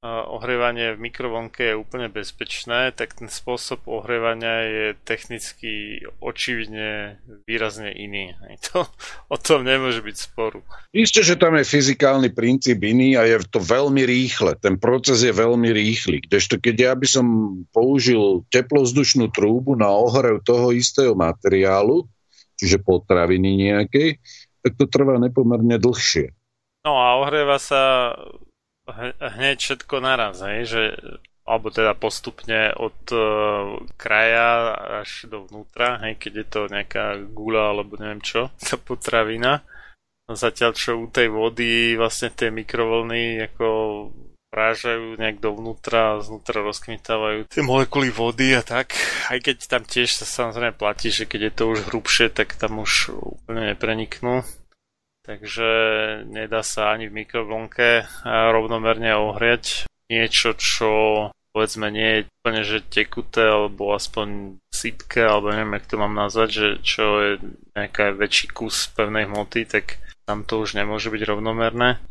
ohrievanie 0.08 0.96
v 0.96 1.12
mikrovlnke 1.12 1.60
je 1.60 1.76
úplne 1.76 2.08
bezpečné, 2.08 2.96
tak 2.96 3.20
ten 3.20 3.28
spôsob 3.28 3.84
ohrievania 3.84 4.64
je 4.64 4.86
technicky 5.04 6.00
očividne 6.24 7.20
výrazne 7.44 7.92
iný. 7.92 8.32
To, 8.72 8.88
o 9.28 9.36
tom 9.36 9.68
nemôže 9.68 10.00
byť 10.00 10.16
sporu. 10.16 10.64
Isté, 10.96 11.20
že 11.20 11.36
tam 11.36 11.58
je 11.60 11.68
fyzikálny 11.68 12.32
princíp 12.32 12.80
iný 12.80 13.20
a 13.20 13.28
je 13.28 13.44
to 13.44 13.60
veľmi 13.60 14.00
rýchle. 14.08 14.56
Ten 14.56 14.80
proces 14.80 15.20
je 15.20 15.32
veľmi 15.36 15.68
rýchly. 15.68 16.24
Kdežto 16.24 16.56
keď 16.56 16.76
ja 16.80 16.92
by 16.96 17.06
som 17.08 17.26
použil 17.68 18.46
teplovzdušnú 18.48 19.28
trúbu 19.36 19.76
na 19.76 19.92
ohrev 19.92 20.40
toho 20.40 20.72
istého 20.72 21.12
materiálu, 21.12 22.08
čiže 22.56 22.80
potraviny 22.80 23.68
nejakej, 23.68 24.16
tak 24.64 24.72
to 24.80 24.88
trvá 24.88 25.20
nepomerne 25.20 25.76
dlhšie. 25.76 26.32
No 26.88 26.96
a 26.96 27.20
ohrieva 27.20 27.60
sa 27.60 28.12
hneď 29.18 29.56
všetko 29.58 29.94
naraz, 30.02 30.42
hej, 30.42 30.60
že 30.66 30.82
alebo 31.50 31.72
teda 31.74 31.98
postupne 31.98 32.70
od 32.78 32.98
uh, 33.10 33.82
kraja 33.98 34.70
až 35.02 35.26
dovnútra, 35.26 35.98
hej, 36.06 36.14
keď 36.20 36.32
je 36.36 36.46
to 36.46 36.60
nejaká 36.70 37.04
gula 37.34 37.74
alebo 37.74 37.98
neviem 37.98 38.22
čo, 38.22 38.54
tá 38.70 38.78
potravina. 38.78 39.66
Zatiaľ 40.30 40.78
čo 40.78 40.94
u 40.94 41.10
tej 41.10 41.26
vody 41.26 41.98
vlastne 41.98 42.30
tie 42.30 42.54
mikrovlny 42.54 43.50
ako 43.50 43.68
prážajú 44.50 45.18
nejak 45.18 45.42
dovnútra 45.42 46.18
a 46.18 46.22
znútra 46.22 46.62
rozkmitávajú 46.62 47.50
tie 47.50 47.62
molekuly 47.66 48.14
vody 48.14 48.54
a 48.54 48.62
tak. 48.62 48.94
Aj 49.26 49.38
keď 49.42 49.66
tam 49.66 49.82
tiež 49.82 50.22
sa 50.22 50.26
samozrejme 50.26 50.74
platí, 50.74 51.10
že 51.10 51.26
keď 51.26 51.40
je 51.50 51.52
to 51.54 51.64
už 51.74 51.78
hrubšie, 51.90 52.30
tak 52.30 52.54
tam 52.58 52.82
už 52.82 53.14
úplne 53.14 53.74
nepreniknú 53.74 54.46
takže 55.30 55.70
nedá 56.26 56.66
sa 56.66 56.90
ani 56.90 57.06
v 57.06 57.22
mikrovlnke 57.22 58.02
rovnomerne 58.26 59.14
ohriať 59.14 59.86
niečo, 60.10 60.58
čo 60.58 60.90
povedzme 61.54 61.86
nie 61.94 62.10
je 62.10 62.26
úplne 62.42 62.62
že 62.66 62.82
tekuté 62.82 63.46
alebo 63.46 63.94
aspoň 63.94 64.58
sypké 64.74 65.22
alebo 65.22 65.54
neviem, 65.54 65.78
jak 65.78 65.86
to 65.86 65.96
mám 66.02 66.14
nazvať, 66.18 66.48
že 66.50 66.68
čo 66.82 67.04
je 67.22 67.32
nejaká 67.78 68.10
väčší 68.10 68.50
kus 68.50 68.90
pevnej 68.90 69.30
hmoty, 69.30 69.70
tak 69.70 70.02
tam 70.26 70.42
to 70.42 70.58
už 70.62 70.74
nemôže 70.74 71.10
byť 71.14 71.22
rovnomerné. 71.26 72.02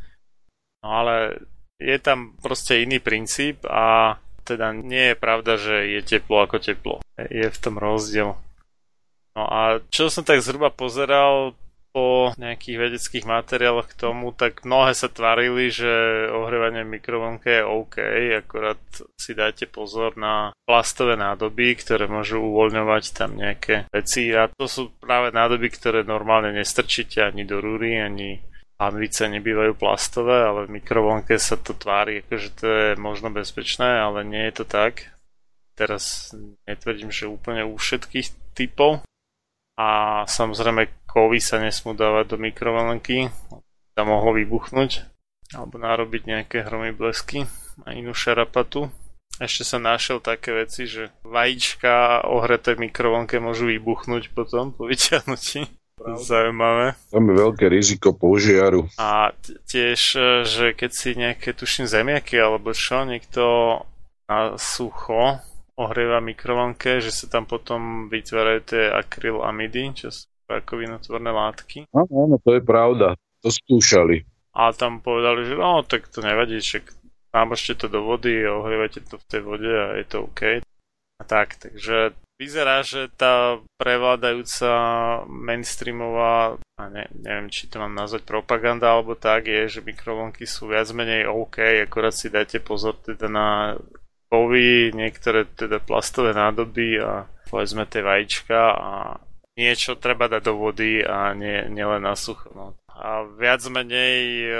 No 0.79 0.87
ale 0.87 1.43
je 1.75 1.97
tam 1.99 2.39
proste 2.39 2.83
iný 2.83 3.03
princíp 3.03 3.67
a 3.67 4.15
teda 4.47 4.71
nie 4.71 5.11
je 5.11 5.15
pravda, 5.19 5.59
že 5.59 5.91
je 5.91 6.01
teplo 6.03 6.39
ako 6.43 6.63
teplo. 6.63 6.95
Je 7.19 7.51
v 7.51 7.59
tom 7.59 7.75
rozdiel. 7.75 8.35
No 9.35 9.43
a 9.43 9.83
čo 9.91 10.07
som 10.07 10.23
tak 10.23 10.39
zhruba 10.39 10.71
pozeral, 10.71 11.55
po 11.89 12.31
nejakých 12.37 12.77
vedeckých 12.77 13.25
materiáloch 13.25 13.89
k 13.89 13.99
tomu, 13.99 14.29
tak 14.31 14.61
mnohé 14.61 14.93
sa 14.93 15.09
tvarili, 15.09 15.73
že 15.73 15.89
ohrievanie 16.29 16.85
mikrovlnke 16.85 17.49
je 17.49 17.63
OK, 17.65 17.95
akorát 18.45 18.81
si 19.17 19.33
dajte 19.33 19.65
pozor 19.69 20.13
na 20.13 20.53
plastové 20.69 21.17
nádoby, 21.17 21.73
ktoré 21.81 22.05
môžu 22.05 22.39
uvoľňovať 22.45 23.03
tam 23.13 23.33
nejaké 23.33 23.89
veci 23.89 24.29
a 24.37 24.45
to 24.53 24.69
sú 24.69 24.93
práve 25.01 25.33
nádoby, 25.33 25.67
ktoré 25.73 26.05
normálne 26.05 26.53
nestrčíte 26.53 27.25
ani 27.25 27.43
do 27.43 27.57
rúry, 27.57 27.97
ani 27.97 28.37
Anvice 28.79 29.27
nebývajú 29.27 29.75
plastové, 29.75 30.39
ale 30.45 30.63
v 30.63 30.79
mikrovlnke 30.79 31.35
sa 31.35 31.59
to 31.59 31.75
tvári, 31.75 32.23
akože 32.23 32.49
to 32.55 32.65
je 32.65 32.87
možno 32.95 33.27
bezpečné, 33.27 33.99
ale 33.99 34.23
nie 34.23 34.47
je 34.47 34.63
to 34.63 34.65
tak. 34.69 35.11
Teraz 35.75 36.31
netvrdím, 36.63 37.11
že 37.11 37.27
úplne 37.27 37.67
u 37.67 37.75
všetkých 37.75 38.55
typov. 38.55 39.03
A 39.79 40.23
samozrejme 40.27 40.98
kovy 41.09 41.41
sa 41.41 41.57
nesmú 41.57 41.97
dávať 41.97 42.35
do 42.35 42.37
mikrovlnky, 42.37 43.33
tam 43.97 44.13
mohlo 44.13 44.37
vybuchnúť 44.37 45.09
alebo 45.49 45.81
narobiť 45.81 46.21
nejaké 46.29 46.57
hromy 46.61 46.93
blesky 46.93 47.49
a 47.81 47.97
inú 47.97 48.13
šarapatu. 48.13 48.93
Ešte 49.41 49.63
sa 49.65 49.77
našiel 49.81 50.21
také 50.21 50.53
veci, 50.53 50.85
že 50.85 51.09
vajíčka 51.25 52.21
ohreté 52.29 52.77
v 52.77 52.89
mikrovlnke 52.89 53.41
môžu 53.41 53.71
vybuchnúť 53.71 54.35
potom 54.35 54.75
po 54.75 54.85
vyťahnutí. 54.85 55.65
Zaujímavé. 55.99 56.95
Tam 57.11 57.27
je 57.27 57.35
veľké 57.35 57.65
riziko 57.67 58.15
požiaru. 58.15 58.87
A 58.95 59.35
tiež, 59.67 59.99
že 60.47 60.65
keď 60.71 60.91
si 60.95 61.09
nejaké, 61.11 61.51
tuším, 61.51 61.91
zemiaky 61.91 62.39
alebo 62.39 62.71
čo, 62.71 63.03
niekto 63.03 63.43
na 64.31 64.55
sucho 64.55 65.43
ohrieva 65.75 66.23
mikrovlnke, 66.23 67.03
že 67.03 67.11
sa 67.11 67.25
tam 67.27 67.47
potom 67.47 68.11
vytvárajú 68.11 68.59
tie 68.63 68.83
akrylamidy, 68.91 69.95
čo 69.95 70.07
sú 70.11 70.27
rakovinotvorné 70.49 71.29
látky. 71.29 71.77
Áno, 71.93 72.09
áno, 72.09 72.35
to 72.41 72.57
je 72.57 72.61
pravda. 72.65 73.13
To 73.45 73.53
skúšali. 73.53 74.25
A 74.57 74.73
tam 74.73 74.99
povedali, 74.99 75.45
že 75.45 75.55
no, 75.55 75.85
tak 75.85 76.09
to 76.09 76.25
nevadí, 76.25 76.57
že 76.59 76.81
námožte 77.29 77.77
to 77.77 77.87
do 77.87 78.01
vody 78.01 78.41
a 78.41 78.57
ohrievate 78.57 79.05
to 79.05 79.21
v 79.21 79.27
tej 79.29 79.41
vode 79.45 79.69
a 79.69 79.95
je 80.01 80.05
to 80.09 80.25
OK. 80.25 80.65
A 81.19 81.23
tak, 81.27 81.61
takže 81.61 82.17
vyzerá, 82.39 82.81
že 82.81 83.11
tá 83.13 83.59
prevládajúca 83.75 84.71
mainstreamová, 85.27 86.55
a 86.79 86.83
ne, 86.87 87.05
neviem, 87.11 87.51
či 87.51 87.67
to 87.67 87.77
mám 87.83 87.91
nazvať 87.91 88.23
propaganda 88.23 88.95
alebo 88.95 89.13
tak, 89.19 89.51
je, 89.51 89.79
že 89.79 89.85
mikrovlnky 89.85 90.47
sú 90.47 90.71
viac 90.71 90.87
menej 90.95 91.27
OK, 91.27 91.59
akorát 91.83 92.15
si 92.15 92.31
dajte 92.31 92.63
pozor 92.63 92.95
teda 93.03 93.27
na 93.27 93.75
kovy, 94.31 94.95
niektoré 94.95 95.43
teda 95.51 95.83
plastové 95.83 96.31
nádoby 96.31 97.03
a 97.03 97.27
povedzme 97.51 97.83
tie 97.89 97.99
vajíčka 97.99 98.59
a 98.71 98.89
niečo 99.59 99.99
treba 99.99 100.31
dať 100.31 100.47
do 100.47 100.55
vody 100.55 101.03
a 101.03 101.35
nie, 101.35 101.67
nielen 101.67 102.07
na 102.07 102.15
sucho. 102.15 102.47
No. 102.55 102.79
A 102.87 103.27
viac 103.27 103.59
menej 103.67 104.19
e, 104.47 104.51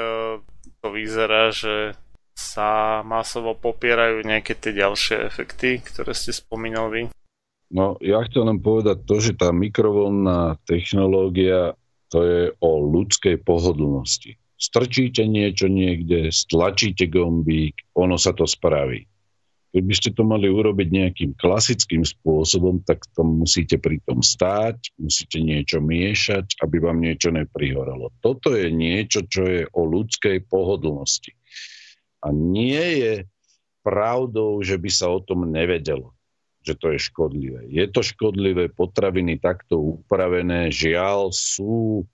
to 0.84 0.88
vyzerá, 0.92 1.56
že 1.56 1.96
sa 2.36 3.00
masovo 3.08 3.56
popierajú 3.56 4.24
nejaké 4.24 4.56
tie 4.56 4.76
ďalšie 4.76 5.28
efekty, 5.28 5.80
ktoré 5.80 6.12
ste 6.12 6.36
spomínali. 6.36 7.12
No, 7.72 7.96
ja 8.04 8.24
chcem 8.28 8.44
len 8.44 8.60
povedať 8.60 9.04
to, 9.08 9.16
že 9.24 9.40
tá 9.40 9.56
mikrovoľná 9.56 10.60
technológia 10.68 11.76
to 12.10 12.26
je 12.26 12.42
o 12.58 12.72
ľudskej 12.82 13.46
pohodlnosti. 13.46 14.36
Strčíte 14.60 15.24
niečo 15.24 15.70
niekde, 15.72 16.34
stlačíte 16.34 17.08
gombík, 17.08 17.86
ono 17.96 18.18
sa 18.20 18.34
to 18.34 18.50
spraví. 18.50 19.06
Keby 19.70 19.94
ste 19.94 20.10
to 20.18 20.26
mali 20.26 20.50
urobiť 20.50 20.88
nejakým 20.90 21.32
klasickým 21.38 22.02
spôsobom, 22.02 22.82
tak 22.82 23.06
to 23.14 23.22
musíte 23.22 23.78
pri 23.78 24.02
tom 24.02 24.26
stáť, 24.26 24.98
musíte 24.98 25.38
niečo 25.46 25.78
miešať, 25.78 26.58
aby 26.66 26.82
vám 26.82 26.98
niečo 26.98 27.30
neprihoralo. 27.30 28.10
Toto 28.18 28.58
je 28.58 28.74
niečo, 28.74 29.30
čo 29.30 29.46
je 29.46 29.62
o 29.70 29.82
ľudskej 29.86 30.50
pohodlnosti. 30.50 31.38
A 32.26 32.34
nie 32.34 32.82
je 32.98 33.14
pravdou, 33.86 34.58
že 34.66 34.82
by 34.82 34.90
sa 34.90 35.14
o 35.14 35.22
tom 35.22 35.46
nevedelo, 35.46 36.18
že 36.66 36.74
to 36.74 36.90
je 36.98 37.00
škodlivé. 37.06 37.70
Je 37.70 37.86
to 37.94 38.02
škodlivé, 38.02 38.74
potraviny 38.74 39.38
takto 39.38 40.02
upravené, 40.02 40.74
žiaľ, 40.74 41.30
sú 41.30 42.10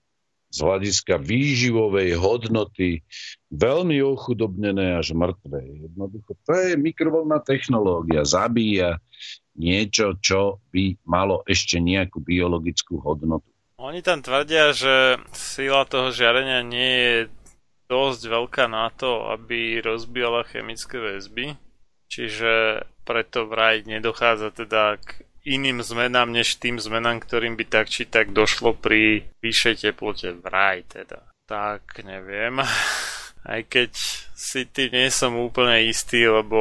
z 0.56 0.58
hľadiska 0.64 1.20
výživovej 1.20 2.16
hodnoty 2.16 3.04
veľmi 3.52 4.00
ochudobnené 4.00 4.96
až 4.96 5.12
mŕtve. 5.12 5.60
Jednoducho, 5.84 6.32
to 6.48 6.52
je 6.56 6.80
mikrovolná 6.80 7.44
technológia, 7.44 8.24
zabíja 8.24 8.96
niečo, 9.52 10.16
čo 10.16 10.64
by 10.72 10.96
malo 11.04 11.44
ešte 11.44 11.76
nejakú 11.76 12.24
biologickú 12.24 12.96
hodnotu. 13.04 13.52
Oni 13.76 14.00
tam 14.00 14.24
tvrdia, 14.24 14.72
že 14.72 15.20
sila 15.36 15.84
toho 15.84 16.08
žiarenia 16.08 16.64
nie 16.64 16.92
je 16.96 17.16
dosť 17.92 18.22
veľká 18.24 18.64
na 18.72 18.88
to, 18.88 19.28
aby 19.28 19.84
rozbíjala 19.84 20.48
chemické 20.48 20.96
väzby, 20.96 21.60
čiže 22.08 22.82
preto 23.04 23.44
vraj 23.46 23.84
nedochádza 23.84 24.50
teda 24.56 24.96
k 24.98 25.25
iným 25.46 25.78
zmenám, 25.80 26.34
než 26.34 26.58
tým 26.58 26.82
zmenám, 26.82 27.22
ktorým 27.22 27.54
by 27.54 27.64
tak 27.70 27.86
či 27.86 28.10
tak 28.10 28.34
došlo 28.34 28.74
pri 28.74 29.22
vyššej 29.38 29.74
teplote. 29.86 30.34
Vraj 30.34 30.82
teda. 30.90 31.22
Tak, 31.46 32.02
neviem. 32.02 32.58
Aj 33.46 33.62
keď 33.62 33.94
si 34.34 34.66
tým 34.66 34.90
nie 34.90 35.06
som 35.06 35.38
úplne 35.38 35.86
istý, 35.86 36.26
lebo 36.26 36.58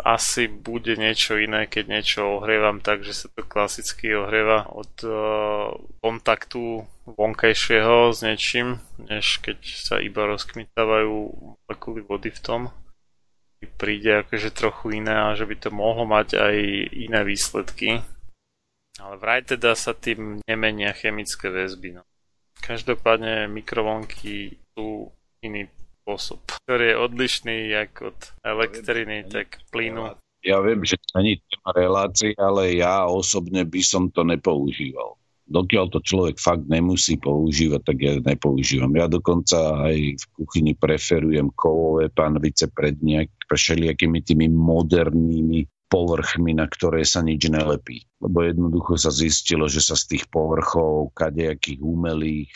asi 0.00 0.48
bude 0.48 0.96
niečo 0.96 1.36
iné, 1.36 1.68
keď 1.68 1.84
niečo 1.92 2.40
ohrievam 2.40 2.80
tak, 2.80 3.04
že 3.04 3.12
sa 3.12 3.28
to 3.28 3.44
klasicky 3.44 4.16
ohrieva 4.16 4.64
od 4.72 4.96
uh, 5.04 5.76
kontaktu 6.00 6.88
vonkajšieho 7.04 8.16
s 8.16 8.24
niečím, 8.24 8.80
než 8.96 9.44
keď 9.44 9.60
sa 9.60 10.00
iba 10.00 10.24
rozkmitávajú 10.24 11.14
molekuly 11.68 12.00
vody 12.00 12.32
v 12.32 12.40
tom 12.40 12.60
príde 13.66 14.22
akože 14.22 14.54
trochu 14.54 15.02
iné 15.02 15.12
a 15.12 15.34
že 15.34 15.44
by 15.44 15.56
to 15.58 15.70
mohlo 15.74 16.06
mať 16.06 16.38
aj 16.38 16.56
iné 16.94 17.20
výsledky. 17.26 18.00
Ale 18.96 19.14
vraj 19.20 19.44
teda 19.44 19.76
sa 19.76 19.92
tým 19.92 20.40
nemenia 20.48 20.94
chemické 20.96 21.52
väzby. 21.52 22.00
No. 22.00 22.02
Každopádne 22.64 23.50
mikrovlnky 23.52 24.56
sú 24.72 25.12
iný 25.44 25.68
spôsob, 26.00 26.40
ktorý 26.64 26.94
je 26.94 26.96
odlišný 26.96 27.56
jak 27.74 27.92
od 28.00 28.18
elektriny, 28.40 29.26
tak 29.28 29.60
plynu. 29.74 30.16
Ja 30.46 30.62
viem, 30.62 30.86
že 30.86 30.94
to 30.96 31.18
není 31.18 31.42
téma 31.42 31.74
relácie, 31.74 32.30
ale 32.38 32.78
ja 32.78 33.10
osobne 33.10 33.66
by 33.66 33.82
som 33.82 34.08
to 34.14 34.22
nepoužíval. 34.22 35.18
Dokiaľ 35.46 35.94
to 35.94 35.98
človek 36.02 36.36
fakt 36.42 36.66
nemusí 36.66 37.16
používať, 37.18 37.80
tak 37.86 37.96
ja 38.02 38.12
nepoužívam. 38.18 38.90
Ja 38.98 39.06
dokonca 39.06 39.86
aj 39.86 39.96
v 40.18 40.24
kuchyni 40.34 40.74
preferujem 40.74 41.54
kovové 41.54 42.10
panvice 42.10 42.66
pred 42.70 42.98
nejak, 42.98 43.30
všelijakými 43.46 44.20
tými 44.26 44.46
modernými 44.50 45.70
povrchmi, 45.86 46.58
na 46.58 46.66
ktoré 46.66 47.06
sa 47.06 47.22
nič 47.22 47.46
nelepí. 47.46 48.02
Lebo 48.18 48.42
jednoducho 48.42 48.98
sa 48.98 49.14
zistilo, 49.14 49.70
že 49.70 49.78
sa 49.78 49.94
z 49.94 50.18
tých 50.18 50.24
povrchov 50.26 51.14
kadejakých 51.14 51.78
umelých 51.78 52.50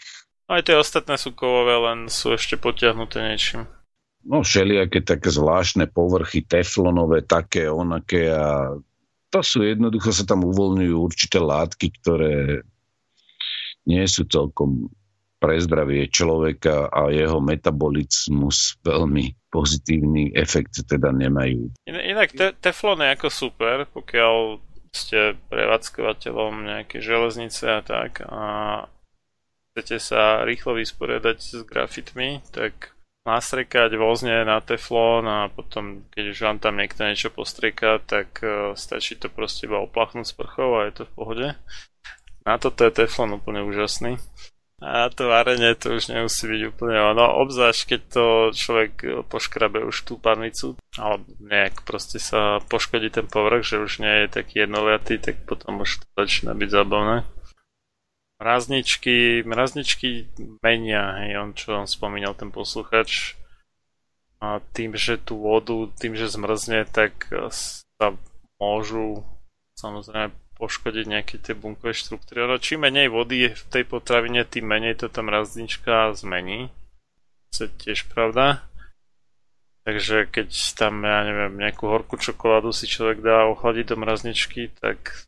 aj 0.51 0.67
tie 0.67 0.75
ostatné 0.75 1.15
sú 1.15 1.31
kovové, 1.31 1.79
len 1.79 2.11
sú 2.11 2.35
ešte 2.35 2.59
potiahnuté 2.59 3.23
niečím. 3.23 3.71
No 4.27 4.43
všelijaké 4.43 5.07
také 5.07 5.31
zvláštne 5.31 5.87
povrchy, 5.87 6.43
teflonové, 6.43 7.23
také, 7.23 7.71
onaké 7.71 8.35
a 8.35 8.75
to 9.31 9.41
sú 9.47 9.63
jednoducho 9.63 10.11
sa 10.11 10.27
tam 10.27 10.43
uvoľňujú 10.43 10.97
určité 10.99 11.39
látky, 11.39 11.87
ktoré 12.03 12.67
nie 13.91 14.07
sú 14.07 14.31
celkom 14.31 14.87
pre 15.41 15.57
zdravie 15.57 16.07
človeka 16.13 16.93
a 16.93 17.09
jeho 17.09 17.41
metabolizmus 17.41 18.77
veľmi 18.85 19.49
pozitívny 19.49 20.37
efekt 20.37 20.85
teda 20.85 21.11
nemajú. 21.11 21.73
Inak 21.89 22.37
te- 22.37 22.55
teflon 22.61 23.01
je 23.03 23.09
ako 23.17 23.29
super, 23.33 23.89
pokiaľ 23.89 24.61
ste 24.93 25.39
prevádzkovateľom 25.49 26.69
nejaké 26.69 27.01
železnice 27.01 27.65
a 27.67 27.81
tak 27.81 28.21
a 28.29 28.45
chcete 29.73 29.97
sa 29.97 30.45
rýchlo 30.45 30.77
vysporiadať 30.77 31.39
s 31.41 31.53
grafitmi, 31.65 32.45
tak 32.53 32.93
nastrekať 33.25 33.97
vozne 33.97 34.43
na 34.45 34.59
teflón 34.61 35.25
a 35.29 35.49
potom, 35.49 36.05
keď 36.11 36.25
už 36.35 36.39
vám 36.41 36.59
tam 36.59 36.75
niekto 36.77 37.05
niečo 37.05 37.31
postrieka, 37.31 38.01
tak 38.03 38.41
uh, 38.43 38.75
stačí 38.75 39.17
to 39.17 39.29
proste 39.29 39.69
iba 39.71 39.79
oplachnúť 39.81 40.27
s 40.27 40.37
prchou 40.37 40.81
a 40.81 40.89
je 40.89 40.93
to 41.01 41.03
v 41.07 41.13
pohode. 41.15 41.47
Na 42.47 42.57
toto 42.57 42.85
je 42.89 42.93
teflon 42.93 43.37
úplne 43.37 43.65
úžasný. 43.65 44.17
A 44.81 45.13
to 45.13 45.29
varenie 45.29 45.77
to 45.77 46.01
už 46.01 46.09
nemusí 46.09 46.49
byť 46.49 46.63
úplne 46.73 46.97
ono, 46.97 47.37
obzvlášť 47.45 47.81
keď 47.85 48.01
to 48.17 48.25
človek 48.57 48.93
poškrabe 49.29 49.85
už 49.85 50.09
tú 50.09 50.17
parnicu, 50.17 50.81
alebo 50.97 51.29
nejak 51.37 51.85
proste 51.85 52.17
sa 52.17 52.65
poškodí 52.65 53.13
ten 53.13 53.29
povrch, 53.29 53.61
že 53.61 53.77
už 53.77 54.01
nie 54.01 54.25
je 54.25 54.41
taký 54.41 54.65
jednoliatý, 54.65 55.21
tak 55.21 55.45
potom 55.45 55.85
už 55.85 56.01
to 56.01 56.07
začína 56.17 56.57
byť 56.57 56.69
zábavné. 56.73 57.29
Mrazničky, 58.41 59.45
mrazničky 59.45 60.33
menia, 60.65 61.13
hej, 61.29 61.37
on 61.37 61.53
čo 61.53 61.77
on 61.77 61.85
spomínal 61.85 62.33
ten 62.33 62.49
posluchač, 62.49 63.37
a 64.41 64.65
tým, 64.73 64.97
že 64.97 65.21
tú 65.21 65.45
vodu, 65.45 65.93
tým, 66.01 66.17
že 66.17 66.33
zmrzne, 66.33 66.89
tak 66.89 67.29
sa 67.53 68.17
môžu 68.57 69.29
samozrejme 69.77 70.33
poškodiť 70.61 71.05
nejaké 71.09 71.41
tie 71.41 71.57
bunkové 71.57 71.97
štruktúry. 71.97 72.45
Ono, 72.45 72.61
čím 72.61 72.85
menej 72.85 73.09
vody 73.09 73.49
je 73.49 73.51
v 73.57 73.65
tej 73.73 73.85
potravine, 73.89 74.45
tým 74.45 74.69
menej 74.69 75.01
to 75.01 75.09
tam 75.09 75.33
raznička 75.33 76.13
zmení. 76.13 76.69
To 77.57 77.65
je 77.65 77.71
tiež 77.81 78.13
pravda. 78.13 78.61
Takže 79.89 80.29
keď 80.29 80.53
tam, 80.77 81.01
ja 81.09 81.25
neviem, 81.25 81.57
nejakú 81.57 81.89
horkú 81.89 82.21
čokoládu 82.21 82.69
si 82.77 82.85
človek 82.85 83.25
dá 83.25 83.49
ochladiť 83.49 83.85
do 83.89 83.97
mrazničky, 83.97 84.69
tak 84.77 85.25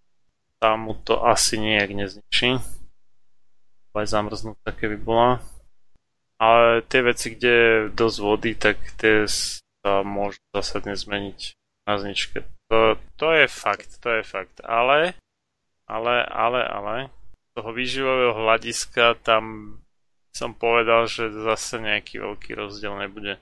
tam 0.60 0.92
mu 0.92 0.94
to 0.94 1.24
asi 1.24 1.56
nejak 1.56 1.96
nezničí. 1.96 2.60
Aj 3.96 4.08
také 4.68 4.84
by 4.92 4.98
bola. 5.00 5.30
Ale 6.36 6.84
tie 6.84 7.00
veci, 7.02 7.32
kde 7.32 7.52
je 7.52 7.74
dosť 7.92 8.18
vody, 8.20 8.52
tak 8.56 8.76
tie 9.00 9.24
sa 9.26 10.04
môžu 10.04 10.40
zásadne 10.52 10.94
zmeniť 10.96 11.56
na 11.86 11.94
zničke. 11.98 12.46
To, 12.70 12.96
to 13.20 13.28
je 13.36 13.46
fakt, 13.50 14.00
to 14.00 14.08
je 14.20 14.22
fakt. 14.24 14.62
Ale 14.64 15.18
ale, 15.92 16.24
ale, 16.24 16.60
ale, 16.64 16.96
z 17.52 17.60
toho 17.60 17.70
výživového 17.76 18.32
hľadiska 18.32 19.20
tam 19.20 19.76
som 20.32 20.56
povedal, 20.56 21.04
že 21.04 21.28
zase 21.28 21.76
nejaký 21.76 22.24
veľký 22.24 22.56
rozdiel 22.56 22.96
nebude. 22.96 23.36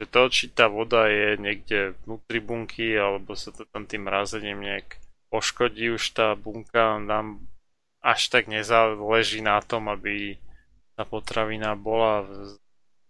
Že 0.00 0.04
to, 0.08 0.22
či 0.32 0.44
tá 0.48 0.72
voda 0.72 1.04
je 1.12 1.36
niekde 1.36 1.92
vnútri 2.08 2.40
bunky, 2.40 2.96
alebo 2.96 3.36
sa 3.36 3.52
to 3.52 3.68
tam 3.68 3.84
tým 3.84 4.08
mrazením 4.08 4.64
nejak 4.64 4.96
poškodí 5.28 5.92
už 5.92 6.16
tá 6.16 6.32
bunka, 6.32 6.96
nám 6.96 7.44
až 8.00 8.32
tak 8.32 8.48
nezáleží 8.48 9.44
na 9.44 9.60
tom, 9.60 9.92
aby 9.92 10.40
tá 10.96 11.04
potravina 11.04 11.76
bola 11.76 12.24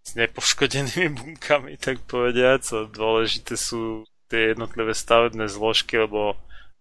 s 0.03 0.11
nepoškodenými 0.19 1.15
bunkami, 1.21 1.79
tak 1.79 2.03
povediať. 2.11 2.91
Dôležité 2.91 3.55
sú 3.55 4.03
tie 4.27 4.53
jednotlivé 4.53 4.93
stavebné 4.93 5.47
zložky, 5.47 6.03
lebo 6.03 6.35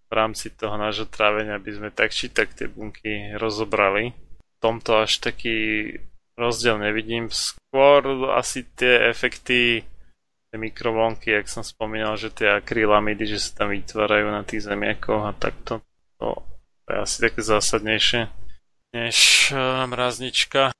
v 0.07 0.11
rámci 0.15 0.55
toho 0.55 0.79
nášho 0.79 1.07
trávenia 1.07 1.59
by 1.59 1.71
sme 1.71 1.89
tak 1.91 2.15
či 2.15 2.31
tak 2.31 2.55
tie 2.55 2.71
bunky 2.71 3.35
rozobrali. 3.35 4.15
V 4.15 4.57
tomto 4.63 5.03
až 5.03 5.19
taký 5.19 5.91
rozdiel 6.39 6.79
nevidím. 6.79 7.27
Skôr 7.27 8.31
asi 8.33 8.63
tie 8.73 9.11
efekty 9.11 9.83
tie 10.47 10.57
mikrovlnky, 10.57 11.35
jak 11.35 11.51
som 11.51 11.59
spomínal, 11.59 12.15
že 12.15 12.31
tie 12.31 12.63
akrylamidy, 12.63 13.27
že 13.27 13.43
sa 13.43 13.63
tam 13.63 13.75
vytvárajú 13.75 14.31
na 14.31 14.47
tých 14.47 14.63
zemiakoch 14.63 15.27
a 15.27 15.35
takto. 15.35 15.83
To 16.23 16.47
je 16.87 16.97
asi 17.03 17.17
také 17.19 17.43
zásadnejšie 17.43 18.31
než 18.95 19.51
uh, 19.51 19.83
mraznička. 19.91 20.71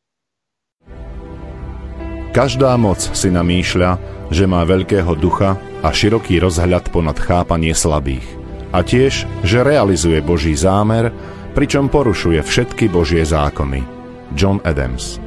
Každá 2.32 2.80
moc 2.80 3.02
si 3.02 3.28
namýšľa, 3.28 4.00
že 4.32 4.48
má 4.48 4.64
veľkého 4.64 5.12
ducha 5.20 5.60
a 5.84 5.90
široký 5.92 6.40
rozhľad 6.40 6.88
ponad 6.94 7.20
chápanie 7.20 7.76
slabých 7.76 8.47
a 8.74 8.80
tiež, 8.84 9.28
že 9.44 9.66
realizuje 9.66 10.24
Boží 10.24 10.56
zámer, 10.56 11.12
pričom 11.54 11.92
porušuje 11.92 12.42
všetky 12.42 12.88
Božie 12.90 13.24
zákony. 13.24 13.84
John 14.36 14.60
Adams 14.64 15.27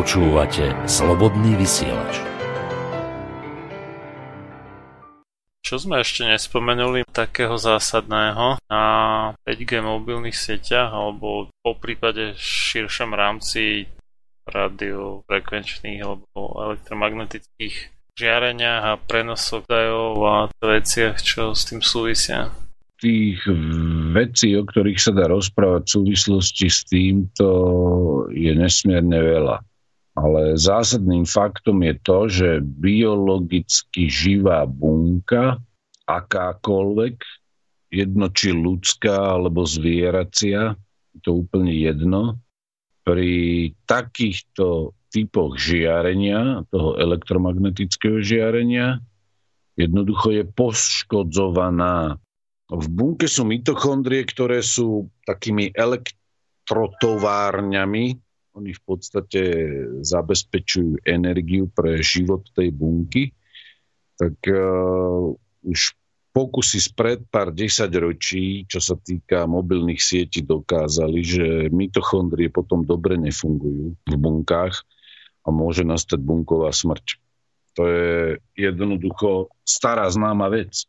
Počúvate 0.00 0.72
Slobodný 0.88 1.60
vysielač. 1.60 2.24
Čo 5.60 5.76
sme 5.76 6.00
ešte 6.00 6.24
nespomenuli 6.24 7.04
takého 7.04 7.60
zásadného 7.60 8.64
na 8.64 8.84
5G 9.44 9.84
mobilných 9.84 10.32
sieťach 10.32 10.88
alebo 10.88 11.52
po 11.60 11.76
prípade 11.76 12.32
širšom 12.40 13.12
rámci 13.12 13.92
radiofrekvenčných 14.48 16.00
alebo 16.00 16.64
elektromagnetických 16.64 17.92
žiareniach 18.16 18.82
a 18.96 19.00
prenosok 19.04 19.68
dajov 19.68 20.16
a 20.24 20.36
veciach, 20.64 21.20
čo 21.20 21.52
s 21.52 21.68
tým 21.68 21.84
súvisia? 21.84 22.48
Tých 23.04 23.44
vecí, 24.16 24.56
o 24.56 24.64
ktorých 24.64 24.96
sa 24.96 25.12
dá 25.12 25.28
rozprávať 25.28 25.82
v 25.84 25.92
súvislosti 25.92 26.66
s 26.72 26.88
týmto, 26.88 27.48
je 28.32 28.56
nesmierne 28.56 29.20
veľa. 29.20 29.60
Ale 30.20 30.60
zásadným 30.60 31.24
faktom 31.24 31.80
je 31.80 31.94
to, 32.04 32.28
že 32.28 32.60
biologicky 32.60 34.12
živá 34.12 34.68
bunka, 34.68 35.56
akákoľvek, 36.04 37.16
jedno 37.88 38.28
či 38.28 38.52
ľudská 38.52 39.40
alebo 39.40 39.64
zvieracia, 39.64 40.76
to 41.24 41.40
úplne 41.40 41.72
jedno, 41.72 42.36
pri 43.00 43.72
takýchto 43.88 44.92
typoch 45.10 45.58
žiarenia, 45.58 46.62
toho 46.70 46.94
elektromagnetického 47.00 48.22
žiarenia, 48.22 49.00
jednoducho 49.74 50.30
je 50.36 50.44
poškodzovaná. 50.46 52.20
V 52.70 52.86
bunke 52.86 53.26
sú 53.26 53.42
mitochondrie, 53.48 54.22
ktoré 54.22 54.62
sú 54.62 55.10
takými 55.26 55.74
elektrotovárňami, 55.74 58.14
oni 58.54 58.74
v 58.74 58.82
podstate 58.82 59.42
zabezpečujú 60.02 61.06
energiu 61.06 61.70
pre 61.70 62.02
život 62.02 62.42
tej 62.54 62.74
bunky, 62.74 63.30
tak 64.18 64.36
uh, 64.50 65.32
už 65.62 65.94
pokusy 66.30 66.78
spred 66.78 67.26
pár 67.26 67.50
desaťročí, 67.50 68.66
čo 68.70 68.78
sa 68.78 68.94
týka 68.94 69.50
mobilných 69.50 69.98
sietí, 69.98 70.46
dokázali, 70.46 71.20
že 71.22 71.46
mitochondrie 71.74 72.50
potom 72.50 72.86
dobre 72.86 73.18
nefungujú 73.18 73.98
v 73.98 74.14
bunkách 74.14 74.74
a 75.42 75.48
môže 75.50 75.82
nastať 75.82 76.22
bunková 76.22 76.70
smrť. 76.70 77.18
To 77.78 77.82
je 77.86 78.14
jednoducho 78.58 79.50
stará 79.62 80.06
známa 80.10 80.50
vec. 80.50 80.86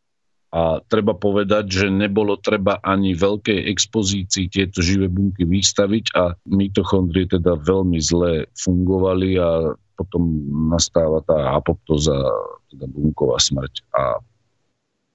A 0.52 0.84
treba 0.84 1.16
povedať, 1.16 1.72
že 1.72 1.88
nebolo 1.88 2.36
treba 2.36 2.76
ani 2.84 3.16
veľkej 3.16 3.72
expozícii 3.72 4.52
tieto 4.52 4.84
živé 4.84 5.08
bunky 5.08 5.48
vystaviť 5.48 6.12
a 6.12 6.36
mitochondrie 6.44 7.24
teda 7.24 7.56
veľmi 7.56 7.96
zle 8.04 8.52
fungovali 8.60 9.40
a 9.40 9.72
potom 9.96 10.28
nastáva 10.68 11.24
tá 11.24 11.56
apoptoza, 11.56 12.20
teda 12.68 12.84
bunková 12.84 13.40
smrť. 13.40 13.74
A 13.96 14.20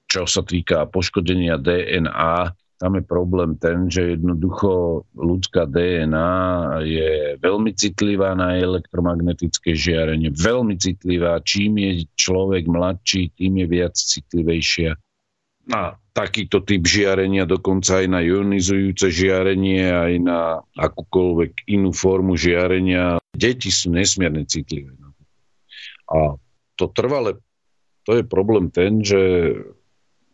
čo 0.09 0.25
sa 0.25 0.41
týka 0.41 0.89
poškodenia 0.89 1.61
DNA, 1.61 2.57
tam 2.81 2.97
je 2.97 3.03
problém 3.05 3.57
ten, 3.61 3.89
že 3.93 4.17
jednoducho 4.17 5.05
ľudská 5.13 5.69
DNA 5.69 6.33
je 6.81 7.09
veľmi 7.37 7.77
citlivá 7.77 8.33
na 8.33 8.57
elektromagnetické 8.57 9.77
žiarenie. 9.77 10.33
Veľmi 10.33 10.81
citlivá. 10.81 11.41
Čím 11.45 11.77
je 11.77 11.91
človek 12.17 12.65
mladší, 12.65 13.33
tým 13.37 13.61
je 13.61 13.65
viac 13.69 13.93
citlivejšia 13.93 14.97
na 15.67 15.99
takýto 16.15 16.63
typ 16.63 16.87
žiarenia, 16.87 17.45
dokonca 17.45 18.01
aj 18.01 18.07
na 18.09 18.23
ionizujúce 18.23 19.11
žiarenie, 19.11 19.85
aj 19.85 20.13
na 20.23 20.39
akúkoľvek 20.79 21.67
inú 21.69 21.93
formu 21.93 22.33
žiarenia. 22.39 23.21
Deti 23.35 23.69
sú 23.69 23.93
nesmierne 23.93 24.47
citlivé. 24.47 24.95
A 26.07 26.39
to 26.79 26.85
trvale, 26.89 27.37
to 28.07 28.17
je 28.17 28.23
problém 28.23 28.71
ten, 28.71 29.03
že 29.03 29.19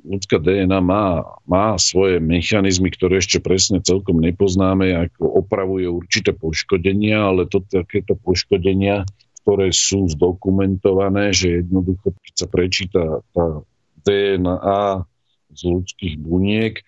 ľudská 0.05 0.37
DNA 0.37 0.79
má, 0.83 1.25
má 1.47 1.75
svoje 1.79 2.19
mechanizmy, 2.19 2.91
ktoré 2.93 3.23
ešte 3.23 3.39
presne 3.39 3.79
celkom 3.79 4.19
nepoznáme, 4.19 5.09
ako 5.09 5.41
opravuje 5.43 5.87
určité 5.89 6.35
poškodenia, 6.35 7.33
ale 7.33 7.49
to 7.49 7.63
takéto 7.63 8.13
poškodenia, 8.19 9.07
ktoré 9.43 9.71
sú 9.73 10.07
zdokumentované, 10.11 11.31
že 11.33 11.63
jednoducho, 11.63 12.13
keď 12.13 12.33
sa 12.35 12.47
prečíta 12.47 13.01
tá 13.33 13.63
DNA 14.03 15.07
z 15.53 15.61
ľudských 15.69 16.15
buniek. 16.19 16.81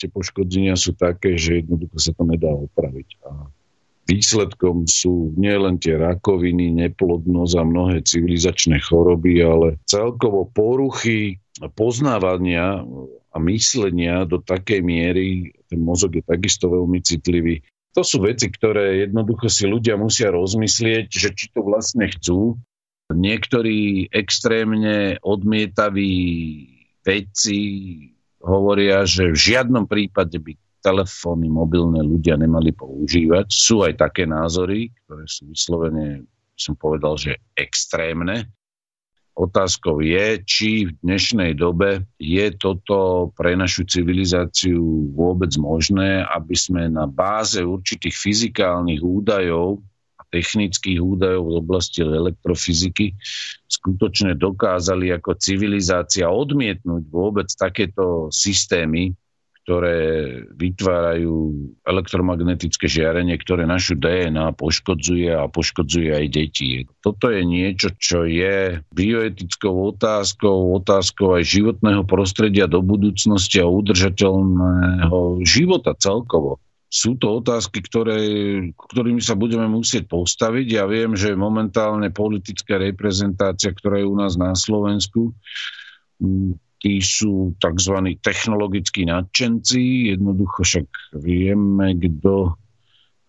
Tie 0.00 0.08
poškodenia 0.08 0.78
sú 0.78 0.96
také, 0.96 1.36
že 1.36 1.60
jednoducho 1.60 1.98
sa 2.00 2.12
to 2.16 2.24
nedá 2.24 2.48
opraviť. 2.48 3.08
A 3.28 3.50
výsledkom 4.06 4.86
sú 4.86 5.34
nielen 5.34 5.82
tie 5.82 5.98
rakoviny, 5.98 6.70
neplodnosť 6.72 7.54
a 7.58 7.62
mnohé 7.66 7.96
civilizačné 8.06 8.80
choroby, 8.80 9.42
ale 9.42 9.68
celkovo 9.84 10.46
poruchy 10.46 11.42
poznávania 11.74 12.86
a 13.32 13.36
myslenia 13.42 14.24
do 14.24 14.40
takej 14.40 14.80
miery, 14.80 15.52
ten 15.68 15.82
mozog 15.82 16.16
je 16.16 16.24
takisto 16.24 16.70
veľmi 16.72 17.02
citlivý. 17.04 17.60
To 17.92 18.04
sú 18.04 18.24
veci, 18.24 18.52
ktoré 18.52 19.08
jednoducho 19.08 19.48
si 19.48 19.64
ľudia 19.64 19.96
musia 19.96 20.28
rozmyslieť, 20.32 21.08
že 21.08 21.32
či 21.32 21.48
to 21.52 21.64
vlastne 21.64 22.08
chcú. 22.12 22.60
Niektorí 23.08 24.12
extrémne 24.12 25.16
odmietaví 25.24 26.12
vedci 27.06 27.58
hovoria, 28.42 29.06
že 29.06 29.30
v 29.30 29.38
žiadnom 29.38 29.86
prípade 29.86 30.42
by 30.42 30.58
telefóny 30.82 31.46
mobilné 31.50 32.02
ľudia 32.02 32.34
nemali 32.38 32.74
používať. 32.74 33.46
Sú 33.50 33.86
aj 33.86 33.98
také 34.02 34.26
názory, 34.26 34.90
ktoré 35.06 35.26
sú 35.26 35.50
vyslovene, 35.50 36.26
som 36.58 36.74
povedal, 36.74 37.14
že 37.18 37.38
extrémne. 37.54 38.50
Otázkou 39.36 40.00
je, 40.00 40.40
či 40.48 40.88
v 40.88 40.96
dnešnej 41.04 41.60
dobe 41.60 42.08
je 42.16 42.46
toto 42.56 43.28
pre 43.36 43.52
našu 43.52 43.84
civilizáciu 43.84 45.12
vôbec 45.12 45.52
možné, 45.60 46.24
aby 46.24 46.56
sme 46.56 46.88
na 46.88 47.04
báze 47.04 47.60
určitých 47.60 48.16
fyzikálnych 48.16 49.04
údajov 49.04 49.84
technických 50.36 51.00
údajov 51.00 51.44
v 51.48 51.56
oblasti 51.64 52.04
elektrofyziky 52.04 53.16
skutočne 53.64 54.36
dokázali 54.36 55.08
ako 55.16 55.40
civilizácia 55.40 56.28
odmietnúť 56.28 57.02
vôbec 57.08 57.48
takéto 57.56 58.28
systémy, 58.28 59.16
ktoré 59.66 59.98
vytvárajú 60.54 61.50
elektromagnetické 61.82 62.86
žiarenie, 62.86 63.34
ktoré 63.34 63.66
našu 63.66 63.98
DNA 63.98 64.54
poškodzuje 64.54 65.34
a 65.34 65.50
poškodzuje 65.50 66.14
aj 66.14 66.26
deti. 66.30 66.86
Toto 67.02 67.34
je 67.34 67.42
niečo, 67.42 67.90
čo 67.98 68.22
je 68.22 68.78
bioetickou 68.94 69.90
otázkou, 69.90 70.70
otázkou 70.78 71.34
aj 71.34 71.50
životného 71.50 72.06
prostredia 72.06 72.70
do 72.70 72.78
budúcnosti 72.78 73.58
a 73.58 73.66
udržateľného 73.66 75.42
života 75.42 75.98
celkovo 75.98 76.62
sú 76.96 77.20
to 77.20 77.44
otázky, 77.44 77.84
ktoré, 77.84 78.20
ktorými 78.72 79.20
sa 79.20 79.36
budeme 79.36 79.68
musieť 79.68 80.08
postaviť. 80.08 80.66
Ja 80.80 80.88
viem, 80.88 81.12
že 81.12 81.36
momentálne 81.36 82.08
politická 82.08 82.80
reprezentácia, 82.80 83.68
ktorá 83.68 84.00
je 84.00 84.08
u 84.08 84.16
nás 84.16 84.40
na 84.40 84.56
Slovensku, 84.56 85.36
tí 86.80 86.94
sú 87.04 87.52
tzv. 87.60 88.16
technologickí 88.24 89.04
nadšenci. 89.04 90.16
Jednoducho 90.16 90.64
však 90.64 90.88
vieme, 91.20 91.92
kto 92.00 92.56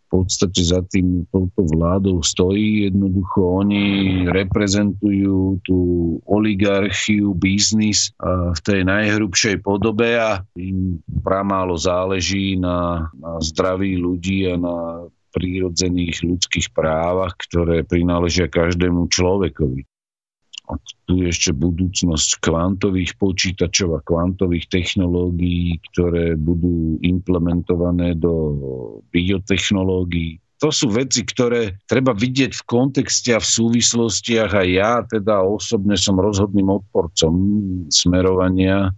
v 0.08 0.24
podstate 0.24 0.64
za 0.64 0.80
tým 0.88 1.28
touto 1.28 1.68
vládou 1.68 2.24
stojí. 2.24 2.88
Jednoducho 2.88 3.68
oni 3.68 3.84
reprezentujú 4.32 5.60
tú 5.68 5.80
oligarchiu, 6.24 7.36
biznis 7.36 8.16
v 8.24 8.60
tej 8.64 8.88
najhrubšej 8.88 9.60
podobe 9.60 10.16
a 10.16 10.48
im 10.56 11.04
pramálo 11.28 11.76
záleží 11.76 12.56
na, 12.56 13.12
na 13.20 13.44
zdraví 13.44 14.00
ľudí 14.00 14.48
a 14.48 14.56
na 14.56 14.78
prírodzených 15.36 16.24
ľudských 16.24 16.72
právach, 16.72 17.36
ktoré 17.38 17.84
prináležia 17.84 18.48
každému 18.48 19.12
človekovi. 19.12 19.84
Tu 21.08 21.24
ešte 21.24 21.56
budúcnosť 21.56 22.44
kvantových 22.44 23.16
počítačov 23.16 23.96
a 23.96 24.04
kvantových 24.04 24.68
technológií, 24.68 25.80
ktoré 25.92 26.36
budú 26.36 27.00
implementované 27.00 28.20
do 28.20 28.60
biotechnológií. 29.16 30.44
To 30.60 30.68
sú 30.68 30.92
veci, 30.92 31.24
ktoré 31.24 31.80
treba 31.88 32.12
vidieť 32.12 32.52
v 32.52 32.68
kontexte 32.68 33.32
a 33.32 33.40
v 33.40 33.48
súvislostiach 33.48 34.52
a 34.58 34.64
ja 34.68 35.06
teda 35.08 35.40
osobne 35.46 35.96
som 35.96 36.20
rozhodným 36.20 36.68
odporcom 36.68 37.34
smerovania 37.88 38.92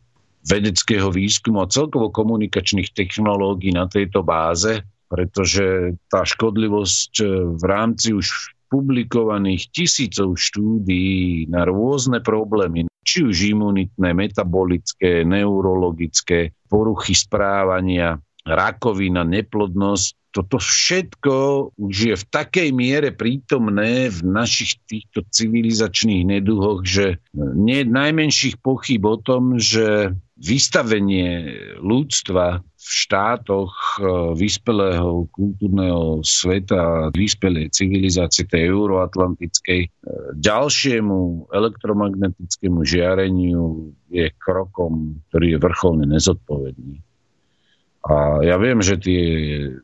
vedeckého 0.47 1.13
výskumu 1.13 1.61
a 1.61 1.69
celkovo 1.69 2.09
komunikačných 2.09 2.95
technológií 2.95 3.75
na 3.75 3.85
tejto 3.85 4.25
báze, 4.25 4.81
pretože 5.05 5.93
tá 6.09 6.25
škodlivosť 6.25 7.13
v 7.53 7.63
rámci 7.67 8.15
už 8.17 8.57
publikovaných 8.69 9.73
tisícov 9.73 10.37
štúdií 10.37 11.49
na 11.49 11.65
rôzne 11.65 12.21
problémy, 12.21 12.85
či 13.01 13.25
už 13.25 13.57
imunitné, 13.57 14.13
metabolické, 14.13 15.25
neurologické, 15.25 16.53
poruchy 16.69 17.17
správania, 17.17 18.21
rakovina, 18.45 19.25
neplodnosť. 19.25 20.15
Toto 20.29 20.61
všetko 20.61 21.33
už 21.81 21.95
je 21.97 22.13
v 22.13 22.25
takej 22.29 22.69
miere 22.69 23.09
prítomné 23.09 24.13
v 24.13 24.19
našich 24.21 24.77
týchto 24.85 25.25
civilizačných 25.25 26.37
neduhoch, 26.37 26.85
že 26.85 27.17
nie 27.33 27.81
je 27.81 27.89
najmenších 27.89 28.61
pochyb 28.61 29.01
o 29.09 29.17
tom, 29.17 29.57
že 29.57 30.13
vystavenie 30.39 31.51
ľudstva 31.83 32.63
v 32.63 32.87
štátoch 32.87 33.99
e, 33.99 34.03
vyspelého 34.39 35.27
kultúrneho 35.35 36.23
sveta, 36.23 37.11
vyspelej 37.11 37.75
civilizácie 37.75 38.47
tej 38.47 38.71
euroatlantickej, 38.71 39.81
e, 39.83 39.89
ďalšiemu 40.39 41.51
elektromagnetickému 41.51 42.87
žiareniu 42.87 43.91
je 44.07 44.31
krokom, 44.39 45.19
ktorý 45.29 45.55
je 45.55 45.59
vrcholne 45.59 46.05
nezodpovedný. 46.07 47.03
A 48.07 48.39
ja 48.47 48.55
viem, 48.55 48.79
že 48.79 48.95
tie 48.95 49.25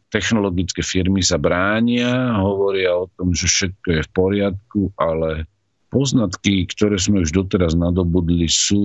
technologické 0.07 0.79
firmy 0.79 1.19
sa 1.19 1.35
bránia, 1.35 2.39
hovoria 2.39 2.95
o 2.95 3.11
tom, 3.11 3.35
že 3.35 3.51
všetko 3.51 3.87
je 3.91 4.01
v 4.07 4.11
poriadku, 4.15 4.81
ale 4.95 5.51
poznatky, 5.95 6.67
ktoré 6.67 6.99
sme 6.99 7.23
už 7.23 7.31
doteraz 7.31 7.71
nadobudli, 7.71 8.51
sú 8.51 8.83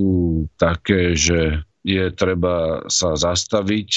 také, 0.55 1.19
že 1.19 1.66
je 1.82 2.07
treba 2.15 2.87
sa 2.87 3.19
zastaviť 3.19 3.91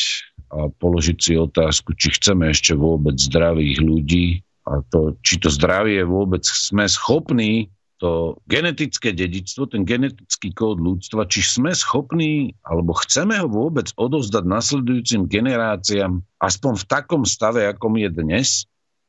a 0.49 0.73
položiť 0.73 1.18
si 1.22 1.34
otázku, 1.38 1.94
či 1.94 2.18
chceme 2.18 2.49
ešte 2.49 2.73
vôbec 2.73 3.14
zdravých 3.22 3.77
ľudí. 3.85 4.41
A 4.64 4.81
to, 4.90 5.19
či 5.22 5.38
to 5.38 5.52
zdravie 5.53 6.02
vôbec 6.07 6.41
sme 6.48 6.88
schopní 6.90 7.69
to 8.03 8.35
genetické 8.52 9.15
dedictvo, 9.15 9.64
ten 9.64 9.88
genetický 9.88 10.52
kód 10.52 10.76
ľudstva, 10.84 11.23
či 11.23 11.40
sme 11.40 11.72
schopní, 11.72 12.52
alebo 12.68 12.91
chceme 12.99 13.40
ho 13.40 13.48
vôbec 13.48 13.95
odovzdať 13.95 14.44
nasledujúcim 14.44 15.23
generáciám, 15.31 16.19
aspoň 16.44 16.84
v 16.84 16.85
takom 16.91 17.23
stave, 17.23 17.64
akom 17.64 17.95
je 17.95 18.10
dnes, 18.11 18.68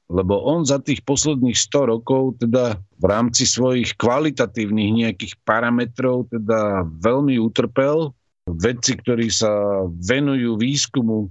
lebo 0.09 0.37
on 0.45 0.69
za 0.69 0.81
tých 0.81 1.01
posledných 1.01 1.57
100 1.57 1.93
rokov 1.97 2.37
teda 2.37 2.77
v 2.77 3.05
rámci 3.05 3.49
svojich 3.49 3.97
kvalitatívnych 3.97 4.91
nejakých 5.05 5.35
parametrov 5.49 6.29
teda 6.29 6.85
veľmi 6.85 7.41
utrpel. 7.41 8.13
Vedci, 8.45 9.01
ktorí 9.01 9.33
sa 9.33 9.49
venujú 9.89 10.61
výskumu 10.61 11.19
e, 11.25 11.29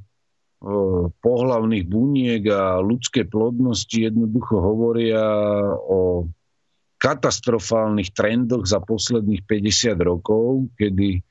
pohlavných 1.21 1.85
buniek 1.85 2.41
a 2.49 2.81
ľudskej 2.81 3.29
plodnosti 3.29 3.93
jednoducho 3.93 4.57
hovoria 4.57 5.21
o 5.77 6.25
katastrofálnych 6.97 8.09
trendoch 8.17 8.65
za 8.65 8.81
posledných 8.81 9.45
50 9.45 9.93
rokov, 10.01 10.73
kedy 10.73 11.21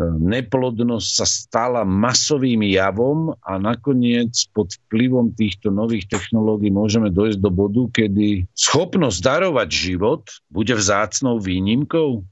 neplodnosť 0.00 1.08
sa 1.12 1.26
stala 1.28 1.84
masovým 1.84 2.64
javom 2.64 3.36
a 3.44 3.60
nakoniec 3.60 4.32
pod 4.56 4.72
vplyvom 4.88 5.36
týchto 5.36 5.68
nových 5.68 6.08
technológií 6.08 6.72
môžeme 6.72 7.12
dojsť 7.12 7.38
do 7.38 7.50
bodu, 7.52 7.82
kedy 7.92 8.48
schopnosť 8.56 9.18
darovať 9.20 9.68
život 9.68 10.24
bude 10.48 10.72
vzácnou 10.72 11.36
výnimkou. 11.36 12.24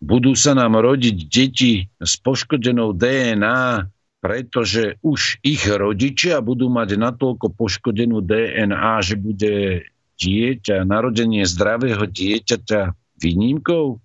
Budú 0.00 0.32
sa 0.36 0.52
nám 0.56 0.80
rodiť 0.80 1.16
deti 1.28 1.88
s 2.00 2.16
poškodenou 2.20 2.92
DNA, 2.96 3.88
pretože 4.20 5.00
už 5.00 5.40
ich 5.40 5.64
rodičia 5.64 6.44
budú 6.44 6.68
mať 6.68 6.96
natoľko 6.96 7.56
poškodenú 7.56 8.20
DNA, 8.20 9.00
že 9.00 9.16
bude 9.16 9.88
dieťa, 10.20 10.84
narodenie 10.84 11.48
zdravého 11.48 12.04
dieťaťa 12.04 12.80
výnimkou? 13.16 13.96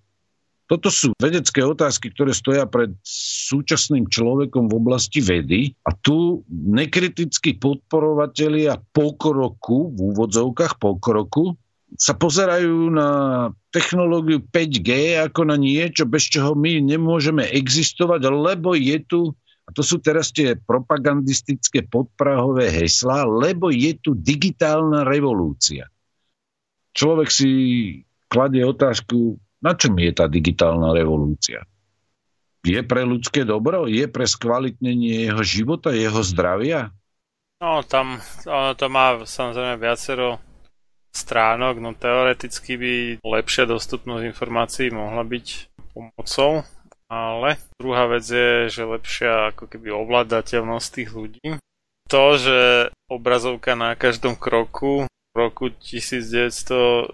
Toto 0.66 0.90
sú 0.90 1.14
vedecké 1.22 1.62
otázky, 1.62 2.10
ktoré 2.10 2.34
stoja 2.34 2.66
pred 2.66 2.90
súčasným 3.06 4.10
človekom 4.10 4.66
v 4.66 4.74
oblasti 4.74 5.22
vedy 5.22 5.70
a 5.86 5.94
tu 5.94 6.42
nekritickí 6.50 7.62
podporovatelia 7.62 8.74
pokroku, 8.90 9.94
v 9.94 9.98
úvodzovkách 10.10 10.82
pokroku, 10.82 11.54
sa 11.94 12.18
pozerajú 12.18 12.90
na 12.90 13.08
technológiu 13.70 14.42
5G 14.42 15.22
ako 15.22 15.54
na 15.54 15.54
niečo, 15.54 16.02
bez 16.02 16.26
čoho 16.26 16.58
my 16.58 16.82
nemôžeme 16.82 17.46
existovať, 17.46 18.26
lebo 18.26 18.74
je 18.74 18.98
tu, 19.06 19.20
a 19.64 19.70
to 19.70 19.86
sú 19.86 20.02
teraz 20.02 20.34
tie 20.34 20.58
propagandistické 20.58 21.86
podprahové 21.86 22.74
heslá, 22.74 23.22
lebo 23.22 23.70
je 23.70 23.94
tu 24.02 24.18
digitálna 24.18 25.06
revolúcia. 25.06 25.86
Človek 26.90 27.28
si 27.30 27.50
kladie 28.26 28.66
otázku, 28.66 29.38
na 29.66 29.74
čom 29.74 29.98
je 29.98 30.14
tá 30.14 30.30
digitálna 30.30 30.94
revolúcia? 30.94 31.66
Je 32.62 32.78
pre 32.86 33.02
ľudské 33.02 33.42
dobro? 33.42 33.90
Je 33.90 34.06
pre 34.06 34.26
skvalitnenie 34.26 35.26
jeho 35.26 35.42
života, 35.42 35.90
jeho 35.90 36.22
zdravia? 36.22 36.94
No, 37.58 37.82
tam 37.82 38.22
ono 38.46 38.78
to 38.78 38.86
má 38.86 39.26
samozrejme 39.26 39.74
viacero 39.82 40.38
stránok, 41.10 41.80
no 41.80 41.90
teoreticky 41.96 42.76
by 42.76 42.92
lepšia 43.24 43.64
dostupnosť 43.66 44.28
informácií 44.28 44.92
mohla 44.92 45.24
byť 45.24 45.46
pomocou, 45.96 46.62
ale 47.08 47.56
druhá 47.80 48.04
vec 48.12 48.28
je, 48.28 48.68
že 48.68 48.82
lepšia 48.84 49.56
ako 49.56 49.72
keby 49.72 49.88
ovládateľnosť 49.96 50.88
tých 50.92 51.10
ľudí. 51.16 51.48
To, 52.12 52.38
že 52.38 52.92
obrazovka 53.10 53.74
na 53.74 53.96
každom 53.98 54.36
kroku 54.36 55.08
roku 55.36 55.68
1948 55.68 57.12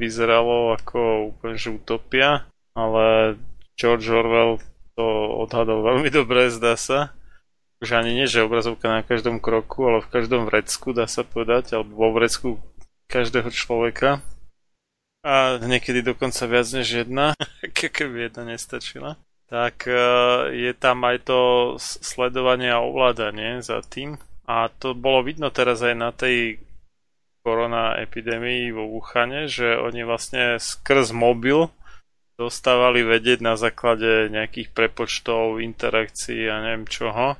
vyzeralo 0.00 0.72
ako 0.72 1.30
úplne 1.36 1.56
že 1.60 1.70
utopia, 1.76 2.48
ale 2.72 3.36
George 3.76 4.08
Orwell 4.08 4.58
to 4.94 5.04
odhadol 5.44 5.82
veľmi 5.82 6.10
dobre, 6.10 6.48
zdá 6.50 6.78
sa. 6.78 7.12
Už 7.82 7.98
ani 7.98 8.14
nie, 8.16 8.30
že 8.30 8.46
obrazovka 8.46 8.88
na 8.88 9.02
každom 9.04 9.42
kroku, 9.42 9.84
ale 9.84 10.00
v 10.00 10.08
každom 10.08 10.48
vrecku, 10.48 10.94
dá 10.94 11.04
sa 11.10 11.26
povedať, 11.26 11.76
alebo 11.76 11.92
vo 11.98 12.08
vrecku 12.16 12.62
každého 13.10 13.50
človeka. 13.50 14.22
A 15.24 15.56
niekedy 15.60 16.04
dokonca 16.04 16.44
viac 16.48 16.68
než 16.72 17.04
jedna, 17.04 17.34
keby 17.76 18.30
jedna 18.30 18.56
nestačila. 18.56 19.16
Tak 19.48 19.88
e, 19.88 19.96
je 20.56 20.72
tam 20.72 21.04
aj 21.04 21.28
to 21.28 21.40
sledovanie 21.80 22.72
a 22.72 22.80
ovládanie 22.80 23.60
za 23.60 23.84
tým. 23.84 24.16
A 24.44 24.68
to 24.68 24.92
bolo 24.92 25.24
vidno 25.24 25.48
teraz 25.48 25.80
aj 25.80 25.94
na 25.96 26.12
tej 26.12 26.60
korona 27.44 28.00
epidémii 28.00 28.72
vo 28.72 28.88
Wuhane, 28.88 29.52
že 29.52 29.76
oni 29.76 30.02
vlastne 30.08 30.56
skrz 30.56 31.12
mobil 31.12 31.68
dostávali 32.40 33.04
vedieť 33.04 33.44
na 33.44 33.54
základe 33.54 34.32
nejakých 34.32 34.72
prepočtov, 34.74 35.62
interakcií 35.62 36.48
a 36.50 36.64
neviem 36.64 36.88
čoho, 36.88 37.38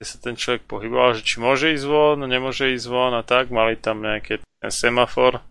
kde 0.00 0.04
sa 0.08 0.18
ten 0.18 0.34
človek 0.34 0.66
pohyboval, 0.66 1.20
že 1.20 1.22
či 1.22 1.36
môže 1.38 1.76
ísť 1.76 1.86
von, 1.86 2.18
nemôže 2.24 2.72
ísť 2.74 2.86
von 2.88 3.14
a 3.14 3.22
tak, 3.22 3.52
mali 3.54 3.76
tam 3.76 4.02
nejaké 4.02 4.42
semafor, 4.66 5.44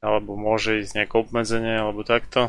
alebo 0.00 0.34
môže 0.34 0.80
ísť 0.80 1.04
nejaké 1.04 1.14
obmedzenie, 1.20 1.76
alebo 1.76 2.02
takto. 2.02 2.48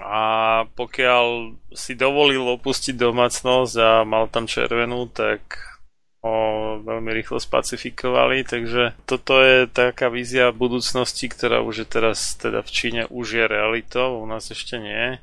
A 0.00 0.64
pokiaľ 0.80 1.58
si 1.76 1.92
dovolil 1.92 2.40
opustiť 2.40 2.96
domácnosť 2.96 3.74
a 3.76 3.90
mal 4.08 4.32
tam 4.32 4.48
červenú, 4.48 5.12
tak 5.12 5.69
ho 6.20 6.76
veľmi 6.84 7.10
rýchlo 7.16 7.40
spacifikovali, 7.40 8.44
takže 8.44 8.92
toto 9.08 9.40
je 9.40 9.64
taká 9.64 10.12
vízia 10.12 10.52
budúcnosti, 10.52 11.32
ktorá 11.32 11.64
už 11.64 11.84
je 11.84 11.86
teraz 11.88 12.36
teda 12.36 12.60
v 12.60 12.70
Číne 12.70 13.02
už 13.08 13.26
je 13.40 13.44
realitou, 13.48 14.20
u 14.20 14.26
nás 14.28 14.52
ešte 14.52 14.76
nie, 14.76 15.16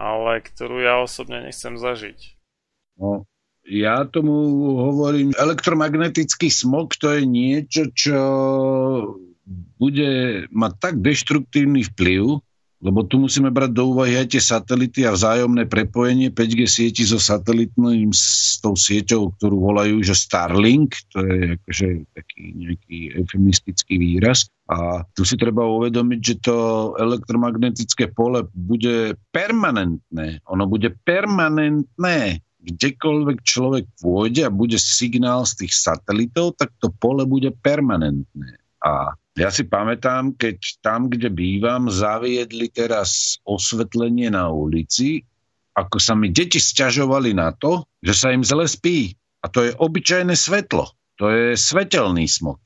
ale 0.00 0.32
ktorú 0.40 0.80
ja 0.80 1.04
osobne 1.04 1.44
nechcem 1.44 1.76
zažiť. 1.76 2.18
No, 2.96 3.28
ja 3.68 4.08
tomu 4.08 4.32
hovorím, 4.80 5.36
elektromagnetický 5.36 6.48
smog 6.48 6.96
to 6.96 7.12
je 7.12 7.22
niečo, 7.28 7.82
čo 7.92 8.18
bude 9.76 10.44
mať 10.48 10.72
tak 10.80 10.94
deštruktívny 11.04 11.84
vplyv 11.92 12.40
lebo 12.82 13.06
tu 13.06 13.22
musíme 13.22 13.54
brať 13.54 13.70
do 13.78 13.94
úvahy 13.94 14.18
aj 14.18 14.34
tie 14.34 14.42
satelity 14.42 15.06
a 15.06 15.14
vzájomné 15.14 15.70
prepojenie 15.70 16.34
5G 16.34 16.66
sieti 16.66 17.06
so 17.06 17.22
satelitným 17.22 18.10
s 18.10 18.58
tou 18.58 18.74
sieťou, 18.74 19.38
ktorú 19.38 19.56
volajú, 19.62 20.02
že 20.02 20.18
Starlink, 20.18 20.98
to 21.14 21.22
je 21.22 21.38
akože 21.62 21.88
taký 22.10 22.42
nejaký 22.58 22.98
eufemistický 23.22 23.94
výraz. 24.02 24.50
A 24.66 25.06
tu 25.14 25.22
si 25.22 25.38
treba 25.38 25.62
uvedomiť, 25.62 26.20
že 26.20 26.34
to 26.42 26.56
elektromagnetické 26.98 28.10
pole 28.10 28.50
bude 28.50 29.14
permanentné. 29.30 30.42
Ono 30.50 30.66
bude 30.66 30.90
permanentné. 30.90 32.42
Kdekoľvek 32.62 33.38
človek 33.42 33.84
pôjde 33.98 34.46
a 34.46 34.54
bude 34.54 34.78
signál 34.78 35.46
z 35.46 35.66
tých 35.66 35.74
satelitov, 35.74 36.58
tak 36.58 36.74
to 36.82 36.90
pole 36.94 37.26
bude 37.26 37.50
permanentné. 37.62 38.61
A 38.82 39.14
ja 39.38 39.48
si 39.48 39.64
pamätám, 39.64 40.36
keď 40.36 40.58
tam, 40.84 41.08
kde 41.08 41.32
bývam, 41.32 41.88
zaviedli 41.88 42.68
teraz 42.68 43.40
osvetlenie 43.48 44.28
na 44.28 44.52
ulici, 44.52 45.24
ako 45.72 45.96
sa 45.96 46.12
mi 46.12 46.28
deti 46.28 46.60
sťažovali 46.60 47.32
na 47.32 47.54
to, 47.56 47.88
že 48.04 48.12
sa 48.12 48.28
im 48.34 48.44
zle 48.44 48.68
spí. 48.68 49.16
A 49.40 49.48
to 49.48 49.64
je 49.64 49.72
obyčajné 49.72 50.36
svetlo. 50.36 50.92
To 51.16 51.32
je 51.32 51.56
svetelný 51.56 52.28
smog. 52.28 52.60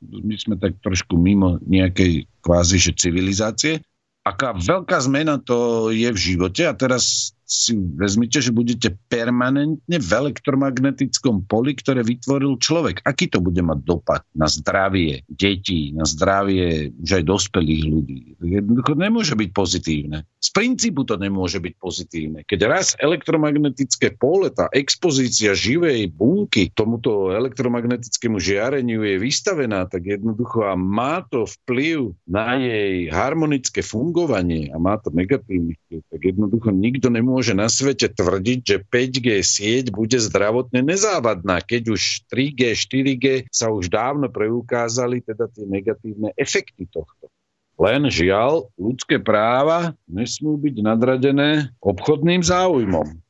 My 0.00 0.36
sme 0.40 0.56
tak 0.56 0.80
trošku 0.80 1.20
mimo 1.20 1.60
nejakej 1.64 2.24
kvázi 2.40 2.80
že 2.80 2.92
civilizácie. 2.96 3.84
Aká 4.24 4.56
veľká 4.56 4.98
zmena 5.04 5.38
to 5.38 5.90
je 5.92 6.08
v 6.10 6.18
živote 6.18 6.64
a 6.66 6.74
teraz 6.74 7.35
si 7.46 7.78
vezmite, 7.78 8.42
že 8.42 8.50
budete 8.50 8.98
permanentne 9.06 9.96
v 10.02 10.10
elektromagnetickom 10.10 11.46
poli, 11.46 11.78
ktoré 11.78 12.02
vytvoril 12.02 12.58
človek. 12.58 13.06
Aký 13.06 13.30
to 13.30 13.38
bude 13.38 13.62
mať 13.62 13.86
dopad 13.86 14.22
na 14.34 14.50
zdravie 14.50 15.22
detí, 15.30 15.94
na 15.94 16.02
zdravie 16.02 16.90
už 16.98 17.22
aj 17.22 17.24
dospelých 17.24 17.82
ľudí? 17.86 18.20
Jednoducho 18.42 18.98
nemôže 18.98 19.38
byť 19.38 19.50
pozitívne. 19.54 20.26
Z 20.42 20.50
princípu 20.50 21.06
to 21.06 21.14
nemôže 21.16 21.62
byť 21.62 21.74
pozitívne. 21.78 22.40
Keď 22.42 22.60
raz 22.66 22.86
elektromagnetické 22.98 24.18
pole, 24.18 24.50
tá 24.50 24.66
expozícia 24.74 25.54
živej 25.54 26.10
bunky 26.10 26.74
tomuto 26.74 27.30
elektromagnetickému 27.30 28.42
žiareniu 28.42 29.06
je 29.06 29.22
vystavená, 29.22 29.86
tak 29.86 30.02
jednoducho 30.02 30.66
a 30.66 30.74
má 30.74 31.22
to 31.30 31.46
vplyv 31.46 32.10
na 32.26 32.58
jej 32.58 33.06
harmonické 33.06 33.86
fungovanie 33.86 34.74
a 34.74 34.82
má 34.82 34.98
to 34.98 35.14
negatívny 35.14 35.78
vplyv, 35.86 36.00
tak 36.10 36.20
jednoducho 36.26 36.68
nikto 36.74 37.06
nemôže 37.06 37.35
nemôže 37.36 37.52
na 37.52 37.68
svete 37.68 38.08
tvrdiť, 38.08 38.58
že 38.64 38.76
5G 38.80 39.28
sieť 39.44 39.84
bude 39.92 40.16
zdravotne 40.16 40.80
nezávadná, 40.80 41.60
keď 41.60 41.92
už 41.92 42.24
3G, 42.32 42.72
4G 42.72 43.52
sa 43.52 43.68
už 43.68 43.92
dávno 43.92 44.32
preukázali 44.32 45.20
teda 45.20 45.44
tie 45.52 45.68
negatívne 45.68 46.32
efekty 46.40 46.88
tohto. 46.88 47.28
Len 47.76 48.08
žiaľ, 48.08 48.72
ľudské 48.80 49.20
práva 49.20 49.92
nesmú 50.08 50.56
byť 50.56 50.80
nadradené 50.80 51.76
obchodným 51.84 52.40
záujmom. 52.40 53.20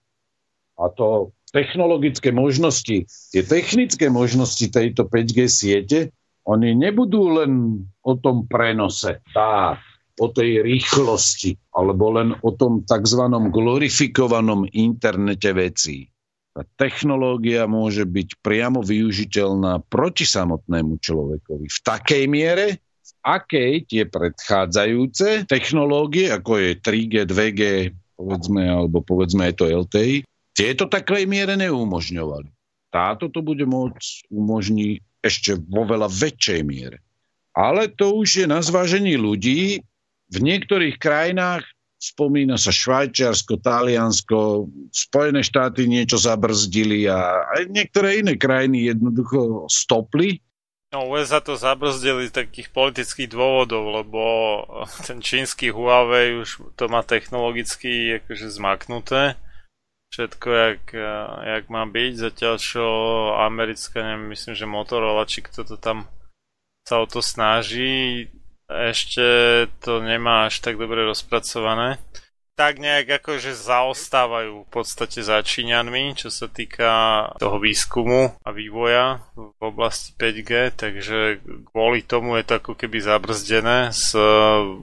A 0.79 0.87
to 0.95 1.35
technologické 1.51 2.31
možnosti, 2.31 3.11
tie 3.11 3.43
technické 3.43 4.07
možnosti 4.07 4.71
tejto 4.71 5.03
5G 5.03 5.51
siete, 5.51 6.15
oni 6.47 6.79
nebudú 6.79 7.43
len 7.43 7.83
o 8.07 8.15
tom 8.15 8.47
prenose 8.47 9.19
dát, 9.35 9.83
o 10.17 10.27
tej 10.33 10.65
rýchlosti 10.65 11.57
alebo 11.77 12.17
len 12.17 12.33
o 12.41 12.51
tom 12.57 12.85
tzv. 12.85 13.23
glorifikovanom 13.53 14.69
internete 14.73 15.53
vecí. 15.53 16.09
Tá 16.57 16.65
technológia 16.81 17.69
môže 17.69 18.09
byť 18.09 18.41
priamo 18.41 18.81
využiteľná 18.81 19.85
proti 19.93 20.25
samotnému 20.25 20.97
človekovi 21.05 21.69
v 21.69 21.79
takej 21.85 22.25
miere, 22.33 22.81
v 22.81 23.13
akej 23.21 23.73
tie 23.85 24.09
predchádzajúce 24.09 25.45
technológie, 25.45 26.33
ako 26.33 26.57
je 26.57 26.71
3G, 26.81 27.15
2G, 27.29 27.63
povedzme, 28.17 28.65
alebo 28.65 29.05
povedzme 29.05 29.53
aj 29.53 29.55
to 29.61 29.69
LTI, 29.69 30.25
tieto 30.57 30.89
takej 30.89 31.29
miere 31.29 31.61
neumožňovali. 31.61 32.49
Táto 32.89 33.29
to 33.29 33.45
bude 33.45 33.69
môcť 33.69 34.33
umožniť 34.33 35.21
ešte 35.21 35.61
vo 35.61 35.85
veľa 35.85 36.09
väčšej 36.09 36.61
miere. 36.65 37.05
Ale 37.53 37.93
to 37.93 38.17
už 38.17 38.45
je 38.45 38.47
na 38.49 38.65
zvážení 38.65 39.21
ľudí, 39.21 39.85
v 40.33 40.39
niektorých 40.43 40.99
krajinách 40.99 41.67
spomína 41.97 42.61
sa 42.61 42.71
Švajčiarsko, 42.71 43.59
Taliansko, 43.59 44.69
Spojené 44.93 45.41
štáty 45.41 45.89
niečo 45.89 46.21
zabrzdili 46.21 47.09
a 47.09 47.47
aj 47.57 47.73
niektoré 47.73 48.21
iné 48.21 48.37
krajiny 48.37 48.93
jednoducho 48.93 49.67
stopli. 49.67 50.45
No 50.95 51.11
USA 51.11 51.43
to 51.43 51.59
zabrzdili 51.59 52.31
z 52.31 52.47
takých 52.47 52.71
politických 52.71 53.29
dôvodov, 53.33 53.91
lebo 53.91 54.23
ten 55.09 55.19
čínsky 55.19 55.75
Huawei 55.75 56.39
už 56.39 56.79
to 56.79 56.87
má 56.87 57.03
technologicky 57.03 58.23
akože 58.23 58.55
zmaknuté. 58.55 59.35
Všetko, 60.15 60.49
jak, 60.49 60.83
jak 61.43 61.65
má 61.67 61.83
byť, 61.83 62.13
zatiaľ 62.15 62.55
čo 62.63 62.85
americká, 63.43 64.07
neviem, 64.07 64.31
myslím, 64.31 64.55
že 64.55 64.71
Motorola, 64.71 65.27
či 65.27 65.43
kto 65.43 65.67
to 65.67 65.77
tam 65.77 66.07
sa 66.87 67.03
o 67.03 67.07
to 67.11 67.19
snaží, 67.19 68.31
ešte 68.67 69.27
to 69.83 70.03
nemá 70.03 70.51
až 70.51 70.63
tak 70.63 70.79
dobre 70.79 71.07
rozpracované. 71.07 72.03
Tak 72.57 72.81
nejak 72.81 73.21
akože 73.21 73.53
zaostávajú 73.53 74.65
v 74.65 74.69
podstate 74.73 75.21
za 75.21 75.45
Číňanmi, 75.45 76.17
čo 76.17 76.33
sa 76.33 76.49
týka 76.49 76.89
toho 77.37 77.61
výskumu 77.61 78.33
a 78.41 78.49
vývoja 78.49 79.21
v 79.37 79.61
oblasti 79.61 80.17
5G, 80.17 80.73
takže 80.73 81.45
kvôli 81.69 82.01
tomu 82.01 82.41
je 82.41 82.49
to 82.49 82.57
ako 82.57 82.73
keby 82.73 83.05
zabrzdené 83.05 83.93
z 83.93 84.17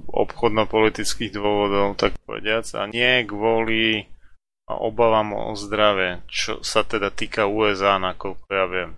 obchodno-politických 0.05 1.33
dôvodov, 1.33 1.97
tak 1.97 2.13
povediac, 2.29 2.69
a 2.77 2.85
nie 2.93 3.25
kvôli 3.25 4.05
obavám 4.69 5.33
o 5.33 5.57
zdravie, 5.57 6.21
čo 6.29 6.61
sa 6.61 6.85
teda 6.85 7.09
týka 7.09 7.49
USA, 7.49 7.97
nakoľko 7.97 8.45
ja 8.53 8.65
viem. 8.69 8.91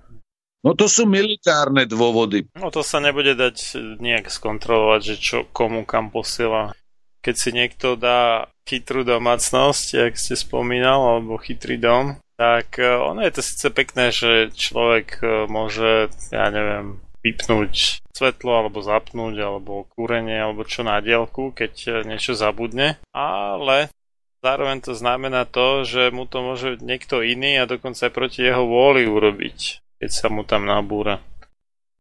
No 0.65 0.73
to 0.73 0.89
sú 0.89 1.05
militárne 1.05 1.85
dôvody. 1.85 2.49
No 2.57 2.73
to 2.73 2.81
sa 2.81 2.97
nebude 2.97 3.37
dať 3.37 3.77
nejak 4.01 4.33
skontrolovať, 4.33 5.01
že 5.13 5.15
čo 5.21 5.37
komu 5.53 5.85
kam 5.85 6.09
posiela. 6.09 6.73
Keď 7.21 7.35
si 7.37 7.49
niekto 7.53 7.93
dá 7.93 8.49
chytrú 8.65 9.05
domácnosť, 9.05 9.85
jak 9.93 10.13
ste 10.17 10.33
spomínal, 10.33 11.21
alebo 11.21 11.37
chytrý 11.37 11.77
dom, 11.77 12.17
tak 12.33 12.81
e, 12.81 12.85
ono 12.97 13.21
je 13.21 13.31
to 13.37 13.41
síce 13.45 13.67
pekné, 13.77 14.09
že 14.09 14.49
človek 14.57 15.21
e, 15.21 15.45
môže, 15.45 16.09
ja 16.33 16.49
neviem, 16.49 16.97
vypnúť 17.21 18.01
svetlo 18.09 18.65
alebo 18.65 18.81
zapnúť 18.81 19.37
alebo 19.37 19.85
kúrenie 19.93 20.41
alebo 20.41 20.65
čo 20.65 20.81
na 20.81 20.97
dielku, 20.97 21.53
keď 21.53 22.05
niečo 22.09 22.33
zabudne, 22.33 22.97
ale 23.13 23.93
zároveň 24.41 24.81
to 24.81 24.97
znamená 24.97 25.45
to, 25.45 25.85
že 25.85 26.09
mu 26.09 26.25
to 26.25 26.41
môže 26.41 26.69
niekto 26.81 27.21
iný 27.21 27.61
a 27.61 27.69
dokonca 27.69 28.09
aj 28.09 28.13
proti 28.13 28.45
jeho 28.45 28.65
vôli 28.65 29.09
urobiť 29.09 29.84
keď 30.05 30.13
sa 30.13 30.29
mu 30.29 30.45
tam 30.45 30.69
nabúra. 30.69 31.17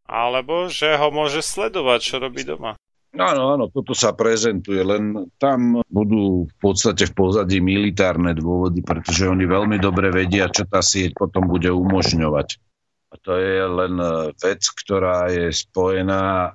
Alebo 0.04 0.68
že 0.68 0.92
ho 1.00 1.08
môže 1.08 1.40
sledovať, 1.40 2.00
čo 2.04 2.20
robí 2.20 2.44
doma. 2.44 2.76
Áno, 3.16 3.56
áno, 3.56 3.72
toto 3.72 3.96
sa 3.96 4.12
prezentuje, 4.12 4.84
len 4.84 5.32
tam 5.40 5.80
budú 5.88 6.44
v 6.44 6.56
podstate 6.60 7.08
v 7.08 7.16
pozadí 7.16 7.64
militárne 7.64 8.36
dôvody, 8.36 8.84
pretože 8.84 9.24
oni 9.24 9.48
veľmi 9.48 9.80
dobre 9.80 10.12
vedia, 10.12 10.52
čo 10.52 10.68
tá 10.68 10.84
sieť 10.84 11.16
potom 11.16 11.48
bude 11.48 11.72
umožňovať. 11.72 12.60
A 13.08 13.14
to 13.22 13.38
je 13.38 13.64
len 13.64 13.94
e, 13.96 14.34
vec, 14.36 14.60
ktorá 14.84 15.32
je 15.32 15.48
spojená 15.54 16.52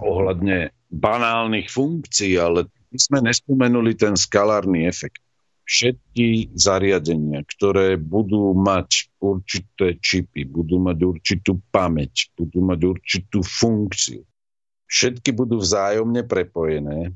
ohľadne 0.00 0.74
banálnych 0.90 1.70
funkcií, 1.70 2.40
ale 2.40 2.66
my 2.88 2.98
sme 2.98 3.18
nespomenuli 3.22 3.94
ten 3.94 4.16
skalárny 4.16 4.88
efekt 4.88 5.22
všetky 5.68 6.56
zariadenia, 6.56 7.44
ktoré 7.44 8.00
budú 8.00 8.56
mať 8.56 9.12
určité 9.20 10.00
čipy, 10.00 10.48
budú 10.48 10.80
mať 10.80 10.98
určitú 11.04 11.60
pamäť, 11.68 12.32
budú 12.40 12.64
mať 12.64 12.80
určitú 12.88 13.44
funkciu, 13.44 14.24
všetky 14.88 15.36
budú 15.36 15.60
vzájomne 15.60 16.24
prepojené, 16.24 17.12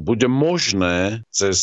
bude 0.00 0.26
možné 0.32 1.20
cez 1.28 1.60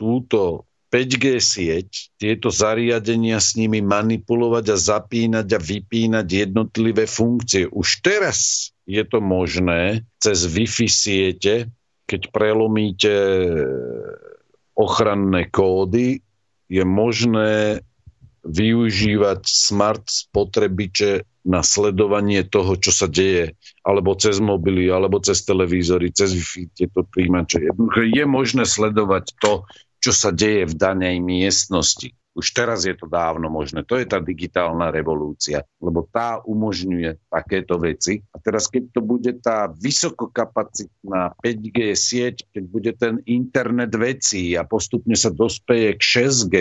túto 0.00 0.64
5G 0.88 1.40
sieť 1.40 1.88
tieto 2.16 2.48
zariadenia 2.48 3.36
s 3.36 3.56
nimi 3.56 3.84
manipulovať 3.84 4.64
a 4.72 4.76
zapínať 4.76 5.48
a 5.52 5.60
vypínať 5.60 6.26
jednotlivé 6.48 7.04
funkcie. 7.08 7.68
Už 7.68 8.04
teraz 8.04 8.70
je 8.84 9.00
to 9.04 9.20
možné 9.20 10.04
cez 10.20 10.44
Wi-Fi 10.44 10.88
siete, 10.88 11.68
keď 12.04 12.28
prelomíte 12.28 13.12
ochranné 14.76 15.48
kódy, 15.52 16.20
je 16.72 16.82
možné 16.86 17.84
využívať 18.42 19.46
smart 19.46 20.02
spotrebiče 20.08 21.28
na 21.42 21.66
sledovanie 21.66 22.46
toho, 22.46 22.78
čo 22.78 22.94
sa 22.94 23.10
deje, 23.10 23.58
alebo 23.82 24.14
cez 24.14 24.38
mobily, 24.38 24.86
alebo 24.90 25.18
cez 25.18 25.42
televízory, 25.42 26.14
cez 26.14 26.34
Wi-Fi, 26.34 26.70
tieto 26.74 27.02
príjimače. 27.02 27.66
Je 27.98 28.24
možné 28.26 28.62
sledovať 28.62 29.34
to, 29.42 29.66
čo 30.02 30.10
sa 30.14 30.30
deje 30.30 30.66
v 30.70 30.74
danej 30.74 31.22
miestnosti. 31.22 32.14
Už 32.32 32.56
teraz 32.56 32.88
je 32.88 32.96
to 32.96 33.04
dávno 33.04 33.52
možné. 33.52 33.84
To 33.84 34.00
je 34.00 34.08
tá 34.08 34.16
digitálna 34.16 34.88
revolúcia, 34.88 35.68
lebo 35.76 36.08
tá 36.08 36.40
umožňuje 36.40 37.28
takéto 37.28 37.76
veci. 37.76 38.24
A 38.32 38.40
teraz, 38.40 38.72
keď 38.72 38.88
to 38.96 39.00
bude 39.04 39.32
tá 39.44 39.68
vysokokapacitná 39.68 41.36
5G 41.44 41.92
sieť, 41.92 42.48
keď 42.56 42.64
bude 42.64 42.92
ten 42.96 43.20
internet 43.28 43.92
vecí 43.92 44.56
a 44.56 44.64
postupne 44.64 45.12
sa 45.12 45.28
dospeje 45.28 46.00
k 46.00 46.02
6G, 46.24 46.54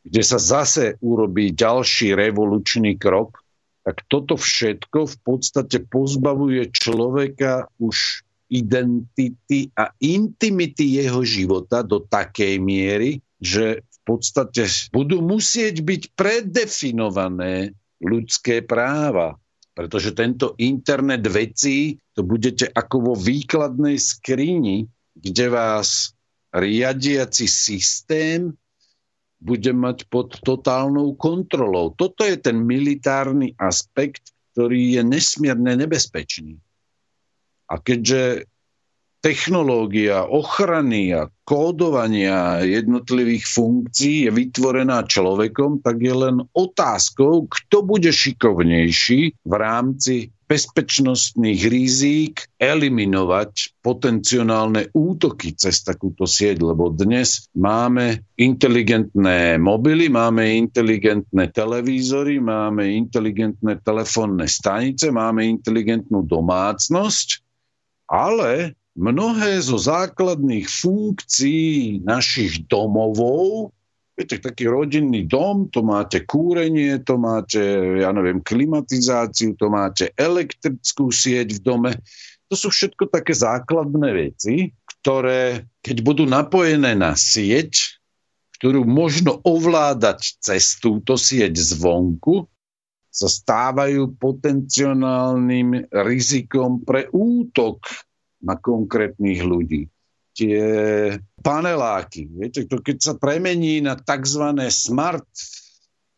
kde 0.00 0.22
sa 0.24 0.40
zase 0.40 0.96
urobí 1.04 1.52
ďalší 1.52 2.16
revolučný 2.16 2.96
krok, 2.96 3.44
tak 3.84 4.00
toto 4.08 4.40
všetko 4.40 5.04
v 5.04 5.16
podstate 5.20 5.84
pozbavuje 5.84 6.68
človeka 6.72 7.68
už 7.76 8.24
identity 8.50 9.70
a 9.78 9.94
intimity 10.02 11.00
jeho 11.00 11.22
života 11.22 11.86
do 11.86 12.02
takej 12.02 12.58
miery, 12.58 13.22
že 13.38 13.86
podstate 14.06 14.66
budú 14.90 15.20
musieť 15.22 15.80
byť 15.84 16.02
predefinované 16.16 17.76
ľudské 18.00 18.64
práva. 18.64 19.36
Pretože 19.70 20.12
tento 20.12 20.58
internet 20.60 21.24
vecí, 21.30 21.96
to 22.12 22.26
budete 22.26 22.68
ako 22.68 23.12
vo 23.12 23.14
výkladnej 23.16 23.96
skrini, 23.96 24.84
kde 25.14 25.46
vás 25.48 26.12
riadiaci 26.50 27.46
systém 27.46 28.50
bude 29.40 29.72
mať 29.72 30.04
pod 30.12 30.36
totálnou 30.44 31.16
kontrolou. 31.16 31.96
Toto 31.96 32.28
je 32.28 32.36
ten 32.36 32.60
militárny 32.60 33.56
aspekt, 33.56 34.36
ktorý 34.52 35.00
je 35.00 35.02
nesmierne 35.06 35.80
nebezpečný. 35.80 36.60
A 37.70 37.80
keďže 37.80 38.50
technológia 39.20 40.24
ochrany 40.24 41.12
a 41.12 41.28
kódovania 41.44 42.64
jednotlivých 42.64 43.44
funkcií 43.44 44.24
je 44.26 44.30
vytvorená 44.32 45.04
človekom, 45.04 45.84
tak 45.84 46.00
je 46.00 46.14
len 46.16 46.36
otázkou, 46.56 47.44
kto 47.48 47.84
bude 47.84 48.08
šikovnejší 48.08 49.44
v 49.44 49.54
rámci 49.54 50.32
bezpečnostných 50.50 51.62
rizík 51.70 52.34
eliminovať 52.58 53.78
potenciálne 53.86 54.90
útoky 54.90 55.54
cez 55.54 55.86
takúto 55.86 56.26
sieť, 56.26 56.58
lebo 56.66 56.90
dnes 56.90 57.46
máme 57.54 58.26
inteligentné 58.34 59.62
mobily, 59.62 60.10
máme 60.10 60.58
inteligentné 60.58 61.54
televízory, 61.54 62.42
máme 62.42 62.82
inteligentné 62.82 63.78
telefónne 63.86 64.50
stanice, 64.50 65.14
máme 65.14 65.46
inteligentnú 65.46 66.26
domácnosť, 66.26 67.46
ale 68.10 68.74
mnohé 69.00 69.64
zo 69.64 69.80
základných 69.80 70.68
funkcií 70.68 72.04
našich 72.04 72.68
domovov, 72.68 73.72
viete, 74.12 74.36
taký 74.36 74.68
rodinný 74.68 75.24
dom, 75.24 75.72
to 75.72 75.80
máte 75.80 76.28
kúrenie, 76.28 77.00
to 77.00 77.16
máte, 77.16 77.60
ja 78.04 78.12
neviem, 78.12 78.44
klimatizáciu, 78.44 79.56
to 79.56 79.72
máte 79.72 80.12
elektrickú 80.20 81.08
sieť 81.08 81.56
v 81.56 81.60
dome, 81.64 81.92
to 82.52 82.54
sú 82.58 82.68
všetko 82.68 83.08
také 83.08 83.32
základné 83.32 84.08
veci, 84.12 84.76
ktoré, 85.00 85.64
keď 85.80 85.96
budú 86.04 86.28
napojené 86.28 86.92
na 86.92 87.16
sieť, 87.16 87.96
ktorú 88.60 88.84
možno 88.84 89.40
ovládať 89.40 90.36
cez 90.44 90.76
túto 90.76 91.16
sieť 91.16 91.56
zvonku, 91.56 92.44
sa 93.08 93.26
stávajú 93.26 94.20
potenciálnym 94.20 95.88
rizikom 95.90 96.84
pre 96.84 97.08
útok 97.10 97.82
na 98.40 98.56
konkrétnych 98.56 99.40
ľudí. 99.44 99.88
Tie 100.32 100.62
paneláky, 101.44 102.24
viete, 102.30 102.64
to 102.64 102.80
keď 102.80 102.96
sa 103.02 103.14
premení 103.18 103.84
na 103.84 103.98
tzv. 103.98 104.56
smart 104.72 105.26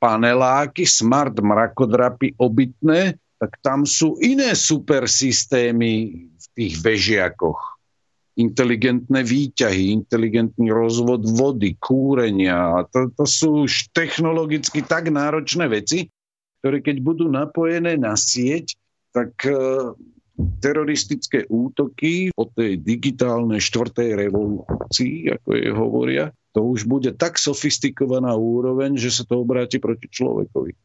paneláky, 0.02 0.83
smart 0.83 1.39
mrakodrapy 1.39 2.34
obytné, 2.39 3.18
tak 3.39 3.59
tam 3.62 3.83
sú 3.83 4.18
iné 4.23 4.55
super 4.55 5.10
systémy 5.10 6.26
v 6.31 6.47
tých 6.55 6.75
bežiakoch. 6.83 7.59
Inteligentné 8.39 9.23
výťahy, 9.26 9.94
inteligentný 9.94 10.70
rozvod 10.70 11.26
vody, 11.26 11.75
kúrenia. 11.78 12.86
To, 12.94 13.10
to 13.15 13.25
sú 13.26 13.67
už 13.67 13.91
technologicky 13.91 14.86
tak 14.86 15.10
náročné 15.10 15.67
veci, 15.67 16.07
ktoré 16.62 16.78
keď 16.78 16.97
budú 17.02 17.26
napojené 17.26 17.99
na 17.99 18.15
sieť, 18.15 18.78
tak 19.10 19.34
teroristické 20.60 21.46
útoky 21.50 22.30
po 22.32 22.48
tej 22.50 22.80
digitálnej 22.80 23.60
štvrtej 23.60 24.14
revolúcii, 24.14 25.32
ako 25.34 25.48
je 25.52 25.68
hovoria, 25.72 26.24
to 26.52 26.60
už 26.60 26.84
bude 26.84 27.10
tak 27.16 27.40
sofistikovaná 27.40 28.36
úroveň, 28.36 29.00
že 29.00 29.08
sa 29.08 29.22
to 29.24 29.40
obráti 29.40 29.80
proti 29.80 30.06
človekovi. 30.12 30.76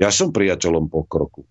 Ja 0.00 0.08
som 0.08 0.32
priateľom 0.32 0.88
pokroku, 0.88 1.44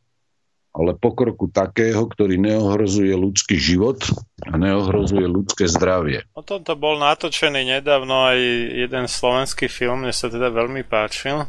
ale 0.74 0.98
pokroku 0.98 1.54
takého, 1.54 2.02
ktorý 2.10 2.42
neohrozuje 2.42 3.14
ľudský 3.14 3.62
život 3.62 4.02
a 4.42 4.58
neohrozuje 4.58 5.30
ľudské 5.30 5.70
zdravie. 5.70 6.26
O 6.34 6.42
tomto 6.42 6.74
bol 6.74 6.98
natočený 6.98 7.78
nedávno 7.78 8.34
aj 8.34 8.40
jeden 8.90 9.06
slovenský 9.06 9.70
film, 9.70 10.02
mne 10.02 10.14
sa 10.14 10.34
teda 10.34 10.50
veľmi 10.50 10.82
páčil. 10.90 11.46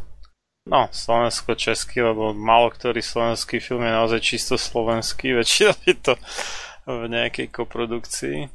No, 0.71 0.87
slovensko-český, 0.95 2.15
lebo 2.15 2.31
málo 2.31 2.71
ktorý 2.71 3.03
slovenský 3.03 3.59
film 3.59 3.83
je 3.83 3.91
naozaj 3.91 4.21
čisto 4.23 4.55
slovenský, 4.55 5.35
väčšinou 5.43 5.75
je 5.83 5.95
to 5.99 6.15
v 6.87 7.11
nejakej 7.11 7.51
koprodukcii 7.51 8.47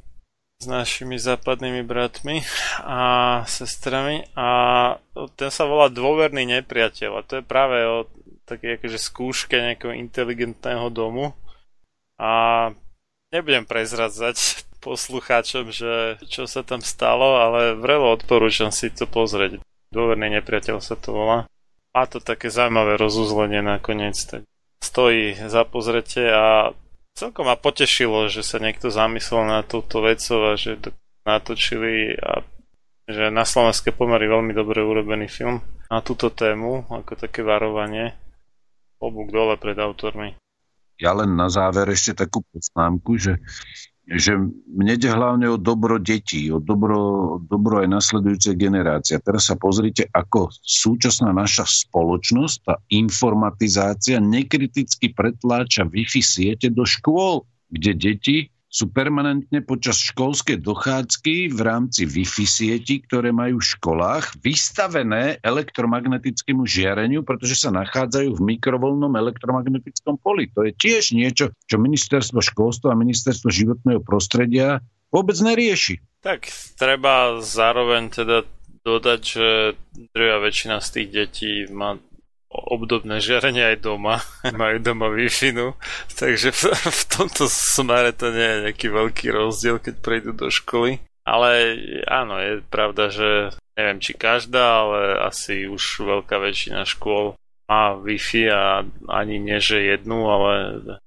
s 0.55 0.65
našimi 0.71 1.19
západnými 1.19 1.83
bratmi 1.83 2.39
a 2.79 2.99
sestrami 3.43 4.23
a 4.39 4.47
ten 5.35 5.51
sa 5.51 5.67
volá 5.67 5.91
Dôverný 5.91 6.47
nepriateľ 6.47 7.11
a 7.19 7.25
to 7.27 7.43
je 7.43 7.43
práve 7.43 7.83
o 7.83 8.07
také 8.47 8.79
akože 8.79 8.95
skúške 8.95 9.59
nejakého 9.59 9.91
inteligentného 9.91 10.87
domu 10.95 11.35
a 12.15 12.71
nebudem 13.35 13.67
prezradzať 13.67 14.39
poslucháčom, 14.85 15.75
že 15.75 16.15
čo 16.31 16.47
sa 16.47 16.63
tam 16.63 16.79
stalo, 16.79 17.43
ale 17.43 17.75
vrelo 17.75 18.15
odporúčam 18.15 18.71
si 18.71 18.87
to 18.87 19.03
pozrieť. 19.03 19.59
Dôverný 19.91 20.39
nepriateľ 20.39 20.79
sa 20.79 20.95
to 20.95 21.11
volá. 21.11 21.49
Má 21.95 22.03
to 22.11 22.19
také 22.19 22.51
zaujímavé 22.51 22.99
rozuzlenie 22.99 23.63
nakoniec. 23.63 24.19
Tak 24.27 24.43
stojí 24.83 25.39
za 25.47 25.63
pozretie 25.63 26.27
a 26.27 26.75
celkom 27.15 27.47
ma 27.47 27.55
potešilo, 27.55 28.27
že 28.27 28.43
sa 28.43 28.59
niekto 28.59 28.91
zamyslel 28.91 29.47
na 29.47 29.63
túto 29.63 30.03
vecou 30.03 30.51
a 30.51 30.59
že 30.59 30.75
to 30.75 30.91
natočili 31.23 32.19
a 32.19 32.43
že 33.07 33.31
na 33.31 33.47
slovenské 33.47 33.95
pomery 33.95 34.27
veľmi 34.27 34.51
dobre 34.51 34.83
urobený 34.83 35.31
film 35.31 35.63
na 35.87 36.03
túto 36.03 36.33
tému, 36.33 36.89
ako 36.91 37.15
také 37.15 37.41
varovanie. 37.45 38.11
Obuk 38.99 39.31
dole 39.31 39.55
pred 39.55 39.77
autormi. 39.79 40.35
Ja 40.99 41.11
len 41.11 41.35
na 41.35 41.51
záver 41.51 41.91
ešte 41.91 42.25
takú 42.25 42.43
poznámku, 42.51 43.19
že 43.19 43.39
že 44.05 44.37
mne 44.69 44.93
ide 45.01 45.09
hlavne 45.09 45.49
o 45.49 45.57
dobro 45.57 45.97
detí, 45.97 46.53
o 46.53 46.61
dobro, 46.61 47.41
dobro 47.41 47.81
aj 47.81 47.89
nasledujúcej 47.89 48.53
generácie. 48.53 49.17
teraz 49.17 49.49
sa 49.49 49.57
pozrite, 49.57 50.05
ako 50.13 50.53
súčasná 50.61 51.33
naša 51.33 51.65
spoločnosť, 51.65 52.57
tá 52.61 52.77
informatizácia 52.93 54.21
nekriticky 54.21 55.09
pretláča 55.09 55.89
Wi-Fi 55.89 56.21
siete 56.21 56.69
do 56.69 56.85
škôl, 56.85 57.49
kde 57.73 57.91
deti 57.97 58.37
sú 58.75 58.91
permanentne 58.91 59.63
počas 59.63 60.03
školskej 60.03 60.59
dochádzky 60.59 61.47
v 61.47 61.59
rámci 61.63 62.03
Wi-Fi 62.03 62.43
sieti, 62.43 62.99
ktoré 63.07 63.31
majú 63.31 63.63
v 63.63 63.69
školách, 63.71 64.35
vystavené 64.43 65.39
elektromagnetickému 65.39 66.67
žiareniu, 66.67 67.23
pretože 67.23 67.55
sa 67.55 67.71
nachádzajú 67.71 68.35
v 68.35 68.45
mikrovoľnom 68.51 69.15
elektromagnetickom 69.15 70.19
poli. 70.19 70.51
To 70.51 70.67
je 70.67 70.75
tiež 70.75 71.15
niečo, 71.15 71.55
čo 71.71 71.79
ministerstvo 71.79 72.43
školstva 72.43 72.91
a 72.91 72.99
ministerstvo 72.99 73.47
životného 73.47 74.03
prostredia 74.03 74.83
vôbec 75.07 75.39
nerieši. 75.39 76.03
Tak 76.19 76.51
treba 76.75 77.39
zároveň 77.39 78.11
teda 78.11 78.43
dodať, 78.83 79.21
že 79.23 79.47
druhá 80.11 80.43
väčšina 80.43 80.83
z 80.83 80.89
tých 80.91 81.07
detí 81.15 81.51
má 81.71 81.95
obdobné 82.55 83.19
žiarenie 83.19 83.75
aj 83.75 83.77
doma. 83.83 84.23
Majú 84.61 84.77
doma 84.79 85.11
wi 85.11 85.27
takže 86.15 86.49
v, 86.55 86.63
v 86.71 87.01
tomto 87.11 87.51
smere 87.51 88.15
to 88.15 88.31
nie 88.31 88.47
je 88.47 88.57
nejaký 88.69 88.87
veľký 88.87 89.27
rozdiel, 89.35 89.83
keď 89.83 89.95
prejdú 89.99 90.31
do 90.31 90.47
školy. 90.47 91.03
Ale 91.25 91.75
áno, 92.05 92.37
je 92.37 92.61
pravda, 92.69 93.09
že 93.09 93.57
neviem 93.73 93.97
či 93.97 94.13
každá, 94.13 94.85
ale 94.85 94.99
asi 95.25 95.65
už 95.65 96.05
veľká 96.05 96.37
väčšina 96.37 96.85
škôl 96.85 97.33
má 97.65 97.97
Wi-Fi 97.97 98.43
a 98.53 98.85
ani 99.09 99.41
nie, 99.41 99.57
že 99.57 99.81
jednu, 99.81 100.29
ale 100.29 100.53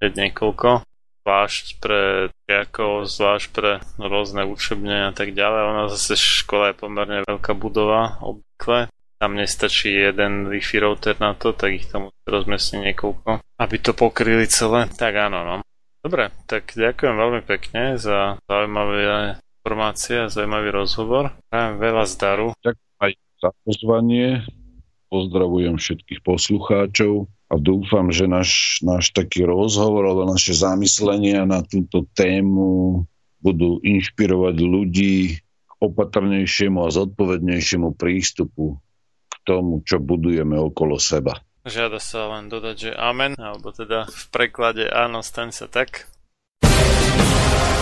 niekoľko. 0.03 0.83
Zvlášť 1.23 1.67
pre 1.79 2.33
žiakov, 2.49 3.07
zvlášť 3.07 3.49
pre 3.53 3.71
rôzne 4.01 4.49
učebne 4.49 5.07
a 5.07 5.13
tak 5.15 5.37
ďalej. 5.37 5.61
Ona 5.71 5.85
zase 5.93 6.19
škola 6.19 6.73
je 6.73 6.81
pomerne 6.81 7.19
veľká 7.29 7.53
budova 7.53 8.19
obvykle, 8.25 8.91
tam 9.19 9.35
nestačí 9.35 9.91
jeden 9.91 10.47
Wi-Fi 10.47 10.79
router 10.79 11.19
na 11.19 11.35
to, 11.35 11.51
tak 11.51 11.75
ich 11.75 11.87
tam 11.91 12.15
rozmiestne 12.25 12.87
niekoľko, 12.87 13.43
aby 13.59 13.77
to 13.83 13.93
pokryli 13.93 14.47
celé. 14.47 14.87
Tak 14.95 15.13
áno, 15.15 15.43
no. 15.43 15.57
Dobre, 15.99 16.31
tak 16.47 16.79
ďakujem 16.79 17.15
veľmi 17.19 17.43
pekne 17.43 17.99
za 17.99 18.39
zaujímavé 18.47 19.37
informácie 19.61 20.25
a 20.25 20.31
zaujímavý 20.31 20.71
rozhovor. 20.71 21.35
Prajem 21.51 21.83
veľa 21.83 22.05
zdaru. 22.07 22.47
Ďakujem 22.63 22.99
aj 23.03 23.13
za 23.43 23.51
pozvanie 23.67 24.47
pozdravujem 25.09 25.81
všetkých 25.81 26.21
poslucháčov 26.21 27.27
a 27.49 27.55
dúfam, 27.57 28.13
že 28.13 28.29
náš, 28.29 28.81
náš 28.85 29.11
taký 29.11 29.49
rozhovor 29.49 30.05
alebo 30.05 30.29
naše 30.29 30.53
zamyslenia 30.53 31.49
na 31.49 31.65
túto 31.65 32.05
tému 32.13 33.03
budú 33.41 33.81
inšpirovať 33.81 34.57
ľudí 34.61 35.41
k 35.41 35.71
opatrnejšiemu 35.81 36.85
a 36.85 36.93
zodpovednejšiemu 36.93 37.97
prístupu 37.97 38.77
tomu, 39.49 39.81
čo 39.81 39.97
budujeme 39.97 40.61
okolo 40.61 41.01
seba. 41.01 41.41
Žiada 41.65 41.97
sa 41.97 42.29
len 42.37 42.53
dodať, 42.53 42.77
že 42.77 42.91
amen, 42.93 43.33
alebo 43.41 43.73
teda 43.73 44.05
v 44.05 44.25
preklade 44.29 44.85
áno, 44.89 45.25
staň 45.25 45.57
sa 45.57 45.65
tak. 45.65 46.09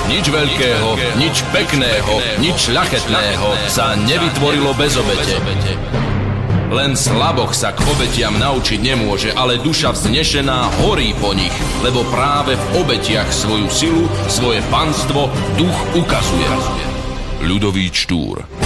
Nič 0.07 0.31
veľkého, 0.31 1.19
nič 1.19 1.43
pekného, 1.51 2.15
nič 2.39 2.71
ľachetného 2.71 3.49
sa 3.67 3.99
nevytvorilo 3.99 4.71
bez 4.79 4.95
obete. 4.95 5.35
Len 6.71 6.99
slaboch 6.99 7.55
sa 7.55 7.71
k 7.75 7.83
obetiam 7.91 8.35
naučiť 8.39 8.83
nemôže, 8.83 9.31
ale 9.35 9.59
duša 9.63 9.95
vznešená 9.95 10.83
horí 10.83 11.15
po 11.19 11.31
nich, 11.31 11.55
lebo 11.83 12.03
práve 12.11 12.59
v 12.59 12.87
obetiach 12.87 13.31
svoju 13.31 13.71
silu, 13.71 14.05
svoje 14.27 14.63
panstvo 14.71 15.31
duch 15.59 15.79
ukazuje. 15.95 16.51
Ľudový 17.47 17.87
Štúr 17.95 18.66